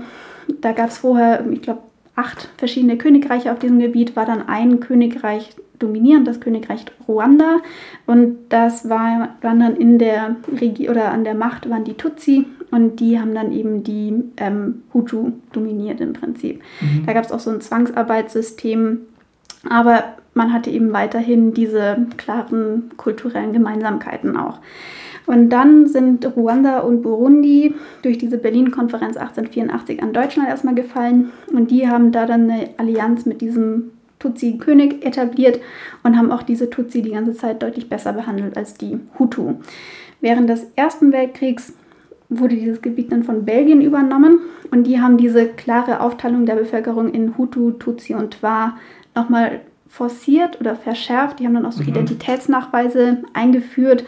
da 0.62 0.72
gab 0.72 0.90
es 0.90 1.00
vorher, 1.00 1.46
ich 1.52 1.62
glaube, 1.62 1.82
acht 2.16 2.50
verschiedene 2.58 2.98
Königreiche 2.98 3.52
auf 3.52 3.60
diesem 3.60 3.80
Gebiet, 3.80 4.16
war 4.16 4.26
dann 4.26 4.48
ein 4.48 4.80
Königreich 4.80 5.56
dominierend, 5.84 6.28
das 6.28 6.40
Königreich 6.40 6.86
Ruanda. 7.08 7.60
Und 8.06 8.38
das 8.50 8.90
war, 8.90 9.36
waren 9.42 9.60
dann 9.60 9.76
in 9.76 10.00
der 10.00 10.38
Regie 10.60 10.90
oder 10.90 11.12
an 11.12 11.24
der 11.24 11.36
Macht 11.36 11.70
waren 11.70 11.84
die 11.84 11.96
Tutsi 11.96 12.46
und 12.72 13.00
die 13.00 13.20
haben 13.20 13.36
dann 13.36 13.52
eben 13.52 13.84
die 13.84 14.24
ähm, 14.38 14.84
Hutu 14.94 15.34
dominiert 15.52 16.02
im 16.02 16.14
Prinzip. 16.14 16.62
Mhm. 16.82 17.06
Da 17.06 17.14
gab 17.14 17.26
es 17.26 17.32
auch 17.32 17.40
so 17.40 17.52
ein 17.52 17.62
Zwangsarbeitssystem, 17.62 19.02
aber 19.70 20.04
man 20.34 20.52
hatte 20.52 20.72
eben 20.72 20.92
weiterhin 20.94 21.54
diese 21.54 22.08
klaren 22.18 22.92
kulturellen 22.98 23.54
Gemeinsamkeiten 23.54 24.36
auch. 24.36 24.60
Und 25.26 25.50
dann 25.50 25.88
sind 25.88 26.26
Ruanda 26.36 26.80
und 26.80 27.02
Burundi 27.02 27.76
durch 28.02 28.18
diese 28.18 28.38
Berlin-Konferenz 28.38 29.16
1884 29.16 30.04
an 30.04 30.12
Deutschland 30.12 30.50
erstmal 30.50 30.76
gefallen. 30.76 31.32
Und 31.52 31.72
die 31.72 31.88
haben 31.88 32.12
da 32.12 32.26
dann 32.26 32.50
eine 32.50 32.70
Allianz 32.78 33.26
mit 33.26 33.40
diesem 33.40 33.92
Tutsi-König 34.24 35.06
etabliert 35.06 35.60
und 36.04 36.18
haben 36.18 36.32
auch 36.32 36.44
diese 36.44 36.70
Tutsi 36.70 37.02
die 37.02 37.12
ganze 37.12 37.34
Zeit 37.34 37.62
deutlich 37.62 37.90
besser 37.90 38.14
behandelt 38.14 38.58
als 38.58 38.76
die 38.76 39.00
Hutu. 39.20 39.56
Während 40.22 40.50
des 40.50 40.66
Ersten 40.76 41.12
Weltkriegs 41.12 41.74
wurde 42.30 42.56
dieses 42.56 42.82
Gebiet 42.82 43.12
dann 43.12 43.24
von 43.24 43.46
Belgien 43.46 43.82
übernommen 43.82 44.40
und 44.72 44.86
die 44.86 45.02
haben 45.02 45.18
diese 45.18 45.48
klare 45.48 46.00
Aufteilung 46.00 46.46
der 46.46 46.56
Bevölkerung 46.56 47.14
in 47.14 47.38
Hutu, 47.38 47.72
Tutsi 47.72 48.16
und 48.16 48.32
Twa 48.40 48.78
nochmal 49.14 49.62
forciert 49.88 50.60
oder 50.60 50.76
verschärft. 50.76 51.40
Die 51.40 51.46
haben 51.46 51.54
dann 51.54 51.66
auch 51.66 51.72
so 51.74 51.84
mhm. 51.84 51.90
Identitätsnachweise 51.90 53.24
eingeführt. 53.34 54.06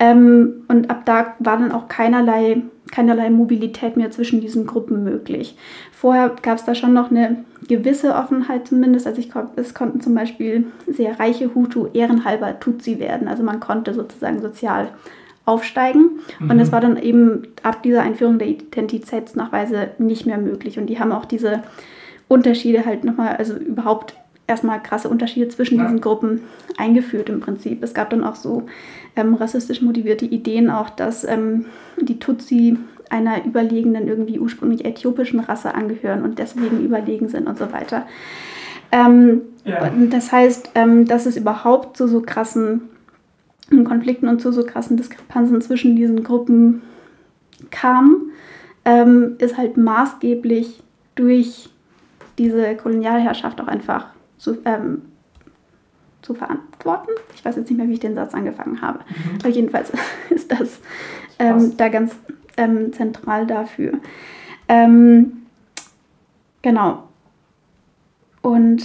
Ähm, 0.00 0.64
und 0.68 0.90
ab 0.90 1.04
da 1.04 1.36
war 1.38 1.58
dann 1.58 1.72
auch 1.72 1.86
keinerlei, 1.86 2.62
keinerlei 2.90 3.30
Mobilität 3.30 3.96
mehr 3.96 4.10
zwischen 4.10 4.40
diesen 4.40 4.66
Gruppen 4.66 5.04
möglich. 5.04 5.56
Vorher 6.00 6.34
gab 6.40 6.56
es 6.56 6.64
da 6.64 6.74
schon 6.74 6.94
noch 6.94 7.10
eine 7.10 7.44
gewisse 7.68 8.14
Offenheit 8.14 8.66
zumindest. 8.66 9.06
Also 9.06 9.20
ich, 9.20 9.28
es 9.56 9.74
konnten 9.74 10.00
zum 10.00 10.14
Beispiel 10.14 10.64
sehr 10.86 11.20
reiche 11.20 11.54
Hutu 11.54 11.88
ehrenhalber 11.92 12.58
Tutsi 12.58 12.98
werden. 12.98 13.28
Also 13.28 13.42
man 13.42 13.60
konnte 13.60 13.92
sozusagen 13.92 14.40
sozial 14.40 14.88
aufsteigen. 15.44 16.20
Mhm. 16.38 16.50
Und 16.50 16.58
es 16.58 16.72
war 16.72 16.80
dann 16.80 16.96
eben 16.96 17.42
ab 17.62 17.82
dieser 17.82 18.00
Einführung 18.00 18.38
der 18.38 18.48
Identitätsnachweise 18.48 19.90
nicht 19.98 20.24
mehr 20.24 20.38
möglich. 20.38 20.78
Und 20.78 20.86
die 20.86 20.98
haben 20.98 21.12
auch 21.12 21.26
diese 21.26 21.64
Unterschiede 22.28 22.86
halt 22.86 23.04
nochmal, 23.04 23.36
also 23.36 23.54
überhaupt 23.58 24.14
erstmal 24.46 24.82
krasse 24.82 25.10
Unterschiede 25.10 25.48
zwischen 25.48 25.76
ja. 25.76 25.84
diesen 25.84 26.00
Gruppen 26.00 26.40
eingeführt 26.78 27.28
im 27.28 27.40
Prinzip. 27.40 27.82
Es 27.82 27.92
gab 27.92 28.08
dann 28.08 28.24
auch 28.24 28.36
so 28.36 28.62
ähm, 29.16 29.34
rassistisch 29.34 29.82
motivierte 29.82 30.24
Ideen 30.24 30.70
auch, 30.70 30.88
dass 30.88 31.24
ähm, 31.24 31.66
die 32.00 32.18
Tutsi 32.18 32.78
einer 33.10 33.44
überlegenen, 33.44 34.08
irgendwie 34.08 34.38
ursprünglich 34.38 34.84
äthiopischen 34.84 35.40
Rasse 35.40 35.74
angehören 35.74 36.22
und 36.22 36.38
deswegen 36.38 36.84
überlegen 36.84 37.28
sind 37.28 37.46
und 37.46 37.58
so 37.58 37.72
weiter. 37.72 38.06
Ähm, 38.92 39.42
ja. 39.64 39.90
Das 40.10 40.32
heißt, 40.32 40.70
ähm, 40.74 41.06
dass 41.06 41.26
es 41.26 41.36
überhaupt 41.36 41.96
zu 41.96 42.08
so 42.08 42.22
krassen 42.22 42.82
Konflikten 43.84 44.28
und 44.28 44.40
zu 44.40 44.52
so 44.52 44.64
krassen 44.64 44.96
Diskrepanzen 44.96 45.60
zwischen 45.60 45.94
diesen 45.94 46.24
Gruppen 46.24 46.82
kam, 47.70 48.30
ähm, 48.84 49.36
ist 49.38 49.56
halt 49.56 49.76
maßgeblich 49.76 50.82
durch 51.14 51.68
diese 52.38 52.74
Kolonialherrschaft 52.76 53.60
auch 53.60 53.68
einfach 53.68 54.06
zu, 54.38 54.58
ähm, 54.64 55.02
zu 56.22 56.34
verantworten. 56.34 57.10
Ich 57.34 57.44
weiß 57.44 57.56
jetzt 57.56 57.70
nicht 57.70 57.78
mehr, 57.78 57.88
wie 57.88 57.94
ich 57.94 58.00
den 58.00 58.14
Satz 58.14 58.34
angefangen 58.34 58.80
habe. 58.80 59.00
Mhm. 59.00 59.38
Aber 59.40 59.48
jedenfalls 59.48 59.92
ist 60.30 60.50
das 60.50 60.80
ähm, 61.38 61.76
da 61.76 61.88
ganz 61.88 62.16
ähm, 62.60 62.92
zentral 62.92 63.46
dafür. 63.46 63.94
Ähm, 64.68 65.32
genau. 66.62 67.04
Und 68.42 68.84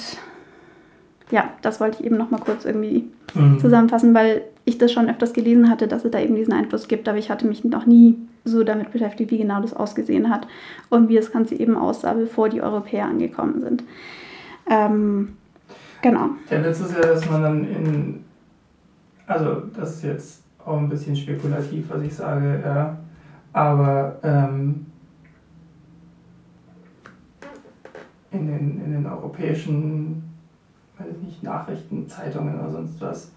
ja, 1.31 1.49
das 1.61 1.79
wollte 1.79 1.99
ich 1.99 2.05
eben 2.05 2.17
noch 2.17 2.31
mal 2.31 2.39
kurz 2.39 2.65
irgendwie 2.65 3.05
mhm. 3.33 3.59
zusammenfassen, 3.59 4.13
weil 4.13 4.43
ich 4.63 4.77
das 4.77 4.91
schon 4.91 5.09
öfters 5.09 5.33
gelesen 5.33 5.69
hatte, 5.69 5.87
dass 5.87 6.05
es 6.05 6.11
da 6.11 6.19
eben 6.19 6.35
diesen 6.35 6.53
Einfluss 6.53 6.87
gibt, 6.87 7.07
aber 7.07 7.17
ich 7.17 7.29
hatte 7.29 7.45
mich 7.47 7.63
noch 7.63 7.85
nie 7.85 8.17
so 8.45 8.63
damit 8.63 8.91
beschäftigt, 8.91 9.31
wie 9.31 9.37
genau 9.37 9.61
das 9.61 9.73
ausgesehen 9.73 10.29
hat 10.29 10.47
und 10.89 11.09
wie 11.09 11.15
das 11.15 11.31
Ganze 11.31 11.55
eben 11.55 11.77
aussah, 11.77 12.13
bevor 12.13 12.49
die 12.49 12.61
Europäer 12.61 13.05
angekommen 13.05 13.61
sind. 13.61 13.83
Ähm, 14.69 15.35
genau. 16.01 16.29
Der 16.49 16.63
Witz 16.63 16.79
ist 16.79 16.93
ja, 16.95 17.01
dass 17.01 17.29
man 17.29 17.41
dann 17.41 17.63
in, 17.63 18.23
also 19.27 19.63
das 19.75 19.97
ist 19.97 20.03
jetzt 20.03 20.43
auch 20.63 20.77
ein 20.77 20.89
bisschen 20.89 21.15
spekulativ, 21.15 21.85
was 21.89 22.01
ich 22.01 22.13
sage, 22.13 22.61
ja, 22.63 22.97
aber 23.55 24.17
ähm, 24.21 24.85
in, 28.31 28.47
den, 28.47 28.83
in 28.83 28.91
den 28.91 29.05
europäischen 29.05 30.23
weiß 30.97 31.07
ich 31.15 31.25
nicht, 31.25 31.43
Nachrichten, 31.43 32.07
Zeitungen 32.09 32.59
oder 32.59 32.69
sonst 32.69 32.99
was, 32.99 33.31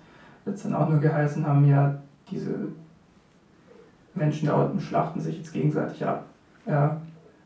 wird 0.45 0.57
es 0.57 0.65
dann 0.65 0.75
auch 0.75 0.89
nur 0.89 0.99
geheißen 0.99 1.47
haben, 1.47 1.69
ja, 1.69 1.95
diese 2.29 2.51
Menschen 4.15 4.49
da 4.49 4.55
unten 4.55 4.81
schlachten 4.81 5.21
sich 5.21 5.39
jetzt 5.39 5.53
gegenseitig 5.53 6.05
ab. 6.05 6.25
Ja, 6.67 6.97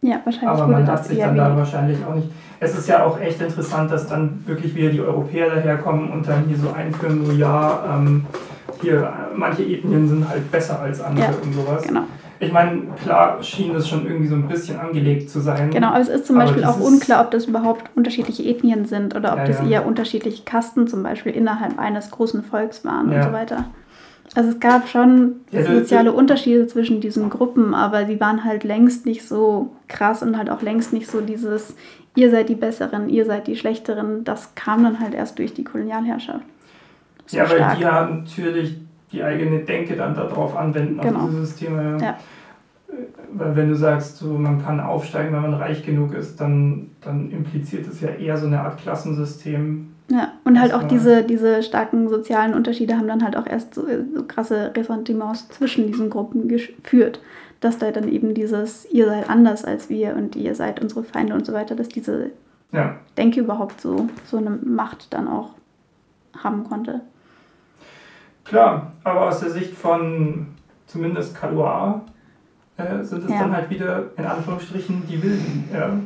ja 0.00 0.20
wahrscheinlich. 0.24 0.48
Aber 0.48 0.66
man 0.66 0.86
hat 0.86 1.04
sich 1.04 1.18
dann 1.18 1.36
da 1.36 1.54
wahrscheinlich 1.54 2.02
auch 2.06 2.14
nicht. 2.14 2.30
Es 2.58 2.76
ist 2.76 2.88
ja 2.88 3.04
auch 3.04 3.20
echt 3.20 3.42
interessant, 3.42 3.90
dass 3.90 4.06
dann 4.06 4.42
wirklich 4.46 4.74
wieder 4.74 4.88
die 4.88 5.00
Europäer 5.02 5.50
daherkommen 5.50 6.10
und 6.10 6.26
dann 6.26 6.44
hier 6.46 6.56
so 6.56 6.70
einführen, 6.72 7.26
so 7.26 7.32
ja, 7.32 7.96
ähm, 7.96 8.24
hier, 8.80 9.12
manche 9.36 9.62
Ethnien 9.62 10.08
sind 10.08 10.26
halt 10.26 10.50
besser 10.50 10.80
als 10.80 11.02
andere 11.02 11.32
ja, 11.32 11.34
und 11.42 11.52
sowas. 11.52 11.82
Genau. 11.82 12.04
Ich 12.42 12.52
meine, 12.52 12.82
klar 13.00 13.40
schien 13.40 13.72
das 13.72 13.88
schon 13.88 14.04
irgendwie 14.04 14.26
so 14.26 14.34
ein 14.34 14.48
bisschen 14.48 14.80
angelegt 14.80 15.30
zu 15.30 15.40
sein. 15.40 15.70
Genau, 15.70 15.88
aber 15.88 16.00
es 16.00 16.08
ist 16.08 16.26
zum 16.26 16.36
Beispiel 16.36 16.64
auch 16.64 16.80
unklar, 16.80 17.24
ob 17.24 17.30
das 17.30 17.46
überhaupt 17.46 17.84
unterschiedliche 17.94 18.42
Ethnien 18.42 18.84
sind 18.84 19.14
oder 19.14 19.32
ob 19.32 19.38
ja, 19.38 19.44
das 19.44 19.60
ja. 19.60 19.68
eher 19.68 19.86
unterschiedliche 19.86 20.42
Kasten 20.42 20.88
zum 20.88 21.04
Beispiel 21.04 21.32
innerhalb 21.32 21.78
eines 21.78 22.10
großen 22.10 22.42
Volks 22.42 22.84
waren 22.84 23.12
ja. 23.12 23.18
und 23.18 23.22
so 23.22 23.32
weiter. 23.32 23.66
Also 24.34 24.50
es 24.50 24.58
gab 24.58 24.88
schon 24.88 25.36
soziale 25.52 26.10
Unterschiede 26.12 26.66
zwischen 26.66 27.00
diesen 27.00 27.30
Gruppen, 27.30 27.74
aber 27.74 28.06
sie 28.06 28.18
waren 28.18 28.42
halt 28.42 28.64
längst 28.64 29.06
nicht 29.06 29.28
so 29.28 29.76
krass 29.86 30.22
und 30.22 30.36
halt 30.36 30.50
auch 30.50 30.62
längst 30.62 30.92
nicht 30.92 31.08
so 31.08 31.20
dieses, 31.20 31.76
ihr 32.16 32.30
seid 32.30 32.48
die 32.48 32.56
Besseren, 32.56 33.08
ihr 33.08 33.24
seid 33.24 33.46
die 33.46 33.56
Schlechteren. 33.56 34.24
Das 34.24 34.56
kam 34.56 34.82
dann 34.82 34.98
halt 34.98 35.14
erst 35.14 35.38
durch 35.38 35.54
die 35.54 35.62
Kolonialherrschaft. 35.62 36.44
So 37.26 37.36
ja, 37.36 37.48
weil 37.48 37.76
die 37.76 37.82
ja 37.82 38.06
natürlich 38.06 38.78
die 39.12 39.22
eigene 39.22 39.60
Denke 39.60 39.96
dann 39.96 40.14
darauf 40.14 40.56
anwenden, 40.56 41.00
genau. 41.00 41.20
auf 41.20 41.30
diese 41.30 41.46
Systeme. 41.46 41.98
Ja. 42.00 42.18
Weil 43.32 43.56
wenn 43.56 43.68
du 43.68 43.74
sagst, 43.74 44.18
so, 44.18 44.26
man 44.34 44.62
kann 44.62 44.80
aufsteigen, 44.80 45.32
wenn 45.32 45.42
man 45.42 45.54
reich 45.54 45.84
genug 45.84 46.14
ist, 46.14 46.40
dann, 46.40 46.90
dann 47.00 47.30
impliziert 47.30 47.86
es 47.86 48.00
ja 48.00 48.10
eher 48.10 48.36
so 48.36 48.46
eine 48.46 48.60
Art 48.60 48.78
Klassensystem. 48.78 49.88
Ja, 50.10 50.32
und 50.44 50.60
halt 50.60 50.74
auch 50.74 50.82
diese, 50.82 51.22
diese 51.22 51.62
starken 51.62 52.08
sozialen 52.08 52.52
Unterschiede 52.52 52.98
haben 52.98 53.08
dann 53.08 53.24
halt 53.24 53.36
auch 53.36 53.46
erst 53.46 53.74
so, 53.74 53.86
so 54.14 54.24
krasse 54.24 54.72
Ressentiments 54.76 55.48
zwischen 55.48 55.86
diesen 55.86 56.10
Gruppen 56.10 56.48
geführt. 56.48 57.20
Dass 57.60 57.78
da 57.78 57.92
dann 57.92 58.08
eben 58.08 58.34
dieses, 58.34 58.90
ihr 58.90 59.06
seid 59.06 59.30
anders 59.30 59.64
als 59.64 59.88
wir 59.88 60.16
und 60.16 60.36
ihr 60.36 60.54
seid 60.54 60.82
unsere 60.82 61.04
Feinde 61.04 61.34
und 61.34 61.46
so 61.46 61.52
weiter, 61.52 61.76
dass 61.76 61.88
diese 61.88 62.30
ja. 62.72 62.96
Denke 63.16 63.40
überhaupt 63.40 63.80
so, 63.80 64.08
so 64.24 64.36
eine 64.36 64.50
Macht 64.50 65.12
dann 65.14 65.28
auch 65.28 65.50
haben 66.36 66.64
konnte. 66.64 67.00
Klar, 68.44 68.92
aber 69.04 69.28
aus 69.28 69.40
der 69.40 69.50
Sicht 69.50 69.74
von 69.74 70.48
zumindest 70.86 71.34
Kaluar 71.34 72.02
äh, 72.76 73.02
sind 73.02 73.24
es 73.24 73.30
ja. 73.30 73.40
dann 73.40 73.52
halt 73.56 73.70
wieder 73.70 74.10
in 74.16 74.24
Anführungsstrichen 74.24 75.06
die 75.06 75.22
Wilden. 75.22 75.68
Ja. 75.72 75.98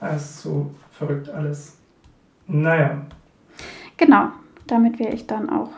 Das 0.00 0.22
ist 0.22 0.42
so 0.42 0.70
verrückt 0.92 1.28
alles. 1.28 1.76
Naja. 2.46 2.98
Genau, 3.96 4.28
damit 4.66 4.98
wäre 4.98 5.12
ich 5.12 5.26
dann 5.26 5.50
auch 5.50 5.70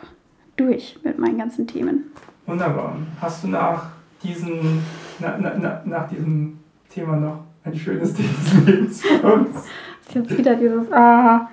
durch 0.55 0.99
mit 1.03 1.17
meinen 1.19 1.37
ganzen 1.37 1.67
Themen. 1.67 2.11
Wunderbar. 2.45 2.95
Hast 3.19 3.43
du 3.43 3.47
nach, 3.47 3.89
diesen, 4.23 4.83
na, 5.19 5.37
na, 5.37 5.81
nach 5.85 6.07
diesem 6.07 6.59
Thema 6.89 7.15
noch 7.15 7.39
ein 7.63 7.75
schönes 7.75 8.13
Ding 8.13 8.29
des 8.29 8.65
Lebens 8.65 9.01
für 9.01 9.33
uns? 9.33 9.65
Jetzt 10.13 10.37
wieder 10.37 10.55
dieses, 10.55 10.91
ah. 10.91 11.49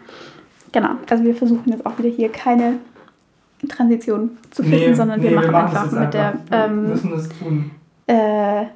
Genau, 0.73 0.91
also 1.09 1.25
wir 1.25 1.35
versuchen 1.35 1.71
jetzt 1.71 1.87
auch 1.87 1.97
wieder 1.99 2.11
hier 2.11 2.31
keine 2.31 2.75
Transition 3.67 4.31
zu 4.51 4.63
finden, 4.63 4.91
nee, 4.91 4.95
sondern 4.95 5.23
wir, 5.23 5.31
nee, 5.31 5.37
machen, 5.37 5.47
wir 5.47 5.53
machen 5.53 5.77
einfach 5.77 6.01
mit 6.01 6.15
der 6.15 6.35
ähm, 6.53 6.89
müssen 6.89 7.13
es 7.15 7.29
tun. 7.29 7.71
Äh, 8.07 8.67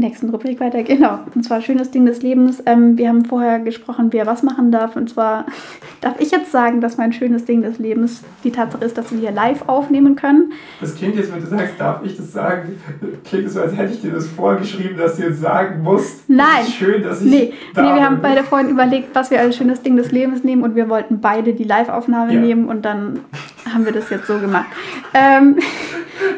nächsten 0.00 0.30
Rubrik 0.30 0.58
weiter. 0.60 0.80
Genau, 0.90 1.20
und 1.34 1.44
zwar 1.44 1.60
schönes 1.60 1.92
Ding 1.92 2.04
des 2.04 2.22
Lebens. 2.22 2.62
Ähm, 2.66 2.98
wir 2.98 3.08
haben 3.08 3.24
vorher 3.24 3.60
gesprochen, 3.60 4.08
wer 4.10 4.26
was 4.26 4.42
machen 4.42 4.72
darf. 4.72 4.96
Und 4.96 5.08
zwar 5.10 5.46
darf 6.00 6.18
ich 6.18 6.30
jetzt 6.30 6.50
sagen, 6.50 6.80
dass 6.80 6.96
mein 6.96 7.12
schönes 7.12 7.44
Ding 7.44 7.62
des 7.62 7.78
Lebens 7.78 8.24
die 8.42 8.50
Tatsache 8.50 8.84
ist, 8.84 8.98
dass 8.98 9.12
wir 9.12 9.18
hier 9.18 9.30
live 9.30 9.68
aufnehmen 9.68 10.16
können. 10.16 10.52
Das 10.80 10.96
klingt 10.96 11.16
jetzt, 11.16 11.32
wenn 11.32 11.40
du 11.40 11.46
sagst, 11.46 11.74
darf 11.78 12.04
ich 12.04 12.16
das 12.16 12.32
sagen, 12.32 12.80
klingt 13.24 13.46
es 13.46 13.54
so, 13.54 13.60
als 13.60 13.76
hätte 13.76 13.92
ich 13.92 14.00
dir 14.00 14.12
das 14.12 14.26
vorgeschrieben, 14.26 14.96
dass 14.96 15.16
du 15.16 15.22
jetzt 15.22 15.40
sagen 15.40 15.82
musst. 15.82 16.28
Nein. 16.28 16.64
schön, 16.66 17.02
dass 17.02 17.22
ich. 17.22 17.30
Nee, 17.30 17.52
da 17.74 17.82
nee 17.82 17.94
wir 17.94 18.04
haben 18.04 18.20
beide 18.20 18.42
vorhin 18.42 18.68
überlegt, 18.68 19.14
was 19.14 19.30
wir 19.30 19.40
als 19.40 19.56
schönes 19.56 19.82
Ding 19.82 19.96
des 19.96 20.10
Lebens 20.10 20.42
nehmen 20.42 20.62
und 20.62 20.74
wir 20.74 20.88
wollten 20.88 21.20
beide 21.20 21.52
die 21.52 21.64
Live-Aufnahme 21.64 22.34
ja. 22.34 22.40
nehmen 22.40 22.68
und 22.68 22.84
dann 22.84 23.20
haben 23.66 23.84
wir 23.84 23.92
das 23.92 24.10
jetzt 24.10 24.26
so 24.26 24.38
gemacht. 24.38 24.66
Ähm, 25.14 25.58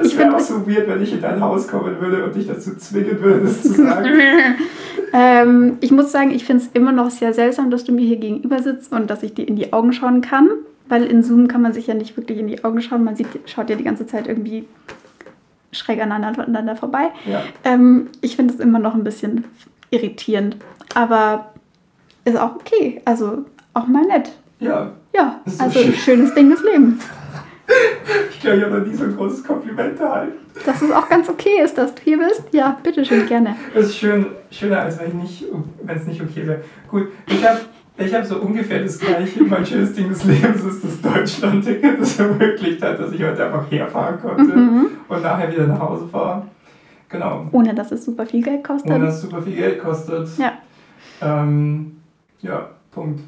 es 0.00 0.16
wäre 0.16 0.34
auch 0.34 0.40
so 0.40 0.66
weird, 0.66 0.88
wenn 0.88 1.02
ich 1.02 1.12
in 1.12 1.20
dein 1.20 1.40
Haus 1.40 1.68
kommen 1.68 2.00
würde 2.00 2.24
und 2.24 2.34
dich 2.34 2.46
dazu 2.46 2.76
zwingen 2.76 3.20
würde, 3.20 3.46
das 3.46 3.62
zu 3.62 3.72
sagen. 3.74 4.08
ähm, 5.12 5.76
ich 5.80 5.90
muss 5.90 6.12
sagen, 6.12 6.30
ich 6.30 6.44
finde 6.44 6.64
es 6.64 6.70
immer 6.72 6.92
noch 6.92 7.10
sehr 7.10 7.32
seltsam, 7.32 7.70
dass 7.70 7.84
du 7.84 7.92
mir 7.92 8.06
hier 8.06 8.16
gegenüber 8.16 8.62
sitzt 8.62 8.92
und 8.92 9.10
dass 9.10 9.22
ich 9.22 9.34
dir 9.34 9.46
in 9.46 9.56
die 9.56 9.72
Augen 9.72 9.92
schauen 9.92 10.20
kann. 10.20 10.48
Weil 10.88 11.04
in 11.04 11.22
Zoom 11.22 11.48
kann 11.48 11.62
man 11.62 11.72
sich 11.72 11.86
ja 11.86 11.94
nicht 11.94 12.16
wirklich 12.16 12.38
in 12.38 12.48
die 12.48 12.64
Augen 12.64 12.82
schauen. 12.82 13.04
Man 13.04 13.16
sieht, 13.16 13.28
schaut 13.46 13.70
ja 13.70 13.76
die 13.76 13.84
ganze 13.84 14.06
Zeit 14.06 14.26
irgendwie 14.26 14.66
schräg 15.70 16.02
aneinander 16.02 16.76
vorbei. 16.76 17.10
Ja. 17.24 17.42
Ähm, 17.64 18.08
ich 18.20 18.36
finde 18.36 18.52
es 18.54 18.60
immer 18.60 18.78
noch 18.78 18.94
ein 18.94 19.04
bisschen 19.04 19.44
irritierend. 19.90 20.56
Aber 20.94 21.52
ist 22.24 22.36
auch 22.36 22.56
okay. 22.56 23.00
Also 23.04 23.44
auch 23.74 23.86
mal 23.86 24.04
nett. 24.04 24.32
Ja. 24.60 24.92
Ja, 25.14 25.40
also 25.58 25.80
schön. 25.80 25.92
schönes 25.94 26.34
Ding 26.34 26.50
des 26.50 26.62
Lebens. 26.62 27.04
Ich 28.30 28.40
glaube, 28.40 28.58
ich 28.58 28.64
habe 28.64 28.78
noch 28.78 28.86
nie 28.86 28.94
so 28.94 29.04
ein 29.04 29.16
großes 29.16 29.44
Kompliment 29.44 29.98
erhalten. 29.98 30.32
Dass 30.66 30.82
es 30.82 30.90
auch 30.90 31.08
ganz 31.08 31.28
okay 31.28 31.62
ist, 31.62 31.78
dass 31.78 31.94
du 31.94 32.02
hier 32.02 32.18
bist. 32.18 32.44
Ja, 32.52 32.78
bitteschön, 32.82 33.26
gerne. 33.26 33.56
Das 33.74 33.86
ist 33.86 33.96
schön, 33.96 34.26
schöner, 34.50 34.80
als 34.80 34.98
wenn 34.98 35.96
es 35.96 36.06
nicht 36.06 36.20
okay 36.20 36.46
wäre. 36.46 36.62
Gut, 36.88 37.08
ich 37.26 37.46
habe 37.46 37.60
ich 37.98 38.14
hab 38.14 38.24
so 38.24 38.36
ungefähr 38.36 38.82
das 38.82 38.98
gleiche. 38.98 39.44
Mein 39.44 39.64
schönes 39.64 39.92
Ding 39.94 40.08
des 40.08 40.24
Lebens 40.24 40.64
ist 40.64 40.84
das 40.84 41.00
Deutschland-Ticket, 41.00 42.00
das 42.00 42.18
ermöglicht 42.18 42.82
hat, 42.82 42.98
dass 42.98 43.12
ich 43.12 43.22
heute 43.22 43.46
einfach 43.46 43.70
herfahren 43.70 44.20
konnte 44.20 44.56
mhm. 44.56 44.86
und 45.08 45.22
nachher 45.22 45.52
wieder 45.52 45.66
nach 45.66 45.80
Hause 45.80 46.08
fahre. 46.08 46.42
Genau. 47.08 47.46
Ohne 47.52 47.74
dass 47.74 47.92
es 47.92 48.04
super 48.04 48.26
viel 48.26 48.42
Geld 48.42 48.64
kostet. 48.64 48.90
Ohne 48.90 49.06
dass 49.06 49.16
es 49.16 49.22
super 49.22 49.42
viel 49.42 49.56
Geld 49.56 49.78
kostet. 49.80 50.28
Ja. 50.38 50.52
Ähm, 51.20 51.98
ja, 52.40 52.70
Punkt. 52.90 53.20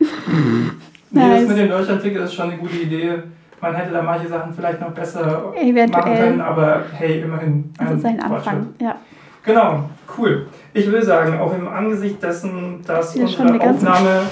nee, 1.14 1.40
das 1.40 1.48
mit 1.48 1.58
dem 1.58 1.68
Deutschland-Ticket 1.68 2.22
ist 2.22 2.34
schon 2.34 2.50
eine 2.50 2.58
gute 2.58 2.76
Idee. 2.76 3.22
Man 3.60 3.74
hätte 3.74 3.92
da 3.92 4.02
manche 4.02 4.28
Sachen 4.28 4.52
vielleicht 4.52 4.80
noch 4.80 4.90
besser 4.90 5.52
Eventuell. 5.56 5.88
machen 5.88 6.14
können, 6.16 6.40
aber 6.40 6.82
hey, 6.92 7.22
immerhin. 7.22 7.72
Ein 7.78 7.86
das 7.86 7.98
ist 7.98 8.04
ein 8.04 8.20
Anfang, 8.20 8.74
ja. 8.78 8.96
Genau, 9.42 9.88
cool. 10.18 10.46
Ich 10.72 10.90
will 10.90 11.02
sagen, 11.02 11.38
auch 11.38 11.54
im 11.54 11.68
Angesicht 11.68 12.22
dessen, 12.22 12.82
dass 12.86 13.14
unsere 13.14 13.60
Aufnahme 13.60 14.22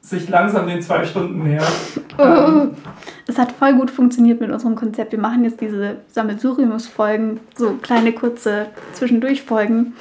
sich 0.00 0.28
langsam 0.28 0.66
den 0.66 0.82
zwei 0.82 1.04
Stunden 1.04 1.42
nähert. 1.42 1.64
Oh, 2.16 2.68
es 3.26 3.36
hat 3.38 3.50
voll 3.50 3.74
gut 3.74 3.90
funktioniert 3.90 4.40
mit 4.40 4.48
unserem 4.48 4.76
Konzept. 4.76 5.10
Wir 5.10 5.18
machen 5.18 5.42
jetzt 5.42 5.60
diese 5.60 5.96
Sammelsuriums-Folgen, 6.12 7.40
so 7.56 7.72
kleine, 7.82 8.12
kurze 8.12 8.66
Zwischendurch-Folgen. 8.92 9.94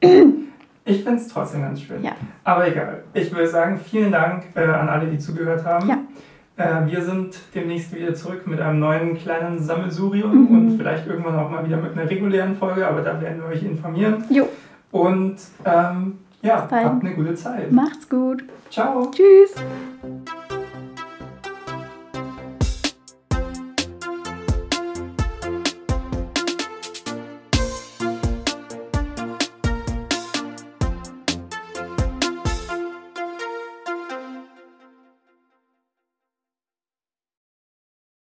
Ich 0.88 1.04
finde 1.04 1.20
es 1.20 1.28
trotzdem 1.28 1.62
ganz 1.62 1.82
schön. 1.82 2.02
Ja. 2.02 2.12
Aber 2.44 2.66
egal. 2.66 3.04
Ich 3.12 3.34
will 3.34 3.46
sagen, 3.46 3.78
vielen 3.78 4.10
Dank 4.10 4.44
äh, 4.54 4.60
an 4.60 4.88
alle, 4.88 5.06
die 5.06 5.18
zugehört 5.18 5.64
haben. 5.64 5.88
Ja. 5.88 5.98
Äh, 6.56 6.90
wir 6.90 7.02
sind 7.02 7.38
demnächst 7.54 7.94
wieder 7.94 8.14
zurück 8.14 8.46
mit 8.46 8.60
einem 8.60 8.80
neuen 8.80 9.16
kleinen 9.16 9.58
Sammelsurium 9.58 10.48
mhm. 10.48 10.58
und 10.58 10.78
vielleicht 10.78 11.06
irgendwann 11.06 11.36
auch 11.36 11.50
mal 11.50 11.64
wieder 11.64 11.76
mit 11.76 11.92
einer 11.92 12.08
regulären 12.08 12.56
Folge, 12.56 12.86
aber 12.86 13.02
da 13.02 13.20
werden 13.20 13.42
wir 13.42 13.48
euch 13.48 13.62
informieren. 13.62 14.24
Jo. 14.30 14.48
Und 14.90 15.36
ähm, 15.64 16.18
ja, 16.42 16.68
habt 16.70 16.72
eine 16.72 17.14
gute 17.14 17.34
Zeit. 17.34 17.70
Macht's 17.70 18.08
gut. 18.08 18.44
Ciao. 18.70 19.10
Tschüss. 19.10 19.54